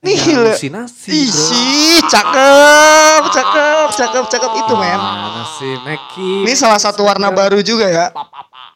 Ya. 0.00 0.16
Halusinasi, 0.16 1.28
sih, 1.28 2.00
cakep 2.08 3.22
cakep 3.36 3.88
cakep 4.00 4.24
cakep 4.32 4.52
itu 4.64 4.74
men 4.80 4.96
Mana 4.96 5.44
sih, 5.60 5.76
Meki? 5.84 6.32
ini 6.48 6.54
salah 6.56 6.80
satu 6.80 7.04
warna 7.04 7.28
baru 7.28 7.60
juga 7.60 7.84
ya 7.84 8.06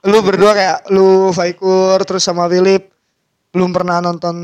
lu 0.05 0.21
berdua 0.21 0.53
kayak 0.53 0.79
lu 0.93 1.33
Faikur 1.33 1.97
terus 2.05 2.29
sama 2.29 2.45
Philip 2.45 2.93
belum 3.57 3.73
pernah 3.73 4.05
nonton 4.05 4.37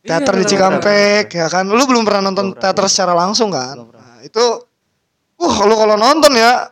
teater 0.00 0.34
Iya, 0.34 0.40
di 0.40 0.44
Cikampek 0.48 1.24
ya 1.28 1.46
kan 1.52 1.68
lu 1.68 1.84
belum 1.84 2.02
pernah 2.08 2.32
nonton 2.32 2.56
teater 2.56 2.88
secara 2.88 3.12
langsung 3.12 3.52
kan 3.52 3.76
nah, 3.76 4.18
itu 4.24 4.44
uh 5.40 5.56
lu 5.68 5.74
kalau 5.76 5.96
nonton 5.96 6.32
ya 6.36 6.68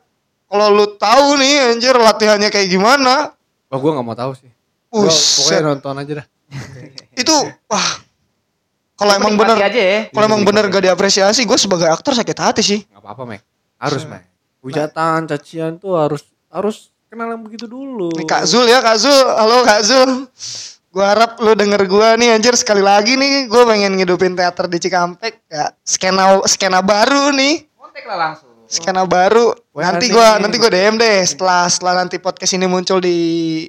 kalau 0.48 0.72
lu 0.72 0.96
tahu 0.96 1.36
nih 1.36 1.76
anjir 1.76 1.92
latihannya 1.92 2.48
kayak 2.48 2.68
gimana 2.72 3.36
Oh, 3.68 3.76
gua 3.76 4.00
gak 4.00 4.06
mau 4.08 4.16
tahu 4.16 4.32
sih. 4.32 4.48
Gua 4.88 5.12
Buset. 5.12 5.44
pokoknya 5.44 5.60
nonton 5.60 5.92
aja 6.00 6.12
dah. 6.24 6.26
itu 7.20 7.36
wah 7.68 7.88
kalau 8.96 9.12
emang 9.12 9.36
bener 9.36 9.60
aja 9.60 9.76
ya. 9.76 9.98
kalau 10.08 10.24
emang 10.24 10.42
bener 10.48 10.64
gak 10.72 10.88
diapresiasi 10.88 11.44
gue 11.44 11.58
sebagai 11.60 11.84
aktor 11.84 12.16
sakit 12.16 12.32
hati 12.40 12.62
sih 12.64 12.80
Gak 12.88 13.04
apa-apa, 13.04 13.28
Mek. 13.28 13.44
Harus, 13.76 14.08
Mek. 14.08 14.24
Hujatan, 14.64 15.28
cacian 15.28 15.76
tuh 15.76 16.00
harus 16.00 16.24
harus 16.48 16.88
kenal 17.12 17.28
yang 17.28 17.44
begitu 17.44 17.68
dulu. 17.68 18.08
Nih 18.16 18.24
Kak 18.24 18.48
Zul 18.48 18.64
ya 18.66 18.80
Kak 18.80 18.96
Zul 18.96 19.20
Halo 19.36 19.60
Kak 19.68 19.80
Zul 19.84 20.10
Gue 20.88 21.04
harap 21.04 21.36
lu 21.44 21.52
denger 21.52 21.84
gue 21.84 22.08
nih 22.24 22.28
anjir. 22.32 22.56
Sekali 22.56 22.80
lagi 22.80 23.14
nih 23.14 23.44
Gue 23.44 23.62
pengen 23.68 24.00
ngidupin 24.00 24.32
teater 24.32 24.66
di 24.72 24.80
Cikampek. 24.80 25.44
Ya 25.52 25.72
Skena 25.84 26.40
skena 26.48 26.80
baru 26.80 27.32
nih. 27.36 27.68
Kontak 27.76 28.04
lah 28.08 28.16
langsung. 28.16 28.48
Skena 28.68 29.04
baru. 29.04 29.52
Wah, 29.76 29.92
Nanti 29.92 30.08
gue 30.08 30.28
nanti 30.40 30.56
gue 30.56 30.70
DM 30.72 30.96
deh 30.96 31.20
Setelah 31.28 31.68
setelah 31.68 31.94
nanti 32.04 32.16
podcast 32.16 32.56
ini 32.56 32.64
muncul 32.64 33.04
di 33.04 33.16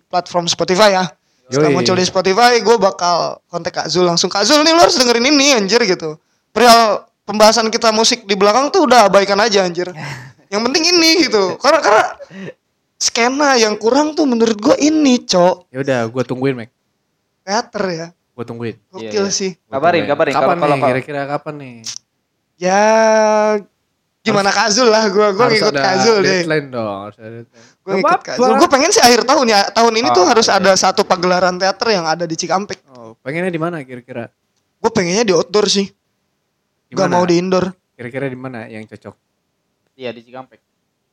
platform 0.08 0.48
Spotify 0.48 0.96
ya. 0.96 1.06
Setelah 1.52 1.72
Yoi. 1.74 1.78
muncul 1.82 1.96
di 2.00 2.06
Spotify 2.08 2.64
Gue 2.64 2.80
bakal 2.80 3.44
kontak 3.52 3.76
Kak 3.76 3.88
Zul 3.91 4.08
langsung. 4.08 4.32
Kak 4.32 4.48
Zul 4.48 4.64
nih 4.64 4.72
lu 4.72 4.80
harus 4.80 4.96
dengerin 4.96 5.28
ini 5.28 5.60
anjir 5.60 5.84
gitu. 5.84 6.16
Perihal 6.56 7.04
pembahasan 7.28 7.68
kita 7.68 7.91
musik 7.91 8.24
di 8.24 8.40
belakang 8.40 8.72
tuh 8.72 8.88
udah 8.88 9.12
abaikan 9.12 9.38
aja 9.44 9.68
anjir. 9.68 9.91
Yang 10.54 10.62
penting 10.66 10.84
ini 10.98 11.30
gitu. 11.30 11.60
Karena 11.62 11.80
karena 11.84 12.04
skena 12.98 13.56
yang 13.56 13.78
kurang 13.78 14.18
tuh 14.18 14.26
menurut 14.26 14.58
gue 14.58 14.76
ini 14.82 15.22
cok. 15.24 15.70
Ya 15.70 15.86
udah, 15.86 16.00
gua 16.10 16.26
tungguin, 16.26 16.58
Mek. 16.58 16.70
Teater 17.50 17.84
ya 17.90 18.08
Gua 18.32 18.46
tungguin. 18.46 18.78
gokil 18.88 19.10
Iya, 19.10 19.26
iya. 19.26 19.34
sih 19.34 19.52
Kabarin, 19.66 20.06
kabarin. 20.06 20.32
Kapan 20.32 20.46
Kalau- 20.48 20.62
kalau- 20.62 20.78
nih? 20.78 20.86
Kira-kira 20.86 21.22
kapan 21.28 21.56
nih? 21.58 21.76
ya 22.56 22.82
gimana 24.20 24.52
Kazul 24.52 24.88
lah 24.88 25.08
gue 25.08 25.28
gue 25.32 25.46
ngikut 25.50 25.74
Kazul 25.74 26.18
deh 26.20 26.44
Deadline 26.44 26.68
dong, 26.70 27.10
gue 27.80 27.94
ngikut. 27.96 28.20
Kazul 28.22 28.52
gue 28.54 28.70
pengen 28.70 28.92
sih 28.92 29.00
akhir 29.00 29.24
tahun 29.24 29.48
ya 29.48 29.72
tahun 29.72 29.94
ini 29.96 30.08
tuh 30.12 30.24
Oh, 30.24 30.30
harus 30.30 30.46
iya. 30.46 30.60
ada 30.60 30.72
satu 30.76 31.02
pagelaran 31.02 31.56
teater 31.56 31.88
yang 31.90 32.04
ada 32.04 32.24
di 32.24 32.36
Cikampek 32.36 32.84
Oh, 32.92 33.16
pengennya 33.18 33.50
di 33.50 33.58
mana 33.58 33.82
kira-kira? 33.82 34.28
gue 34.78 34.92
pengennya 34.92 35.24
di 35.24 35.34
outdoor 35.34 35.66
sih 35.66 35.88
Di 36.86 36.94
gak 36.94 37.08
mau 37.08 37.24
di 37.24 37.38
indoor 37.38 37.72
Kira-kira 37.94 38.26
di 38.26 38.36
mana 38.36 38.64
yang 38.66 38.84
cocok? 38.86 39.12
Iya 39.94 40.10
di 40.10 40.22
Cikampek. 40.22 40.60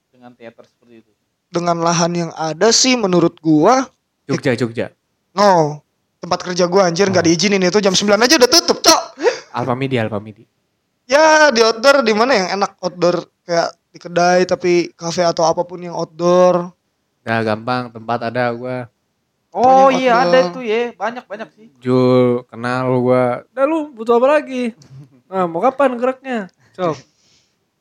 Dengan 0.08 0.30
teater 0.32 0.62
seperti 0.64 0.94
itu. 1.00 1.10
dengan 1.46 1.78
lahan 1.78 2.10
yang 2.12 2.30
ada 2.32 2.70
sih 2.70 2.94
menurut 2.94 3.38
gua 3.38 3.86
Jogja, 4.24 4.54
Jogja. 4.54 4.90
no 5.32 5.78
tempat 6.26 6.40
kerja 6.42 6.66
gua 6.66 6.90
anjir 6.90 7.06
Oh. 7.06 7.12
nggak 7.14 7.24
diizinin 7.24 7.62
itu 7.62 7.78
jam 7.78 7.94
9 7.94 8.18
aja 8.18 8.34
udah 8.34 8.50
tutup 8.50 8.82
cok 8.82 9.00
Alfa 9.54 9.72
Midi, 9.72 9.96
Alfa 9.96 10.18
Midi. 10.18 10.42
ya 11.06 11.48
di 11.48 11.62
outdoor 11.62 12.02
di 12.02 12.10
mana 12.10 12.34
yang 12.34 12.48
enak 12.52 12.76
outdoor 12.82 13.30
kayak 13.40 13.70
di 13.88 13.98
kedai 13.98 14.42
tapi 14.44 14.90
kafe 14.92 15.22
atau 15.22 15.46
apa 15.46 15.62
pun 15.62 15.78
yang 15.78 15.94
outdoor 15.94 16.74
Udah 17.22 17.42
gampang, 17.42 17.90
tempat 17.90 18.30
ada 18.30 18.54
gua. 18.54 18.86
Oh 19.50 19.90
iya 19.90 20.14
outdoor. 20.14 20.30
ada 20.30 20.38
itu 20.46 20.60
ya, 20.62 20.94
banyak 20.94 21.26
banyak 21.26 21.48
sih. 21.58 21.66
Jul, 21.82 22.46
kenal 22.46 22.86
gua. 23.02 23.42
Dah 23.50 23.66
lu 23.66 23.90
butuh 23.90 24.18
apa 24.18 24.38
lagi? 24.38 24.70
Nah, 25.26 25.50
mau 25.50 25.58
kapan 25.58 25.98
geraknya? 25.98 26.46
Cok. 26.78 26.94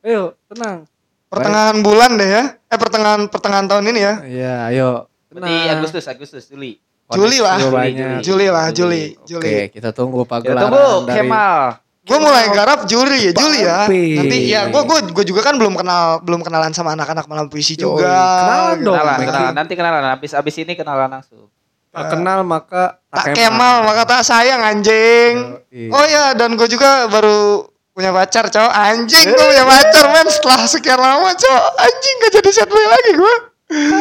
Ayo, 0.02 0.34
tenang. 0.50 0.90
Pertengahan 1.30 1.78
bulan 1.86 2.18
deh 2.18 2.26
ya. 2.26 2.44
Eh 2.66 2.74
pertengahan 2.74 3.30
pertengahan 3.30 3.70
tahun 3.70 3.86
ini 3.94 4.00
ya. 4.02 4.14
Iya, 4.26 4.54
ayo. 4.74 4.90
Berarti 5.30 5.54
Agustus, 5.70 6.10
Agustus, 6.10 6.50
Juli. 6.50 6.82
Juli 7.06 7.38
lah. 7.38 7.58
Juli, 7.58 7.90
Juli, 7.94 8.18
Juli 8.22 8.48
lah, 8.50 8.68
Juli, 8.72 9.04
Oke, 9.14 9.70
kita 9.70 9.94
tunggu 9.94 10.22
Kita 10.22 10.32
pagelaran 10.32 10.66
tunggu 10.68 11.06
dari 11.06 11.18
Kemal. 11.22 11.58
Gue 12.06 12.18
mulai 12.22 12.46
garap 12.50 12.80
Juli 12.86 13.18
ya, 13.20 13.32
Juli 13.34 13.60
ya. 13.62 13.86
Tapi- 13.86 14.14
Nanti 14.16 14.38
ya 14.46 14.62
gue 14.70 14.82
gue 14.84 15.00
gue 15.10 15.26
juga 15.26 15.42
kan 15.42 15.58
belum 15.58 15.74
kenal 15.74 16.22
belum 16.22 16.42
kenalan 16.42 16.70
sama 16.70 16.94
anak-anak 16.94 17.26
malam 17.26 17.46
puisi 17.46 17.74
juga. 17.74 18.10
kenalan 18.42 18.78
dong. 18.82 18.94
Kenalan, 18.94 19.18
kenalan. 19.20 19.54
Nanti 19.54 19.74
kenalan. 19.74 20.02
Habis 20.14 20.32
habis 20.34 20.56
ini 20.58 20.74
kenalan 20.74 21.10
langsung. 21.12 21.50
Tak 21.90 22.12
kenal 22.12 22.44
maka 22.44 23.02
Tak 23.08 23.32
Kemal 23.32 23.86
maka 23.86 24.04
tak 24.04 24.22
sayang 24.22 24.62
anjing. 24.62 25.62
Oh 25.90 26.06
ya 26.06 26.34
dan 26.34 26.54
gue 26.54 26.68
juga 26.68 27.06
baru 27.06 27.66
punya 27.90 28.12
pacar 28.12 28.52
cowok 28.52 28.74
anjing 28.76 29.24
gue 29.24 29.40
punya 29.40 29.64
pacar 29.64 30.12
men 30.12 30.28
setelah 30.28 30.68
sekian 30.68 31.00
lama 31.00 31.32
cowok 31.32 31.66
anjing 31.80 32.16
gak 32.20 32.32
jadi 32.36 32.50
set 32.52 32.68
boy 32.68 32.84
lagi 32.84 33.12
gue 33.16 33.36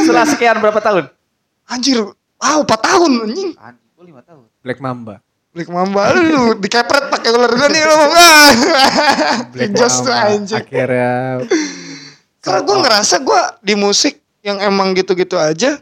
Setelah 0.02 0.26
sekian 0.26 0.58
berapa 0.58 0.82
tahun? 0.82 1.06
anjir 1.64 2.02
wow 2.38 2.58
4 2.62 2.70
tahun 2.70 3.10
anjing 3.30 3.50
Anjing, 3.56 3.88
gue 3.94 4.04
lima 4.04 4.20
tahun. 4.24 4.44
Black 4.64 4.80
Mamba. 4.80 5.20
Blik 5.54 5.70
mamba 5.70 6.10
lu 6.10 6.58
dikepret 6.58 7.14
pakai 7.14 7.30
ular 7.30 7.54
gue 7.54 7.68
nih 7.70 7.82
lu. 7.86 7.94
Black 9.54 9.70
Just 9.70 10.02
Mamba. 10.02 10.34
anjing 10.34 10.58
Akhirnya 10.58 11.14
Karena 12.42 12.60
gue 12.66 12.76
ngerasa 12.82 13.14
gue 13.22 13.42
di 13.62 13.74
musik 13.78 14.18
yang 14.42 14.58
emang 14.58 14.98
gitu-gitu 14.98 15.38
aja. 15.38 15.78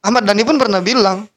Ahmad 0.00 0.24
Dhani 0.24 0.46
pun 0.48 0.56
pernah 0.56 0.80
bilang, 0.80 1.28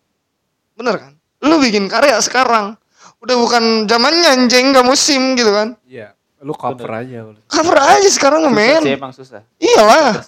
bener 0.77 0.95
kan? 0.95 1.11
Lu 1.43 1.59
bikin 1.59 1.91
karya 1.91 2.15
sekarang, 2.23 2.79
udah 3.19 3.35
bukan 3.35 3.89
zamannya 3.91 4.29
anjing 4.37 4.71
gak 4.71 4.87
musim 4.87 5.35
gitu 5.35 5.51
kan? 5.51 5.75
Iya, 5.83 6.15
lu 6.39 6.55
cover 6.55 6.87
aja 6.87 7.27
lu. 7.27 7.35
Cover 7.51 7.75
aja 7.75 8.07
sekarang 8.07 8.47
Susah 8.47 8.55
sih 8.55 8.87
men. 8.87 8.95
emang 8.95 9.11
susah. 9.11 9.41
Iyalah. 9.59 10.23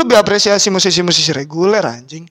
Gue 0.00 0.08
lebih 0.08 0.16
apresiasi 0.16 0.72
musisi-musisi 0.72 1.28
reguler 1.36 1.84
anjing. 1.84 2.24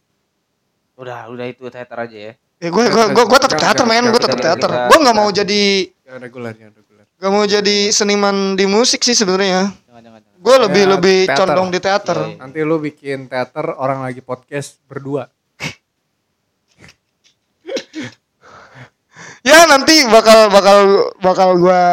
Udah, 0.97 1.29
udah 1.29 1.45
itu 1.45 1.69
teater 1.69 2.01
aja 2.01 2.17
ya. 2.17 2.33
Ya 2.57 2.69
gue 2.73 2.81
gue 2.89 3.05
gue 3.13 3.25
gue 3.29 3.39
tetap 3.39 3.61
teater 3.61 3.85
men, 3.85 4.09
gue 4.09 4.17
tetap 4.17 4.41
teater. 4.41 4.89
Gue 4.89 4.97
nggak 4.97 5.13
mau 5.13 5.29
jadi 5.29 5.85
Yang 5.85 6.17
reguler, 6.17 6.53
yang 6.57 6.73
reguler. 6.73 7.05
gak 7.21 7.29
mau 7.29 7.45
jadi 7.45 7.77
seniman 7.93 8.57
di 8.57 8.65
musik 8.65 9.05
sih 9.05 9.13
sebenarnya. 9.13 9.69
Gue 10.41 10.55
lebih 10.57 10.81
Ya, 10.81 10.89
lebih 10.97 11.17
teater. 11.29 11.37
condong 11.45 11.69
di 11.69 11.77
teater. 11.77 12.17
Iya. 12.17 12.41
Nanti 12.41 12.59
lu 12.65 12.81
bikin 12.81 13.29
teater 13.29 13.69
orang 13.77 14.01
lagi 14.01 14.25
podcast 14.25 14.81
berdua. 14.89 15.29
Ya 19.39 19.69
nanti 19.69 20.03
bakal 20.09 20.49
bakal 20.49 20.77
bakal 21.21 21.49
gua 21.55 21.83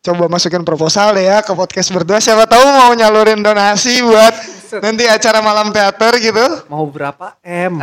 coba 0.00 0.24
masukin 0.26 0.62
proposal 0.62 1.12
deh 1.12 1.26
ya 1.26 1.42
ke 1.42 1.52
podcast 1.52 1.90
berdua. 1.90 2.16
Siapa 2.16 2.46
tahu 2.46 2.64
mau 2.64 2.92
nyalurin 2.94 3.40
donasi 3.40 3.98
buat 4.00 4.32
nanti 4.80 5.04
acara 5.04 5.38
malam 5.38 5.70
teater 5.70 6.12
gitu. 6.18 6.44
Mau 6.66 6.86
berapa 6.88 7.36
M? 7.42 7.78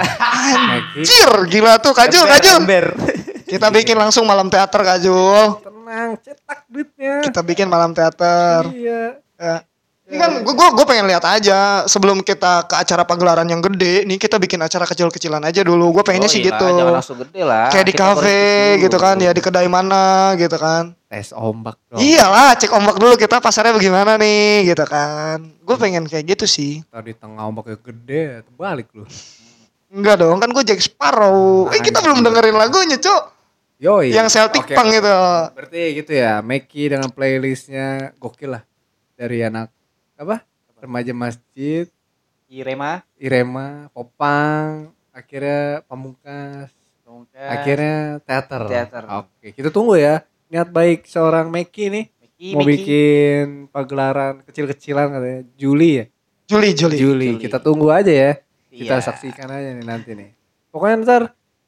Cir, 1.07 1.31
gila 1.47 1.77
tuh 1.77 1.93
Kajul, 1.93 2.25
Ember, 2.25 2.33
Kajul. 2.35 2.57
ember. 2.59 2.85
Kita 3.51 3.67
bikin 3.67 3.99
langsung 3.99 4.23
malam 4.23 4.47
teater 4.47 4.81
Kajul. 4.81 5.59
tenang, 5.59 6.15
cetak 6.23 6.59
duitnya. 6.71 7.19
Kita 7.23 7.43
bikin 7.43 7.67
malam 7.67 7.91
teater. 7.91 8.71
Iya. 8.71 9.19
Ya. 9.35 9.55
Ini 10.11 10.19
kan 10.19 10.43
gue 10.43 10.67
gue 10.75 10.85
pengen 10.85 11.07
lihat 11.07 11.23
aja 11.23 11.87
sebelum 11.87 12.19
kita 12.19 12.67
ke 12.67 12.75
acara 12.75 13.07
pagelaran 13.07 13.47
yang 13.47 13.63
gede 13.63 14.03
nih 14.03 14.19
kita 14.19 14.35
bikin 14.35 14.59
acara 14.59 14.83
kecil-kecilan 14.83 15.39
aja 15.47 15.63
dulu. 15.63 15.95
Gue 15.95 16.03
pengennya 16.03 16.27
Oh 16.27 16.33
sih 16.35 16.43
iya, 16.43 16.51
gitu. 16.51 16.67
Jangan 16.67 16.99
langsung 16.99 17.15
gede 17.23 17.47
lah. 17.47 17.71
Kayak 17.71 17.87
di 17.87 17.95
kafe 17.95 18.43
gitu 18.83 18.97
kan 18.99 19.15
ya 19.23 19.31
di 19.31 19.39
kedai 19.39 19.71
mana 19.71 20.35
gitu 20.35 20.59
kan. 20.59 20.91
Tes 21.07 21.31
ombak 21.31 21.79
dong. 21.87 22.03
Iyalah, 22.03 22.59
cek 22.59 22.71
ombak 22.75 22.99
dulu 22.99 23.15
kita 23.15 23.39
pasarnya 23.39 23.75
bagaimana 23.75 24.15
nih, 24.15 24.67
gitu 24.67 24.83
kan. 24.87 25.43
Gue 25.59 25.75
pengen 25.75 26.07
kayak 26.07 26.23
gitu 26.35 26.47
sih. 26.47 26.83
Tadi 26.87 27.11
tengah 27.15 27.47
ombaknya 27.47 27.79
gede, 27.79 28.47
terbalik 28.47 28.87
lu. 28.95 29.03
Enggak 29.91 30.23
dong, 30.23 30.39
kan 30.39 30.47
gue 30.55 30.63
Jack 30.63 30.79
Sparrow. 30.79 31.67
Eh 31.71 31.83
kita 31.83 31.99
belum 31.99 32.23
dengerin 32.23 32.55
lagunya, 32.55 32.95
Cok. 32.95 33.23
Yoi. 33.83 34.15
Yang 34.15 34.39
Celtic 34.39 34.63
Oke, 34.63 34.75
Punk 34.75 34.91
itu. 34.95 35.19
Berarti 35.51 35.81
gitu 35.99 36.11
ya, 36.15 36.39
Meki 36.39 36.95
dengan 36.95 37.11
playlistnya 37.11 38.15
gokil 38.15 38.55
lah. 38.55 38.63
Dari 39.19 39.43
anak 39.43 39.80
apa? 40.21 40.45
Remaja 40.77 41.13
masjid, 41.13 41.85
Irema. 42.45 43.01
Irema, 43.17 43.89
Popang, 43.89 44.93
akhirnya 45.09 45.81
Pamungkas, 45.85 46.69
Pamungkas, 47.01 47.47
akhirnya 47.49 47.97
teater. 48.21 48.61
Teater. 48.67 49.03
Oke, 49.21 49.47
kita 49.53 49.69
tunggu 49.69 49.97
ya. 49.97 50.25
Niat 50.51 50.67
baik 50.67 51.07
seorang 51.07 51.47
Meki 51.47 51.85
nih 51.87 52.05
Meki, 52.11 52.47
mau 52.51 52.61
Meki. 52.61 52.69
bikin 52.75 53.45
pagelaran 53.71 54.43
kecil-kecilan 54.43 55.07
katanya. 55.15 55.41
Juli 55.55 55.89
ya? 56.01 56.05
Juli, 56.51 56.69
Juli. 56.75 56.97
Juli. 56.99 57.29
Kita 57.39 57.63
tunggu 57.63 57.87
aja 57.87 58.11
ya. 58.11 58.31
Kita 58.67 58.99
Iya. 58.99 59.05
saksikan 59.05 59.47
aja 59.47 59.69
nih 59.71 59.85
nanti 59.87 60.11
nih. 60.11 60.35
Pokoknya 60.67 60.95
ntar 61.07 61.21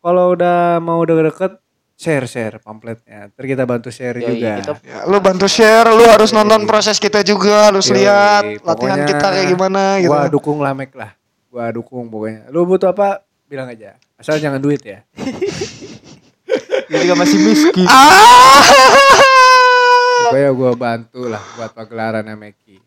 kalau 0.03 0.35
udah 0.35 0.83
mau 0.83 0.99
deket-deket 0.99 1.62
share 1.93 2.25
share 2.25 2.57
pamfletnya. 2.59 3.29
Ntar 3.29 3.43
kita 3.43 3.63
bantu 3.63 3.89
share 3.89 4.17
Yoi, 4.17 4.35
juga. 4.35 4.51
kita- 4.59 4.75
Ya, 4.83 4.99
lu 5.05 5.17
bantu 5.17 5.45
share, 5.45 5.87
lu 5.87 6.03
harus 6.03 6.31
nonton 6.31 6.65
proses 6.65 6.97
kita 6.97 7.21
juga, 7.21 7.69
lu 7.69 7.79
harus 7.79 7.87
Yoi, 7.87 7.97
lihat 7.99 8.43
latihan 8.59 8.65
pokoknya 8.65 9.05
kita 9.05 9.27
kayak 9.29 9.47
gimana 9.49 9.81
gitu. 9.97 10.09
Gua 10.09 10.21
dukung 10.27 10.57
lah 10.59 10.73
Mek 10.73 10.91
lah. 10.93 11.11
Gua 11.47 11.65
dukung 11.69 12.05
pokoknya. 12.07 12.49
Lu 12.49 12.65
butuh 12.65 12.89
apa? 12.89 13.21
Bilang 13.45 13.69
aja. 13.69 13.95
Asal 14.15 14.37
jangan 14.37 14.57
duit 14.57 14.81
ya. 14.81 15.05
Dia 16.89 16.97
juga 16.99 17.15
masih 17.15 17.39
miskin. 17.39 17.87
Ah! 17.87 18.61
Pokoknya 20.23 20.51
gua 20.51 20.71
bantu 20.73 21.21
lah 21.25 21.41
buat 21.55 21.71
pagelarannya 21.71 22.33
Meki. 22.33 22.77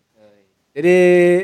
Jadi 0.72 0.96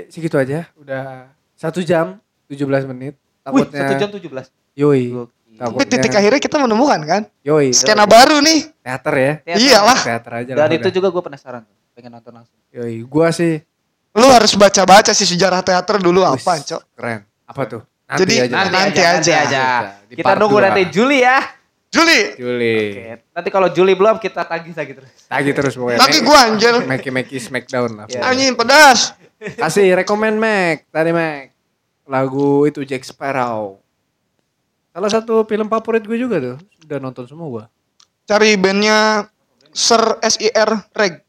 segitu 0.09 0.37
aja. 0.37 0.69
Udah 0.77 1.31
satu 1.55 1.81
jam 1.81 2.21
17 2.47 2.85
menit. 2.85 3.17
Wih, 3.49 3.65
Takutnya. 3.65 3.81
satu 3.81 3.95
jam 3.97 4.09
tujuh 4.11 4.29
belas. 4.29 4.47
Yoi. 4.75 5.09
Gokil. 5.11 5.42
Tapi 5.63 5.85
titik 5.87 6.11
akhirnya 6.11 6.41
kita 6.43 6.57
menemukan 6.59 7.01
kan, 7.07 7.23
Yoi. 7.47 7.71
skena 7.71 8.03
baru 8.03 8.43
nih. 8.43 8.67
Teater 8.83 9.15
ya. 9.15 9.33
Teater. 9.47 9.61
Iyalah. 9.63 9.99
Teater 10.03 10.33
aja 10.43 10.53
Dan 10.59 10.67
lah. 10.67 10.75
itu 10.75 10.89
juga 10.91 11.09
gue 11.09 11.23
penasaran. 11.23 11.63
Pengen 11.95 12.11
nonton 12.11 12.33
langsung. 12.35 12.57
Yoi. 12.75 13.05
Gua 13.05 13.31
sih 13.31 13.63
Lu 14.13 14.29
harus 14.29 14.53
baca-baca 14.53 15.13
sih 15.17 15.25
sejarah 15.25 15.65
teater 15.65 15.97
dulu 15.97 16.21
Wis, 16.21 16.45
apa, 16.45 16.61
Cok. 16.61 16.83
Keren. 16.93 17.25
Apa 17.49 17.63
tuh? 17.65 17.81
Jadi, 18.13 18.45
aja. 18.45 18.55
Nanti 18.69 18.77
Nanti, 18.77 19.01
aja. 19.01 19.35
aja. 19.49 19.65
Di 20.05 20.21
Kita 20.21 20.27
part 20.29 20.37
nunggu 20.37 20.61
dua. 20.61 20.69
nanti 20.69 20.83
Juli 20.93 21.25
ya. 21.25 21.41
Juli, 21.93 22.21
Juli. 22.37 22.77
Oke. 22.93 23.05
Nanti 23.37 23.49
kalau 23.53 23.69
Juli 23.69 23.93
belum 23.93 24.17
kita 24.17 24.45
tagih-tagih 24.45 24.95
terus. 24.97 25.13
Lagi 25.29 25.51
terus 25.53 25.73
pokoknya. 25.77 26.01
lagi 26.01 26.19
gua 26.25 26.39
anjir. 26.49 26.75
Meki 26.85 27.11
Meki 27.13 27.37
Smackdown 27.37 27.91
lah. 27.93 28.07
Iya. 28.09 28.21
Anjing 28.25 28.57
pedas. 28.57 29.13
Kasih 29.37 29.93
rekomend 29.97 30.41
Mac. 30.41 30.89
Tadi 30.89 31.13
Mac. 31.13 31.53
Lagu 32.09 32.65
itu 32.65 32.81
Jack 32.89 33.05
Sparrow. 33.05 33.82
Salah 34.93 35.09
satu 35.09 35.49
film 35.49 35.73
favorit 35.73 36.05
gue 36.05 36.21
juga 36.21 36.37
tuh. 36.37 36.57
Udah 36.85 36.99
nonton 37.01 37.25
semua 37.25 37.49
gua. 37.49 37.65
Cari 38.29 38.61
bandnya 38.61 39.25
Sir 39.73 40.21
SIR 40.21 40.71
Reg. 40.93 41.25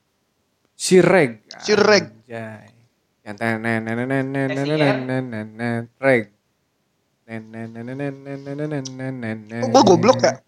Si 0.76 1.00
Reg. 1.00 1.48
Si 1.64 1.72
Reg. 1.72 2.12
Anjay. 2.28 2.68
Yang 3.24 3.38
Reg. 5.96 6.24
Kok 9.64 9.70
gua 9.72 9.84
goblok 9.88 10.20
ya? 10.28 10.44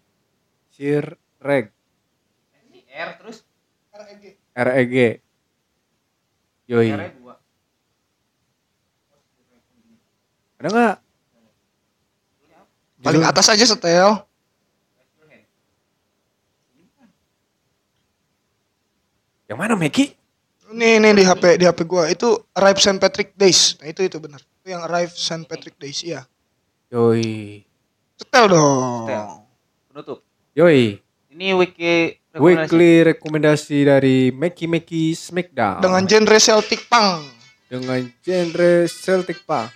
Si 0.68 0.84
Reg. 1.40 1.72
R 2.96 3.10
terus 3.20 3.44
REG. 4.56 5.20
Yoi. 6.68 6.88
dua. 6.92 7.34
Ada 10.56 10.68
nggak? 10.72 10.96
Paling 13.06 13.22
Judul- 13.22 13.30
atas 13.30 13.46
aja 13.46 13.64
setel. 13.64 14.10
Yang 19.46 19.58
mana 19.58 19.74
Meki? 19.78 20.10
Nih 20.74 20.98
nih 20.98 21.14
di 21.14 21.22
HP 21.22 21.62
di 21.62 21.64
HP 21.64 21.86
gua 21.86 22.10
itu 22.10 22.26
Arrive 22.50 22.82
St 22.82 22.98
Patrick 22.98 23.30
Days. 23.38 23.78
Nah 23.78 23.86
itu 23.86 24.02
itu 24.02 24.18
benar. 24.18 24.42
Itu 24.42 24.74
yang 24.74 24.82
Arrive 24.82 25.14
St 25.14 25.46
Patrick 25.46 25.78
Days 25.78 26.02
iya. 26.02 26.26
Yoi. 26.90 27.62
Setel 28.18 28.50
dong. 28.50 29.06
Setel. 29.06 29.26
Penutup. 29.86 30.18
Yoi. 30.58 30.98
Ini 31.30 31.54
wiki 31.54 32.18
rekomendasi. 32.34 32.42
Weekly 32.42 32.92
rekomendasi 33.06 33.78
dari 33.86 34.16
Meki 34.34 34.66
Meki 34.66 35.04
Smackdown 35.14 35.78
Dengan 35.78 36.02
genre 36.04 36.38
Celtic 36.40 36.82
Punk. 36.90 37.22
dengan 37.66 38.00
genre 38.22 38.72
Celtic 38.86 39.38
Punk. 39.46 39.70